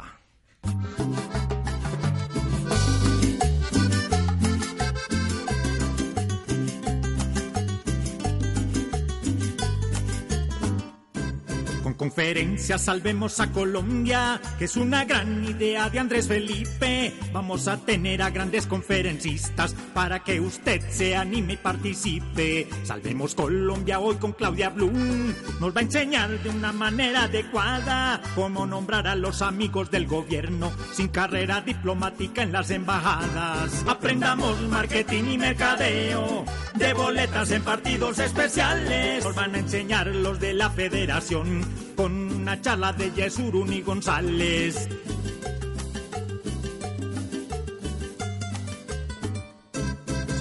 Conferencia 11.99 12.77
Salvemos 12.77 13.41
a 13.41 13.51
Colombia, 13.51 14.39
que 14.57 14.65
es 14.65 14.77
una 14.77 15.03
gran 15.03 15.43
idea 15.43 15.89
de 15.89 15.99
Andrés 15.99 16.29
Felipe. 16.29 17.13
Vamos 17.33 17.67
a 17.67 17.75
tener 17.75 18.21
a 18.21 18.29
grandes 18.29 18.67
conferencistas 18.67 19.75
para 19.93 20.23
que 20.23 20.39
usted 20.39 20.81
se 20.89 21.17
anime 21.17 21.53
y 21.53 21.57
participe. 21.57 22.69
Salvemos 22.83 23.35
Colombia 23.35 23.99
hoy 23.99 24.15
con 24.15 24.31
Claudia 24.31 24.69
Blum. 24.69 25.33
Nos 25.59 25.75
va 25.75 25.81
a 25.81 25.83
enseñar 25.83 26.41
de 26.41 26.49
una 26.49 26.71
manera 26.71 27.23
adecuada 27.23 28.21
cómo 28.33 28.65
nombrar 28.65 29.05
a 29.05 29.15
los 29.15 29.41
amigos 29.41 29.91
del 29.91 30.07
gobierno 30.07 30.71
sin 30.93 31.09
carrera 31.09 31.59
diplomática 31.59 32.43
en 32.43 32.53
las 32.53 32.71
embajadas. 32.71 33.83
Aprendamos 33.85 34.61
marketing 34.69 35.25
y 35.31 35.37
mercadeo 35.37 36.45
de 36.75 36.93
boletas 36.93 37.51
en 37.51 37.61
partidos 37.61 38.19
especiales. 38.19 39.21
Nos 39.25 39.35
van 39.35 39.53
a 39.53 39.59
enseñar 39.59 40.07
los 40.07 40.39
de 40.39 40.53
la 40.53 40.69
federación 40.69 41.88
con 41.99 42.13
una 42.13 42.61
charla 42.61 42.93
de 42.93 43.11
Yesuruni 43.11 43.81
González. 43.81 44.87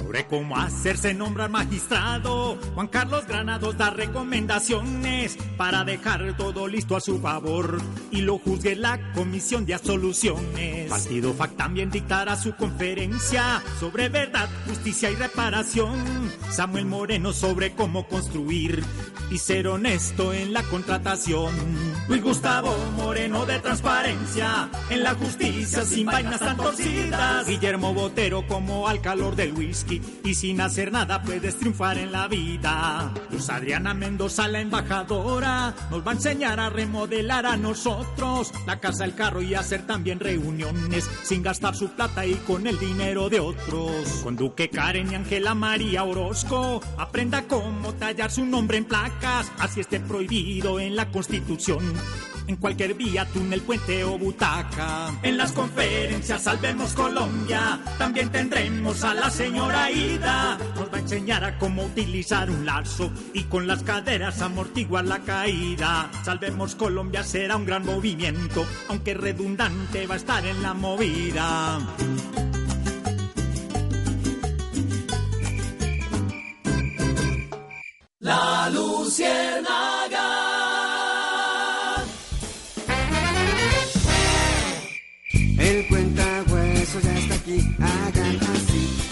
Sobre 0.09 0.27
cómo 0.27 0.57
hacerse 0.57 1.13
nombrar 1.13 1.51
magistrado, 1.51 2.59
Juan 2.75 2.89
Carlos 2.89 3.27
Granados 3.27 3.77
da 3.77 3.91
recomendaciones 3.91 5.37
para 5.59 5.85
dejar 5.85 6.35
todo 6.35 6.67
listo 6.67 6.97
a 6.97 7.01
su 7.03 7.21
favor 7.21 7.79
y 8.11 8.23
lo 8.23 8.39
juzgue 8.39 8.75
la 8.75 9.13
Comisión 9.13 9.67
de 9.67 9.75
Absoluciones. 9.75 10.89
Partido 10.89 11.35
FAC 11.35 11.57
también 11.57 11.91
dictará 11.91 12.37
su 12.37 12.57
conferencia 12.57 13.63
sobre 13.79 14.09
verdad, 14.09 14.49
justicia 14.67 15.11
y 15.11 15.15
reparación. 15.15 15.99
Samuel 16.51 16.87
Moreno 16.87 17.35
sobre 17.35 17.73
cómo 17.73 18.09
construir 18.09 18.83
y 19.31 19.37
ser 19.37 19.69
honesto 19.69 20.33
en 20.33 20.55
la 20.55 20.63
contratación. 20.63 21.53
Luis 22.09 22.23
Gustavo 22.23 22.75
Moreno 22.97 23.45
de 23.45 23.59
transparencia 23.59 24.71
en 24.89 25.03
la 25.03 25.15
justicia 25.15 25.85
sin 25.85 26.07
vainas 26.07 26.41
tan 26.41 26.57
torcidas. 26.57 27.47
Guillermo 27.47 27.93
Botero 27.93 28.47
como 28.47 28.89
al 28.89 29.03
calor 29.03 29.37
del 29.37 29.53
whisky 29.53 29.98
y 30.25 30.35
sin 30.35 30.61
hacer 30.61 30.93
nada 30.93 31.23
puedes 31.23 31.57
triunfar 31.59 31.99
en 31.99 32.13
la 32.13 32.29
vida. 32.29 33.13
Luz 33.31 33.49
Adriana 33.51 33.95
Mendoza, 33.95 34.49
la 34.49 34.61
embajadora, 34.61 35.75
nos 35.91 36.07
va 36.07 36.13
a 36.13 36.15
enseñar 36.15 36.61
a 36.61 36.71
remodelar 36.71 37.47
a 37.47 37.57
nosotros 37.57 38.53
la 38.67 38.81
casa, 38.81 39.05
el 39.05 39.15
carro 39.15 39.43
y 39.43 39.55
hacer 39.55 39.87
también 39.87 40.21
reuniones 40.21 41.09
sin 41.23 41.43
gastar 41.43 41.75
su 41.75 41.91
plata 41.91 42.27
y 42.27 42.35
con 42.35 42.67
el 42.67 42.79
dinero 42.79 43.29
de 43.29 43.41
otros. 43.41 44.09
Con 44.23 44.37
Duque 44.37 44.71
Karen 44.71 45.13
y 45.13 45.15
Ángela 45.15 45.55
María 45.55 46.05
Orozco, 46.05 46.81
aprenda 46.97 47.43
cómo 47.49 47.95
tallar 47.95 48.31
su 48.31 48.45
nombre 48.45 48.79
en 48.79 48.85
placas, 48.85 49.51
así 49.59 49.81
esté 49.81 50.01
prohibido 50.01 50.81
en 50.81 50.97
la 50.97 51.11
Constitución 51.11 51.79
en 52.49 52.57
cualquier 52.57 52.95
vía, 52.95 53.27
túnel, 53.27 53.61
puente 53.61 54.03
o 54.05 54.19
butaca. 54.19 55.15
En 55.23 55.37
las 55.37 55.53
conferencias 55.53 56.43
Salvemos 56.43 56.95
Colombia, 56.95 57.79
también 57.99 58.31
tendremos 58.31 59.05
a 59.05 59.15
la 59.15 59.31
señora 59.31 59.91
Ida. 59.91 60.59
Nos 60.75 60.93
va 60.93 60.97
a 60.97 61.01
enseñar 61.01 61.45
a 61.45 61.59
cómo 61.59 61.85
utilizar 61.85 62.51
un 62.51 62.65
lazo 62.65 63.13
y 63.35 63.45
con 63.45 63.67
las 63.67 63.83
caderas 63.83 64.41
amortiguar 64.41 65.05
la 65.05 65.21
caída. 65.21 66.11
Salvemos 66.25 66.75
Colombia 66.75 67.23
será 67.23 67.57
un 67.57 67.67
gran 67.67 67.85
movimiento, 67.85 68.67
aunque 68.89 69.15
redundante 69.15 70.07
va 70.07 70.15
a 70.15 70.17
estar 70.17 70.45
en 70.47 70.63
la 70.63 70.75
movida. 70.75 71.79
La 78.21 78.69
Luciérnaga. 78.71 80.38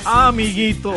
Amiguito. 0.04 0.92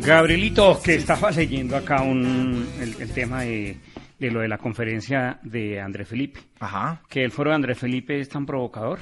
Gabrielito, 0.00 0.80
que 0.82 0.96
estaba 0.96 1.30
leyendo 1.30 1.76
acá 1.76 2.02
un, 2.02 2.66
el, 2.80 2.94
el 3.00 3.10
tema 3.12 3.42
de, 3.42 3.76
de 4.18 4.30
lo 4.30 4.40
de 4.40 4.48
la 4.48 4.58
conferencia 4.58 5.38
de 5.42 5.80
André 5.80 6.04
Felipe. 6.04 6.40
Ajá. 6.60 7.02
Que 7.08 7.22
el 7.24 7.30
foro 7.30 7.50
de 7.50 7.56
André 7.56 7.74
Felipe 7.74 8.18
es 8.18 8.28
tan 8.28 8.44
provocador 8.46 9.00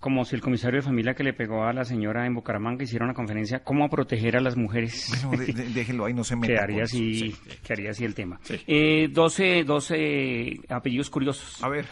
como 0.00 0.24
si 0.26 0.34
el 0.36 0.42
comisario 0.42 0.80
de 0.80 0.86
familia 0.86 1.14
que 1.14 1.24
le 1.24 1.32
pegó 1.32 1.64
a 1.64 1.72
la 1.72 1.84
señora 1.84 2.26
en 2.26 2.34
Bucaramanga 2.34 2.84
hiciera 2.84 3.06
una 3.06 3.14
conferencia 3.14 3.60
cómo 3.64 3.88
proteger 3.88 4.36
a 4.36 4.40
las 4.40 4.54
mujeres. 4.56 5.10
Bueno, 5.24 5.44
de- 5.46 5.52
de- 5.54 5.68
déjelo 5.70 6.04
ahí, 6.04 6.12
no 6.12 6.24
se 6.24 6.36
meta 6.36 6.52
Quedaría 6.52 6.76
con 6.76 6.82
así, 6.84 7.28
eso, 7.28 7.36
sí. 7.42 7.58
quedaría 7.62 7.90
así 7.90 8.04
el 8.04 8.14
tema. 8.14 8.38
Eh, 8.66 9.08
12, 9.10 9.64
12 9.64 10.60
apellidos 10.68 11.08
curiosos. 11.08 11.62
A 11.64 11.68
ver. 11.70 11.86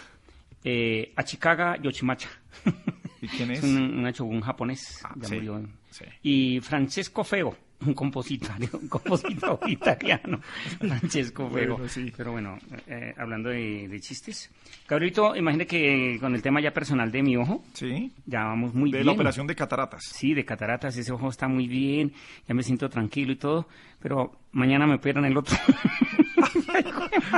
Eh, 0.65 1.12
Achikaga 1.16 1.77
Yoshimacha. 1.81 2.29
¿Y 3.23 3.28
quién 3.28 3.51
es? 3.53 3.62
un, 3.62 4.05
un 4.05 4.11
shogun 4.12 4.40
japonés. 4.43 5.01
ya 5.16 5.28
sí, 5.28 5.35
murió. 5.36 5.66
sí. 5.90 6.05
Y 6.23 6.61
Francesco 6.61 7.24
Feo, 7.24 7.57
un 7.86 7.94
compositor, 7.94 8.50
un 8.80 8.88
compositor 8.88 9.59
italiano. 9.66 10.40
Francesco 10.78 11.48
Feo. 11.50 11.76
Bueno, 11.76 11.88
sí. 11.88 12.12
Pero 12.16 12.32
bueno, 12.32 12.59
eh, 12.86 13.14
hablando 13.16 13.50
de, 13.50 13.88
de 13.88 14.00
chistes. 14.00 14.50
Gabrielito, 14.88 15.34
imagine 15.36 15.66
que 15.66 16.18
con 16.20 16.34
el 16.34 16.42
tema 16.42 16.60
ya 16.60 16.72
personal 16.72 17.10
de 17.10 17.22
mi 17.22 17.36
ojo. 17.36 17.64
Sí. 17.74 18.12
Ya 18.26 18.44
vamos 18.44 18.74
muy 18.74 18.90
De 18.90 18.98
bien. 18.98 19.06
la 19.06 19.12
operación 19.12 19.46
de 19.46 19.54
cataratas. 19.54 20.02
Sí, 20.04 20.34
de 20.34 20.44
cataratas, 20.44 20.96
ese 20.96 21.12
ojo 21.12 21.28
está 21.28 21.48
muy 21.48 21.66
bien, 21.66 22.12
ya 22.48 22.54
me 22.54 22.62
siento 22.62 22.88
tranquilo 22.88 23.32
y 23.32 23.36
todo, 23.36 23.66
pero 24.00 24.32
mañana 24.52 24.86
me 24.86 24.94
operan 24.94 25.24
el 25.24 25.36
otro. 25.36 25.56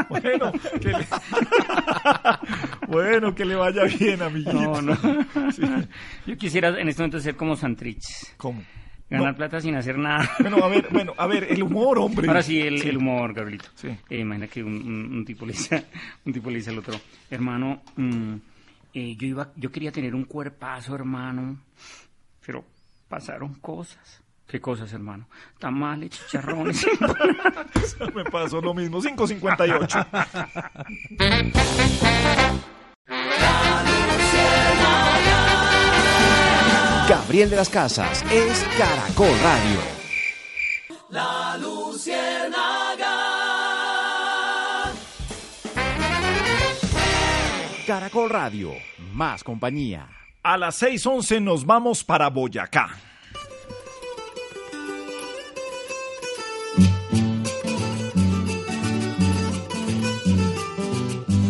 Bueno, 0.08 0.52
que 0.80 0.88
le... 0.88 1.06
bueno, 2.88 3.34
que 3.34 3.44
le 3.44 3.54
vaya 3.54 3.84
bien, 3.84 4.22
amiguito. 4.22 4.52
No, 4.52 4.82
no. 4.82 4.96
Sí. 5.52 5.62
Yo 6.26 6.36
quisiera 6.36 6.68
en 6.80 6.88
este 6.88 7.02
momento 7.02 7.20
ser 7.20 7.36
como 7.36 7.54
Santrich. 7.56 8.34
¿Cómo? 8.36 8.62
Ganar 9.10 9.32
No. 9.32 9.36
plata 9.36 9.60
sin 9.60 9.74
hacer 9.76 9.98
nada. 9.98 10.28
Bueno, 10.40 10.56
a 10.64 10.68
ver, 10.68 10.88
bueno, 10.90 11.12
a 11.16 11.26
ver, 11.26 11.44
el 11.50 11.62
humor, 11.62 11.98
hombre. 11.98 12.26
Ahora 12.26 12.42
sí, 12.42 12.60
el, 12.60 12.80
Sí. 12.80 12.88
el 12.88 12.96
humor, 12.96 13.34
Gabrielito. 13.34 13.68
Sí. 13.74 13.88
Eh, 14.08 14.18
imagina 14.20 14.48
que 14.48 14.62
un, 14.62 14.74
un- 14.74 15.16
un 15.18 15.24
tipo 15.24 15.44
le 15.46 15.52
dice, 15.52 15.84
un 16.24 16.32
tipo 16.32 16.50
le 16.50 16.56
dice 16.56 16.70
al 16.70 16.78
otro, 16.78 16.98
hermano, 17.30 17.82
mm, 17.96 18.34
eh, 18.94 19.14
yo 19.16 19.26
iba, 19.26 19.52
yo 19.56 19.70
quería 19.70 19.92
tener 19.92 20.14
un 20.14 20.24
cuerpazo, 20.24 20.94
hermano, 20.94 21.58
pero 22.44 22.64
pasaron 23.08 23.54
cosas. 23.54 24.20
¿Qué 24.46 24.60
cosas, 24.60 24.92
hermano? 24.92 25.26
Tamales, 25.58 26.10
chicharrones. 26.10 26.86
Me 28.14 28.24
pasó 28.24 28.60
lo 28.60 28.74
mismo, 28.74 29.00
558. 29.00 30.06
Gabriel 37.08 37.50
de 37.50 37.56
las 37.56 37.68
Casas 37.68 38.24
es 38.32 38.64
Caracol 38.78 39.28
Radio. 39.42 39.80
La 41.10 41.58
Luciérnaga. 41.58 42.54
Caracol 47.86 48.30
Radio, 48.30 48.72
más 49.12 49.44
compañía. 49.44 50.08
A 50.42 50.56
las 50.56 50.82
6:11 50.82 51.42
nos 51.42 51.66
vamos 51.66 52.02
para 52.04 52.30
Boyacá. 52.30 52.96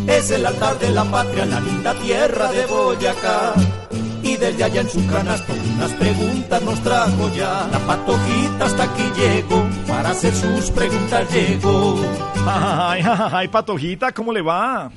Es 0.09 0.31
el 0.33 0.45
altar 0.47 0.79
de 0.81 0.91
la 0.91 1.05
patria, 1.05 1.47
la 1.47 1.61
linda 1.61 1.95
tierra 1.95 2.51
de 2.51 2.67
Boyacá. 2.67 3.55
Y 4.25 4.37
desde 4.37 4.65
allá 4.65 4.81
en 4.81 4.89
su 4.89 5.07
canasto 5.07 5.53
unas 5.77 5.93
preguntas 5.93 6.63
nos 6.63 6.81
trajo 6.83 7.31
ya. 7.37 7.69
La 7.71 7.79
patojita 7.87 8.65
hasta 8.65 8.85
aquí 8.85 9.03
llegó, 9.17 9.63
para 9.87 10.11
hacer 10.11 10.35
sus 10.35 10.71
preguntas 10.71 11.31
llegó. 11.33 11.97
Ay, 12.47 13.03
ay, 13.05 13.29
ay, 13.33 13.49
Patojita, 13.49 14.13
¿cómo 14.13 14.33
le 14.33 14.41
va? 14.41 14.91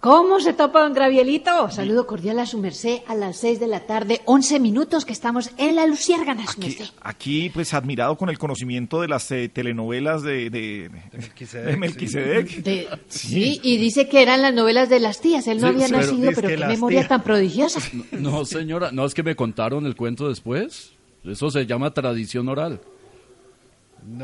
¿Cómo 0.00 0.40
se 0.40 0.52
topa 0.52 0.82
don 0.82 0.92
Gravielito? 0.92 1.70
Saludo 1.70 2.06
cordial 2.06 2.38
a 2.38 2.46
su 2.46 2.58
merced 2.58 2.98
a 3.06 3.14
las 3.14 3.38
6 3.38 3.58
de 3.60 3.66
la 3.66 3.80
tarde, 3.86 4.20
11 4.26 4.60
minutos 4.60 5.04
que 5.04 5.12
estamos 5.12 5.50
en 5.56 5.74
la 5.76 5.86
Luciérgana, 5.86 6.46
su 6.46 6.60
merced. 6.60 6.84
Aquí, 7.00 7.50
pues, 7.50 7.72
admirado 7.72 8.16
con 8.18 8.28
el 8.28 8.38
conocimiento 8.38 9.00
de 9.00 9.08
las 9.08 9.30
eh, 9.30 9.48
telenovelas 9.48 10.22
de, 10.22 10.50
de, 10.50 10.90
de 10.90 11.76
Melquisedec. 11.78 12.48
De- 12.62 12.88
sí, 13.08 13.58
y 13.62 13.78
dice 13.78 14.08
que 14.08 14.22
eran 14.22 14.42
las 14.42 14.52
novelas 14.52 14.88
de 14.90 15.00
las 15.00 15.20
tías. 15.20 15.46
Él 15.46 15.60
no 15.60 15.68
Sí, 15.68 15.74
había 15.74 15.86
pero 15.86 15.98
nacido, 15.98 16.30
pero 16.34 16.48
que 16.48 16.56
qué 16.56 16.66
memoria 16.66 17.00
tías- 17.00 17.08
tan 17.08 17.22
prodigiosa. 17.22 17.80
No, 18.12 18.44
señora, 18.44 18.90
no 18.92 19.06
es 19.06 19.14
que 19.14 19.22
me 19.22 19.34
contaron 19.34 19.86
el 19.86 19.96
cuento 19.96 20.28
después. 20.28 20.92
Eso 21.24 21.50
se 21.50 21.64
llama 21.66 21.92
tradición 21.92 22.48
oral. 22.48 22.80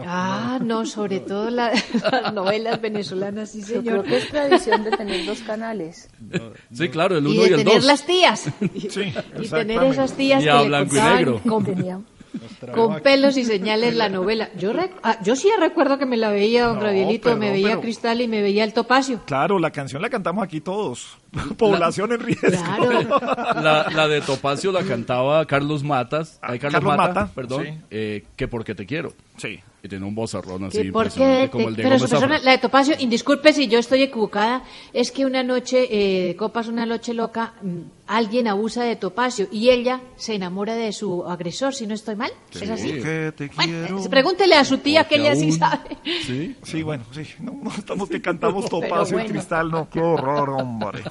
Ah, 0.06 0.59
no, 0.62 0.86
sobre 0.86 1.20
todo 1.20 1.50
la- 1.50 1.72
las 2.12 2.32
novelas 2.32 2.80
venezolanas, 2.80 3.50
sí, 3.50 3.60
Yo 3.60 3.66
señor. 3.66 3.82
creo 3.82 4.02
que 4.04 4.16
es 4.18 4.28
tradición 4.28 4.84
de 4.84 4.90
tener 4.92 5.24
dos 5.26 5.40
canales. 5.40 6.09
Sí, 6.72 6.88
claro, 6.88 7.18
el 7.18 7.26
y 7.26 7.30
uno 7.30 7.46
y, 7.46 7.48
de 7.48 7.54
el 7.54 7.56
tener 7.64 7.74
dos. 7.74 7.84
las 7.84 8.06
tías. 8.06 8.46
y 8.74 9.48
tener 9.48 9.82
esas 9.84 10.12
tías 10.14 10.42
Y 10.42 10.46
que 10.46 10.66
blanco 10.68 10.96
y 10.96 11.00
negro. 11.00 11.40
con- 11.46 11.64
Con 12.72 13.00
pelos 13.00 13.36
y 13.36 13.44
señales 13.44 13.94
la 13.94 14.09
novela. 14.09 14.48
Yo, 14.56 14.72
rec- 14.72 14.92
ah, 15.02 15.18
yo 15.22 15.36
sí 15.36 15.48
recuerdo 15.59 15.98
que 15.98 16.06
me 16.06 16.16
la 16.16 16.30
veía 16.30 16.64
don 16.66 16.76
No, 16.76 16.80
Gravielito, 16.80 17.24
perdón, 17.24 17.40
me 17.40 17.50
veía 17.50 17.68
pero- 17.70 17.80
Cristal 17.82 18.20
y 18.22 18.28
me 18.28 18.40
veía 18.40 18.64
el 18.64 18.72
Topacio. 18.72 19.20
Claro, 19.26 19.59
la 19.59 19.70
canción 19.70 20.00
la 20.00 20.09
cantamos 20.09 20.42
aquí 20.44 20.60
todos. 20.60 21.18
Población 21.59 22.12
en 22.12 22.20
riesgo. 22.20 22.48
La, 23.60 23.88
la 23.94 24.09
de 24.09 24.20
Topacio 24.22 24.70
la 24.72 24.82
cantaba 24.82 25.44
Carlos 25.46 25.82
Matas, 25.82 26.38
ay, 26.42 26.59
Carlos, 26.59 26.80
Carlos 26.82 26.96
Mata, 26.96 27.20
Mata, 27.20 27.32
perdón, 27.34 27.64
sí. 27.64 27.70
eh, 27.90 28.24
que 28.36 28.48
porque 28.48 28.74
te 28.74 28.86
quiero. 28.86 29.12
Sí. 29.36 29.60
Y 29.84 29.88
tiene 29.88 30.06
un 30.06 30.14
vozarrón 30.14 30.64
así 30.64 30.78
Que 30.78 30.92
¿Por 30.92 31.06
impresionante, 31.06 31.44
qué? 31.44 31.50
como 31.50 31.68
el 31.68 31.74
de 31.74 31.82
Pero 31.82 31.96
Gómez 31.96 32.02
su 32.02 32.09
persona, 32.09 32.38
la 32.38 32.50
de 32.52 32.59
Topacio, 32.59 32.94
indisculpe 33.00 33.52
si 33.52 33.66
yo 33.66 33.80
estoy 33.80 34.02
equivocada, 34.02 34.62
es 34.92 35.10
que 35.10 35.26
una 35.26 35.42
noche 35.42 35.88
eh, 35.90 36.36
copas, 36.36 36.68
una 36.68 36.86
noche 36.86 37.14
loca, 37.14 37.54
mm, 37.62 37.80
alguien 38.06 38.46
abusa 38.46 38.84
de 38.84 38.94
Topacio 38.94 39.48
y 39.50 39.70
ella 39.70 40.00
se 40.16 40.34
enamora 40.34 40.76
de 40.76 40.92
su 40.92 41.24
agresor, 41.24 41.74
si 41.74 41.86
no 41.88 41.94
estoy 41.94 42.14
mal. 42.14 42.30
¿Es 42.52 42.70
así? 42.70 42.92
Te 42.92 43.48
quiero. 43.48 43.94
Bueno, 43.96 44.10
pregúntele 44.10 44.54
a 44.54 44.64
su 44.64 44.78
tía 44.78 45.09
que 45.09 45.16
ella 45.16 45.34
sí 45.34 45.50
sabe. 45.50 45.96
Sí, 46.26 46.54
sí, 46.62 46.82
bueno, 46.82 47.04
sí. 47.10 47.22
No, 47.40 47.59
no 47.60 47.70
estamos 47.70 48.09
que 48.09 48.20
cantamos 48.20 48.68
Topacio 48.68 49.18
y. 49.18 49.26
Cristal, 49.26 49.70
no, 49.70 49.88
qué 49.90 50.00
horror, 50.00 50.50
hombre. 50.50 51.02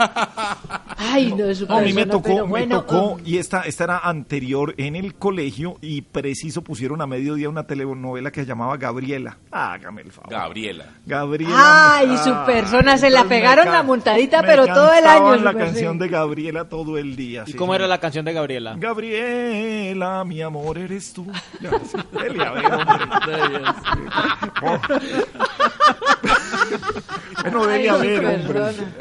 Ay, 0.97 1.33
no, 1.33 1.45
es 1.45 1.67
No, 1.67 1.77
a 1.77 1.81
mí 1.81 1.91
me 1.91 2.05
tocó, 2.05 2.35
me 2.35 2.41
bueno, 2.43 2.83
tocó, 2.83 3.13
um, 3.13 3.21
y 3.25 3.37
esta, 3.37 3.63
esta 3.63 3.83
era 3.83 3.97
anterior 3.99 4.75
en 4.77 4.95
el 4.95 5.15
colegio, 5.15 5.77
y 5.81 6.03
preciso 6.03 6.61
pusieron 6.61 7.01
a 7.01 7.07
mediodía 7.07 7.49
una 7.49 7.65
telenovela 7.67 8.31
que 8.31 8.41
se 8.41 8.47
llamaba 8.47 8.60
Gabriela. 8.77 9.37
Hágame 9.51 10.01
el 10.01 10.11
favor. 10.11 10.31
Gabriela. 10.31 10.85
Gabriela. 11.05 11.97
Ay, 11.97 12.17
su 12.17 12.33
persona, 12.45 12.97
se 12.97 13.09
la 13.09 13.25
pegaron 13.25 13.65
la 13.65 13.83
montadita, 13.83 14.41
pero 14.41 14.65
todo 14.65 14.93
el 14.93 15.05
año. 15.05 15.35
la 15.35 15.51
su 15.51 15.57
canción 15.57 15.97
de 15.97 16.07
Gabriela 16.07 16.65
todo 16.65 16.97
el 16.97 17.15
día. 17.15 17.43
¿Y 17.47 17.51
sí, 17.51 17.57
cómo 17.57 17.75
era 17.75 17.87
la 17.87 17.99
canción 17.99 18.25
de 18.25 18.33
Gabriela? 18.33 18.75
Gabriela, 18.77 20.23
mi 20.25 20.41
amor, 20.41 20.77
eres 20.77 21.13
tú. 21.13 21.27
Ya, 21.59 21.71
sí, 21.83 21.97
dele, 26.81 26.89
a 26.89 26.97
ver, 26.97 27.05
hombre. 27.39 27.41
Bueno, 27.43 27.67
dele, 27.67 27.89
a 27.89 27.93
Ay, 27.95 28.07
ver, 28.07 28.21
su 28.21 28.27
hombre. 28.27 28.53
persona. 28.53 28.93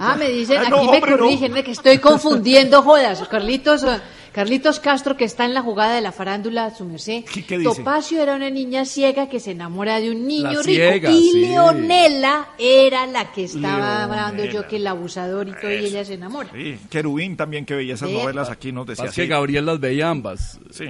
Ah, 0.00 0.16
me 0.18 0.28
dicen, 0.28 0.58
Ah, 0.64 0.68
no, 0.70 0.76
aquí 0.76 0.84
hombre, 0.86 1.00
me 1.00 1.10
no. 1.10 1.18
corrigen, 1.18 1.54
que 1.64 1.70
estoy 1.70 1.98
confundiendo, 1.98 2.82
jodas. 2.82 3.26
Carlitos, 3.28 3.84
eh, 3.84 4.00
Carlitos 4.32 4.80
Castro, 4.80 5.16
que 5.16 5.24
está 5.24 5.44
en 5.44 5.54
la 5.54 5.62
jugada 5.62 5.94
de 5.94 6.00
la 6.00 6.10
farándula, 6.10 6.74
su 6.74 6.84
merced. 6.84 7.24
qué 7.24 7.56
dice? 7.58 7.76
Topacio 7.76 8.20
era 8.20 8.34
una 8.34 8.50
niña 8.50 8.84
ciega 8.84 9.28
que 9.28 9.38
se 9.38 9.52
enamora 9.52 10.00
de 10.00 10.10
un 10.10 10.26
niño 10.26 10.44
La 10.50 10.50
rico. 10.50 10.62
ciega, 10.64 11.10
y 11.10 11.30
sí. 11.30 11.40
Leonela 11.46 12.48
era 12.58 13.06
la 13.06 13.30
que 13.32 13.44
estaba 13.44 14.02
hablando 14.04 14.44
yo, 14.44 14.66
que 14.66 14.76
el 14.76 14.86
abusador 14.88 15.48
y 15.48 15.52
todo, 15.52 15.70
y 15.70 15.86
ella 15.86 16.04
se 16.04 16.14
enamora. 16.14 16.50
Sí, 16.52 16.76
Querubín 16.90 17.36
también 17.36 17.64
que 17.64 17.74
veía 17.76 17.94
esas 17.94 18.10
novelas 18.10 18.50
aquí 18.50 18.72
nos 18.72 18.86
decía 18.86 19.04
Es 19.06 19.14
que 19.14 19.22
así. 19.22 19.28
Gabriel 19.28 19.66
las 19.66 19.78
veía 19.78 20.10
ambas. 20.10 20.58
Sí. 20.70 20.86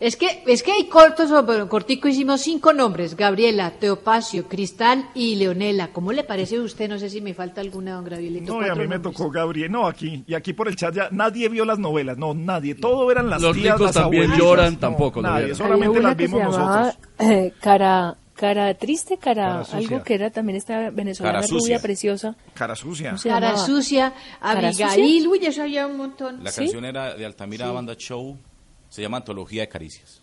Es 0.00 0.16
que, 0.16 0.42
es 0.46 0.62
que 0.62 0.72
hay 0.72 0.86
cortos, 0.88 1.30
o 1.30 1.44
pero 1.44 1.68
cortico 1.68 2.08
hicimos 2.08 2.40
cinco 2.40 2.72
nombres, 2.72 3.14
Gabriela, 3.14 3.72
Teopacio, 3.72 4.48
Cristal 4.48 5.10
y 5.14 5.36
Leonela. 5.36 5.88
¿Cómo 5.92 6.10
le 6.12 6.24
parece 6.24 6.56
a 6.56 6.62
usted? 6.62 6.88
No 6.88 6.98
sé 6.98 7.10
si 7.10 7.20
me 7.20 7.34
falta 7.34 7.60
alguna, 7.60 7.96
don 7.96 8.04
Gabrielito. 8.06 8.58
No, 8.58 8.66
y 8.66 8.70
a 8.70 8.74
mí 8.74 8.88
me 8.88 8.98
tocó 8.98 9.30
Gabriel. 9.30 9.70
No, 9.70 9.86
aquí. 9.86 10.24
Y 10.26 10.32
aquí 10.34 10.54
por 10.54 10.68
el 10.68 10.76
chat 10.76 10.94
ya 10.94 11.08
nadie 11.10 11.50
vio 11.50 11.66
las 11.66 11.78
novelas. 11.78 12.16
No, 12.16 12.32
nadie. 12.32 12.74
Todo 12.76 13.10
eran 13.10 13.28
las 13.28 13.42
Los 13.42 13.54
tías, 13.54 13.74
ricos 13.74 13.94
las 13.94 13.94
también 13.94 14.32
lloran, 14.38 14.72
No, 14.74 14.78
tampoco 14.80 15.20
Nadie, 15.20 15.54
solamente 15.54 16.00
las 16.00 16.16
vimos 16.16 16.42
nosotros. 16.44 16.98
eh, 17.18 17.52
cara, 17.60 18.16
cara 18.34 18.72
triste, 18.72 19.18
cara, 19.18 19.60
algo 19.70 20.02
que 20.02 20.14
era 20.14 20.30
también 20.30 20.56
esta 20.56 20.88
venezolana 20.88 21.42
rubia 21.46 21.78
preciosa. 21.78 22.34
Cara 22.54 22.74
sucia. 22.74 23.10
¿Cómo 23.10 23.18
se 23.18 23.28
Cara 23.28 23.48
llamaba? 23.50 23.66
sucia, 23.66 24.14
¿Cara 24.40 24.70
sucia? 24.72 24.86
Abigail, 24.92 25.28
uy, 25.28 25.44
eso 25.44 25.60
había 25.60 25.86
un 25.86 25.98
montón. 25.98 26.42
La 26.42 26.50
¿Sí? 26.50 26.62
canción 26.62 26.86
era 26.86 27.14
de 27.14 27.26
Altamira 27.26 27.66
Sí. 27.68 27.72
Banda 27.74 27.94
Show. 27.98 28.38
Se 28.90 29.00
llama 29.00 29.18
Antología 29.18 29.62
de 29.62 29.68
Caricias. 29.68 30.20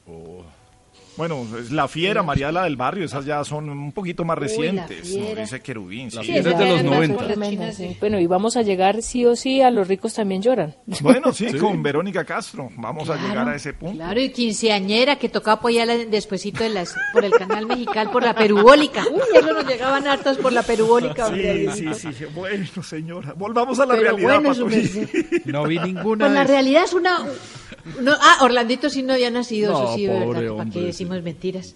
Bueno, 1.18 1.48
es 1.60 1.72
La 1.72 1.88
Fiera, 1.88 2.22
María 2.22 2.52
la 2.52 2.64
del 2.64 2.76
Barrio, 2.76 3.06
esas 3.06 3.26
ya 3.26 3.44
son 3.44 3.70
un 3.70 3.92
poquito 3.92 4.24
más 4.24 4.38
Uy, 4.38 4.42
La 4.42 4.48
recientes. 4.48 5.04
Dice 5.36 5.60
Querubín. 5.62 6.12
sí. 6.12 6.20
Sí, 6.24 6.38
esa 6.38 6.50
era 6.52 7.18
tremenda, 7.18 7.72
sí. 7.72 7.98
Bueno, 8.00 8.20
y 8.20 8.28
vamos 8.28 8.56
a 8.56 8.62
llegar 8.62 9.02
sí 9.02 9.26
o 9.26 9.36
sí 9.36 9.62
a 9.62 9.72
los 9.72 9.88
ricos 9.88 10.14
también 10.14 10.42
lloran. 10.42 10.76
Bueno, 11.02 11.34
sí, 11.34 11.52
con 11.60 11.82
Verónica 11.82 12.24
Castro. 12.24 12.70
Vamos 12.78 13.10
a 13.10 13.16
llegar 13.16 13.50
a 13.50 13.56
ese 13.56 13.74
punto. 13.74 13.98
Claro, 13.98 14.20
y 14.22 14.30
quinceañera 14.30 15.16
que 15.18 15.30
tocaba 15.30 15.58
apoyarla 15.58 15.98
despuesito 15.98 16.64
de 16.64 16.70
las, 16.70 16.94
por 17.12 17.26
el 17.26 17.32
canal 17.32 17.66
mexicano, 17.66 18.12
por 18.12 18.24
la 18.24 18.36
perubólica. 18.36 19.04
Uy, 19.12 19.22
eso 19.34 19.54
nos 19.54 19.66
llegaban 19.66 20.06
hartos 20.08 20.38
por 20.38 20.54
la 20.54 20.62
perubólica. 20.62 21.28
Sí, 21.30 21.94
sí, 21.96 22.14
sí. 22.14 22.26
Bueno, 22.36 22.84
señora. 22.84 23.34
Volvamos 23.34 23.80
a 23.80 23.86
la 23.86 23.96
Pero 23.96 24.18
realidad, 24.18 24.42
bueno. 24.42 24.68
No 25.46 25.64
vi 25.66 25.80
ninguna 25.80 26.26
Pues 26.26 26.34
la 26.34 26.42
de 26.42 26.48
realidad 26.48 26.84
es 26.84 26.94
una... 26.94 27.20
no, 28.02 28.12
ah, 28.20 28.38
Orlandito 28.42 28.90
sí 28.90 29.02
no 29.02 29.14
había 29.14 29.32
nacido, 29.32 29.72
No, 29.72 29.84
eso 29.86 29.96
sí, 29.96 30.08
pobre 30.08 30.20
¿verdad? 30.20 30.34
¿Para 30.34 30.52
hombre, 30.64 30.86
qué 30.86 30.94
sí. 30.94 31.07
Decimos 31.08 31.24
mentiras? 31.24 31.76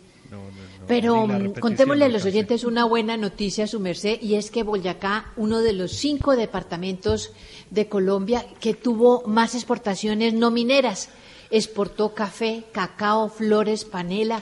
Pero 0.88 1.28
ni 1.28 1.34
la 1.34 1.40
mm, 1.40 1.54
contémosle 1.54 2.06
a 2.06 2.08
no 2.08 2.14
los 2.14 2.26
oyentes 2.26 2.64
una 2.64 2.86
buena 2.86 3.18
noticia 3.18 3.66
a 3.66 3.68
su 3.68 3.80
merced 3.80 4.22
y 4.22 4.36
es 4.36 4.50
que 4.50 4.64
Boyacá, 4.64 5.32
uno 5.36 5.60
de 5.60 5.74
los 5.74 5.92
cinco 5.92 6.36
departamentos 6.36 7.32
de 7.70 7.88
Colombia 7.88 8.46
que 8.60 8.74
tuvo 8.74 9.24
más 9.28 9.56
exportaciones 9.56 10.34
no 10.34 10.52
mineras, 10.52 11.10
exportó 11.50 12.14
café, 12.14 12.64
cacao, 12.72 13.30
flores, 13.30 13.86
panela. 13.86 14.42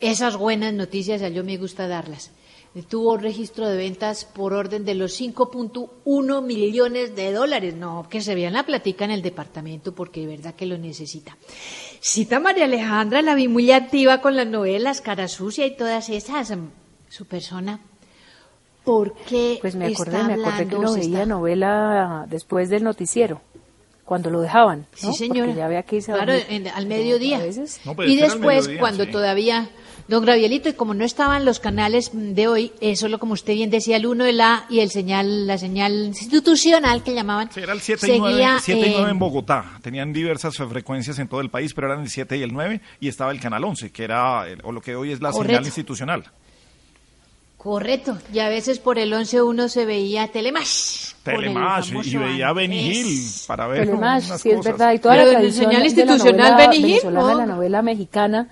Esas 0.00 0.36
buenas 0.36 0.72
noticias 0.72 1.22
a 1.22 1.28
yo 1.28 1.44
me 1.44 1.56
gusta 1.56 1.88
darlas. 1.88 2.30
Tuvo 2.88 3.16
registro 3.16 3.68
de 3.68 3.76
ventas 3.76 4.24
por 4.24 4.52
orden 4.52 4.84
de 4.84 4.94
los 4.94 5.20
5.1 5.20 6.42
millones 6.42 7.16
de 7.16 7.32
dólares. 7.32 7.74
No, 7.74 8.06
que 8.08 8.20
se 8.20 8.36
vean 8.36 8.52
la 8.52 8.64
platica 8.64 9.04
en 9.04 9.10
el 9.10 9.22
departamento 9.22 9.92
porque 9.92 10.20
de 10.20 10.28
verdad 10.28 10.54
que 10.54 10.66
lo 10.66 10.78
necesita. 10.78 11.36
Cita 12.00 12.40
María 12.40 12.64
Alejandra, 12.64 13.20
la 13.22 13.34
vi 13.34 13.48
muy 13.48 13.70
activa 13.72 14.20
con 14.20 14.34
las 14.36 14.46
novelas, 14.46 15.00
Cara 15.00 15.28
Sucia 15.28 15.66
y 15.66 15.76
todas 15.76 16.08
esas. 16.08 16.50
mm, 16.56 16.68
Su 17.08 17.26
persona. 17.26 17.80
¿Por 18.84 19.14
qué 19.14 19.58
Pues 19.60 19.74
me 19.74 19.86
acordé, 19.88 20.12
está 20.16 20.26
me 20.28 20.34
acordé 20.34 20.66
que 20.68 20.76
se 20.88 21.00
veía 21.00 21.22
está- 21.22 21.26
novela 21.26 22.24
después 22.30 22.70
del 22.70 22.82
noticiero, 22.84 23.40
cuando 24.04 24.30
lo 24.30 24.40
dejaban. 24.40 24.86
Sí, 24.94 25.08
¿no? 25.08 25.12
señora. 25.12 25.46
Porque 25.46 25.58
ya 25.58 25.66
había 25.66 25.82
que 25.82 25.96
irse 25.96 26.12
a 26.12 26.14
Claro, 26.14 26.32
en- 26.48 26.68
al 26.68 26.86
mediodía. 26.86 27.38
A 27.38 27.42
veces. 27.42 27.80
No, 27.84 27.94
pero 27.94 28.08
y 28.08 28.16
después, 28.16 28.60
mediodía, 28.62 28.80
cuando 28.80 29.04
sí. 29.04 29.10
todavía, 29.10 29.68
don 30.10 30.24
Gravielito, 30.24 30.68
y 30.68 30.72
como 30.74 30.92
no 30.92 31.04
estaban 31.04 31.44
los 31.44 31.60
canales 31.60 32.10
de 32.12 32.48
hoy, 32.48 32.72
eh, 32.80 32.96
solo 32.96 33.18
como 33.18 33.32
usted 33.34 33.54
bien 33.54 33.70
decía, 33.70 33.96
el 33.96 34.06
1, 34.06 34.26
el 34.26 34.40
A 34.40 34.66
y 34.68 34.80
el 34.80 34.90
señal, 34.90 35.46
la 35.46 35.56
señal 35.56 36.08
institucional 36.08 37.02
que 37.02 37.14
llamaban, 37.14 37.48
Era 37.56 37.72
el 37.72 37.80
7 37.80 38.14
y 38.14 38.18
9, 38.18 38.34
seguía 38.34 38.58
7 38.60 38.80
y 38.80 38.90
9 38.90 39.04
en- 39.04 39.10
en 39.10 39.18
Bogotá. 39.18 39.64
Tenían 39.82 40.12
diversas 40.12 40.56
frecuencias 40.56 41.18
en 41.18 41.28
todo 41.28 41.40
el 41.40 41.48
país, 41.48 41.72
pero 41.72 41.86
eran 41.86 42.02
el 42.02 42.10
7 42.10 42.36
y 42.36 42.42
el 42.42 42.52
9 42.52 42.80
y 43.00 43.08
estaba 43.08 43.30
el 43.30 43.40
canal 43.40 43.64
11, 43.64 43.90
que 43.90 44.04
era 44.04 44.46
el- 44.48 44.60
o 44.64 44.72
lo 44.72 44.80
que 44.80 44.96
hoy 44.96 45.12
es 45.12 45.20
la 45.20 45.30
señal 45.32 45.46
Correcto. 45.46 45.66
institucional. 45.68 46.24
Correcto, 47.56 48.16
y 48.32 48.38
a 48.38 48.48
veces 48.48 48.78
por 48.78 48.98
el 48.98 49.12
11 49.12 49.42
uno 49.42 49.68
se 49.68 49.84
veía 49.84 50.28
Telemash. 50.28 51.12
Telemash 51.22 51.92
y- 52.06 52.16
veía 52.16 52.48
a 52.48 52.52
Benny. 52.54 52.90
Hill 52.90 53.30
para 53.46 53.66
ver 53.66 53.84
Telemash, 53.84 54.24
sí 54.38 54.48
es 54.50 54.56
cosas. 54.56 54.72
verdad, 54.72 54.92
y 54.94 54.98
toda 54.98 55.14
Pero 55.16 55.26
la 55.26 55.32
tradición 55.38 55.64
señal 55.66 55.72
de 55.74 55.78
la 55.78 55.86
institucional, 55.86 56.52
novela 56.52 56.70
Benny 56.70 56.94
Hill, 56.94 57.00
la 57.12 57.46
novela 57.46 57.82
mexicana, 57.82 58.48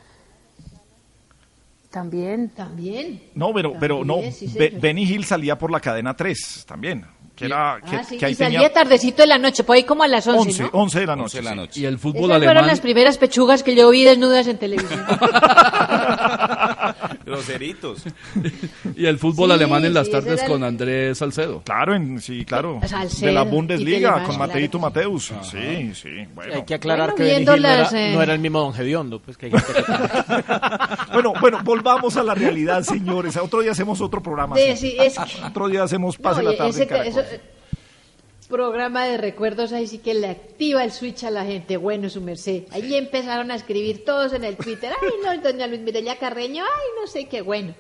también. 1.91 2.51
También. 2.51 3.23
No, 3.35 3.53
pero, 3.53 3.75
pero 3.79 4.05
no, 4.05 4.15
También, 4.15 4.33
sí, 4.35 4.47
Be- 4.47 4.67
señor. 4.69 4.81
Benny 4.81 5.03
Hill 5.05 5.25
salía 5.25 5.57
por 5.59 5.71
la 5.71 5.81
cadena 5.81 6.15
3 6.15 6.65
también, 6.67 7.05
que 7.35 7.47
era 7.47 7.81
que, 7.89 7.97
Ah, 7.97 8.05
sí, 8.05 8.19
que 8.19 8.27
ahí 8.27 8.33
y 8.33 8.35
salía 8.35 8.59
tenía 8.61 8.73
tardecito 8.73 9.23
de 9.23 9.29
la 9.29 9.39
noche, 9.39 9.65
por 9.65 9.77
ahí 9.77 9.85
como 9.85 10.03
a 10.03 10.09
las 10.09 10.27
11, 10.27 10.39
11, 10.41 10.63
¿no? 10.63 10.71
11 10.83 11.01
de 11.01 11.07
la 11.07 11.17
noche. 11.55 11.73
sí. 11.75 11.81
Y 11.81 11.85
el 11.87 11.99
fútbol 11.99 12.17
Esas 12.25 12.29
fueron 12.39 12.49
alemán. 12.51 12.67
las 12.67 12.81
primeras 12.81 13.19
pechugas 13.19 13.63
que 13.63 13.75
yo 13.75 13.89
vi 13.91 14.05
desnudas 14.05 14.47
en 14.49 14.59
televisión. 14.59 15.01
Groseritos. 17.29 18.05
Y 18.97 19.07
el 19.07 19.19
fútbol 19.19 19.49
Sí, 19.51 19.55
alemán 19.55 19.85
en 19.85 19.95
las 19.95 20.07
sí, 20.07 20.13
tardes 20.13 20.43
con 20.45 20.63
el- 20.63 20.69
Andrés 20.69 21.19
Salcedo. 21.19 21.63
Claro, 21.65 21.95
en, 21.95 22.21
sí, 22.21 22.45
claro. 22.45 22.81
Salcedo 22.87 23.27
de 23.27 23.33
la 23.33 23.43
Bundesliga 23.43 24.25
con 24.25 24.39
Mateito 24.39 24.79
Mateus. 24.79 25.33
Sí, 25.43 25.93
sí, 25.95 26.11
bueno. 26.35 26.55
Hay 26.55 26.65
que 26.65 26.75
aclarar 26.75 27.15
Bueno, 27.17 27.39
que 27.39 27.45
no 27.45 27.57
las, 27.57 27.93
era, 27.93 28.09
eh, 28.09 28.15
no 28.15 28.23
era 28.23 28.33
el 28.35 28.41
mismo 28.41 28.61
Don 28.61 28.73
Gediondo. 28.75 29.21
Pues, 29.21 29.37
que 29.37 29.47
hay 29.47 29.53
que- 29.53 29.59
Bueno, 31.13 31.33
bueno, 31.41 31.61
volvamos 31.65 32.17
a 32.17 32.23
la 32.23 32.35
realidad, 32.35 32.83
señores. 32.83 33.37
Otro 33.37 33.61
día 33.61 33.73
hacemos 33.73 34.01
otro 34.01 34.23
programa. 34.23 34.57
De- 34.57 34.77
sí, 34.77 34.97
es 34.99 35.15
que- 35.19 35.45
Otro 35.45 35.69
día 35.69 35.83
hacemos 35.85 36.17
pase 36.17 36.43
No, 36.43 36.51
la 36.51 36.57
tarde 36.57 36.71
ese 36.71 36.83
en 36.83 36.89
programa 38.49 39.05
de 39.05 39.17
recuerdos, 39.19 39.73
ahí 39.73 39.87
sí 39.87 39.99
que 39.99 40.15
le 40.15 40.29
activa 40.29 40.83
el 40.85 40.91
switch 40.93 41.25
a 41.25 41.31
la 41.31 41.45
gente. 41.45 41.77
Bueno, 41.77 42.09
su 42.09 42.21
merced. 42.21 42.65
Ahí 42.71 42.95
empezaron 42.95 43.51
a 43.51 43.55
escribir 43.55 44.05
todos 44.05 44.33
en 44.33 44.45
el 44.45 44.57
Twitter. 44.57 44.93
Ay, 45.03 45.09
no, 45.39 45.43
doña 45.43 45.67
Luis 45.67 45.81
Mireya 45.83 46.19
Carreño, 46.19 46.65
ay, 46.65 46.87
no 47.01 47.07
sé 47.07 47.27
qué 47.29 47.43
bueno. 47.43 47.75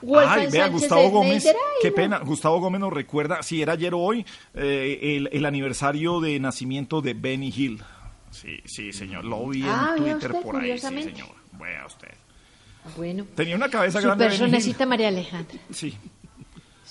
Wolfgang 0.00 0.40
Ay, 0.40 0.46
vea, 0.50 0.64
Sánchez 0.64 0.72
Gustavo 0.80 1.10
Gómez, 1.10 1.46
ay, 1.46 1.54
qué 1.80 1.90
no. 1.90 1.94
pena, 1.94 2.18
Gustavo 2.18 2.58
Gómez 2.60 2.80
nos 2.80 2.92
recuerda, 2.92 3.42
si 3.42 3.62
era 3.62 3.74
ayer 3.74 3.94
o 3.94 4.00
hoy, 4.00 4.26
eh, 4.54 4.98
el, 5.16 5.28
el 5.32 5.44
aniversario 5.46 6.20
de 6.20 6.40
nacimiento 6.40 7.00
de 7.00 7.14
Benny 7.14 7.52
Hill. 7.56 7.80
Sí, 8.32 8.58
sí, 8.64 8.92
señor, 8.92 9.24
lo 9.24 9.46
vi 9.48 9.62
Ah, 9.64 9.94
en 9.96 10.02
vea 10.04 10.12
Twitter 10.14 10.32
usted, 10.32 10.42
por 10.44 10.56
ahí, 10.56 10.78
sí, 10.78 10.86
señor. 10.88 11.28
Vea 11.52 11.86
usted. 11.86 12.08
Bueno, 12.96 13.26
Tenía 13.36 13.54
una 13.54 13.68
cabeza 13.68 14.00
su 14.00 14.06
grande 14.08 14.24
Hill. 14.24 14.30
personecita 14.30 14.86
María 14.86 15.06
Alejandra. 15.08 15.58
Sí. 15.70 15.96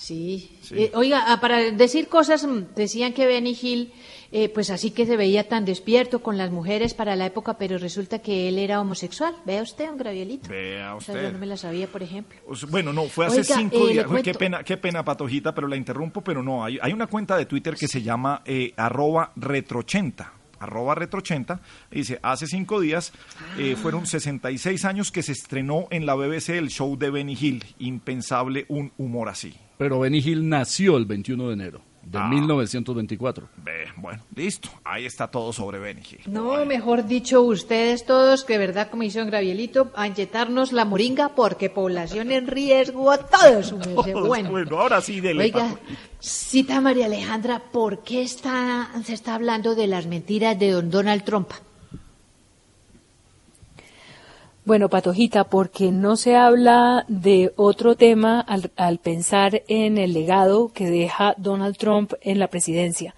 Sí. 0.02 0.50
Eh, 0.72 0.90
oiga, 0.94 1.24
ah, 1.28 1.40
para 1.40 1.58
decir 1.70 2.08
cosas, 2.08 2.44
mm, 2.44 2.74
decían 2.74 3.12
que 3.12 3.24
Benny 3.24 3.56
Hill, 3.60 3.92
eh, 4.32 4.48
pues 4.48 4.70
así 4.70 4.90
que 4.90 5.06
se 5.06 5.16
veía 5.16 5.46
tan 5.48 5.64
despierto 5.64 6.22
con 6.22 6.36
las 6.36 6.50
mujeres 6.50 6.92
para 6.92 7.14
la 7.14 7.26
época, 7.26 7.56
pero 7.56 7.78
resulta 7.78 8.18
que 8.20 8.48
él 8.48 8.58
era 8.58 8.80
homosexual. 8.80 9.36
Vea 9.44 9.62
usted, 9.62 9.88
un 9.90 9.98
gravielito. 9.98 10.48
Vea 10.48 10.96
O 10.96 11.00
sea, 11.00 11.14
usted. 11.14 11.26
yo 11.28 11.32
no 11.32 11.38
me 11.38 11.46
la 11.46 11.56
sabía, 11.56 11.86
por 11.86 12.02
ejemplo. 12.02 12.36
Bueno, 12.68 12.92
no, 12.92 13.04
fue 13.04 13.26
hace 13.26 13.42
Oiga, 13.42 13.54
cinco 13.56 13.88
eh, 13.88 13.92
días. 13.92 14.06
Uy, 14.10 14.22
qué 14.22 14.34
pena, 14.34 14.64
qué 14.64 14.76
pena, 14.76 15.04
Patojita, 15.04 15.54
pero 15.54 15.68
la 15.68 15.76
interrumpo, 15.76 16.20
pero 16.22 16.42
no. 16.42 16.64
Hay, 16.64 16.78
hay 16.82 16.92
una 16.92 17.06
cuenta 17.06 17.36
de 17.36 17.46
Twitter 17.46 17.76
que 17.76 17.86
se 17.86 18.02
llama 18.02 18.42
eh, 18.44 18.72
arroba 18.76 19.32
retro80. 19.36 20.30
Arroba 20.58 20.94
retro80. 20.94 21.58
y 21.90 21.96
Dice, 21.98 22.18
hace 22.22 22.46
cinco 22.46 22.80
días 22.80 23.12
eh, 23.58 23.74
Ah. 23.76 23.80
fueron 23.80 24.06
66 24.06 24.84
años 24.84 25.10
que 25.12 25.22
se 25.22 25.32
estrenó 25.32 25.86
en 25.90 26.06
la 26.06 26.14
BBC 26.14 26.50
el 26.50 26.70
show 26.70 26.96
de 26.98 27.10
Benny 27.10 27.36
Hill. 27.40 27.64
Impensable 27.78 28.64
un 28.68 28.92
humor 28.96 29.28
así. 29.28 29.54
Pero 29.82 29.98
Benny 29.98 30.18
Hill 30.18 30.48
nació 30.48 30.96
el 30.96 31.06
21 31.06 31.48
de 31.48 31.54
enero 31.54 31.80
de 32.04 32.18
Ah. 32.18 32.28
1924. 32.28 33.48
Ve, 33.64 33.86
bueno, 33.96 34.22
listo. 34.34 34.68
Ahí 34.84 35.06
está 35.06 35.28
todo 35.28 35.52
sobre 35.52 35.78
Benny 35.78 36.02
Hill. 36.08 36.20
No, 36.26 36.64
mejor 36.66 37.06
dicho, 37.06 37.42
ustedes 37.42 38.04
todos, 38.06 38.44
que 38.44 38.58
verdad, 38.58 38.88
un 38.92 39.26
gravielito, 39.26 39.90
a 39.96 40.06
inyectarnos 40.06 40.72
la 40.72 40.84
moringa 40.84 41.30
porque 41.30 41.70
población 41.70 42.30
en 42.30 42.46
riesgo, 42.46 43.16
todo 43.18 43.62
su 43.62 43.78
merced. 43.78 44.12
Todos, 44.12 44.28
Bueno, 44.28 44.50
bueno, 44.50 44.78
ahora 44.78 45.00
sí, 45.00 45.20
dele. 45.20 45.44
Oiga, 45.44 45.76
cita 46.20 46.80
María 46.80 47.06
Alejandra, 47.06 47.60
¿por 47.72 48.02
qué 48.04 48.22
está, 48.22 48.90
se 49.04 49.14
está 49.14 49.34
hablando 49.34 49.74
de 49.74 49.86
las 49.88 50.06
mentiras 50.06 50.58
de 50.58 50.70
don 50.70 50.90
Donald 50.90 51.24
Trump? 51.24 51.50
Bueno, 54.64 54.88
Patojita, 54.88 55.42
porque 55.42 55.90
no 55.90 56.14
se 56.14 56.36
habla 56.36 57.04
de 57.08 57.52
otro 57.56 57.96
tema 57.96 58.40
al, 58.40 58.70
al 58.76 58.98
pensar 58.98 59.64
en 59.66 59.98
el 59.98 60.12
legado 60.12 60.70
que 60.72 60.88
deja 60.88 61.34
Donald 61.36 61.76
Trump 61.76 62.12
en 62.20 62.38
la 62.38 62.46
presidencia. 62.46 63.16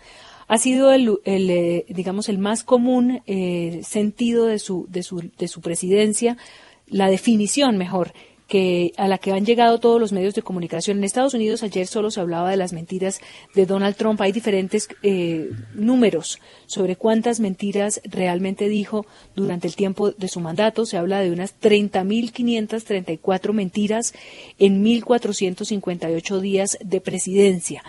Ha 0.49 0.57
sido 0.57 0.91
el, 0.91 1.19
el, 1.25 1.51
eh, 1.51 1.85
digamos, 1.91 2.31
el 2.31 2.39
más 2.39 2.65
común 2.65 3.23
eh, 3.27 3.83
sentido 3.85 4.47
de 4.47 4.59
su, 4.59 4.87
de, 4.89 5.03
su, 5.03 5.31
de 5.37 5.49
su 5.49 5.61
presidencia, 5.61 6.39
la 6.87 7.11
definición 7.11 7.77
mejor 7.77 8.15
que 8.55 8.93
a 8.99 9.09
la 9.09 9.19
que 9.19 9.33
han 9.33 9.45
llegado 9.45 9.81
todos 9.81 10.01
los 10.01 10.13
medios 10.13 10.33
de 10.33 10.43
comunicación. 10.43 10.99
En 10.99 11.05
Estados 11.05 11.35
Unidos 11.35 11.65
ayer 11.65 11.89
solo 11.89 12.13
se 12.13 12.21
hablaba 12.21 12.53
de 12.53 12.57
las 12.57 12.73
mentiras 12.73 13.21
de 13.53 13.67
Donald 13.67 13.97
Trump. 13.97 14.21
Hay 14.21 14.31
diferentes 14.31 14.89
eh, 15.03 15.51
números 15.75 16.39
sobre 16.67 16.95
cuántas 16.95 17.41
mentiras 17.41 18.01
realmente 18.05 18.69
dijo 18.69 19.07
durante 19.35 19.67
el 19.67 19.75
tiempo 19.75 20.13
de 20.13 20.29
su 20.29 20.39
mandato. 20.39 20.87
Se 20.87 20.97
habla 20.97 21.19
de 21.19 21.33
unas 21.33 21.59
30.534 21.61 23.53
mentiras 23.53 24.15
en 24.61 24.85
1.458 24.85 26.39
días 26.39 26.79
de 26.81 27.01
presidencia. 27.01 27.83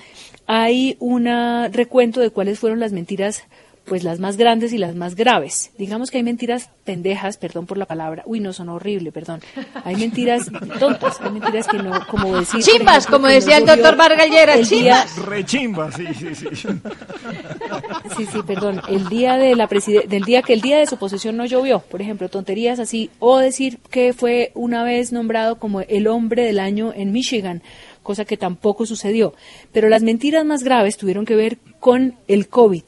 Hay 0.47 0.97
un 0.99 1.25
recuento 1.73 2.21
de 2.21 2.31
cuáles 2.31 2.57
fueron 2.57 2.79
las 2.79 2.91
mentiras 2.91 3.43
pues 3.85 4.03
las 4.03 4.19
más 4.19 4.35
grandes 4.37 4.73
y 4.73 4.77
las 4.79 4.95
más 4.95 5.15
graves. 5.15 5.71
Digamos 5.77 6.09
que 6.09 6.17
hay 6.17 6.23
mentiras 6.23 6.69
pendejas, 6.85 7.37
perdón 7.37 7.65
por 7.67 7.77
la 7.77 7.85
palabra. 7.85 8.23
Uy, 8.25 8.39
no 8.39 8.51
son 8.51 8.69
horrible, 8.69 9.11
perdón. 9.11 9.41
Hay 9.83 9.95
mentiras 9.95 10.49
tontas, 10.79 11.21
hay 11.21 11.31
mentiras 11.31 11.67
que 11.67 11.77
no, 11.77 11.91
como 12.07 12.35
decir. 12.39 12.61
Chimbas, 12.61 12.97
ejemplo, 13.03 13.17
como 13.17 13.27
decía 13.27 13.57
el 13.57 13.65
doctor 13.65 13.95
Vargas 13.95 14.27
Lleras, 14.29 14.57
el 14.59 14.67
día- 14.69 15.05
chimbas. 15.05 15.25
Rechimba, 15.27 15.91
sí, 15.91 16.05
sí, 16.17 16.35
sí. 16.35 16.67
Sí, 18.17 18.25
sí, 18.31 18.39
perdón. 18.45 18.81
El 18.87 19.07
día 19.09 19.37
de 19.37 19.55
la 19.55 19.67
preside- 19.67 20.07
del 20.07 20.23
día 20.23 20.41
que 20.41 20.53
el 20.53 20.61
día 20.61 20.77
de 20.77 20.85
su 20.87 20.97
posesión 20.97 21.37
no 21.37 21.45
llovió, 21.45 21.79
por 21.79 22.01
ejemplo, 22.01 22.29
tonterías 22.29 22.79
así, 22.79 23.09
o 23.19 23.37
decir 23.37 23.79
que 23.89 24.13
fue 24.13 24.51
una 24.55 24.83
vez 24.83 25.11
nombrado 25.11 25.57
como 25.59 25.81
el 25.81 26.07
hombre 26.07 26.43
del 26.43 26.59
año 26.59 26.93
en 26.95 27.11
Michigan, 27.11 27.61
cosa 28.03 28.25
que 28.25 28.37
tampoco 28.37 28.85
sucedió. 28.85 29.33
Pero 29.71 29.89
las 29.89 30.03
mentiras 30.03 30.45
más 30.45 30.63
graves 30.63 30.97
tuvieron 30.97 31.25
que 31.25 31.35
ver 31.35 31.57
con 31.79 32.15
el 32.27 32.47
COVID. 32.47 32.83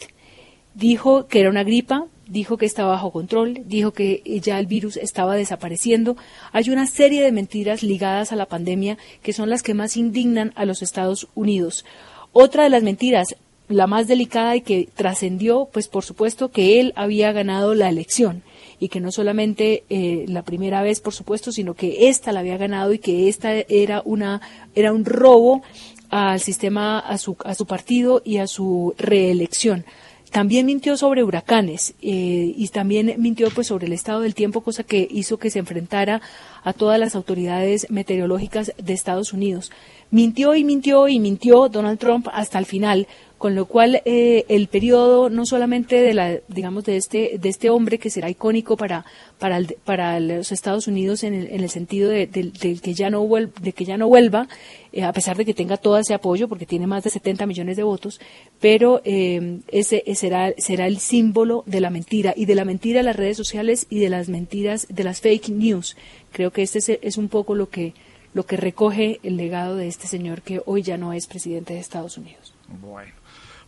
Dijo 0.77 1.25
que 1.25 1.39
era 1.39 1.49
una 1.49 1.63
gripa, 1.63 2.05
dijo 2.27 2.57
que 2.57 2.67
estaba 2.67 2.91
bajo 2.91 3.11
control, 3.11 3.63
dijo 3.65 3.93
que 3.93 4.21
ya 4.43 4.59
el 4.59 4.67
virus 4.67 4.95
estaba 4.95 5.35
desapareciendo. 5.35 6.17
Hay 6.51 6.69
una 6.69 6.85
serie 6.85 7.23
de 7.23 7.31
mentiras 7.31 7.81
ligadas 7.81 8.31
a 8.31 8.35
la 8.35 8.45
pandemia 8.45 8.99
que 9.23 9.33
son 9.33 9.49
las 9.49 9.63
que 9.63 9.73
más 9.73 9.97
indignan 9.97 10.53
a 10.55 10.65
los 10.65 10.83
Estados 10.83 11.29
Unidos. 11.33 11.83
Otra 12.31 12.63
de 12.63 12.69
las 12.69 12.83
mentiras, 12.83 13.35
la 13.69 13.87
más 13.87 14.07
delicada 14.07 14.55
y 14.55 14.61
que 14.61 14.87
trascendió, 14.93 15.67
pues 15.73 15.87
por 15.87 16.03
supuesto 16.03 16.51
que 16.51 16.79
él 16.79 16.93
había 16.95 17.31
ganado 17.31 17.73
la 17.73 17.89
elección 17.89 18.43
y 18.79 18.89
que 18.89 18.99
no 18.99 19.11
solamente 19.11 19.83
eh, 19.89 20.25
la 20.27 20.43
primera 20.43 20.83
vez, 20.83 21.01
por 21.01 21.15
supuesto, 21.15 21.51
sino 21.51 21.73
que 21.73 22.07
esta 22.07 22.31
la 22.31 22.41
había 22.41 22.57
ganado 22.57 22.93
y 22.93 22.99
que 22.99 23.29
esta 23.29 23.51
era 23.51 24.03
una 24.05 24.41
era 24.75 24.93
un 24.93 25.05
robo 25.05 25.63
al 26.11 26.39
sistema, 26.39 26.99
a 26.99 27.17
su, 27.17 27.35
a 27.43 27.55
su 27.55 27.65
partido 27.65 28.21
y 28.23 28.37
a 28.37 28.45
su 28.45 28.93
reelección. 28.99 29.83
También 30.31 30.65
mintió 30.65 30.97
sobre 30.97 31.23
huracanes 31.23 31.93
eh, 32.01 32.53
y 32.55 32.67
también 32.67 33.15
mintió 33.17 33.49
pues 33.49 33.67
sobre 33.67 33.87
el 33.87 33.93
estado 33.93 34.21
del 34.21 34.35
tiempo, 34.35 34.61
cosa 34.61 34.83
que 34.83 35.07
hizo 35.09 35.37
que 35.37 35.49
se 35.49 35.59
enfrentara 35.59 36.21
a 36.63 36.73
todas 36.73 36.99
las 36.99 37.15
autoridades 37.15 37.89
meteorológicas 37.89 38.73
de 38.77 38.93
Estados 38.93 39.31
Unidos. 39.31 39.71
Mintió 40.11 40.55
y 40.55 40.63
mintió 40.63 41.07
y 41.07 41.19
mintió 41.19 41.69
Donald 41.69 41.99
Trump 41.99 42.27
hasta 42.31 42.59
el 42.59 42.65
final, 42.65 43.07
con 43.37 43.53
lo 43.53 43.65
cual 43.67 44.01
eh, 44.05 44.45
el 44.49 44.67
periodo 44.67 45.29
no 45.29 45.45
solamente 45.45 46.01
de 46.01 46.13
la 46.15 46.37
digamos 46.47 46.85
de 46.85 46.97
este 46.97 47.37
de 47.39 47.49
este 47.49 47.69
hombre 47.69 47.99
que 47.99 48.09
será 48.09 48.29
icónico 48.29 48.77
para 48.77 49.05
para 49.37 49.57
el- 49.57 49.75
para 49.85 50.19
los 50.19 50.51
Estados 50.51 50.87
Unidos 50.87 51.23
en 51.23 51.33
el, 51.35 51.47
en 51.51 51.61
el 51.63 51.69
sentido 51.69 52.09
de, 52.09 52.25
de- 52.25 52.51
de 52.51 52.79
que 52.79 52.93
ya 52.95 53.09
no 53.11 53.23
vuel- 53.27 53.53
de 53.61 53.73
que 53.73 53.85
ya 53.85 53.95
no 53.97 54.07
vuelva 54.07 54.47
eh, 54.91 55.03
a 55.03 55.13
pesar 55.13 55.37
de 55.37 55.45
que 55.45 55.53
tenga 55.53 55.77
todo 55.77 55.97
ese 55.99 56.15
apoyo 56.15 56.47
porque 56.47 56.65
tiene 56.65 56.87
más 56.87 57.03
de 57.03 57.11
70 57.11 57.45
millones 57.45 57.77
de 57.77 57.83
votos 57.83 58.19
pero 58.59 59.01
eh, 59.05 59.59
ese 59.67 60.03
será 60.15 60.53
será 60.57 60.87
el 60.87 60.97
símbolo 60.97 61.63
de 61.67 61.79
la 61.81 61.89
mentira 61.91 62.33
y 62.35 62.45
de 62.45 62.55
la 62.55 62.65
mentira 62.65 63.01
en 63.01 63.05
las 63.05 63.15
redes 63.15 63.37
sociales 63.37 63.85
y 63.89 63.99
de 63.99 64.09
las 64.09 64.29
mentiras 64.29 64.87
de 64.89 65.03
las 65.03 65.21
fake 65.21 65.49
news 65.49 65.95
creo 66.31 66.51
que 66.51 66.63
este 66.63 66.79
es, 66.79 66.89
es 66.89 67.17
un 67.17 67.27
poco 67.29 67.53
lo 67.53 67.69
que 67.69 67.93
lo 68.33 68.45
que 68.45 68.57
recoge 68.57 69.19
el 69.23 69.37
legado 69.37 69.75
de 69.77 69.87
este 69.87 70.05
señor 70.07 70.41
que 70.41 70.61
hoy 70.65 70.81
ya 70.81 70.97
no 70.97 71.13
es 71.13 71.27
presidente 71.27 71.73
de 71.73 71.79
Estados 71.79 72.17
Unidos 72.17 72.53
Bueno. 72.81 73.11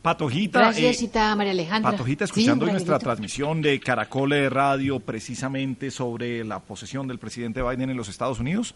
Patojita. 0.02 0.60
Gracias, 0.60 1.02
eh, 1.04 1.10
María 1.36 1.52
Alejandra. 1.52 1.92
Patojita, 1.92 2.26
Sí, 2.26 2.32
escuchando 2.32 2.66
María 2.66 2.74
nuestra 2.74 3.00
transmisión 3.00 3.62
de 3.62 3.80
Caracol 3.80 4.30
de 4.30 4.50
Radio 4.50 5.00
precisamente 5.00 5.92
sobre 5.92 6.44
la 6.46 6.60
posesión 6.60 7.08
del 7.08 7.20
presidente 7.20 7.62
Biden 7.62 7.90
en 7.90 7.98
los 7.98 8.08
Estados 8.10 8.40
Unidos, 8.40 8.76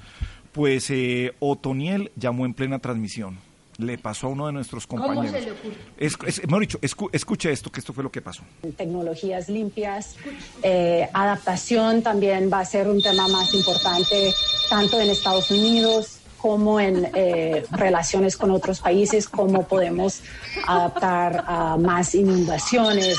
pues 0.52 0.90
eh, 0.90 1.34
Otoniel 1.40 2.12
llamó 2.16 2.45
en 2.45 2.54
plena 2.54 2.80
transmisión. 2.80 3.38
Le 3.80 3.98
pasó 3.98 4.28
a 4.28 4.30
uno 4.30 4.45
de 4.45 4.54
nuestros 4.54 4.86
¿Cómo 4.86 5.04
compañeros. 5.04 5.32
se 5.40 5.45
le 5.48 5.52
ocurre? 5.54 5.74
Es, 5.98 6.14
es- 6.28 6.44
escu- 6.44 7.10
escuche 7.12 7.52
esto, 7.52 7.72
que 7.72 7.80
esto 7.80 7.91
fue 7.91 8.04
lo 8.04 8.12
que 8.12 8.22
pasó. 8.22 8.44
tecnologías 8.78 9.50
limpias. 9.50 10.16
Eh, 10.62 11.10
adaptación 11.12 12.04
también 12.04 12.52
va 12.54 12.60
a 12.60 12.66
ser 12.66 12.88
un 12.88 13.02
tema 13.02 13.28
más 13.30 13.52
importante, 13.56 14.32
tanto 14.70 15.02
en 15.02 15.10
Estados 15.10 15.50
Unidos 15.50 16.20
como 16.44 16.78
en 16.78 17.10
eh, 17.15 17.64
relaciones 17.72 18.36
con 18.36 18.52
otros 18.52 18.82
países, 18.82 19.30
cómo 19.30 19.65
podemos 19.65 20.20
adaptar 20.68 21.41
a 21.48 21.78
más 21.78 22.14
inundaciones 22.15 23.18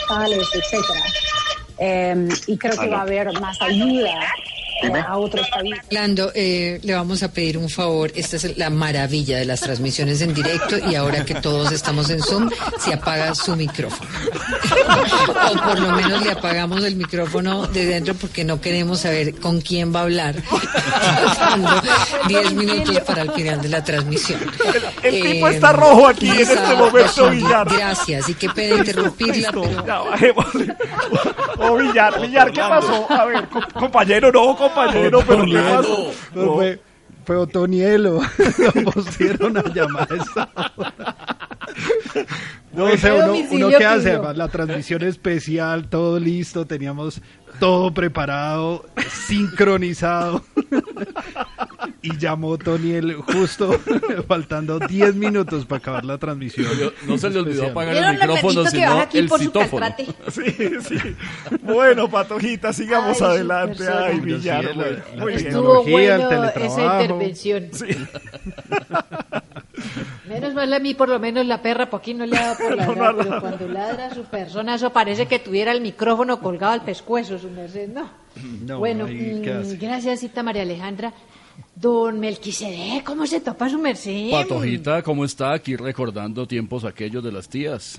locales, 0.00 0.48
etcétera. 0.54 1.02
Eh, 1.76 2.28
y 2.46 2.56
creo 2.56 2.74
que 2.78 2.88
va 2.88 3.00
a 3.00 3.02
haber 3.02 3.38
más 3.38 3.60
ayuda 3.60 4.14
a 5.06 5.16
otros 5.18 5.48
países. 5.48 5.80
Orlando, 5.88 6.30
eh, 6.34 6.80
le 6.82 6.94
vamos 6.94 7.22
a 7.22 7.32
pedir 7.32 7.58
un 7.58 7.68
favor. 7.68 8.12
Esta 8.14 8.36
es 8.36 8.56
la 8.56 8.70
maravilla 8.70 9.38
de 9.38 9.44
las 9.44 9.60
transmisiones 9.60 10.20
en 10.20 10.34
directo 10.34 10.76
y 10.90 10.94
ahora 10.94 11.24
que 11.24 11.34
todos 11.36 11.72
estamos 11.72 12.10
en 12.10 12.22
Zoom, 12.22 12.50
se 12.78 12.92
apaga 12.94 13.34
su 13.34 13.56
micrófono. 13.56 14.10
o 15.50 15.62
por 15.62 15.78
lo 15.78 15.90
menos 15.92 16.22
le 16.22 16.32
apagamos 16.32 16.84
el 16.84 16.96
micrófono 16.96 17.66
de 17.66 17.86
dentro 17.86 18.14
porque 18.14 18.44
no 18.44 18.60
queremos 18.60 19.00
saber 19.00 19.34
con 19.36 19.60
quién 19.60 19.94
va 19.94 20.00
a 20.00 20.02
hablar. 20.04 20.34
10 22.28 22.54
minutos 22.54 23.00
para 23.00 23.22
el 23.22 23.30
final 23.32 23.60
de 23.62 23.68
la 23.68 23.82
transmisión. 23.84 24.40
El 25.02 25.14
Eh, 25.14 25.22
tipo 25.32 25.48
está 25.48 25.72
rojo 25.72 26.08
aquí 26.08 26.28
en 26.28 26.40
este 26.40 26.74
momento, 26.76 27.30
Villar. 27.30 27.68
Gracias, 27.68 28.28
y 28.28 28.34
qué 28.34 28.48
pena 28.50 28.76
interrumpirla, 28.76 29.50
pero... 29.52 29.86
ya. 29.86 30.00
Oh, 31.58 31.76
Villar, 31.76 32.20
Villar, 32.20 32.52
¿qué 32.52 32.60
pasó? 32.60 33.06
A 33.10 33.24
ver, 33.24 33.48
co- 33.48 33.60
compañero, 33.74 34.30
no, 34.32 34.56
compañero, 34.56 34.65
pero 34.74 35.20
¿qué 35.20 35.58
pasó? 35.58 36.12
No, 36.34 36.54
fue, 36.54 36.80
fue 37.24 37.36
Otonielo. 37.36 38.20
Lo 38.74 38.92
pusieron 38.92 39.56
a 39.56 39.62
llamar 39.62 40.08
a 40.12 40.16
esa 40.16 40.50
hora. 40.76 41.35
No, 42.72 42.84
o 42.84 42.96
sea, 42.96 43.14
¿Qué 43.14 43.22
uno, 43.22 43.48
uno 43.52 43.68
que 43.78 43.84
hace, 43.86 44.10
además 44.12 44.36
la 44.36 44.48
transmisión 44.48 45.02
especial, 45.02 45.88
todo 45.88 46.18
listo, 46.20 46.66
teníamos 46.66 47.22
todo 47.58 47.94
preparado, 47.94 48.84
sincronizado. 49.26 50.44
y 52.02 52.16
llamó 52.18 52.58
Toniel 52.58 53.14
justo 53.16 53.80
faltando 54.28 54.78
10 54.78 55.14
minutos 55.14 55.64
para 55.64 55.78
acabar 55.78 56.04
la 56.04 56.18
transmisión. 56.18 56.66
No 57.06 57.16
se 57.16 57.30
le 57.30 57.38
olvidó 57.40 57.66
apagar 57.68 57.94
¿Vieron 57.94 58.10
el 58.14 58.20
micrófono, 58.20 58.66
sino 58.66 58.90
baja 58.90 59.02
aquí 59.02 59.18
el 59.18 59.30
citófono. 59.30 59.86
Sí, 60.30 60.42
sí. 60.82 60.96
Bueno, 61.62 62.10
Patojita, 62.10 62.72
sigamos 62.74 63.22
Ay, 63.22 63.28
adelante. 63.28 63.84
Ay, 63.88 64.16
sí, 64.16 64.20
Villar. 64.20 64.64
la- 64.64 64.72
bueno, 64.74 64.98
la 65.16 65.36
tecnología, 65.36 66.14
el 66.16 66.20
bueno 66.20 66.44
esa 66.44 66.52
teletrabajo. 66.52 67.02
intervención. 67.02 67.70
Menos 70.28 70.54
mal 70.54 70.72
a 70.72 70.78
mí, 70.78 70.94
por 70.94 71.08
lo 71.08 71.18
menos 71.18 71.46
la 71.46 71.62
perra 71.62 71.88
por 71.88 72.00
aquí 72.00 72.14
no 72.14 72.26
le 72.26 72.36
ha 72.36 72.54
dado 72.54 72.56
por 72.58 72.76
No, 72.76 72.86
no 72.86 72.94
ladrar, 72.94 73.14
ha 73.14 73.22
pero 73.22 73.40
cuando 73.40 73.68
ladra 73.68 74.06
a 74.06 74.14
su 74.14 74.24
persona, 74.24 74.74
eso 74.74 74.92
parece 74.92 75.26
que 75.26 75.38
tuviera 75.38 75.72
el 75.72 75.80
micrófono 75.80 76.40
colgado 76.40 76.72
al 76.72 76.82
pescuezo, 76.82 77.38
su 77.38 77.50
merced, 77.50 77.88
¿no? 77.88 78.08
No, 78.66 78.78
bueno, 78.78 79.06
ahí, 79.06 79.40
¿qué 79.42 79.52
mm, 79.52 79.78
gracias, 79.78 80.20
cita 80.20 80.42
María 80.42 80.62
Alejandra. 80.62 81.12
Don 81.74 82.20
Melquisedec, 82.20 83.04
¿cómo 83.04 83.26
se 83.26 83.40
topa 83.40 83.68
su 83.68 83.78
merced? 83.78 84.30
Patojita, 84.30 85.02
¿cómo 85.02 85.24
está? 85.24 85.52
Aquí 85.52 85.76
recordando 85.76 86.46
tiempos 86.46 86.84
aquellos 86.84 87.24
de 87.24 87.32
las 87.32 87.48
tías. 87.48 87.98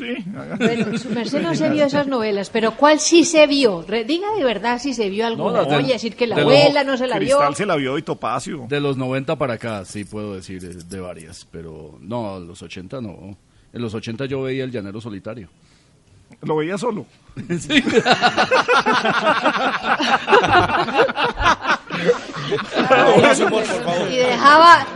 Sí, 0.00 0.14
Bueno, 0.58 0.98
su 0.98 1.10
merced 1.10 1.42
no 1.42 1.54
se 1.54 1.68
vio 1.68 1.84
esas 1.84 2.06
novelas, 2.06 2.48
pero 2.50 2.72
¿cuál 2.72 2.98
sí 3.00 3.24
se 3.24 3.46
vio? 3.46 3.84
Re- 3.86 4.04
diga 4.04 4.26
de 4.36 4.42
verdad 4.44 4.78
si 4.80 4.94
se 4.94 5.08
vio 5.10 5.26
alguna. 5.26 5.58
las 5.60 5.68
del- 5.68 5.84
Oye, 5.84 5.92
decir 5.92 6.16
que 6.16 6.26
la 6.26 6.36
de 6.36 6.42
abuela 6.42 6.84
no 6.84 6.96
se 6.96 7.06
la 7.06 7.18
vio. 7.18 7.36
Cristal 7.36 7.54
se 7.54 7.66
la 7.66 7.76
vio 7.76 7.98
y 7.98 8.02
Topacio. 8.02 8.66
De 8.68 8.80
los 8.80 8.96
90 8.96 9.36
para 9.36 9.54
acá, 9.54 9.84
sí 9.84 10.04
puedo 10.04 10.34
decir 10.34 10.64
eh, 10.64 10.68
de 10.88 11.00
varias, 11.00 11.46
pero 11.50 11.98
no, 12.00 12.40
los 12.40 12.62
80 12.62 13.00
no. 13.02 13.36
En 13.72 13.82
los 13.82 13.94
80 13.94 14.24
yo 14.24 14.42
veía 14.42 14.64
El 14.64 14.72
Llanero 14.72 15.00
Solitario. 15.00 15.48
Lo 16.42 16.56
veía 16.56 16.78
solo. 16.78 17.06
Sí. 17.58 17.82
Y 24.10 24.16
dejaba, 24.16 24.86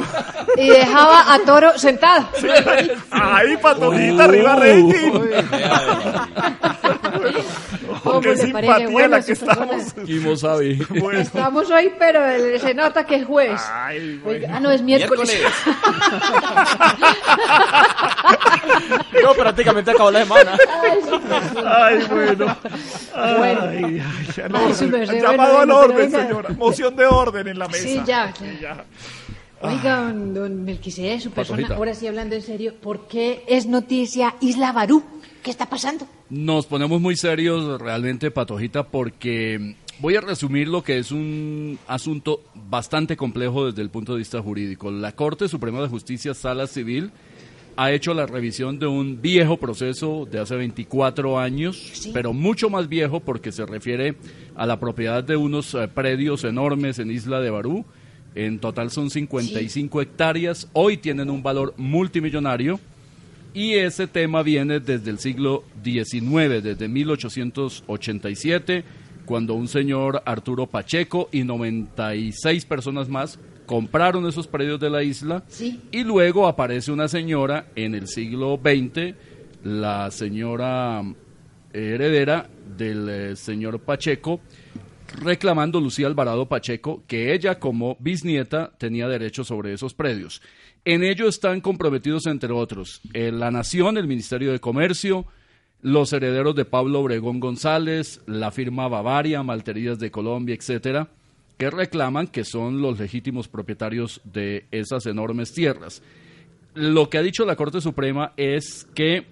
y 0.56 0.68
dejaba 0.68 1.32
a 1.35 1.39
Toro 1.40 1.78
sentado. 1.78 2.28
Ay, 3.10 3.56
Patojita, 3.59 4.24
arriba 4.24 4.56
rating. 4.56 5.12
¿Cómo 8.05 8.20
Qué 8.20 8.28
le 8.28 8.35
parece? 8.35 8.44
simpatía 8.47 8.89
Bueno, 8.90 9.09
la 9.16 9.22
que 9.24 9.32
estamos. 9.32 9.94
Bueno. 11.01 11.20
Estamos 11.20 11.70
hoy, 11.70 11.93
pero 11.98 12.24
el- 12.24 12.60
se 12.60 12.74
nota 12.74 13.05
que 13.05 13.16
es 13.16 13.24
jueves. 13.26 13.60
Ay, 13.72 14.20
Oiga, 14.24 14.51
ah, 14.55 14.60
no, 14.60 14.70
es 14.70 14.82
miércoles. 14.82 15.36
No, 19.22 19.32
prácticamente 19.35 19.90
acabó 19.90 20.10
la 20.10 20.20
semana. 20.20 20.56
Ay, 20.82 21.01
persona. 21.01 21.85
Ay, 21.85 22.06
bueno. 22.10 22.56
Bueno. 23.39 23.60
Ay, 23.62 23.85
ay, 23.85 24.02
al 24.44 24.56
Ay, 24.56 24.74
su 24.74 24.85
orden. 24.85 24.90
merced, 24.90 25.22
Llamado 25.22 25.55
bueno, 25.55 25.59
al 25.59 25.66
bueno, 25.66 25.76
orden, 25.94 25.97
venga. 26.12 26.26
señora. 26.26 26.48
Moción 26.51 26.97
de 26.97 27.06
orden 27.06 27.48
en 27.48 27.59
la 27.59 27.68
mesa. 27.68 27.82
Sí, 27.82 28.01
ya. 28.06 28.32
ya. 28.60 28.85
Oiga, 29.62 29.97
don, 30.02 30.35
don 30.35 30.64
Melquisedec, 30.64 31.20
su 31.20 31.31
persona, 31.31 31.56
Patojita. 31.62 31.76
ahora 31.76 31.94
sí 31.94 32.06
hablando 32.06 32.35
en 32.35 32.43
serio, 32.43 32.74
¿por 32.82 33.06
qué 33.09 33.44
es 33.47 33.64
noticia 33.66 34.35
Isla 34.40 34.72
Barú? 34.72 35.02
¿Qué 35.44 35.50
está 35.50 35.68
pasando? 35.68 36.08
Nos 36.30 36.64
ponemos 36.64 37.02
muy 37.02 37.16
serios 37.16 37.78
realmente, 37.78 38.30
Patojita, 38.30 38.84
porque 38.84 39.76
voy 40.00 40.16
a 40.16 40.22
resumir 40.22 40.68
lo 40.68 40.82
que 40.82 40.96
es 40.96 41.12
un 41.12 41.78
asunto 41.86 42.42
bastante 42.54 43.14
complejo 43.14 43.66
desde 43.66 43.82
el 43.82 43.90
punto 43.90 44.12
de 44.12 44.20
vista 44.20 44.40
jurídico. 44.40 44.90
La 44.90 45.12
Corte 45.12 45.46
Suprema 45.46 45.82
de 45.82 45.88
Justicia, 45.88 46.32
Sala 46.32 46.66
Civil, 46.66 47.12
ha 47.76 47.92
hecho 47.92 48.14
la 48.14 48.24
revisión 48.24 48.78
de 48.78 48.86
un 48.86 49.20
viejo 49.20 49.58
proceso 49.58 50.26
de 50.30 50.38
hace 50.38 50.56
24 50.56 51.38
años, 51.38 52.08
pero 52.14 52.32
mucho 52.32 52.70
más 52.70 52.88
viejo 52.88 53.20
porque 53.20 53.52
se 53.52 53.66
refiere 53.66 54.16
a 54.56 54.64
la 54.64 54.80
propiedad 54.80 55.22
de 55.22 55.36
unos 55.36 55.74
eh, 55.74 55.88
predios 55.88 56.44
enormes 56.44 56.98
en 56.98 57.10
Isla 57.10 57.40
de 57.40 57.50
Barú. 57.50 57.84
En 58.34 58.60
total 58.60 58.90
son 58.90 59.10
55 59.10 60.00
hectáreas. 60.00 60.68
Hoy 60.72 60.96
tienen 60.96 61.28
un 61.28 61.42
valor 61.42 61.74
multimillonario. 61.76 62.80
Y 63.55 63.74
ese 63.74 64.06
tema 64.09 64.43
viene 64.43 64.81
desde 64.81 65.10
el 65.10 65.20
siglo 65.20 65.62
XIX, 65.85 66.60
desde 66.62 66.89
1887, 66.89 68.85
cuando 69.24 69.55
un 69.55 69.68
señor 69.68 70.22
Arturo 70.26 70.66
Pacheco 70.66 71.28
y 71.31 71.44
96 71.44 72.64
personas 72.66 73.09
más 73.09 73.39
compraron 73.64 74.26
esos 74.26 74.48
predios 74.48 74.81
de 74.81 74.90
la 74.90 75.05
isla. 75.05 75.44
Sí. 75.47 75.81
Y 75.93 76.02
luego 76.02 76.48
aparece 76.48 76.90
una 76.90 77.06
señora 77.06 77.68
en 77.76 77.94
el 77.94 78.09
siglo 78.09 78.60
XX, 78.62 79.14
la 79.62 80.10
señora 80.10 81.02
heredera 81.72 82.48
del 82.76 83.09
eh, 83.09 83.36
señor 83.36 83.78
Pacheco, 83.81 84.40
reclamando 85.22 85.81
Lucía 85.81 86.06
Alvarado 86.06 86.47
Pacheco 86.47 87.02
que 87.06 87.32
ella 87.35 87.59
como 87.59 87.97
bisnieta 88.01 88.72
tenía 88.78 89.09
derecho 89.09 89.44
sobre 89.44 89.72
esos 89.72 89.94
predios. 89.94 90.43
En 90.86 91.02
ello 91.02 91.28
están 91.28 91.62
comprometidos, 91.62 92.27
entre 92.27 92.52
otros, 92.52 93.01
eh, 93.15 93.32
la 93.32 93.51
Nación, 93.51 93.97
el 93.97 94.06
Ministerio 94.06 94.52
de 94.52 94.61
Comercio, 94.61 95.24
los 95.81 96.12
herederos 96.12 96.55
de 96.55 96.66
Pablo 96.66 97.01
Obregón 97.01 97.40
González, 97.40 98.20
la 98.27 98.51
firma 98.51 98.86
Bavaria, 98.89 99.43
Malterías 99.43 99.98
de 99.98 100.11
Colombia, 100.11 100.55
etcétera, 100.55 101.09
que 101.56 101.70
reclaman 101.70 102.27
que 102.27 102.44
son 102.44 102.82
los 102.82 102.98
legítimos 102.98 103.48
propietarios 103.48 104.20
de 104.24 104.66
esas 104.70 105.06
enormes 105.06 105.55
tierras. 105.55 106.02
Lo 106.74 107.09
que 107.09 107.16
ha 107.16 107.23
dicho 107.23 107.47
la 107.47 107.56
Corte 107.56 107.81
Suprema 107.81 108.35
es 108.36 108.86
que 108.94 109.27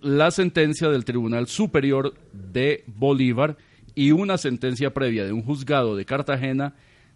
la 0.00 0.32
sentencia 0.32 0.88
del 0.88 1.04
Tribunal 1.04 1.46
Superior 1.46 2.12
de 2.32 2.82
Bolívar 2.88 3.56
y 3.94 4.10
una 4.10 4.36
sentencia 4.36 4.92
previa 4.92 5.24
de 5.24 5.32
un 5.32 5.42
juzgado 5.42 5.94
de 5.94 6.04
Cartagena 6.04 6.74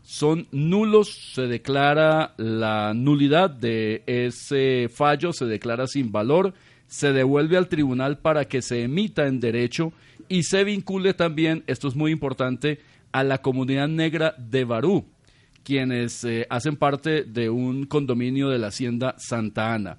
son 0.08 0.48
nulos, 0.52 1.32
se 1.34 1.42
declara 1.42 2.32
la 2.38 2.94
nulidad 2.94 3.50
de 3.50 4.02
ese 4.06 4.88
fallo, 4.88 5.34
se 5.34 5.44
declara 5.44 5.86
sin 5.86 6.10
valor, 6.10 6.54
se 6.86 7.12
devuelve 7.12 7.58
al 7.58 7.68
tribunal 7.68 8.16
para 8.16 8.46
que 8.46 8.62
se 8.62 8.84
emita 8.84 9.26
en 9.26 9.38
derecho 9.38 9.92
y 10.26 10.44
se 10.44 10.64
vincule 10.64 11.12
también, 11.12 11.62
esto 11.66 11.88
es 11.88 11.94
muy 11.94 12.10
importante, 12.10 12.80
a 13.12 13.22
la 13.22 13.42
comunidad 13.42 13.86
negra 13.86 14.34
de 14.38 14.64
Barú, 14.64 15.04
quienes 15.62 16.24
eh, 16.24 16.46
hacen 16.48 16.76
parte 16.76 17.24
de 17.24 17.50
un 17.50 17.84
condominio 17.84 18.48
de 18.48 18.58
la 18.58 18.68
hacienda 18.68 19.14
Santa 19.18 19.74
Ana. 19.74 19.98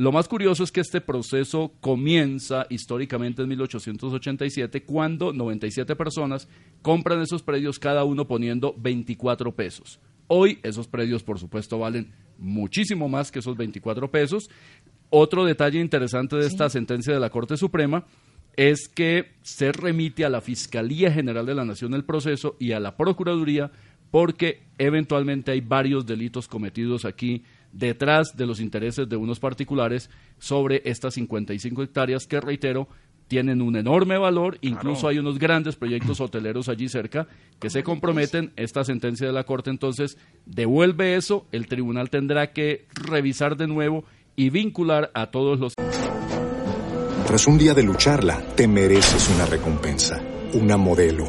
Lo 0.00 0.12
más 0.12 0.28
curioso 0.28 0.64
es 0.64 0.72
que 0.72 0.80
este 0.80 1.02
proceso 1.02 1.74
comienza 1.82 2.66
históricamente 2.70 3.42
en 3.42 3.50
1887 3.50 4.82
cuando 4.84 5.34
97 5.34 5.94
personas 5.94 6.48
compran 6.80 7.20
esos 7.20 7.42
predios 7.42 7.78
cada 7.78 8.02
uno 8.04 8.26
poniendo 8.26 8.74
24 8.78 9.54
pesos. 9.54 10.00
Hoy 10.26 10.58
esos 10.62 10.88
predios 10.88 11.22
por 11.22 11.38
supuesto 11.38 11.78
valen 11.78 12.14
muchísimo 12.38 13.10
más 13.10 13.30
que 13.30 13.40
esos 13.40 13.58
24 13.58 14.10
pesos. 14.10 14.48
Otro 15.10 15.44
detalle 15.44 15.78
interesante 15.78 16.36
de 16.36 16.46
esta 16.46 16.70
sentencia 16.70 17.12
de 17.12 17.20
la 17.20 17.28
Corte 17.28 17.58
Suprema 17.58 18.06
es 18.56 18.88
que 18.88 19.32
se 19.42 19.70
remite 19.70 20.24
a 20.24 20.30
la 20.30 20.40
Fiscalía 20.40 21.12
General 21.12 21.44
de 21.44 21.54
la 21.54 21.66
Nación 21.66 21.92
el 21.92 22.06
proceso 22.06 22.56
y 22.58 22.72
a 22.72 22.80
la 22.80 22.96
Procuraduría 22.96 23.70
porque 24.10 24.62
eventualmente 24.78 25.52
hay 25.52 25.60
varios 25.60 26.06
delitos 26.06 26.48
cometidos 26.48 27.04
aquí 27.04 27.44
detrás 27.72 28.36
de 28.36 28.46
los 28.46 28.60
intereses 28.60 29.08
de 29.08 29.16
unos 29.16 29.40
particulares 29.40 30.10
sobre 30.38 30.82
estas 30.84 31.14
55 31.14 31.82
hectáreas 31.82 32.26
que, 32.26 32.40
reitero, 32.40 32.88
tienen 33.30 33.62
un 33.62 33.76
enorme 33.76 34.18
valor, 34.18 34.58
incluso 34.60 35.06
hay 35.06 35.20
unos 35.20 35.38
grandes 35.38 35.76
proyectos 35.76 36.20
hoteleros 36.20 36.68
allí 36.68 36.88
cerca 36.88 37.28
que 37.60 37.70
se 37.70 37.84
comprometen, 37.84 38.52
esta 38.56 38.82
sentencia 38.82 39.28
de 39.28 39.32
la 39.32 39.44
Corte 39.44 39.70
entonces 39.70 40.18
devuelve 40.46 41.14
eso, 41.14 41.46
el 41.52 41.68
tribunal 41.68 42.10
tendrá 42.10 42.52
que 42.52 42.86
revisar 42.92 43.56
de 43.56 43.68
nuevo 43.68 44.04
y 44.34 44.50
vincular 44.50 45.12
a 45.14 45.30
todos 45.30 45.60
los... 45.60 45.74
Tras 47.26 47.46
un 47.46 47.56
día 47.56 47.72
de 47.72 47.84
lucharla, 47.84 48.42
te 48.56 48.66
mereces 48.66 49.30
una 49.36 49.46
recompensa, 49.46 50.20
una 50.54 50.76
modelo, 50.76 51.28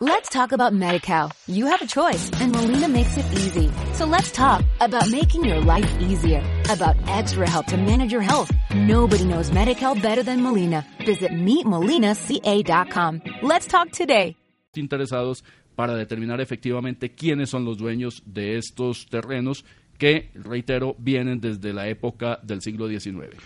Let's 0.00 0.28
talk 0.28 0.50
about 0.50 0.72
MediCal. 0.72 1.30
You 1.46 1.66
have 1.66 1.80
a 1.80 1.86
choice, 1.86 2.28
and 2.40 2.50
Molina 2.50 2.88
makes 2.88 3.16
it 3.16 3.26
easy. 3.32 3.70
So 3.92 4.04
let's 4.04 4.32
talk 4.32 4.64
about 4.80 5.08
making 5.08 5.44
your 5.44 5.60
life 5.60 5.88
easier, 6.00 6.42
about 6.68 6.96
extra 7.06 7.48
help 7.48 7.66
to 7.66 7.76
manage 7.76 8.10
your 8.12 8.20
health. 8.20 8.50
Nobody 8.74 9.24
knows 9.24 9.52
Medi-Cal 9.52 9.94
better 9.94 10.24
than 10.24 10.42
Molina. 10.42 10.84
Visit 11.06 11.30
meetmolinaca.com. 11.30 13.22
Let's 13.42 13.68
talk 13.68 13.92
today. 13.92 14.36
interesados 14.74 15.44
para 15.76 15.94
determinar 15.94 16.40
efectivamente 16.40 17.14
quiénes 17.14 17.50
son 17.50 17.64
los 17.64 17.78
dueños 17.78 18.24
de 18.26 18.58
estos 18.58 19.06
terrenos 19.06 19.64
que, 19.96 20.32
reitero, 20.34 20.96
vienen 20.98 21.40
desde 21.40 21.72
la 21.72 21.86
época 21.86 22.40
del 22.42 22.62
siglo 22.62 22.88
XIX. 22.88 23.36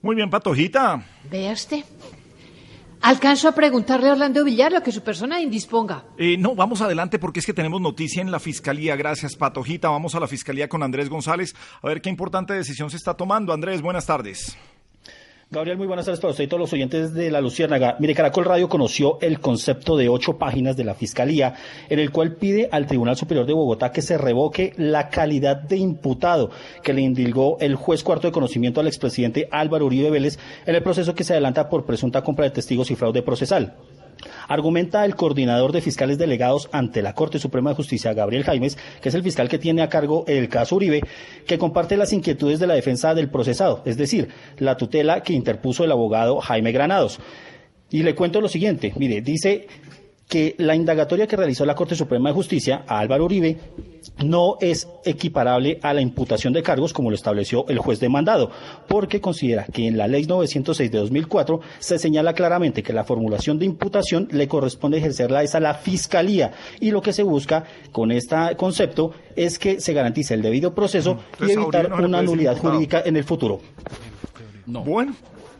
Muy 0.00 0.16
bien, 0.16 0.30
Patojita. 0.30 1.04
Vea 1.30 1.52
usted. 1.52 1.84
Alcanzo 3.02 3.48
a 3.48 3.52
preguntarle 3.52 4.08
a 4.08 4.12
Orlando 4.12 4.44
Villar 4.44 4.72
lo 4.72 4.82
que 4.82 4.92
su 4.92 5.02
persona 5.02 5.40
indisponga. 5.40 6.04
Eh, 6.18 6.36
no, 6.38 6.54
vamos 6.54 6.80
adelante 6.80 7.18
porque 7.18 7.40
es 7.40 7.46
que 7.46 7.54
tenemos 7.54 7.80
noticia 7.80 8.20
en 8.22 8.30
la 8.30 8.40
Fiscalía. 8.40 8.96
Gracias, 8.96 9.36
Patojita. 9.36 9.88
Vamos 9.88 10.14
a 10.14 10.20
la 10.20 10.26
Fiscalía 10.26 10.68
con 10.68 10.82
Andrés 10.82 11.08
González 11.08 11.54
a 11.82 11.86
ver 11.86 12.00
qué 12.00 12.10
importante 12.10 12.54
decisión 12.54 12.90
se 12.90 12.96
está 12.96 13.14
tomando. 13.14 13.52
Andrés, 13.52 13.82
buenas 13.82 14.06
tardes. 14.06 14.56
Gabriel, 15.48 15.78
muy 15.78 15.86
buenas 15.86 16.06
tardes 16.06 16.18
para 16.18 16.32
usted 16.32 16.42
y 16.42 16.46
todos 16.48 16.60
los 16.60 16.72
oyentes 16.72 17.14
de 17.14 17.30
La 17.30 17.40
Luciérnaga. 17.40 17.96
Mire, 18.00 18.16
Caracol 18.16 18.44
Radio 18.44 18.68
conoció 18.68 19.18
el 19.20 19.38
concepto 19.38 19.96
de 19.96 20.08
ocho 20.08 20.38
páginas 20.38 20.76
de 20.76 20.82
la 20.82 20.94
Fiscalía, 20.94 21.54
en 21.88 22.00
el 22.00 22.10
cual 22.10 22.34
pide 22.34 22.68
al 22.72 22.86
Tribunal 22.86 23.16
Superior 23.16 23.46
de 23.46 23.52
Bogotá 23.52 23.92
que 23.92 24.02
se 24.02 24.18
revoque 24.18 24.72
la 24.76 25.08
calidad 25.08 25.56
de 25.56 25.76
imputado 25.76 26.50
que 26.82 26.92
le 26.92 27.02
indilgó 27.02 27.58
el 27.60 27.76
juez 27.76 28.02
cuarto 28.02 28.26
de 28.26 28.32
conocimiento 28.32 28.80
al 28.80 28.88
expresidente 28.88 29.48
Álvaro 29.52 29.86
Uribe 29.86 30.10
Vélez 30.10 30.36
en 30.66 30.74
el 30.74 30.82
proceso 30.82 31.14
que 31.14 31.22
se 31.22 31.34
adelanta 31.34 31.68
por 31.68 31.86
presunta 31.86 32.22
compra 32.22 32.46
de 32.46 32.50
testigos 32.50 32.90
y 32.90 32.96
fraude 32.96 33.22
procesal. 33.22 33.76
Argumenta 34.48 35.04
el 35.04 35.14
coordinador 35.14 35.72
de 35.72 35.80
fiscales 35.80 36.18
delegados 36.18 36.68
ante 36.72 37.02
la 37.02 37.14
Corte 37.14 37.38
Suprema 37.38 37.70
de 37.70 37.76
Justicia, 37.76 38.14
Gabriel 38.14 38.44
Jaimes, 38.44 38.78
que 39.00 39.08
es 39.08 39.14
el 39.14 39.22
fiscal 39.22 39.48
que 39.48 39.58
tiene 39.58 39.82
a 39.82 39.88
cargo 39.88 40.24
el 40.26 40.48
caso 40.48 40.76
Uribe, 40.76 41.02
que 41.46 41.58
comparte 41.58 41.96
las 41.96 42.12
inquietudes 42.12 42.58
de 42.58 42.66
la 42.66 42.74
defensa 42.74 43.14
del 43.14 43.30
procesado, 43.30 43.82
es 43.84 43.96
decir, 43.96 44.28
la 44.58 44.76
tutela 44.76 45.22
que 45.22 45.32
interpuso 45.32 45.84
el 45.84 45.92
abogado 45.92 46.40
Jaime 46.40 46.72
Granados. 46.72 47.18
Y 47.90 48.02
le 48.02 48.14
cuento 48.14 48.40
lo 48.40 48.48
siguiente, 48.48 48.92
mire, 48.96 49.20
dice 49.20 49.66
que 50.28 50.56
la 50.58 50.74
indagatoria 50.74 51.26
que 51.26 51.36
realizó 51.36 51.64
la 51.64 51.74
Corte 51.74 51.94
Suprema 51.94 52.30
de 52.30 52.34
Justicia 52.34 52.84
a 52.88 52.98
Álvaro 52.98 53.24
Uribe 53.24 53.58
no 54.24 54.56
es 54.60 54.88
equiparable 55.04 55.78
a 55.82 55.94
la 55.94 56.00
imputación 56.00 56.52
de 56.52 56.62
cargos 56.62 56.92
como 56.92 57.10
lo 57.10 57.16
estableció 57.16 57.64
el 57.68 57.78
juez 57.78 58.00
demandado, 58.00 58.50
porque 58.88 59.20
considera 59.20 59.66
que 59.66 59.86
en 59.86 59.96
la 59.96 60.08
Ley 60.08 60.26
906 60.26 60.90
de 60.90 60.98
2004 60.98 61.60
se 61.78 61.98
señala 61.98 62.32
claramente 62.32 62.82
que 62.82 62.92
la 62.92 63.04
formulación 63.04 63.58
de 63.58 63.66
imputación 63.66 64.28
le 64.32 64.48
corresponde 64.48 64.98
ejercerla 64.98 65.42
es 65.42 65.54
a 65.54 65.60
la 65.60 65.74
Fiscalía 65.74 66.52
y 66.80 66.90
lo 66.90 67.02
que 67.02 67.12
se 67.12 67.22
busca 67.22 67.64
con 67.92 68.10
este 68.10 68.36
concepto 68.56 69.12
es 69.36 69.58
que 69.58 69.80
se 69.80 69.92
garantice 69.92 70.34
el 70.34 70.42
debido 70.42 70.74
proceso 70.74 71.20
y 71.38 71.50
Entonces, 71.50 71.56
evitar 71.56 71.90
no 71.90 72.06
una 72.06 72.22
nulidad 72.22 72.56
jurídica 72.56 73.02
en 73.04 73.16
el 73.16 73.24
futuro. 73.24 73.60
Bueno, 74.66 75.14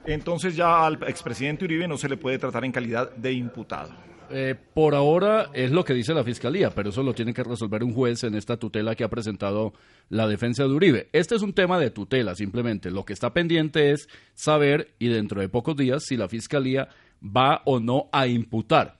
entonces 0.06 0.56
ya 0.56 0.84
al 0.84 0.94
expresidente 1.06 1.64
Uribe 1.64 1.86
no 1.86 1.96
se 1.96 2.08
le 2.08 2.16
puede 2.16 2.38
tratar 2.38 2.64
en 2.64 2.72
calidad 2.72 3.10
de 3.14 3.32
imputado. 3.32 4.05
Eh, 4.30 4.54
por 4.74 4.94
ahora 4.94 5.50
es 5.54 5.70
lo 5.70 5.84
que 5.84 5.94
dice 5.94 6.14
la 6.14 6.24
fiscalía, 6.24 6.70
pero 6.70 6.90
eso 6.90 7.02
lo 7.02 7.14
tiene 7.14 7.32
que 7.32 7.44
resolver 7.44 7.82
un 7.84 7.92
juez 7.92 8.24
en 8.24 8.34
esta 8.34 8.56
tutela 8.56 8.94
que 8.94 9.04
ha 9.04 9.08
presentado 9.08 9.72
la 10.08 10.26
defensa 10.26 10.64
de 10.64 10.70
Uribe. 10.70 11.08
Este 11.12 11.34
es 11.34 11.42
un 11.42 11.52
tema 11.52 11.78
de 11.78 11.90
tutela, 11.90 12.34
simplemente. 12.34 12.90
Lo 12.90 13.04
que 13.04 13.12
está 13.12 13.32
pendiente 13.32 13.92
es 13.92 14.08
saber, 14.34 14.94
y 14.98 15.08
dentro 15.08 15.40
de 15.40 15.48
pocos 15.48 15.76
días, 15.76 16.04
si 16.04 16.16
la 16.16 16.28
fiscalía 16.28 16.88
va 17.22 17.62
o 17.64 17.80
no 17.80 18.08
a 18.12 18.26
imputar 18.26 18.98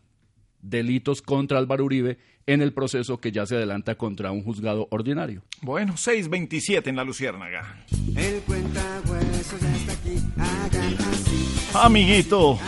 delitos 0.60 1.22
contra 1.22 1.58
Álvaro 1.58 1.84
Uribe 1.84 2.18
en 2.46 2.62
el 2.62 2.72
proceso 2.72 3.18
que 3.18 3.32
ya 3.32 3.44
se 3.44 3.56
adelanta 3.56 3.96
contra 3.96 4.30
un 4.30 4.42
juzgado 4.42 4.86
ordinario. 4.90 5.42
Bueno, 5.62 5.96
627 5.96 6.90
en 6.90 6.96
la 6.96 7.04
Luciérnaga. 7.04 7.84
El 8.16 8.40
cuentahuesos 8.42 9.60
ya 9.60 9.76
está 9.76 9.92
aquí. 9.92 10.16
Hagan 10.38 10.94
así. 11.12 11.70
Amiguito. 11.74 12.58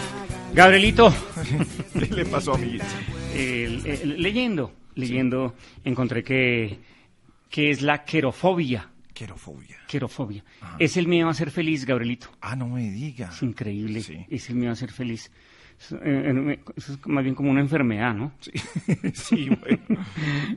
Gabrielito. 0.54 1.12
¿Qué 1.98 2.06
le 2.06 2.24
pasó, 2.24 2.54
amiguito? 2.54 2.84
El- 3.34 3.86
el- 3.86 4.22
leyendo, 4.22 4.72
leyendo, 4.94 5.54
encontré 5.84 6.22
que, 6.24 6.78
que 7.50 7.70
es 7.70 7.82
la 7.82 8.04
querofobia. 8.04 8.90
Querofobia. 9.14 9.76
Querofobia. 9.88 10.44
Es 10.78 10.96
el 10.96 11.08
miedo 11.08 11.28
a 11.28 11.34
ser 11.34 11.50
feliz, 11.50 11.84
Gabrielito. 11.84 12.28
Ah, 12.40 12.54
no 12.56 12.68
me 12.68 12.90
diga. 12.90 13.30
Es 13.32 13.42
increíble. 13.42 14.26
Es 14.30 14.48
el 14.50 14.56
miedo 14.56 14.72
a 14.72 14.76
ser 14.76 14.90
feliz. 14.92 15.30
Es, 15.80 15.92
eh, 15.92 15.98
eh, 16.02 16.58
eso 16.76 16.92
es 16.94 17.06
más 17.06 17.22
bien 17.24 17.34
como 17.36 17.50
una 17.50 17.60
enfermedad, 17.60 18.14
¿no? 18.14 18.32
Sí, 18.40 18.52
sí, 19.14 19.48
bueno. 19.48 19.78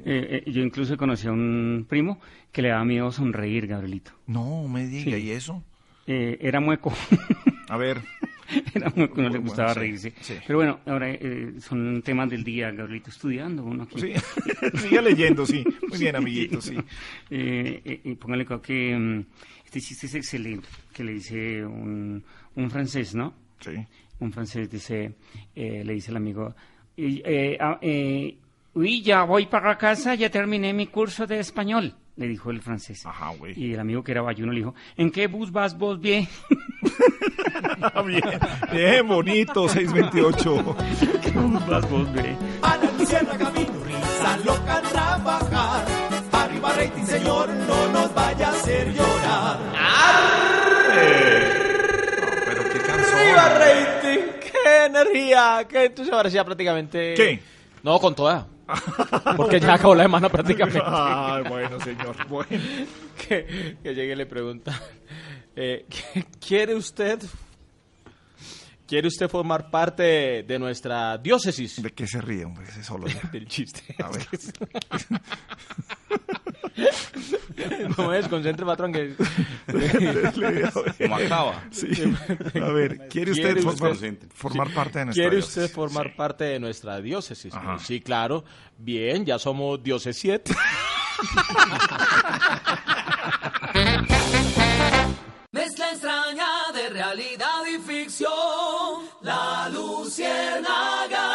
Eh, 0.04 0.44
eh, 0.46 0.52
yo 0.52 0.64
incluso 0.64 0.98
conocí 0.98 1.28
a 1.28 1.32
un 1.32 1.86
primo 1.88 2.20
que 2.52 2.64
le 2.64 2.70
daba 2.70 2.84
miedo 2.86 3.12
sonreír, 3.12 3.68
Gabrielito. 3.68 4.12
No 4.26 4.68
me 4.68 4.88
diga, 4.88 5.16
Sí. 5.18 5.24
¿y 5.24 5.32
eso? 5.32 5.64
Eh, 6.08 6.40
era 6.42 6.60
mueco. 6.60 6.92
A 7.70 7.78
ver. 7.78 8.02
Era 8.74 8.92
mueco, 8.96 9.18
no 9.22 9.24
le 9.24 9.30
Bueno, 9.30 9.42
gustaba 9.46 9.74
sí, 9.74 9.80
reírse. 9.80 10.14
sí. 10.22 10.36
Pero 10.46 10.60
bueno, 10.60 10.80
ahora 10.86 11.10
eh, 11.12 11.54
son 11.60 12.02
temas 12.02 12.30
del 12.30 12.44
día, 12.44 12.72
Gabrielito, 12.72 13.10
estudiando 13.10 13.64
uno 13.64 13.84
aquí. 13.84 14.00
Sí. 14.02 14.14
Siga 14.78 15.02
leyendo, 15.02 15.46
sí. 15.46 15.64
Muy 15.90 15.98
bien, 16.00 16.16
amiguito, 16.16 16.62
sí. 16.62 16.76
Eh, 17.30 17.82
eh, 17.86 18.02
y 18.04 18.16
póngale 18.16 18.46
que 18.62 18.98
mm, 18.98 19.26
este 19.66 19.82
chiste 19.82 20.06
es 20.08 20.16
excelente, 20.16 20.68
que 20.94 21.04
le 21.04 21.14
dice 21.14 21.66
un, 21.66 22.24
un 22.56 22.70
francés, 22.72 23.16
¿no? 23.16 23.34
Sí. 23.60 23.72
Un 24.20 24.32
francés 24.32 24.70
dice, 24.70 25.14
eh, 25.56 25.84
le 25.84 25.94
dice 25.94 26.12
al 26.12 26.18
amigo, 26.18 26.54
y, 26.96 27.22
eh, 27.26 27.58
ah, 27.60 27.80
eh, 27.82 28.38
uy, 28.74 29.02
ya 29.02 29.24
voy 29.24 29.48
para 29.48 29.78
casa, 29.78 30.14
ya 30.16 30.30
terminé 30.30 30.74
mi 30.74 30.88
curso 30.88 31.26
de 31.26 31.40
español, 31.40 31.96
le 32.18 32.28
dijo 32.28 32.52
el 32.52 32.62
francés. 32.62 33.04
Ajá, 33.06 33.30
güey. 33.36 33.54
Y 33.60 33.74
el 33.74 33.80
amigo 33.80 34.04
que 34.04 34.12
era 34.12 34.22
bayuno 34.22 34.52
le 34.52 34.60
dijo, 34.60 34.76
¿en 34.98 35.10
qué 35.10 35.26
bus 35.28 35.52
vas 35.52 35.76
vos 35.78 36.00
bien? 36.00 36.28
Bien, 38.06 38.40
bien, 38.72 39.08
bonito, 39.08 39.68
628. 39.68 40.76
¿Qué 41.22 41.32
bus 41.32 41.68
vas 41.68 41.90
vos 41.90 42.12
bien? 42.14 42.38
A 42.62 42.78
la 42.78 42.92
Luciana 42.92 43.38
camino, 43.38 43.74
risa 43.86 44.38
loca 44.46 44.82
trabajar. 44.82 45.86
Arriba 46.32 46.74
rating, 46.74 47.06
señor, 47.06 47.50
no 47.50 47.88
nos 47.92 48.14
vaya 48.14 48.48
a 48.48 48.52
hacer 48.52 48.94
llorar. 48.94 49.58
Pero 52.46 52.64
qué 52.72 52.80
canción. 52.80 53.20
¡Viva 53.26 53.50
rating! 53.50 54.20
¡Qué 54.40 54.86
energía! 54.86 55.68
Que 55.70 55.86
esto 55.86 56.04
se 56.04 56.12
parecía 56.12 56.44
prácticamente... 56.44 57.14
¿Qué? 57.14 57.40
No, 57.84 58.00
con 58.00 58.16
toda. 58.16 58.48
Porque 59.38 59.60
ya 59.60 59.74
acabó 59.74 59.96
la 59.96 60.04
semana 60.04 60.30
prácticamente. 60.30 60.82
Ay, 60.84 61.44
bueno, 61.48 61.80
señor. 61.82 62.16
Bueno. 62.28 62.48
que, 63.28 63.78
que 63.84 63.94
llegue 63.96 64.14
y 64.14 64.16
le 64.16 64.26
pregunta, 64.26 64.80
eh, 65.56 65.86
¿quiere 66.40 66.76
usted 66.76 67.22
quiere 68.92 69.08
usted 69.08 69.30
formar 69.30 69.72
parte 69.72 70.44
de 70.44 70.60
nuestra 70.60 71.18
diócesis? 71.18 71.82
¿De 71.82 71.92
qué 71.92 72.06
se 72.06 72.20
ríe, 72.20 72.44
hombre? 72.44 72.66
Ese 72.68 72.84
solo 72.84 73.08
ya. 73.08 73.22
Del 73.32 73.48
chiste. 73.48 73.96
A 74.04 74.10
ver. 74.10 74.28
no 77.98 78.10
me 78.10 78.18
desconcentre, 78.18 78.66
patrón, 78.66 78.92
que... 78.92 79.16
Como 80.98 81.16
acaba. 81.16 81.64
Sí. 81.72 81.88
A 82.62 82.68
ver, 82.72 83.08
¿quiere 83.08 83.32
usted 83.32 83.62
formar, 83.62 83.96
formar 84.34 84.74
parte 84.74 85.00
de 85.00 85.06
nuestra 85.06 85.24
¿Quiere 85.24 85.38
diócesis? 85.38 85.64
usted 85.64 85.74
formar 85.74 86.14
parte 86.18 86.44
de 86.44 86.60
nuestra 86.60 87.00
diócesis? 87.00 87.54
Ajá. 87.54 87.80
Sí, 87.80 88.02
claro. 88.02 88.44
Bien, 88.78 89.26
ya 89.26 89.40
somos 89.40 89.82
dioses 89.82 90.18
realidad 96.92 97.66
y 97.74 97.80
ficción. 97.80 98.30
La 99.22 99.70
Luciérnaga. 99.70 101.28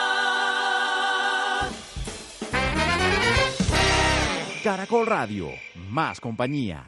Caracol 4.63 5.07
Radio, 5.07 5.51
más 5.91 6.21
compañía. 6.21 6.85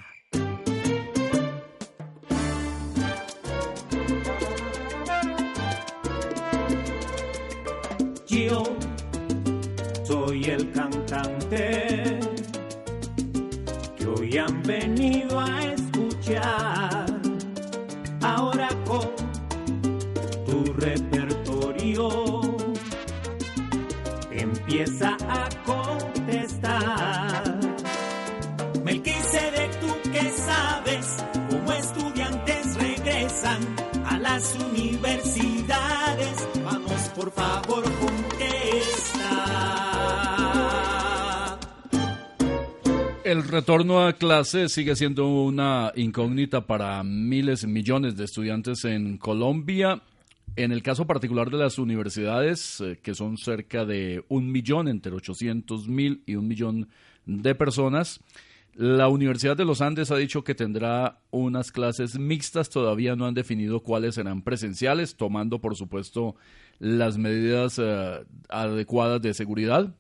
Yo 8.27 8.65
soy 10.05 10.45
el 10.45 10.73
cantante 10.73 12.21
que 13.97 14.07
hoy 14.07 14.39
han 14.39 14.63
venido 14.63 15.41
a 15.41 15.63
escuchar. 15.63 17.08
Ahora 18.39 18.69
con 18.87 19.11
tu 20.47 20.73
repertorio 20.75 22.41
empieza 24.31 25.17
a 25.29 25.49
contestar. 25.67 27.43
Melquisedec, 28.85 29.81
tú 29.81 29.89
que 30.13 30.31
sabes 30.31 31.17
cómo 31.51 31.73
estudiantes 31.73 32.77
regresan 32.77 33.61
a 34.07 34.19
las 34.19 34.55
universidades. 34.55 36.49
Vamos, 36.63 37.09
por 37.17 37.33
favor, 37.33 37.83
El 43.29 43.45
retorno 43.45 44.07
a 44.07 44.15
clase 44.15 44.71
sigue 44.71 44.97
siendo 44.97 45.29
una 45.29 45.93
incógnita 45.97 46.67
para 46.67 47.03
miles, 47.03 47.67
millones 47.67 48.17
de 48.17 48.25
estudiantes 48.25 48.87
en 48.87 49.19
Colombia. 49.19 50.01
En 50.57 50.73
el 50.73 50.83
caso 50.83 51.07
particular 51.07 51.51
de 51.51 51.59
las 51.59 51.79
universidades, 51.79 52.81
eh, 52.81 52.99
que 53.03 53.15
son 53.15 53.37
cerca 53.37 53.85
de 53.85 54.25
un 54.29 54.51
millón, 54.51 54.89
entre 54.89 55.13
800 55.13 55.89
mil 55.89 56.23
y 56.25 56.37
un 56.37 56.49
millón 56.49 56.89
de 57.27 57.55
personas, 57.55 58.21
la 58.75 59.09
Universidad 59.09 59.59
de 59.59 59.67
los 59.67 59.83
Andes 59.83 60.11
ha 60.11 60.17
dicho 60.17 60.43
que 60.43 60.55
tendrá 60.55 61.19
unas 61.31 61.71
clases 61.71 62.19
mixtas, 62.19 62.71
todavía 62.71 63.15
no 63.15 63.27
han 63.27 63.35
definido 63.35 63.81
cuáles 63.81 64.15
serán 64.15 64.41
presenciales, 64.41 65.17
tomando 65.17 65.59
por 65.59 65.77
supuesto 65.77 66.35
las 66.79 67.19
medidas 67.19 67.79
eh, 67.79 68.25
adecuadas 68.49 69.21
de 69.21 69.35
seguridad. 69.35 69.95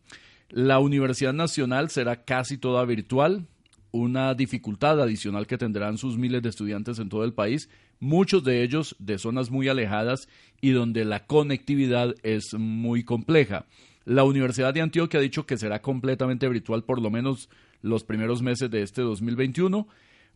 La 0.50 0.78
Universidad 0.78 1.34
Nacional 1.34 1.90
será 1.90 2.24
casi 2.24 2.56
toda 2.56 2.84
virtual, 2.86 3.46
una 3.90 4.34
dificultad 4.34 5.00
adicional 5.00 5.46
que 5.46 5.58
tendrán 5.58 5.98
sus 5.98 6.16
miles 6.16 6.42
de 6.42 6.48
estudiantes 6.48 6.98
en 6.98 7.10
todo 7.10 7.24
el 7.24 7.34
país, 7.34 7.68
muchos 8.00 8.44
de 8.44 8.62
ellos 8.62 8.96
de 8.98 9.18
zonas 9.18 9.50
muy 9.50 9.68
alejadas 9.68 10.26
y 10.62 10.70
donde 10.70 11.04
la 11.04 11.26
conectividad 11.26 12.14
es 12.22 12.54
muy 12.54 13.04
compleja. 13.04 13.66
La 14.06 14.24
Universidad 14.24 14.72
de 14.72 14.80
Antioquia 14.80 15.20
ha 15.20 15.22
dicho 15.22 15.44
que 15.44 15.58
será 15.58 15.82
completamente 15.82 16.48
virtual 16.48 16.82
por 16.82 17.02
lo 17.02 17.10
menos 17.10 17.50
los 17.82 18.04
primeros 18.04 18.40
meses 18.40 18.70
de 18.70 18.82
este 18.82 19.02
2021. 19.02 19.86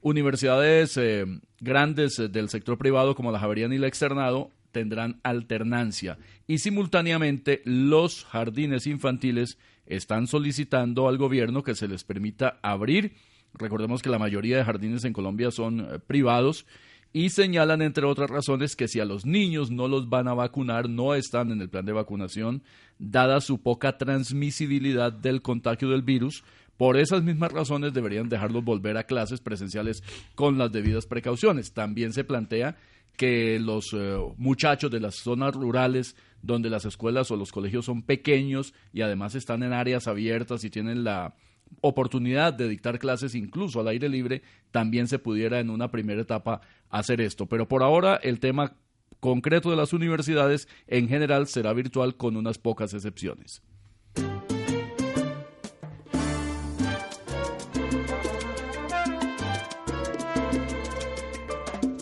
Universidades 0.02 0.98
eh, 0.98 1.24
grandes 1.60 2.18
eh, 2.18 2.28
del 2.28 2.50
sector 2.50 2.76
privado 2.76 3.14
como 3.14 3.32
la 3.32 3.38
Javeriana 3.38 3.74
y 3.74 3.78
la 3.78 3.86
Externado 3.86 4.50
tendrán 4.72 5.20
alternancia 5.22 6.18
y 6.46 6.58
simultáneamente 6.58 7.62
los 7.64 8.24
jardines 8.24 8.86
infantiles 8.86 9.58
están 9.96 10.26
solicitando 10.26 11.08
al 11.08 11.18
gobierno 11.18 11.62
que 11.62 11.74
se 11.74 11.88
les 11.88 12.04
permita 12.04 12.58
abrir. 12.62 13.14
Recordemos 13.54 14.02
que 14.02 14.10
la 14.10 14.18
mayoría 14.18 14.56
de 14.56 14.64
jardines 14.64 15.04
en 15.04 15.12
Colombia 15.12 15.50
son 15.50 15.80
eh, 15.80 15.98
privados 15.98 16.66
y 17.12 17.28
señalan, 17.28 17.82
entre 17.82 18.06
otras 18.06 18.30
razones, 18.30 18.74
que 18.74 18.88
si 18.88 18.98
a 18.98 19.04
los 19.04 19.26
niños 19.26 19.70
no 19.70 19.86
los 19.86 20.08
van 20.08 20.28
a 20.28 20.34
vacunar, 20.34 20.88
no 20.88 21.14
están 21.14 21.50
en 21.52 21.60
el 21.60 21.68
plan 21.68 21.84
de 21.84 21.92
vacunación, 21.92 22.62
dada 22.98 23.40
su 23.42 23.60
poca 23.60 23.98
transmisibilidad 23.98 25.12
del 25.12 25.42
contagio 25.42 25.90
del 25.90 26.02
virus. 26.02 26.42
Por 26.78 26.96
esas 26.96 27.22
mismas 27.22 27.52
razones 27.52 27.92
deberían 27.92 28.30
dejarlos 28.30 28.64
volver 28.64 28.96
a 28.96 29.04
clases 29.04 29.40
presenciales 29.40 30.02
con 30.34 30.56
las 30.56 30.72
debidas 30.72 31.06
precauciones. 31.06 31.74
También 31.74 32.14
se 32.14 32.24
plantea 32.24 32.76
que 33.16 33.60
los 33.60 33.92
eh, 33.92 34.16
muchachos 34.38 34.90
de 34.90 35.00
las 35.00 35.16
zonas 35.16 35.54
rurales 35.54 36.16
donde 36.42 36.70
las 36.70 36.84
escuelas 36.84 37.30
o 37.30 37.36
los 37.36 37.52
colegios 37.52 37.84
son 37.84 38.02
pequeños 38.02 38.74
y 38.92 39.00
además 39.00 39.34
están 39.34 39.62
en 39.62 39.72
áreas 39.72 40.08
abiertas 40.08 40.64
y 40.64 40.70
tienen 40.70 41.04
la 41.04 41.34
oportunidad 41.80 42.52
de 42.52 42.68
dictar 42.68 42.98
clases 42.98 43.34
incluso 43.34 43.80
al 43.80 43.88
aire 43.88 44.08
libre, 44.08 44.42
también 44.70 45.08
se 45.08 45.18
pudiera 45.18 45.60
en 45.60 45.70
una 45.70 45.90
primera 45.90 46.20
etapa 46.20 46.60
hacer 46.90 47.20
esto. 47.20 47.46
Pero 47.46 47.66
por 47.66 47.82
ahora 47.82 48.16
el 48.16 48.40
tema 48.40 48.76
concreto 49.20 49.70
de 49.70 49.76
las 49.76 49.92
universidades 49.92 50.68
en 50.86 51.08
general 51.08 51.46
será 51.46 51.72
virtual 51.72 52.16
con 52.16 52.36
unas 52.36 52.58
pocas 52.58 52.92
excepciones. 52.92 53.62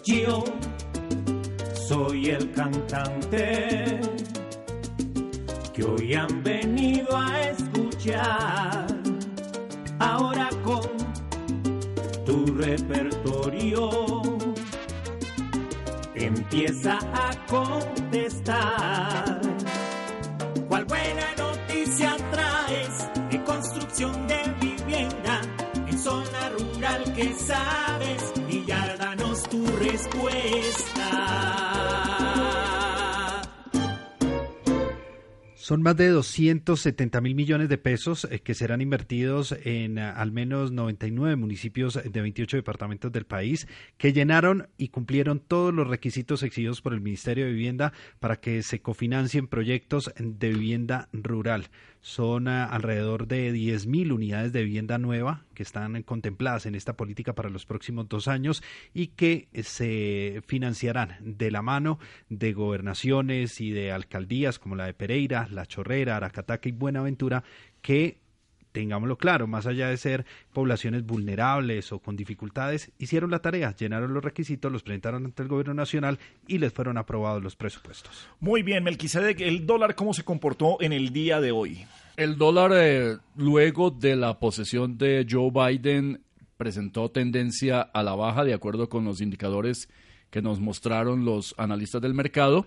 Yo 0.05 0.45
soy 1.87 2.31
el 2.31 2.51
cantante 2.53 4.10
que 5.81 5.87
hoy 5.87 6.15
han 6.15 6.43
venido 6.43 7.17
a 7.17 7.41
escuchar. 7.43 8.87
Ahora 9.99 10.51
con 10.63 10.83
tu 12.27 12.47
repertorio 12.55 14.23
empieza 16.15 16.99
a 16.99 17.31
contestar. 17.47 19.41
¿Cuál 20.69 20.85
buena 20.85 21.35
noticia 21.39 22.17
traes 22.31 23.09
de 23.31 23.43
construcción 23.45 24.27
de 24.27 24.43
vivienda 24.61 25.41
en 25.87 25.99
zona 25.99 26.51
rural 26.59 27.13
que 27.15 27.33
sabes? 27.35 28.33
Y 28.49 28.65
ya 28.67 28.97
danos 28.99 29.43
tu 29.45 29.65
respuesta. 29.79 31.01
Son 35.71 35.83
más 35.83 35.97
de 35.97 36.09
270 36.09 37.21
mil 37.21 37.37
millones 37.37 37.69
de 37.69 37.79
pesos 37.79 38.27
eh, 38.29 38.41
que 38.41 38.55
serán 38.55 38.81
invertidos 38.81 39.55
en 39.63 39.99
eh, 39.99 40.03
al 40.03 40.33
menos 40.33 40.73
99 40.73 41.37
municipios 41.37 41.95
de 41.95 42.21
28 42.21 42.57
departamentos 42.57 43.13
del 43.13 43.25
país 43.25 43.69
que 43.97 44.13
llenaron 44.13 44.69
y 44.79 44.89
cumplieron 44.89 45.39
todos 45.39 45.73
los 45.73 45.87
requisitos 45.87 46.43
exigidos 46.43 46.81
por 46.81 46.93
el 46.93 47.01
Ministerio 47.01 47.45
de 47.45 47.53
Vivienda 47.53 47.93
para 48.19 48.41
que 48.41 48.65
se 48.65 48.83
cofinancien 48.83 49.47
proyectos 49.47 50.13
de 50.19 50.49
vivienda 50.49 51.09
rural. 51.13 51.69
Son 52.01 52.49
eh, 52.49 52.51
alrededor 52.51 53.27
de 53.27 53.53
10 53.53 53.87
mil 53.87 54.13
unidades 54.13 54.53
de 54.53 54.65
vivienda 54.65 54.99
nueva 54.99 55.45
que 55.55 55.63
están 55.63 56.03
contempladas 56.03 56.67
en 56.67 56.75
esta 56.75 56.97
política 56.97 57.35
para 57.35 57.51
los 57.51 57.67
próximos 57.67 58.09
dos 58.09 58.29
años 58.29 58.63
y 58.95 59.09
que 59.09 59.49
se 59.63 60.43
financiarán 60.47 61.17
de 61.21 61.51
la 61.51 61.63
mano 61.63 61.99
de 62.29 62.53
gobernaciones 62.53 63.61
y 63.61 63.71
de 63.71 63.93
alcaldías 63.93 64.59
como 64.59 64.77
la 64.77 64.87
de 64.87 64.95
Pereira, 64.95 65.49
La 65.51 65.67
Chorrera, 65.67 66.17
Aracataca 66.17 66.69
y 66.69 66.73
Buenaventura 66.73 67.45
que 67.83 68.20
tengámoslo 68.73 69.17
claro, 69.17 69.47
más 69.47 69.67
allá 69.67 69.89
de 69.89 69.97
ser 69.97 70.25
poblaciones 70.53 71.05
vulnerables 71.05 71.93
o 71.93 71.99
con 71.99 72.17
dificultades, 72.17 72.93
hicieron 72.99 73.31
la 73.31 73.41
tarea, 73.41 73.75
llenaron 73.75 74.15
los 74.15 74.25
requisitos, 74.25 74.71
los 74.71 74.83
presentaron 74.83 75.25
ante 75.25 75.43
el 75.43 75.49
gobierno 75.49 75.75
nacional 75.75 76.19
y 76.47 76.59
les 76.59 76.73
fueron 76.73 76.99
aprobados 76.99 77.43
los 77.43 77.57
presupuestos. 77.57 78.29
Muy 78.41 78.63
bien, 78.63 78.85
Melquisedec, 78.85 79.41
¿el 79.41 79.67
dólar 79.67 79.95
cómo 79.95 80.15
se 80.15 80.25
comportó 80.25 80.81
en 80.81 80.93
el 80.93 81.13
día 81.13 81.41
de 81.41 81.53
hoy? 81.53 81.85
El 82.17 82.37
dólar, 82.37 82.73
eh, 82.75 83.17
luego 83.37 83.91
de 83.91 84.17
la 84.17 84.39
posesión 84.39 84.99
de 84.99 85.27
Joe 85.29 85.51
Biden, 85.51 86.21
presentó 86.57 87.11
tendencia 87.11 87.81
a 87.81 88.03
la 88.03 88.15
baja 88.15 88.45
de 88.45 88.53
acuerdo 88.53 88.89
con 88.89 89.05
los 89.05 89.21
indicadores 89.23 89.89
que 90.31 90.43
nos 90.43 90.61
mostraron 90.61 91.25
los 91.25 91.55
analistas 91.57 92.03
del 92.03 92.15
mercado. 92.15 92.67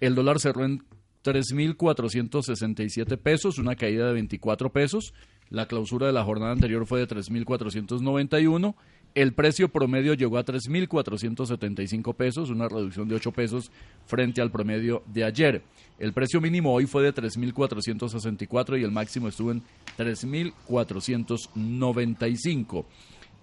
El 0.00 0.14
dólar 0.14 0.40
cerró 0.40 0.64
en 0.64 0.82
3.467 1.22 3.18
pesos, 3.18 3.58
una 3.58 3.76
caída 3.76 4.06
de 4.06 4.14
24 4.14 4.72
pesos. 4.72 5.12
La 5.50 5.66
clausura 5.66 6.06
de 6.06 6.12
la 6.12 6.22
jornada 6.24 6.52
anterior 6.52 6.86
fue 6.86 7.00
de 7.00 7.08
3.491. 7.08 8.74
El 9.14 9.32
precio 9.32 9.68
promedio 9.68 10.14
llegó 10.14 10.38
a 10.38 10.44
3.475 10.44 12.14
pesos, 12.14 12.50
una 12.50 12.68
reducción 12.68 13.08
de 13.08 13.14
8 13.14 13.32
pesos 13.32 13.70
frente 14.04 14.42
al 14.42 14.50
promedio 14.50 15.02
de 15.06 15.24
ayer. 15.24 15.62
El 15.98 16.12
precio 16.12 16.38
mínimo 16.40 16.74
hoy 16.74 16.86
fue 16.86 17.02
de 17.02 17.14
3.464 17.14 18.78
y 18.78 18.84
el 18.84 18.90
máximo 18.90 19.28
estuvo 19.28 19.52
en 19.52 19.62
3.495. 19.96 22.84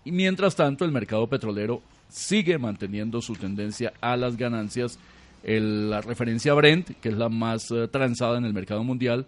Y 0.05 0.11
mientras 0.11 0.55
tanto, 0.55 0.85
el 0.85 0.91
mercado 0.91 1.25
petrolero 1.27 1.81
sigue 2.09 2.59
manteniendo 2.59 3.21
su 3.21 3.33
tendencia 3.33 3.93
a 4.01 4.15
las 4.15 4.37
ganancias. 4.37 4.99
La 5.43 6.01
referencia 6.01 6.53
Brent, 6.53 6.91
que 7.01 7.09
es 7.09 7.17
la 7.17 7.29
más 7.29 7.71
eh, 7.71 7.87
transada 7.87 8.37
en 8.37 8.45
el 8.45 8.53
mercado 8.53 8.83
mundial, 8.83 9.25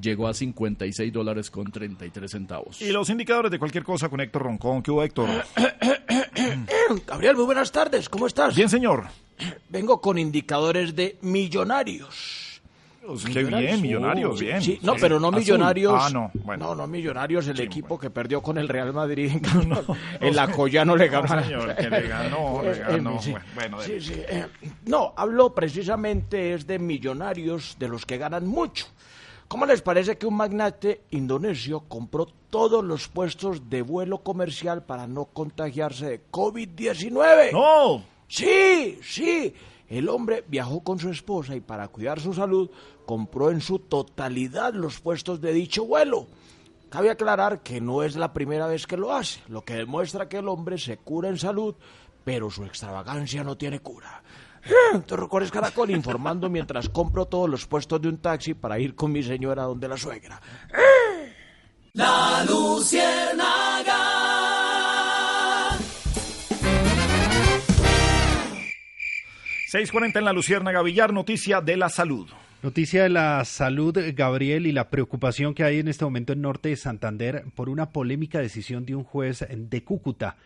llegó 0.00 0.28
a 0.28 0.34
56 0.34 1.12
dólares 1.12 1.50
con 1.50 1.70
33 1.70 2.30
centavos. 2.30 2.80
Y 2.82 2.90
los 2.90 3.08
indicadores 3.10 3.50
de 3.50 3.58
cualquier 3.58 3.84
cosa 3.84 4.08
con 4.08 4.20
Héctor 4.20 4.42
Roncón. 4.42 4.82
¿Qué 4.82 4.90
hubo, 4.90 5.02
Héctor? 5.02 5.28
Gabriel, 7.06 7.36
muy 7.36 7.44
buenas 7.46 7.72
tardes, 7.72 8.08
¿cómo 8.08 8.26
estás? 8.26 8.54
Bien, 8.54 8.68
señor. 8.68 9.04
Vengo 9.68 10.00
con 10.00 10.18
indicadores 10.18 10.94
de 10.94 11.18
millonarios. 11.22 12.40
Pues 13.06 13.22
qué 13.26 13.44
bien, 13.44 13.82
Millonarios, 13.82 14.40
bien. 14.40 14.62
sí. 14.62 14.78
no, 14.80 14.94
Sí. 14.94 14.98
pero 15.02 15.20
no 15.20 15.30
millonarios. 15.30 15.92
Ah, 15.94 16.08
no, 16.10 16.30
bueno. 16.42 16.68
No, 16.68 16.74
no 16.74 16.86
millonarios, 16.86 17.46
el 17.48 17.60
equipo 17.60 17.98
que 17.98 18.08
perdió 18.08 18.40
con 18.40 18.56
el 18.56 18.66
Real 18.66 18.94
Madrid. 18.94 19.30
en 20.20 20.34
la 20.34 20.50
Collano 20.50 20.96
le 20.96 21.08
ganó. 21.08 21.34
No, 21.36 21.42
señor, 21.42 21.76
que 21.76 21.90
le 21.90 22.08
ganó, 22.08 22.62
le 22.62 22.70
Eh, 22.70 22.72
eh, 22.76 22.80
ganó. 22.88 23.20
sí. 23.20 23.34
Bueno, 23.54 23.78
eh, 23.82 24.46
no, 24.86 25.12
hablo 25.18 25.54
precisamente 25.54 26.54
es 26.54 26.66
de 26.66 26.78
millonarios, 26.78 27.76
de 27.78 27.88
los 27.88 28.06
que 28.06 28.16
ganan 28.16 28.46
mucho. 28.46 28.86
¿Cómo 29.54 29.66
les 29.66 29.82
parece 29.82 30.18
que 30.18 30.26
un 30.26 30.34
magnate 30.34 31.02
indonesio 31.12 31.84
compró 31.86 32.26
todos 32.26 32.82
los 32.82 33.06
puestos 33.06 33.70
de 33.70 33.82
vuelo 33.82 34.24
comercial 34.24 34.82
para 34.82 35.06
no 35.06 35.26
contagiarse 35.26 36.06
de 36.06 36.22
COVID-19? 36.28 37.52
¡No! 37.52 38.02
Sí, 38.26 38.98
sí. 39.00 39.54
El 39.88 40.08
hombre 40.08 40.42
viajó 40.48 40.80
con 40.80 40.98
su 40.98 41.08
esposa 41.08 41.54
y 41.54 41.60
para 41.60 41.86
cuidar 41.86 42.18
su 42.18 42.34
salud 42.34 42.68
compró 43.06 43.52
en 43.52 43.60
su 43.60 43.78
totalidad 43.78 44.74
los 44.74 44.98
puestos 44.98 45.40
de 45.40 45.52
dicho 45.52 45.84
vuelo. 45.84 46.26
Cabe 46.90 47.10
aclarar 47.10 47.62
que 47.62 47.80
no 47.80 48.02
es 48.02 48.16
la 48.16 48.32
primera 48.32 48.66
vez 48.66 48.88
que 48.88 48.96
lo 48.96 49.14
hace, 49.14 49.40
lo 49.46 49.64
que 49.64 49.74
demuestra 49.74 50.28
que 50.28 50.38
el 50.38 50.48
hombre 50.48 50.78
se 50.78 50.96
cura 50.96 51.28
en 51.28 51.38
salud, 51.38 51.76
pero 52.24 52.50
su 52.50 52.64
extravagancia 52.64 53.44
no 53.44 53.56
tiene 53.56 53.78
cura. 53.78 54.24
Torrocones 55.06 55.50
Caracol 55.50 55.90
informando 55.90 56.48
mientras 56.48 56.88
compro 56.88 57.26
todos 57.26 57.48
los 57.50 57.66
puestos 57.66 58.00
de 58.00 58.08
un 58.08 58.18
taxi 58.18 58.54
para 58.54 58.78
ir 58.78 58.94
con 58.94 59.12
mi 59.12 59.22
señora 59.22 59.64
donde 59.64 59.88
la 59.88 59.96
suegra. 59.96 60.40
La 61.92 62.44
Luciérnaga. 62.48 64.24
6.40 69.74 70.18
en 70.18 70.24
la 70.24 70.32
Luciérnaga 70.32 70.82
Villar, 70.82 71.12
noticia 71.12 71.60
de 71.60 71.76
la 71.76 71.88
salud. 71.88 72.28
Noticia 72.62 73.02
de 73.02 73.08
la 73.08 73.44
salud, 73.44 73.98
Gabriel, 74.14 74.66
y 74.66 74.72
la 74.72 74.88
preocupación 74.88 75.52
que 75.52 75.64
hay 75.64 75.80
en 75.80 75.88
este 75.88 76.04
momento 76.04 76.32
en 76.32 76.42
Norte 76.42 76.68
de 76.68 76.76
Santander 76.76 77.44
por 77.54 77.68
una 77.68 77.90
polémica 77.90 78.38
decisión 78.38 78.86
de 78.86 78.94
un 78.94 79.02
juez 79.02 79.44
de 79.50 79.84
Cúcuta. 79.84 80.36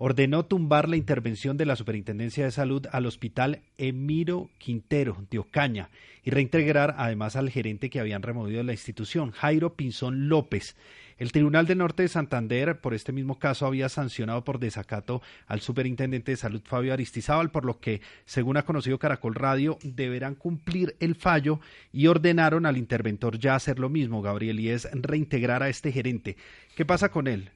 Ordenó 0.00 0.44
tumbar 0.44 0.88
la 0.88 0.96
intervención 0.96 1.56
de 1.56 1.66
la 1.66 1.74
Superintendencia 1.74 2.44
de 2.44 2.52
Salud 2.52 2.86
al 2.92 3.04
Hospital 3.04 3.62
Emiro 3.78 4.48
Quintero 4.58 5.26
de 5.28 5.40
Ocaña 5.40 5.90
y 6.22 6.30
reintegrar 6.30 6.94
además 6.98 7.34
al 7.34 7.50
gerente 7.50 7.90
que 7.90 7.98
habían 7.98 8.22
removido 8.22 8.58
de 8.58 8.64
la 8.64 8.72
institución, 8.72 9.32
Jairo 9.32 9.74
Pinzón 9.74 10.28
López. 10.28 10.76
El 11.18 11.32
Tribunal 11.32 11.66
de 11.66 11.74
Norte 11.74 12.04
de 12.04 12.08
Santander, 12.08 12.80
por 12.80 12.94
este 12.94 13.10
mismo 13.10 13.40
caso, 13.40 13.66
había 13.66 13.88
sancionado 13.88 14.44
por 14.44 14.60
desacato 14.60 15.20
al 15.48 15.60
superintendente 15.60 16.30
de 16.30 16.36
salud 16.36 16.62
Fabio 16.64 16.92
Aristizábal, 16.92 17.50
por 17.50 17.64
lo 17.64 17.80
que, 17.80 18.00
según 18.24 18.56
ha 18.56 18.64
conocido 18.64 19.00
Caracol 19.00 19.34
Radio, 19.34 19.78
deberán 19.82 20.36
cumplir 20.36 20.94
el 21.00 21.16
fallo 21.16 21.58
y 21.92 22.06
ordenaron 22.06 22.66
al 22.66 22.76
interventor 22.76 23.36
ya 23.36 23.56
hacer 23.56 23.80
lo 23.80 23.88
mismo, 23.88 24.22
Gabriel, 24.22 24.60
y 24.60 24.68
es 24.68 24.88
reintegrar 24.92 25.64
a 25.64 25.68
este 25.68 25.90
gerente. 25.90 26.36
¿Qué 26.76 26.84
pasa 26.84 27.08
con 27.08 27.26
él? 27.26 27.50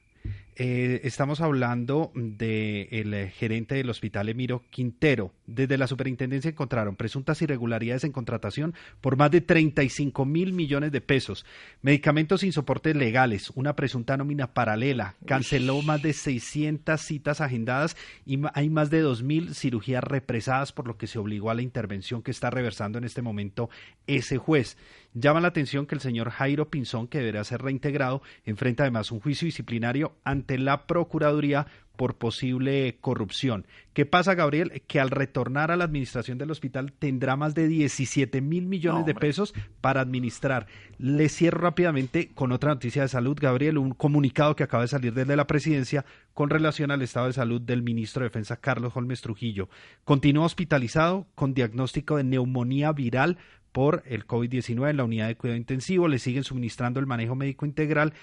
Eh, 0.55 1.01
estamos 1.03 1.41
hablando 1.41 2.11
del 2.13 3.13
eh, 3.13 3.31
gerente 3.31 3.73
del 3.73 3.89
hospital 3.89 4.29
Emiro 4.29 4.63
Quintero. 4.69 5.31
Desde 5.47 5.79
la 5.79 5.87
superintendencia 5.87 6.51
encontraron 6.51 6.95
presuntas 6.95 7.41
irregularidades 7.41 8.03
en 8.03 8.11
contratación 8.11 8.75
por 9.01 9.17
más 9.17 9.31
de 9.31 9.41
35 9.41 10.25
mil 10.25 10.53
millones 10.53 10.91
de 10.91 11.01
pesos, 11.01 11.43
medicamentos 11.81 12.41
sin 12.41 12.53
soportes 12.53 12.95
legales, 12.95 13.51
una 13.55 13.75
presunta 13.75 14.15
nómina 14.15 14.53
paralela, 14.53 15.15
canceló 15.25 15.81
más 15.81 16.03
de 16.03 16.13
600 16.13 17.01
citas 17.01 17.41
agendadas 17.41 17.97
y 18.25 18.39
hay 18.53 18.69
más 18.69 18.91
de 18.91 19.01
2 19.01 19.23
mil 19.23 19.55
cirugías 19.55 20.03
represadas, 20.03 20.71
por 20.71 20.87
lo 20.87 20.97
que 20.97 21.07
se 21.07 21.17
obligó 21.17 21.49
a 21.49 21.55
la 21.55 21.63
intervención 21.63 22.21
que 22.21 22.31
está 22.31 22.51
reversando 22.51 22.99
en 22.99 23.05
este 23.05 23.23
momento 23.23 23.71
ese 24.05 24.37
juez. 24.37 24.77
Llama 25.15 25.41
la 25.41 25.49
atención 25.49 25.85
que 25.85 25.93
el 25.93 26.01
señor 26.01 26.31
Jairo 26.31 26.69
Pinzón, 26.69 27.07
que 27.07 27.19
deberá 27.19 27.43
ser 27.43 27.61
reintegrado, 27.61 28.23
enfrenta 28.45 28.83
además 28.83 29.11
un 29.11 29.19
juicio 29.19 29.45
disciplinario 29.45 30.13
ante 30.23 30.42
la 30.47 30.85
Procuraduría 30.85 31.67
por 31.95 32.15
posible 32.15 32.97
corrupción. 33.01 33.67
¿Qué 33.93 34.05
pasa, 34.05 34.33
Gabriel? 34.33 34.81
Que 34.87 34.99
al 34.99 35.11
retornar 35.11 35.69
a 35.71 35.75
la 35.75 35.83
administración 35.83 36.37
del 36.37 36.51
hospital 36.51 36.91
tendrá 36.91 37.35
más 37.35 37.53
de 37.53 37.67
17 37.67 38.41
mil 38.41 38.65
millones 38.65 39.05
de 39.05 39.13
pesos 39.13 39.53
para 39.79 40.01
administrar. 40.01 40.65
Le 40.97 41.29
cierro 41.29 41.59
rápidamente 41.59 42.29
con 42.33 42.51
otra 42.51 42.73
noticia 42.73 43.03
de 43.03 43.07
salud, 43.07 43.37
Gabriel, 43.39 43.77
un 43.77 43.91
comunicado 43.91 44.55
que 44.55 44.63
acaba 44.63 44.83
de 44.83 44.87
salir 44.87 45.13
desde 45.13 45.35
la 45.35 45.47
presidencia 45.47 46.05
con 46.33 46.49
relación 46.49 46.89
al 46.89 47.03
estado 47.03 47.27
de 47.27 47.33
salud 47.33 47.61
del 47.61 47.83
ministro 47.83 48.21
de 48.21 48.29
Defensa 48.29 48.57
Carlos 48.57 48.93
Holmes 48.95 49.21
Trujillo. 49.21 49.69
Continúa 50.03 50.45
hospitalizado 50.45 51.27
con 51.35 51.53
diagnóstico 51.53 52.17
de 52.17 52.23
neumonía 52.23 52.91
viral 52.91 53.37
por 53.73 54.03
el 54.05 54.25
COVID-19 54.25 54.91
en 54.91 54.97
la 54.97 55.03
unidad 55.03 55.27
de 55.27 55.35
cuidado 55.35 55.57
intensivo. 55.57 56.07
Le 56.07 56.19
siguen 56.19 56.43
suministrando 56.43 56.99
el 56.99 57.07
manejo 57.07 57.35
médico 57.35 57.65
integral, 57.65 58.13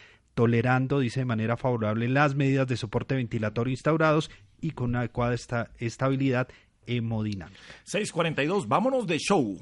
tolerando, 0.41 1.01
dice 1.01 1.21
de 1.21 1.27
manera 1.27 1.59
favorable, 1.59 2.09
las 2.09 2.35
medidas 2.35 2.67
de 2.67 2.79
soporte 2.79 3.15
ventilatorio 3.15 3.73
instaurados 3.73 4.31
y 4.59 4.71
con 4.71 4.89
una 4.89 5.01
adecuada 5.01 5.35
esta 5.35 5.71
estabilidad 5.77 6.49
hemodinámica. 6.87 7.61
642, 7.85 8.67
vámonos 8.67 9.07
de 9.07 9.19
show. 9.19 9.59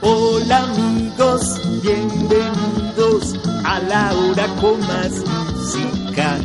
Hola 0.00 0.62
amigos, 0.62 1.60
bienvenidos 1.82 3.38
a 3.66 3.80
la 3.80 4.14
hora 4.14 4.46
con 4.62 4.80
más 4.80 5.22
música. 5.26 6.38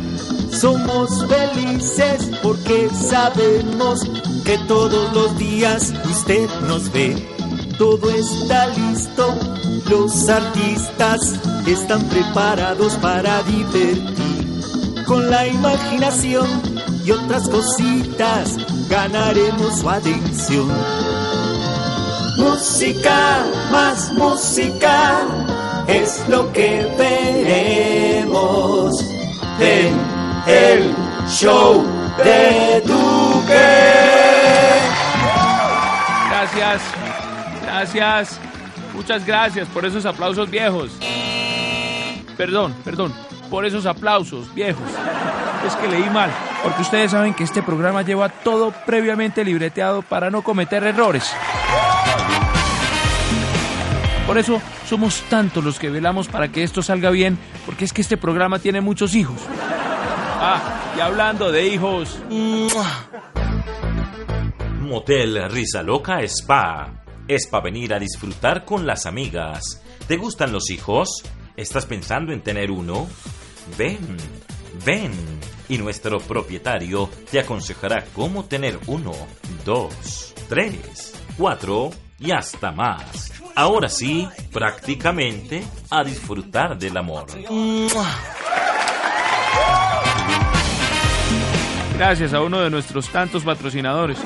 Somos 0.60 1.24
felices 1.28 2.30
porque 2.42 2.90
sabemos 2.90 4.00
que 4.44 4.58
todos 4.66 5.12
los 5.14 5.38
días 5.38 5.92
usted 6.04 6.48
nos 6.66 6.90
ve. 6.90 7.14
Todo 7.78 8.10
está 8.10 8.66
listo, 8.66 9.38
los 9.88 10.28
artistas 10.28 11.38
están 11.64 12.02
preparados 12.08 12.94
para 12.94 13.40
divertir. 13.44 15.04
Con 15.06 15.30
la 15.30 15.46
imaginación 15.46 16.48
y 17.04 17.12
otras 17.12 17.48
cositas 17.48 18.56
ganaremos 18.88 19.78
su 19.78 19.88
atención. 19.88 20.72
Música, 22.36 23.46
más 23.70 24.12
música, 24.12 25.20
es 25.86 26.28
lo 26.28 26.52
que 26.52 26.84
veremos 26.98 28.68
el 30.48 30.94
show 31.28 31.84
de 32.16 32.80
Duque. 32.80 33.54
Gracias, 36.30 36.82
gracias, 37.62 38.40
muchas 38.94 39.26
gracias 39.26 39.68
por 39.68 39.84
esos 39.84 40.06
aplausos 40.06 40.50
viejos. 40.50 40.90
Perdón, 42.36 42.74
perdón, 42.84 43.12
por 43.50 43.66
esos 43.66 43.84
aplausos 43.84 44.52
viejos. 44.54 44.88
Es 45.66 45.74
que 45.74 45.88
leí 45.88 46.08
mal, 46.10 46.30
porque 46.62 46.82
ustedes 46.82 47.10
saben 47.10 47.34
que 47.34 47.44
este 47.44 47.62
programa 47.62 48.02
lleva 48.02 48.28
todo 48.30 48.72
previamente 48.86 49.44
libreteado 49.44 50.02
para 50.02 50.30
no 50.30 50.42
cometer 50.42 50.82
errores. 50.84 51.30
Por 54.26 54.38
eso 54.38 54.62
somos 54.86 55.22
tantos 55.28 55.64
los 55.64 55.78
que 55.78 55.90
velamos 55.90 56.28
para 56.28 56.48
que 56.48 56.62
esto 56.62 56.82
salga 56.82 57.10
bien, 57.10 57.38
porque 57.66 57.84
es 57.84 57.92
que 57.92 58.02
este 58.02 58.16
programa 58.16 58.58
tiene 58.58 58.80
muchos 58.80 59.14
hijos. 59.14 59.40
Ah, 60.40 60.94
y 60.96 61.00
hablando 61.00 61.50
de 61.50 61.66
hijos. 61.66 62.16
Motel 64.80 65.50
Risa 65.50 65.82
Loca 65.82 66.20
Spa. 66.22 67.02
Es 67.26 67.48
para 67.48 67.64
venir 67.64 67.92
a 67.92 67.98
disfrutar 67.98 68.64
con 68.64 68.86
las 68.86 69.06
amigas. 69.06 69.82
¿Te 70.06 70.16
gustan 70.16 70.52
los 70.52 70.70
hijos? 70.70 71.24
¿Estás 71.56 71.86
pensando 71.86 72.32
en 72.32 72.42
tener 72.42 72.70
uno? 72.70 73.08
Ven, 73.76 74.16
ven. 74.86 75.12
Y 75.68 75.76
nuestro 75.76 76.18
propietario 76.18 77.10
te 77.30 77.40
aconsejará 77.40 78.04
cómo 78.14 78.44
tener 78.44 78.78
uno, 78.86 79.12
dos, 79.64 80.34
tres, 80.48 81.14
cuatro 81.36 81.90
y 82.20 82.30
hasta 82.30 82.70
más. 82.70 83.32
Ahora 83.56 83.88
sí, 83.88 84.28
prácticamente 84.52 85.64
a 85.90 86.04
disfrutar 86.04 86.78
del 86.78 86.96
amor. 86.96 87.26
Gracias 91.98 92.32
a 92.32 92.40
uno 92.42 92.60
de 92.60 92.70
nuestros 92.70 93.08
tantos 93.08 93.42
patrocinadores. 93.42 94.18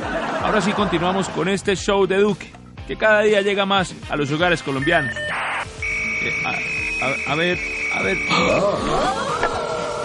Ahora 0.42 0.60
sí 0.60 0.72
continuamos 0.72 1.30
con 1.30 1.48
este 1.48 1.74
show 1.74 2.06
de 2.06 2.18
Duque, 2.18 2.52
que 2.86 2.96
cada 2.96 3.22
día 3.22 3.40
llega 3.40 3.64
más 3.64 3.94
a 4.10 4.16
los 4.16 4.30
hogares 4.30 4.62
colombianos. 4.62 5.16
Eh, 5.16 6.42
a, 7.26 7.34
ver, 7.34 7.58
a 7.94 8.02
ver. 8.02 8.18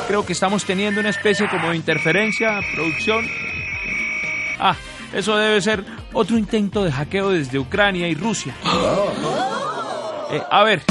Creo 0.08 0.26
que 0.26 0.32
estamos 0.32 0.64
teniendo 0.64 1.02
una 1.02 1.10
especie 1.10 1.50
como 1.50 1.72
de 1.72 1.76
interferencia, 1.76 2.62
producción. 2.74 3.28
Ah, 4.62 4.78
eso 5.14 5.36
debe 5.36 5.60
ser 5.60 5.84
otro 6.14 6.38
intento 6.38 6.86
de 6.86 6.92
hackeo 6.94 7.32
desde 7.32 7.60
Ucrania 7.60 8.08
y 8.08 8.16
Rusia. 8.16 8.56
Eh, 10.32 10.42
a 10.50 10.64
ver. 10.64 10.84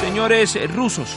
Señores 0.00 0.58
rusos, 0.74 1.16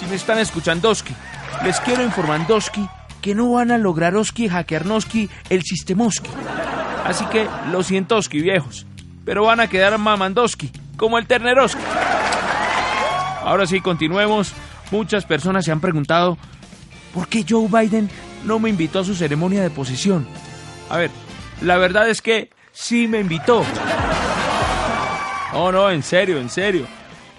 si 0.00 0.06
me 0.06 0.16
están 0.16 0.40
escuchandoski, 0.40 1.14
les 1.62 1.80
quiero 1.80 2.02
informandoski 2.02 2.88
que 3.20 3.34
no 3.34 3.52
van 3.52 3.70
a 3.70 3.78
lograr 3.78 4.16
oski 4.16 4.48
hackearnoski 4.48 5.30
el 5.48 5.62
sistemoski. 5.62 6.30
Así 7.04 7.24
que 7.26 7.48
lo 7.70 7.82
sientoski, 7.82 8.40
viejos, 8.40 8.86
pero 9.24 9.44
van 9.44 9.60
a 9.60 9.68
quedar 9.68 9.96
mamandoski, 9.98 10.70
como 10.96 11.18
el 11.18 11.26
terneroski. 11.26 11.80
Ahora 13.42 13.66
sí, 13.66 13.80
continuemos. 13.80 14.52
Muchas 14.90 15.24
personas 15.24 15.64
se 15.64 15.72
han 15.72 15.80
preguntado 15.80 16.36
por 17.12 17.28
qué 17.28 17.44
Joe 17.48 17.68
Biden 17.68 18.10
no 18.44 18.58
me 18.58 18.68
invitó 18.68 19.00
a 19.00 19.04
su 19.04 19.14
ceremonia 19.14 19.62
de 19.62 19.70
posesión. 19.70 20.26
A 20.90 20.98
ver, 20.98 21.10
la 21.62 21.78
verdad 21.78 22.08
es 22.08 22.20
que 22.20 22.50
sí 22.72 23.08
me 23.08 23.20
invitó. 23.20 23.64
No, 25.52 25.72
no, 25.72 25.90
en 25.90 26.02
serio, 26.02 26.38
en 26.38 26.50
serio. 26.50 26.86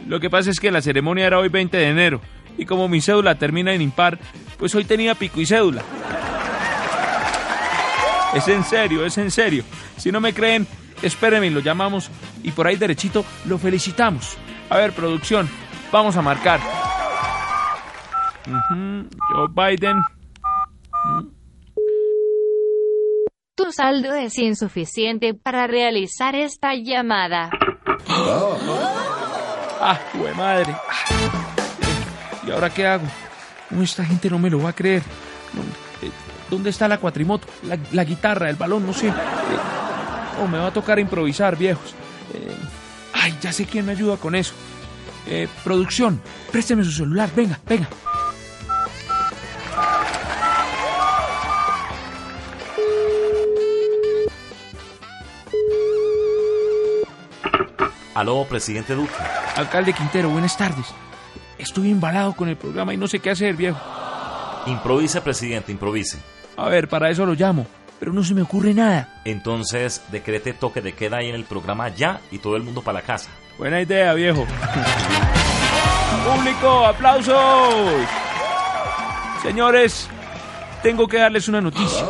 Lo 0.08 0.20
que 0.20 0.30
pasa 0.30 0.50
es 0.50 0.60
que 0.60 0.72
la 0.72 0.82
ceremonia 0.82 1.28
era 1.28 1.40
hoy 1.40 1.50
20 1.50 1.78
de 1.78 1.90
enero 1.90 2.22
y 2.58 2.66
como 2.66 2.88
mi 2.88 3.02
cédula 3.02 3.36
termina 3.36 3.74
en 3.74 3.82
impar, 3.82 4.20
pues 4.58 4.74
hoy 4.76 4.86
tenía 4.86 5.16
pico 5.16 5.42
y 5.42 5.46
cédula. 5.46 5.84
Es 8.34 8.48
en 8.48 8.64
serio, 8.64 9.06
es 9.06 9.18
en 9.18 9.32
serio. 9.32 9.64
Si 9.98 10.12
no 10.12 10.20
me 10.20 10.34
creen, 10.34 10.68
espérenme 11.02 11.48
y 11.48 11.52
lo 11.52 11.62
llamamos 11.62 12.10
y 12.44 12.52
por 12.52 12.68
ahí 12.68 12.76
derechito 12.76 13.24
lo 13.46 13.58
felicitamos. 13.58 14.38
A 14.70 14.78
ver, 14.78 14.92
producción, 14.92 15.50
vamos 15.92 16.18
a 16.18 16.22
marcar. 16.22 16.60
Joe 18.46 19.48
Biden. 19.50 20.02
Tu 23.56 23.72
saldo 23.72 24.14
es 24.14 24.38
insuficiente 24.38 25.34
para 25.34 25.66
realizar 25.66 26.36
esta 26.36 26.74
llamada. 26.76 27.50
Ah, 29.80 30.00
madre. 30.36 30.76
¿Y 32.46 32.52
ahora 32.52 32.70
qué 32.70 32.86
hago? 32.86 33.06
No, 33.72 33.82
esta 33.82 34.06
gente 34.06 34.30
no 34.30 34.40
me 34.40 34.50
lo 34.50 34.62
va 34.62 34.70
a 34.70 34.74
creer. 34.74 35.02
No, 35.54 35.62
eh, 36.06 36.12
¿Dónde 36.50 36.70
está 36.70 36.88
la 36.88 37.00
cuatrimoto? 37.00 37.48
La, 37.64 37.78
la 37.92 38.04
guitarra, 38.04 38.50
el 38.50 38.56
balón, 38.56 38.86
no 38.86 38.94
sé. 38.94 39.08
Eh, 39.08 39.12
oh, 40.42 40.48
me 40.48 40.58
va 40.58 40.68
a 40.68 40.74
tocar 40.74 41.00
improvisar, 41.00 41.56
viejos. 41.58 41.94
Eh, 42.34 42.56
ay, 43.14 43.38
ya 43.42 43.52
sé 43.52 43.66
quién 43.66 43.86
me 43.86 43.94
ayuda 43.94 44.18
con 44.18 44.36
eso. 44.36 44.54
Eh, 45.28 45.48
producción, 45.64 46.22
présteme 46.52 46.84
su 46.84 46.92
celular. 46.92 47.30
Venga, 47.36 47.60
venga. 47.68 47.88
Aló, 58.14 58.46
presidente 58.48 58.94
Duque. 58.94 59.12
Alcalde 59.56 59.92
Quintero, 59.94 60.30
buenas 60.30 60.56
tardes. 60.58 60.86
Estoy 61.58 61.92
embalado 61.92 62.34
con 62.36 62.50
el 62.50 62.58
programa 62.58 62.94
y 62.94 62.98
no 62.98 63.08
sé 63.08 63.20
qué 63.20 63.30
hacer, 63.30 63.56
viejo. 63.56 63.80
Improvise, 64.68 65.22
presidente, 65.22 65.72
improvise. 65.72 66.18
A 66.58 66.70
ver, 66.70 66.88
para 66.88 67.10
eso 67.10 67.26
lo 67.26 67.34
llamo, 67.34 67.66
pero 68.00 68.14
no 68.14 68.24
se 68.24 68.34
me 68.34 68.42
ocurre 68.42 68.74
nada. 68.74 69.22
Entonces, 69.26 70.02
decrete 70.12 70.54
toque 70.54 70.82
de 70.82 70.94
queda 70.94 71.18
ahí 71.18 71.30
en 71.30 71.36
el 71.36 71.46
programa 71.46 71.90
ya 71.90 72.20
y 72.32 72.40
todo 72.40 72.56
el 72.56 72.64
mundo 72.64 72.82
para 72.82 73.00
la 73.00 73.06
casa. 73.06 73.30
Buena 73.58 73.82
idea, 73.82 74.14
viejo. 74.14 74.46
Público, 76.26 76.86
aplausos. 76.86 77.36
Señores, 79.42 80.10
tengo 80.82 81.08
que 81.08 81.18
darles 81.18 81.48
una 81.48 81.62
noticia. 81.62 82.06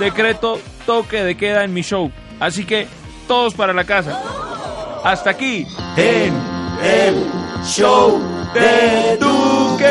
Decreto 0.00 0.58
toque 0.86 1.22
de 1.22 1.36
queda 1.36 1.64
en 1.64 1.74
mi 1.74 1.82
show. 1.82 2.10
Así 2.40 2.64
que 2.64 2.88
todos 3.28 3.54
para 3.54 3.72
la 3.72 3.84
casa. 3.84 4.20
Hasta 5.04 5.30
aquí. 5.30 5.66
En 5.96 6.34
el 6.82 7.26
show 7.64 8.33
de 8.54 9.16
Duque. 9.18 9.86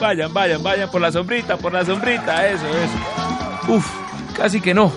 Vayan, 0.00 0.32
vayan, 0.32 0.62
vayan 0.62 0.90
por 0.90 1.00
la 1.00 1.12
sombrita, 1.12 1.56
por 1.56 1.72
la 1.72 1.84
sombrita. 1.84 2.48
Eso, 2.48 2.66
eso. 2.66 3.72
Uf, 3.72 3.86
casi 4.34 4.60
que 4.60 4.74
no. 4.74 4.92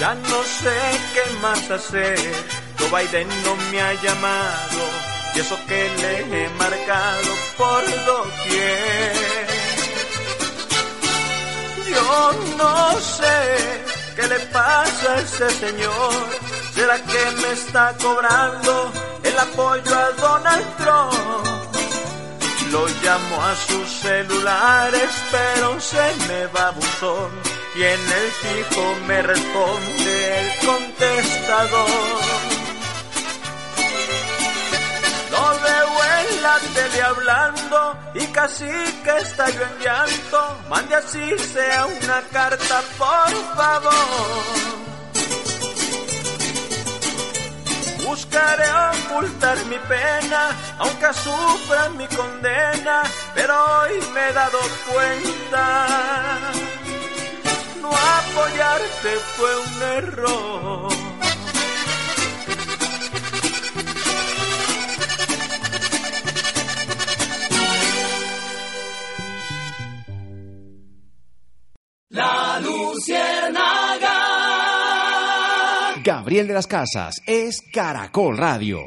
Ya 0.00 0.14
no 0.14 0.42
sé 0.42 0.78
qué 1.14 1.24
más 1.42 1.70
hacer. 1.70 2.18
Joe 2.78 2.88
Biden 2.88 3.28
no 3.44 3.54
me 3.70 3.82
ha 3.82 3.92
llamado, 4.02 4.82
y 5.34 5.40
eso 5.40 5.58
que 5.68 5.90
le 6.00 6.44
he 6.44 6.48
marcado 6.50 7.30
por 7.58 7.82
doquier. 8.06 9.46
Yo 11.94 12.32
no 12.56 12.98
sé 12.98 13.38
qué 14.16 14.26
le 14.26 14.40
pasa 14.56 15.12
a 15.12 15.20
ese 15.20 15.50
señor, 15.50 16.14
será 16.74 16.96
que 16.96 17.22
me 17.42 17.52
está 17.52 17.94
cobrando 18.02 18.92
el 19.22 19.38
apoyo 19.38 19.98
a 19.98 20.10
Donald 20.12 20.66
Trump. 20.78 21.46
Lo 22.72 22.86
llamo 23.02 23.36
a 23.44 23.54
sus 23.66 23.88
celulares, 24.00 25.10
pero 25.30 25.78
se 25.80 26.04
me 26.28 26.46
va 26.46 26.70
buzón. 26.70 27.59
Y 27.72 27.82
en 27.82 28.00
el 28.00 28.30
fijo 28.32 28.94
me 29.06 29.22
responde 29.22 30.40
el 30.40 30.66
contestador. 30.66 31.88
Lo 35.30 35.60
veo 35.60 36.04
en 36.18 36.42
la 36.42 36.58
tele 36.74 37.02
hablando 37.02 37.96
y 38.14 38.26
casi 38.26 38.66
que 38.66 39.52
yo 39.56 39.62
en 39.62 39.84
llanto. 39.84 40.58
Mande 40.68 40.96
así 40.96 41.38
sea 41.38 41.86
una 41.86 42.22
carta, 42.32 42.82
por 42.98 43.56
favor. 43.56 44.80
Buscaré 48.04 48.64
ocultar 48.72 49.56
mi 49.66 49.78
pena, 49.78 50.50
aunque 50.78 51.14
sufra 51.14 51.88
mi 51.90 52.08
condena, 52.08 53.02
pero 53.36 53.54
hoy 53.54 54.00
me 54.12 54.28
he 54.28 54.32
dado 54.32 54.58
cuenta. 54.92 55.86
No 57.90 57.96
apoyarte 57.96 59.10
fue 59.36 59.50
un 59.56 59.82
error. 59.82 60.92
La 72.10 72.60
Luciérnaga. 72.60 74.08
Gabriel 76.04 76.46
de 76.46 76.54
las 76.54 76.66
Casas 76.68 77.16
es 77.26 77.60
Caracol 77.72 78.36
Radio. 78.36 78.78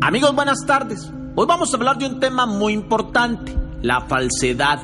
Amigos, 0.00 0.34
buenas 0.34 0.58
tardes. 0.64 1.10
Hoy 1.34 1.46
vamos 1.46 1.72
a 1.72 1.76
hablar 1.76 1.98
de 1.98 2.06
un 2.06 2.20
tema 2.20 2.46
muy 2.46 2.72
importante, 2.72 3.56
la 3.80 4.02
falsedad. 4.02 4.80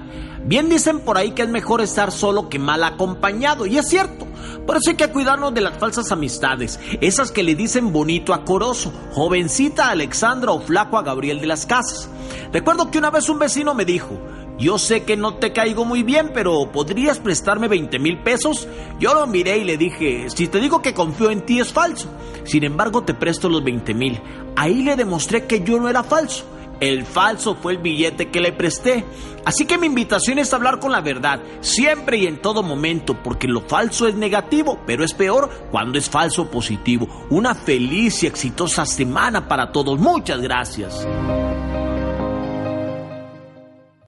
Bien 0.48 0.70
dicen 0.70 1.00
por 1.00 1.18
ahí 1.18 1.32
que 1.32 1.42
es 1.42 1.48
mejor 1.50 1.82
estar 1.82 2.10
solo 2.10 2.48
que 2.48 2.58
mal 2.58 2.82
acompañado, 2.82 3.66
y 3.66 3.76
es 3.76 3.86
cierto. 3.86 4.26
Por 4.66 4.78
eso 4.78 4.88
hay 4.88 4.96
que 4.96 5.10
cuidarnos 5.10 5.52
de 5.52 5.60
las 5.60 5.76
falsas 5.76 6.10
amistades, 6.10 6.80
esas 7.02 7.30
que 7.30 7.42
le 7.42 7.54
dicen 7.54 7.92
bonito 7.92 8.32
a 8.32 8.46
Corozo, 8.46 8.90
jovencita 9.12 9.88
a 9.88 9.90
Alexandra 9.90 10.52
o 10.52 10.60
flaco 10.60 10.96
a 10.96 11.02
Gabriel 11.02 11.42
de 11.42 11.48
las 11.48 11.66
Casas. 11.66 12.08
Recuerdo 12.50 12.90
que 12.90 12.96
una 12.96 13.10
vez 13.10 13.28
un 13.28 13.38
vecino 13.38 13.74
me 13.74 13.84
dijo, 13.84 14.18
yo 14.58 14.78
sé 14.78 15.04
que 15.04 15.18
no 15.18 15.34
te 15.34 15.52
caigo 15.52 15.84
muy 15.84 16.02
bien, 16.02 16.30
pero 16.32 16.72
¿podrías 16.72 17.18
prestarme 17.18 17.68
20 17.68 17.98
mil 17.98 18.16
pesos? 18.22 18.66
Yo 18.98 19.12
lo 19.12 19.26
miré 19.26 19.58
y 19.58 19.64
le 19.64 19.76
dije, 19.76 20.30
si 20.30 20.48
te 20.48 20.60
digo 20.60 20.80
que 20.80 20.94
confío 20.94 21.30
en 21.30 21.44
ti 21.44 21.60
es 21.60 21.74
falso. 21.74 22.08
Sin 22.44 22.64
embargo, 22.64 23.02
te 23.02 23.12
presto 23.12 23.50
los 23.50 23.62
20 23.62 23.92
mil. 23.92 24.18
Ahí 24.56 24.82
le 24.82 24.96
demostré 24.96 25.44
que 25.44 25.60
yo 25.60 25.78
no 25.78 25.90
era 25.90 26.02
falso. 26.02 26.46
El 26.80 27.04
falso 27.04 27.56
fue 27.56 27.72
el 27.72 27.78
billete 27.78 28.28
que 28.28 28.40
le 28.40 28.52
presté. 28.52 29.04
Así 29.44 29.64
que 29.64 29.78
mi 29.78 29.86
invitación 29.86 30.38
es 30.38 30.52
hablar 30.52 30.78
con 30.78 30.92
la 30.92 31.00
verdad, 31.00 31.40
siempre 31.60 32.18
y 32.18 32.26
en 32.26 32.36
todo 32.42 32.62
momento, 32.62 33.16
porque 33.22 33.48
lo 33.48 33.62
falso 33.62 34.06
es 34.06 34.14
negativo, 34.14 34.78
pero 34.86 35.04
es 35.04 35.14
peor 35.14 35.48
cuando 35.70 35.98
es 35.98 36.10
falso 36.10 36.50
positivo. 36.50 37.08
Una 37.30 37.54
feliz 37.54 38.22
y 38.22 38.26
exitosa 38.26 38.84
semana 38.84 39.48
para 39.48 39.72
todos. 39.72 39.98
Muchas 39.98 40.40
gracias. 40.40 41.06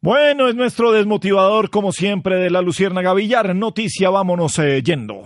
Bueno, 0.03 0.49
es 0.49 0.55
nuestro 0.55 0.93
desmotivador, 0.93 1.69
como 1.69 1.93
siempre, 1.93 2.37
de 2.37 2.51
la 2.51 2.63
Luciérnaga 2.63 3.13
Villar. 3.13 3.55
Noticia, 3.55 4.09
vámonos 4.09 4.59
eh, 4.59 4.83
yendo. 4.83 5.25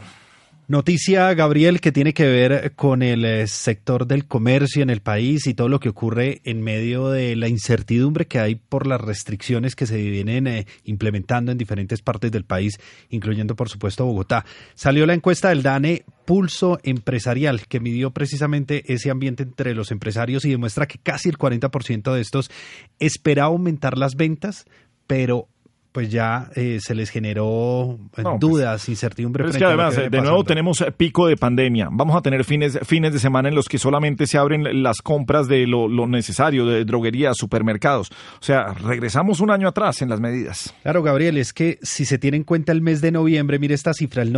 Noticia, 0.67 1.35
Gabriel, 1.35 1.83
que 1.83 1.93
tiene 1.93 2.15
que 2.15 2.27
ver 2.27 2.73
con 2.75 3.03
el 3.03 3.27
eh, 3.27 3.47
sector 3.47 4.07
del 4.07 4.27
comercio 4.27 4.83
en 4.83 4.89
el 4.89 5.03
país 5.03 5.47
y 5.47 5.53
todo 5.53 5.69
lo 5.69 5.79
que 5.79 5.91
ocurre 5.91 6.41
en 6.45 6.63
medio 6.63 7.11
de 7.11 7.37
la 7.37 7.49
incertidumbre 7.49 8.27
que 8.27 8.39
hay 8.39 8.55
por 8.55 8.87
las 8.87 8.99
restricciones 8.99 9.77
que 9.77 9.87
se 9.87 9.99
vienen 9.99 10.47
eh, 10.47 10.67
implementando 10.85 11.53
en 11.53 11.59
diferentes 11.59 12.01
partes 12.01 12.33
del 12.33 12.47
país, 12.47 12.79
incluyendo, 13.11 13.57
por 13.57 13.69
supuesto, 13.69 14.07
Bogotá. 14.07 14.47
Salió 14.75 15.05
la 15.05 15.13
encuesta 15.13 15.51
del 15.51 15.63
DANE 15.63 16.07
Pulso 16.25 16.79
Empresarial, 16.83 17.67
que 17.67 17.81
midió 17.81 18.13
precisamente 18.13 18.91
ese 18.91 19.11
ambiente 19.11 19.43
entre 19.43 19.75
los 19.75 19.91
empresarios 19.91 20.47
y 20.47 20.51
demuestra 20.51 20.87
que 20.87 20.97
casi 20.97 21.29
el 21.29 21.37
40% 21.37 22.15
de 22.15 22.23
estos 22.23 22.51
espera 22.99 23.45
aumentar 23.45 23.99
las 23.99 24.15
ventas, 24.15 24.65
pero 25.07 25.47
pues 25.95 26.11
ya 26.11 26.51
eh, 26.57 26.81
se 26.81 26.93
les 26.93 27.09
generó 27.09 28.01
eh, 28.17 28.23
pues, 28.25 28.27
dudas, 28.41 28.89
incertidumbre. 28.89 29.45
Pero 29.45 29.53
es 29.53 29.57
que 29.57 29.65
además, 29.65 29.97
eh, 29.97 30.11
de 30.11 30.21
nuevo 30.21 30.43
tenemos 30.43 30.81
eh, 30.81 30.91
pico 30.91 31.29
de 31.29 31.37
pandemia. 31.37 31.89
Vamos 31.93 32.17
a 32.17 32.21
tener 32.21 32.43
fines, 32.43 32.81
fines 32.83 33.13
de 33.13 33.21
semana 33.21 33.49
en 33.49 33.55
los 33.55 33.69
que 33.69 33.79
solamente 33.79 34.27
se 34.27 34.37
abren 34.37 34.83
las 34.83 35.01
compras 35.03 35.47
de 35.47 35.69
lo, 35.69 35.87
lo 35.87 36.09
necesario, 36.09 36.67
de 36.67 36.85
droguerías, 36.85 37.37
supermercados. 37.37 38.11
O 38.11 38.43
sea, 38.43 38.75
regresamos 38.75 39.39
un 39.39 39.53
año 39.53 39.69
atrás 39.69 40.03
en 40.03 40.09
las 40.09 40.19
medidas. 40.19 40.75
Claro, 40.83 41.05
Gabriel, 41.05 41.39
es 41.39 41.53
que 41.53 41.79
si 41.83 42.05
se 42.07 42.19
tiene 42.19 42.39
en 42.39 42.43
cuenta 42.43 42.73
el 42.73 42.81
mes 42.81 43.01
de 43.01 43.13
noviembre, 43.13 43.61
mire 43.61 43.75
esta 43.75 43.95
cifra, 43.95 44.23
el 44.23 44.33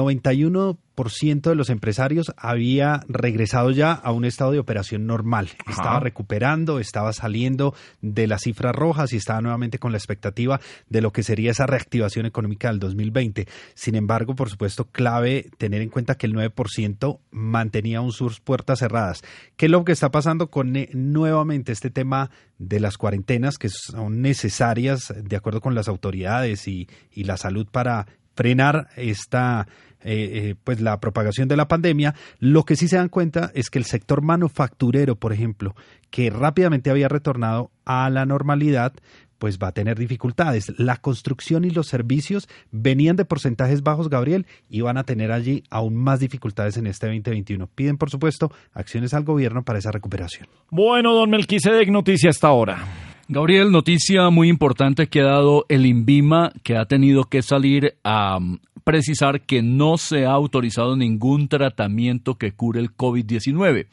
de 0.96 1.54
los 1.54 1.68
empresarios 1.68 2.32
había 2.38 3.00
regresado 3.06 3.70
ya 3.70 3.92
a 3.92 4.12
un 4.12 4.24
estado 4.24 4.52
de 4.52 4.58
operación 4.58 5.06
normal. 5.06 5.50
Estaba 5.68 6.00
recuperando, 6.00 6.78
estaba 6.80 7.12
saliendo 7.12 7.74
de 8.00 8.26
las 8.26 8.42
cifras 8.42 8.74
rojas 8.74 9.12
y 9.12 9.16
estaba 9.16 9.42
nuevamente 9.42 9.78
con 9.78 9.92
la 9.92 9.98
expectativa 9.98 10.58
de 10.88 11.02
lo 11.02 11.12
que 11.12 11.22
sería 11.22 11.50
esa 11.50 11.66
reactivación 11.66 12.24
económica 12.24 12.68
del 12.68 12.78
2020. 12.78 13.46
Sin 13.74 13.94
embargo, 13.94 14.34
por 14.34 14.48
supuesto, 14.48 14.86
clave 14.86 15.50
tener 15.58 15.82
en 15.82 15.90
cuenta 15.90 16.16
que 16.16 16.26
el 16.26 16.34
9% 16.34 17.20
mantenía 17.30 18.00
un 18.00 18.12
sus 18.12 18.40
puertas 18.40 18.78
cerradas. 18.78 19.22
¿Qué 19.56 19.66
es 19.66 19.72
lo 19.72 19.84
que 19.84 19.92
está 19.92 20.10
pasando 20.10 20.48
con 20.48 20.76
eh, 20.76 20.88
nuevamente 20.94 21.72
este 21.72 21.90
tema 21.90 22.30
de 22.58 22.80
las 22.80 22.96
cuarentenas 22.96 23.58
que 23.58 23.68
son 23.68 24.22
necesarias 24.22 25.12
de 25.14 25.36
acuerdo 25.36 25.60
con 25.60 25.74
las 25.74 25.88
autoridades 25.88 26.66
y, 26.66 26.88
y 27.12 27.24
la 27.24 27.36
salud 27.36 27.66
para 27.70 28.06
frenar 28.34 28.88
esta 28.96 29.66
eh, 30.06 30.50
eh, 30.50 30.54
pues 30.62 30.80
la 30.80 31.00
propagación 31.00 31.48
de 31.48 31.56
la 31.56 31.66
pandemia, 31.66 32.14
lo 32.38 32.62
que 32.62 32.76
sí 32.76 32.86
se 32.86 32.96
dan 32.96 33.08
cuenta 33.08 33.50
es 33.54 33.70
que 33.70 33.78
el 33.78 33.84
sector 33.84 34.22
manufacturero, 34.22 35.16
por 35.16 35.32
ejemplo, 35.32 35.74
que 36.10 36.30
rápidamente 36.30 36.90
había 36.90 37.08
retornado 37.08 37.72
a 37.84 38.08
la 38.08 38.24
normalidad, 38.24 38.92
pues 39.38 39.58
va 39.58 39.68
a 39.68 39.72
tener 39.72 39.98
dificultades. 39.98 40.72
La 40.78 40.96
construcción 40.96 41.64
y 41.64 41.70
los 41.70 41.88
servicios 41.88 42.48
venían 42.70 43.16
de 43.16 43.24
porcentajes 43.24 43.82
bajos, 43.82 44.08
Gabriel, 44.08 44.46
y 44.68 44.80
van 44.80 44.96
a 44.96 45.04
tener 45.04 45.32
allí 45.32 45.64
aún 45.70 45.96
más 45.96 46.20
dificultades 46.20 46.76
en 46.76 46.86
este 46.86 47.06
2021. 47.06 47.66
Piden, 47.74 47.98
por 47.98 48.10
supuesto, 48.10 48.52
acciones 48.72 49.12
al 49.12 49.24
gobierno 49.24 49.64
para 49.64 49.78
esa 49.78 49.90
recuperación. 49.90 50.46
Bueno, 50.70 51.14
don 51.14 51.30
Melquisedec, 51.30 51.88
noticia 51.90 52.30
hasta 52.30 52.48
ahora. 52.48 53.15
Gabriel, 53.28 53.72
noticia 53.72 54.30
muy 54.30 54.48
importante 54.48 55.08
que 55.08 55.20
ha 55.20 55.24
dado 55.24 55.66
el 55.68 55.84
INVIMA, 55.84 56.52
que 56.62 56.76
ha 56.76 56.84
tenido 56.84 57.24
que 57.24 57.42
salir 57.42 57.96
a 58.04 58.36
um, 58.36 58.58
precisar 58.84 59.40
que 59.40 59.62
no 59.62 59.98
se 59.98 60.26
ha 60.26 60.30
autorizado 60.30 60.96
ningún 60.96 61.48
tratamiento 61.48 62.36
que 62.36 62.52
cure 62.52 62.78
el 62.78 62.96
COVID-19. 62.96 63.88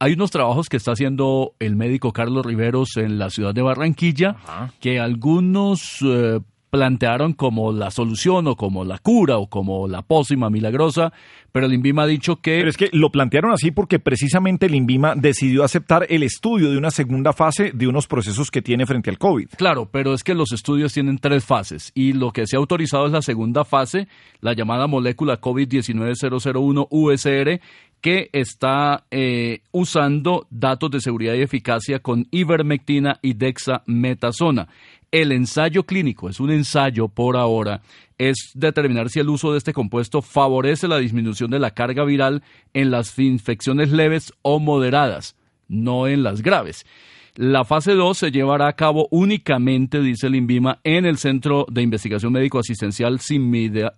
Hay 0.00 0.14
unos 0.14 0.32
trabajos 0.32 0.68
que 0.68 0.78
está 0.78 0.92
haciendo 0.92 1.54
el 1.60 1.76
médico 1.76 2.12
Carlos 2.12 2.44
Riveros 2.44 2.96
en 2.96 3.20
la 3.20 3.30
ciudad 3.30 3.54
de 3.54 3.62
Barranquilla, 3.62 4.34
que 4.80 4.98
algunos 4.98 5.98
eh, 6.04 6.40
plantearon 6.72 7.34
como 7.34 7.70
la 7.70 7.90
solución 7.90 8.46
o 8.46 8.56
como 8.56 8.82
la 8.82 8.96
cura 8.96 9.36
o 9.36 9.46
como 9.46 9.86
la 9.86 10.00
pócima 10.00 10.48
milagrosa, 10.48 11.12
pero 11.52 11.66
el 11.66 11.74
INVIMA 11.74 12.04
ha 12.04 12.06
dicho 12.06 12.36
que... 12.36 12.56
Pero 12.56 12.70
es 12.70 12.78
que 12.78 12.88
lo 12.92 13.12
plantearon 13.12 13.52
así 13.52 13.72
porque 13.72 13.98
precisamente 13.98 14.64
el 14.64 14.74
INVIMA 14.74 15.14
decidió 15.14 15.64
aceptar 15.64 16.06
el 16.08 16.22
estudio 16.22 16.70
de 16.70 16.78
una 16.78 16.90
segunda 16.90 17.34
fase 17.34 17.72
de 17.74 17.86
unos 17.86 18.06
procesos 18.06 18.50
que 18.50 18.62
tiene 18.62 18.86
frente 18.86 19.10
al 19.10 19.18
COVID. 19.18 19.50
Claro, 19.58 19.90
pero 19.92 20.14
es 20.14 20.24
que 20.24 20.34
los 20.34 20.50
estudios 20.52 20.94
tienen 20.94 21.18
tres 21.18 21.44
fases 21.44 21.92
y 21.94 22.14
lo 22.14 22.32
que 22.32 22.46
se 22.46 22.56
ha 22.56 22.58
autorizado 22.58 23.04
es 23.04 23.12
la 23.12 23.20
segunda 23.20 23.66
fase, 23.66 24.08
la 24.40 24.54
llamada 24.54 24.86
molécula 24.86 25.42
COVID-19001 25.42 26.86
USR, 26.88 27.60
que 28.00 28.30
está 28.32 29.04
eh, 29.10 29.60
usando 29.72 30.46
datos 30.48 30.90
de 30.90 31.00
seguridad 31.00 31.34
y 31.34 31.42
eficacia 31.42 31.98
con 31.98 32.26
ivermectina 32.30 33.18
y 33.20 33.34
dexametasona. 33.34 34.68
El 35.12 35.30
ensayo 35.30 35.84
clínico 35.84 36.30
es 36.30 36.40
un 36.40 36.50
ensayo 36.50 37.06
por 37.06 37.36
ahora, 37.36 37.82
es 38.16 38.52
determinar 38.54 39.10
si 39.10 39.20
el 39.20 39.28
uso 39.28 39.52
de 39.52 39.58
este 39.58 39.74
compuesto 39.74 40.22
favorece 40.22 40.88
la 40.88 40.96
disminución 40.96 41.50
de 41.50 41.58
la 41.58 41.72
carga 41.72 42.02
viral 42.04 42.42
en 42.72 42.90
las 42.90 43.18
infecciones 43.18 43.92
leves 43.92 44.32
o 44.40 44.58
moderadas, 44.58 45.36
no 45.68 46.06
en 46.08 46.22
las 46.22 46.40
graves. 46.40 46.86
La 47.34 47.64
fase 47.64 47.92
2 47.92 48.16
se 48.16 48.30
llevará 48.30 48.68
a 48.68 48.72
cabo 48.72 49.06
únicamente, 49.10 50.00
dice 50.00 50.28
el 50.28 50.34
INVIMA, 50.34 50.80
en 50.82 51.04
el 51.04 51.18
Centro 51.18 51.66
de 51.70 51.82
Investigación 51.82 52.32
Médico 52.32 52.58
Asistencial 52.58 53.20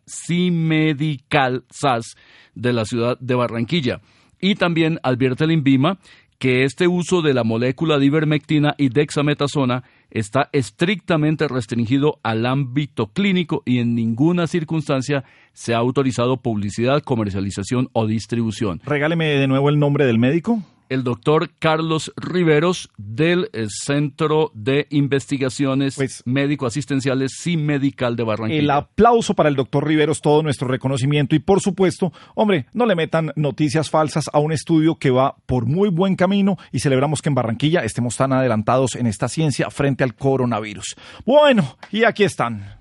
CIMEDICAL 0.06 1.64
SAS 1.70 2.16
de 2.56 2.72
la 2.72 2.84
ciudad 2.84 3.18
de 3.20 3.34
Barranquilla. 3.36 4.00
Y 4.40 4.56
también 4.56 4.98
advierte 5.04 5.44
el 5.44 5.52
INVIMA 5.52 5.98
que 6.38 6.64
este 6.64 6.88
uso 6.88 7.22
de 7.22 7.34
la 7.34 7.44
molécula 7.44 7.98
de 7.98 8.06
ivermectina 8.06 8.74
y 8.78 8.88
dexametasona 8.88 9.84
está 10.10 10.48
estrictamente 10.52 11.48
restringido 11.48 12.18
al 12.22 12.46
ámbito 12.46 13.08
clínico 13.08 13.62
y 13.64 13.78
en 13.78 13.94
ninguna 13.94 14.46
circunstancia 14.46 15.24
se 15.52 15.74
ha 15.74 15.78
autorizado 15.78 16.38
publicidad, 16.38 17.02
comercialización 17.02 17.88
o 17.92 18.06
distribución. 18.06 18.80
Regáleme 18.84 19.26
de 19.26 19.46
nuevo 19.46 19.68
el 19.68 19.78
nombre 19.78 20.06
del 20.06 20.18
médico 20.18 20.62
el 20.88 21.04
doctor 21.04 21.50
Carlos 21.58 22.12
Riveros 22.16 22.90
del 22.96 23.50
eh, 23.52 23.66
Centro 23.68 24.50
de 24.54 24.86
Investigaciones 24.90 25.96
Pues 25.96 26.22
Médico-Asistenciales 26.24 27.32
CIMEDICAL 27.40 28.16
de 28.16 28.22
Barranquilla. 28.22 28.60
El 28.60 28.70
aplauso 28.70 29.34
para 29.34 29.48
el 29.48 29.56
doctor 29.56 29.86
Riveros, 29.86 30.20
todo 30.20 30.42
nuestro 30.42 30.68
reconocimiento 30.68 31.34
y 31.34 31.38
por 31.38 31.60
supuesto, 31.60 32.12
hombre, 32.34 32.66
no 32.72 32.86
le 32.86 32.94
metan 32.94 33.32
noticias 33.36 33.90
falsas 33.90 34.30
a 34.32 34.38
un 34.38 34.52
estudio 34.52 34.96
que 34.96 35.10
va 35.10 35.36
por 35.46 35.66
muy 35.66 35.88
buen 35.88 36.16
camino 36.16 36.56
y 36.72 36.80
celebramos 36.80 37.22
que 37.22 37.28
en 37.28 37.34
Barranquilla 37.34 37.80
estemos 37.80 38.16
tan 38.16 38.32
adelantados 38.32 38.94
en 38.94 39.06
esta 39.06 39.28
ciencia 39.28 39.70
frente 39.70 40.04
al 40.04 40.14
coronavirus. 40.14 40.96
Bueno, 41.24 41.76
y 41.90 42.04
aquí 42.04 42.24
están. 42.24 42.78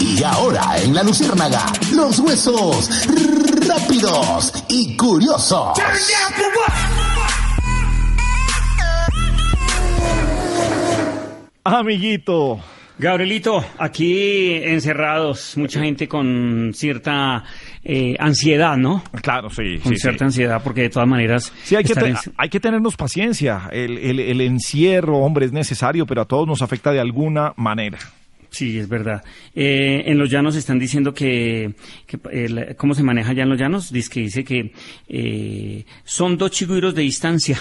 Y 0.00 0.22
ahora 0.22 0.78
en 0.82 0.94
la 0.94 1.02
Luciérnaga, 1.02 1.66
los 1.92 2.18
huesos 2.20 2.88
rápidos 3.66 4.52
y 4.68 4.96
curiosos. 4.96 5.78
Amiguito. 11.76 12.60
Gabrielito, 13.00 13.64
aquí 13.78 14.54
encerrados, 14.54 15.56
mucha 15.56 15.80
gente 15.80 16.08
con 16.08 16.72
cierta 16.74 17.44
eh, 17.84 18.16
ansiedad, 18.18 18.76
¿no? 18.76 19.04
Claro, 19.22 19.50
sí. 19.50 19.78
Con 19.80 19.92
sí, 19.92 19.98
cierta 20.00 20.18
sí. 20.18 20.24
ansiedad, 20.24 20.60
porque 20.64 20.82
de 20.82 20.90
todas 20.90 21.08
maneras... 21.08 21.52
Sí, 21.62 21.76
hay 21.76 21.84
que, 21.84 21.92
en- 21.92 22.16
hay 22.36 22.48
que 22.48 22.58
tenernos 22.58 22.96
paciencia. 22.96 23.68
El, 23.70 23.98
el- 23.98 24.18
el 24.18 24.40
encierro, 24.40 25.18
hombre, 25.18 25.46
es 25.46 25.52
necesario, 25.52 26.06
pero 26.06 26.22
a 26.22 26.24
todos 26.24 26.48
nos 26.48 26.60
afecta 26.60 26.90
de 26.90 26.98
alguna 26.98 27.52
manera. 27.56 27.98
Sí, 28.50 28.78
es 28.78 28.88
verdad. 28.88 29.22
Eh, 29.54 30.04
en 30.06 30.18
los 30.18 30.30
llanos 30.30 30.56
están 30.56 30.78
diciendo 30.78 31.12
que, 31.12 31.74
que, 32.06 32.18
eh, 32.32 32.48
la- 32.48 32.74
¿cómo 32.74 32.94
se 32.94 33.02
maneja 33.02 33.32
ya 33.34 33.42
en 33.42 33.50
los 33.50 33.58
llanos? 33.58 33.92
Dice 33.92 34.10
que 34.10 34.20
dice 34.20 34.42
que 34.44 34.72
eh, 35.08 35.84
son 36.04 36.38
dos 36.38 36.50
chigüiros 36.50 36.94
de 36.94 37.02
distancia. 37.02 37.58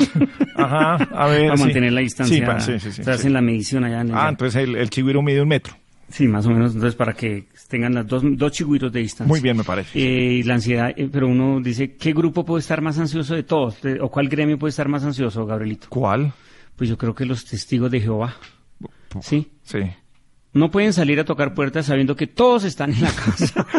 Ajá, 0.56 0.94
a 0.96 1.26
ver. 1.28 1.44
Para 1.46 1.56
sí. 1.56 1.62
mantener 1.64 1.92
la 1.92 2.00
distancia. 2.00 2.36
Sí, 2.36 2.42
pa- 2.42 2.60
sí, 2.60 2.78
sí, 2.78 2.92
sí, 2.92 3.04
Se 3.04 3.10
hacen 3.10 3.32
la 3.32 3.40
medición 3.40 3.84
allá 3.84 4.00
en 4.00 4.08
el 4.08 4.14
Ah, 4.14 4.18
llano. 4.18 4.28
entonces 4.30 4.62
el, 4.62 4.76
el 4.76 4.90
chigüiro 4.90 5.22
mide 5.22 5.42
un 5.42 5.48
metro. 5.48 5.76
Sí, 6.08 6.26
más 6.26 6.44
o 6.46 6.50
menos. 6.50 6.74
Entonces, 6.74 6.96
para 6.96 7.12
que 7.12 7.44
tengan 7.68 7.94
las 7.94 8.06
dos, 8.06 8.22
dos 8.24 8.50
chigüiros 8.52 8.90
de 8.92 9.00
distancia. 9.00 9.28
Muy 9.28 9.40
bien, 9.40 9.56
me 9.56 9.62
parece. 9.64 9.96
Eh, 9.98 10.32
y 10.38 10.42
la 10.42 10.54
ansiedad, 10.54 10.92
eh, 10.96 11.08
pero 11.12 11.28
uno 11.28 11.60
dice, 11.60 11.94
¿qué 11.96 12.12
grupo 12.12 12.44
puede 12.44 12.60
estar 12.60 12.80
más 12.80 12.98
ansioso 12.98 13.34
de 13.34 13.44
todos? 13.44 13.80
De- 13.82 14.00
¿O 14.00 14.10
cuál 14.10 14.28
gremio 14.28 14.58
puede 14.58 14.70
estar 14.70 14.88
más 14.88 15.04
ansioso, 15.04 15.46
Gabrielito? 15.46 15.86
¿Cuál? 15.88 16.32
Pues 16.74 16.90
yo 16.90 16.98
creo 16.98 17.14
que 17.14 17.24
los 17.26 17.44
testigos 17.44 17.90
de 17.90 18.00
Jehová. 18.00 18.34
¿Sí? 19.20 19.48
Sí. 19.62 19.78
No 20.52 20.70
pueden 20.70 20.92
salir 20.92 21.20
a 21.20 21.24
tocar 21.24 21.54
puertas 21.54 21.86
sabiendo 21.86 22.16
que 22.16 22.26
todos 22.26 22.64
están 22.64 22.92
en 22.92 23.02
la 23.02 23.10
casa. 23.12 23.66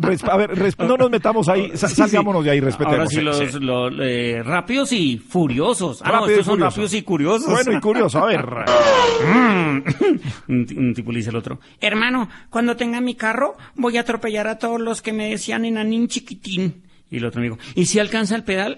Res- 0.00 0.24
a 0.24 0.36
ver, 0.36 0.50
no 0.78 0.96
nos 0.96 1.10
metamos 1.10 1.48
ahí, 1.48 1.70
sa- 1.76 1.86
Sí, 1.86 1.94
sí. 1.94 2.00
salgámonos 2.02 2.44
de 2.44 2.50
ahí, 2.50 2.58
respetemos. 2.60 2.98
Ahora 2.98 3.06
sí, 3.08 3.20
los, 3.20 3.36
sí. 3.38 3.60
los, 3.60 3.92
eh, 4.00 4.42
rápidos 4.44 4.90
y 4.90 5.18
furiosos. 5.18 6.02
Ah, 6.02 6.06
no, 6.08 6.12
Rápido 6.14 6.30
estos 6.40 6.46
son 6.46 6.60
rápidos 6.60 6.92
y 6.94 7.02
curiosos. 7.02 7.48
Bueno 7.48 7.72
y 7.72 7.80
curioso, 7.80 8.18
a 8.18 8.26
ver. 8.26 8.44
Un, 10.48 10.66
ti- 10.66 10.76
un 10.76 10.92
tipo 10.94 11.10
le 11.12 11.18
dice 11.18 11.30
al 11.30 11.36
otro, 11.36 11.60
hermano, 11.80 12.28
cuando 12.50 12.76
tenga 12.76 13.00
mi 13.00 13.14
carro 13.14 13.56
voy 13.76 13.96
a 13.96 14.00
atropellar 14.00 14.46
a 14.48 14.58
todos 14.58 14.80
los 14.80 15.02
que 15.02 15.12
me 15.12 15.30
decían 15.30 15.64
enanín 15.64 16.08
chiquitín. 16.08 16.83
Y 17.14 17.18
el 17.18 17.26
otro 17.26 17.40
amigo, 17.40 17.56
¿y 17.76 17.86
si 17.86 18.00
alcanza 18.00 18.34
el 18.34 18.42
pedal? 18.42 18.76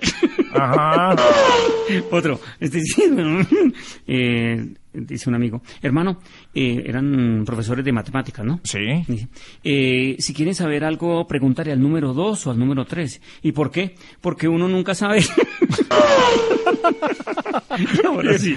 Ajá. 0.53 1.17
otro, 2.11 2.39
este, 2.61 2.83
sí, 2.83 3.05
eh, 4.07 4.75
dice 4.93 5.31
un 5.31 5.37
amigo, 5.37 5.63
hermano, 5.81 6.21
eh, 6.55 6.83
eran 6.85 7.45
profesores 7.47 7.83
de 7.83 7.93
matemáticas, 7.93 8.45
¿no? 8.45 8.61
Sí. 8.63 8.79
Dice, 9.09 9.29
eh, 9.65 10.17
si 10.19 10.35
quieren 10.35 10.55
saber 10.55 10.85
algo, 10.85 11.27
pregúntale 11.27 11.73
al 11.73 11.81
número 11.81 12.13
2 12.13 12.47
o 12.47 12.51
al 12.51 12.59
número 12.59 12.85
3. 12.85 13.23
¿Y 13.41 13.53
por 13.53 13.71
qué? 13.71 13.95
Porque 14.21 14.49
uno 14.49 14.69
nunca 14.69 14.95
sabe. 14.95 15.21
Ahora 18.05 18.39
sí. 18.39 18.55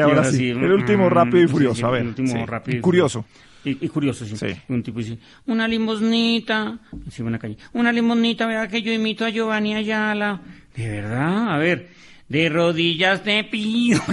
Ahora 0.00 0.24
sí. 0.24 0.48
El 0.48 0.72
último 0.72 1.08
Mm, 1.10 1.12
rápido 1.12 1.44
y 1.44 1.48
furioso, 1.48 1.86
a 1.86 1.90
ver, 1.90 2.00
El 2.00 2.08
último 2.08 2.46
rápido 2.46 2.78
y 2.78 2.80
Curioso. 2.80 3.26
Y, 3.64 3.84
y 3.84 3.88
curioso, 3.88 4.24
sí. 4.24 4.46
Un 4.68 4.82
tipo 4.82 4.98
dice, 4.98 5.18
una 5.46 5.66
limosnita. 5.66 6.78
La 7.18 7.38
calle. 7.38 7.56
Una 7.72 7.92
limosnita, 7.92 8.46
vea 8.46 8.68
que 8.68 8.82
yo 8.82 8.92
imito 8.92 9.24
a 9.24 9.30
Giovanni 9.30 9.74
Ayala. 9.74 10.40
¿De 10.76 10.88
verdad? 10.88 11.54
A 11.54 11.58
ver. 11.58 11.88
De 12.28 12.48
rodillas 12.48 13.22
te 13.22 13.44
pido. 13.44 14.00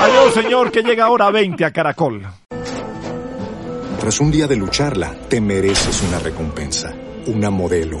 Adiós, 0.00 0.34
señor, 0.34 0.70
que 0.70 0.82
llega 0.82 1.04
ahora 1.06 1.30
20 1.30 1.64
a 1.64 1.70
Caracol. 1.70 2.22
Tras 3.98 4.20
un 4.20 4.30
día 4.30 4.46
de 4.46 4.56
lucharla, 4.56 5.14
te 5.28 5.40
mereces 5.40 6.02
una 6.02 6.18
recompensa, 6.18 6.94
una 7.26 7.50
modelo, 7.50 8.00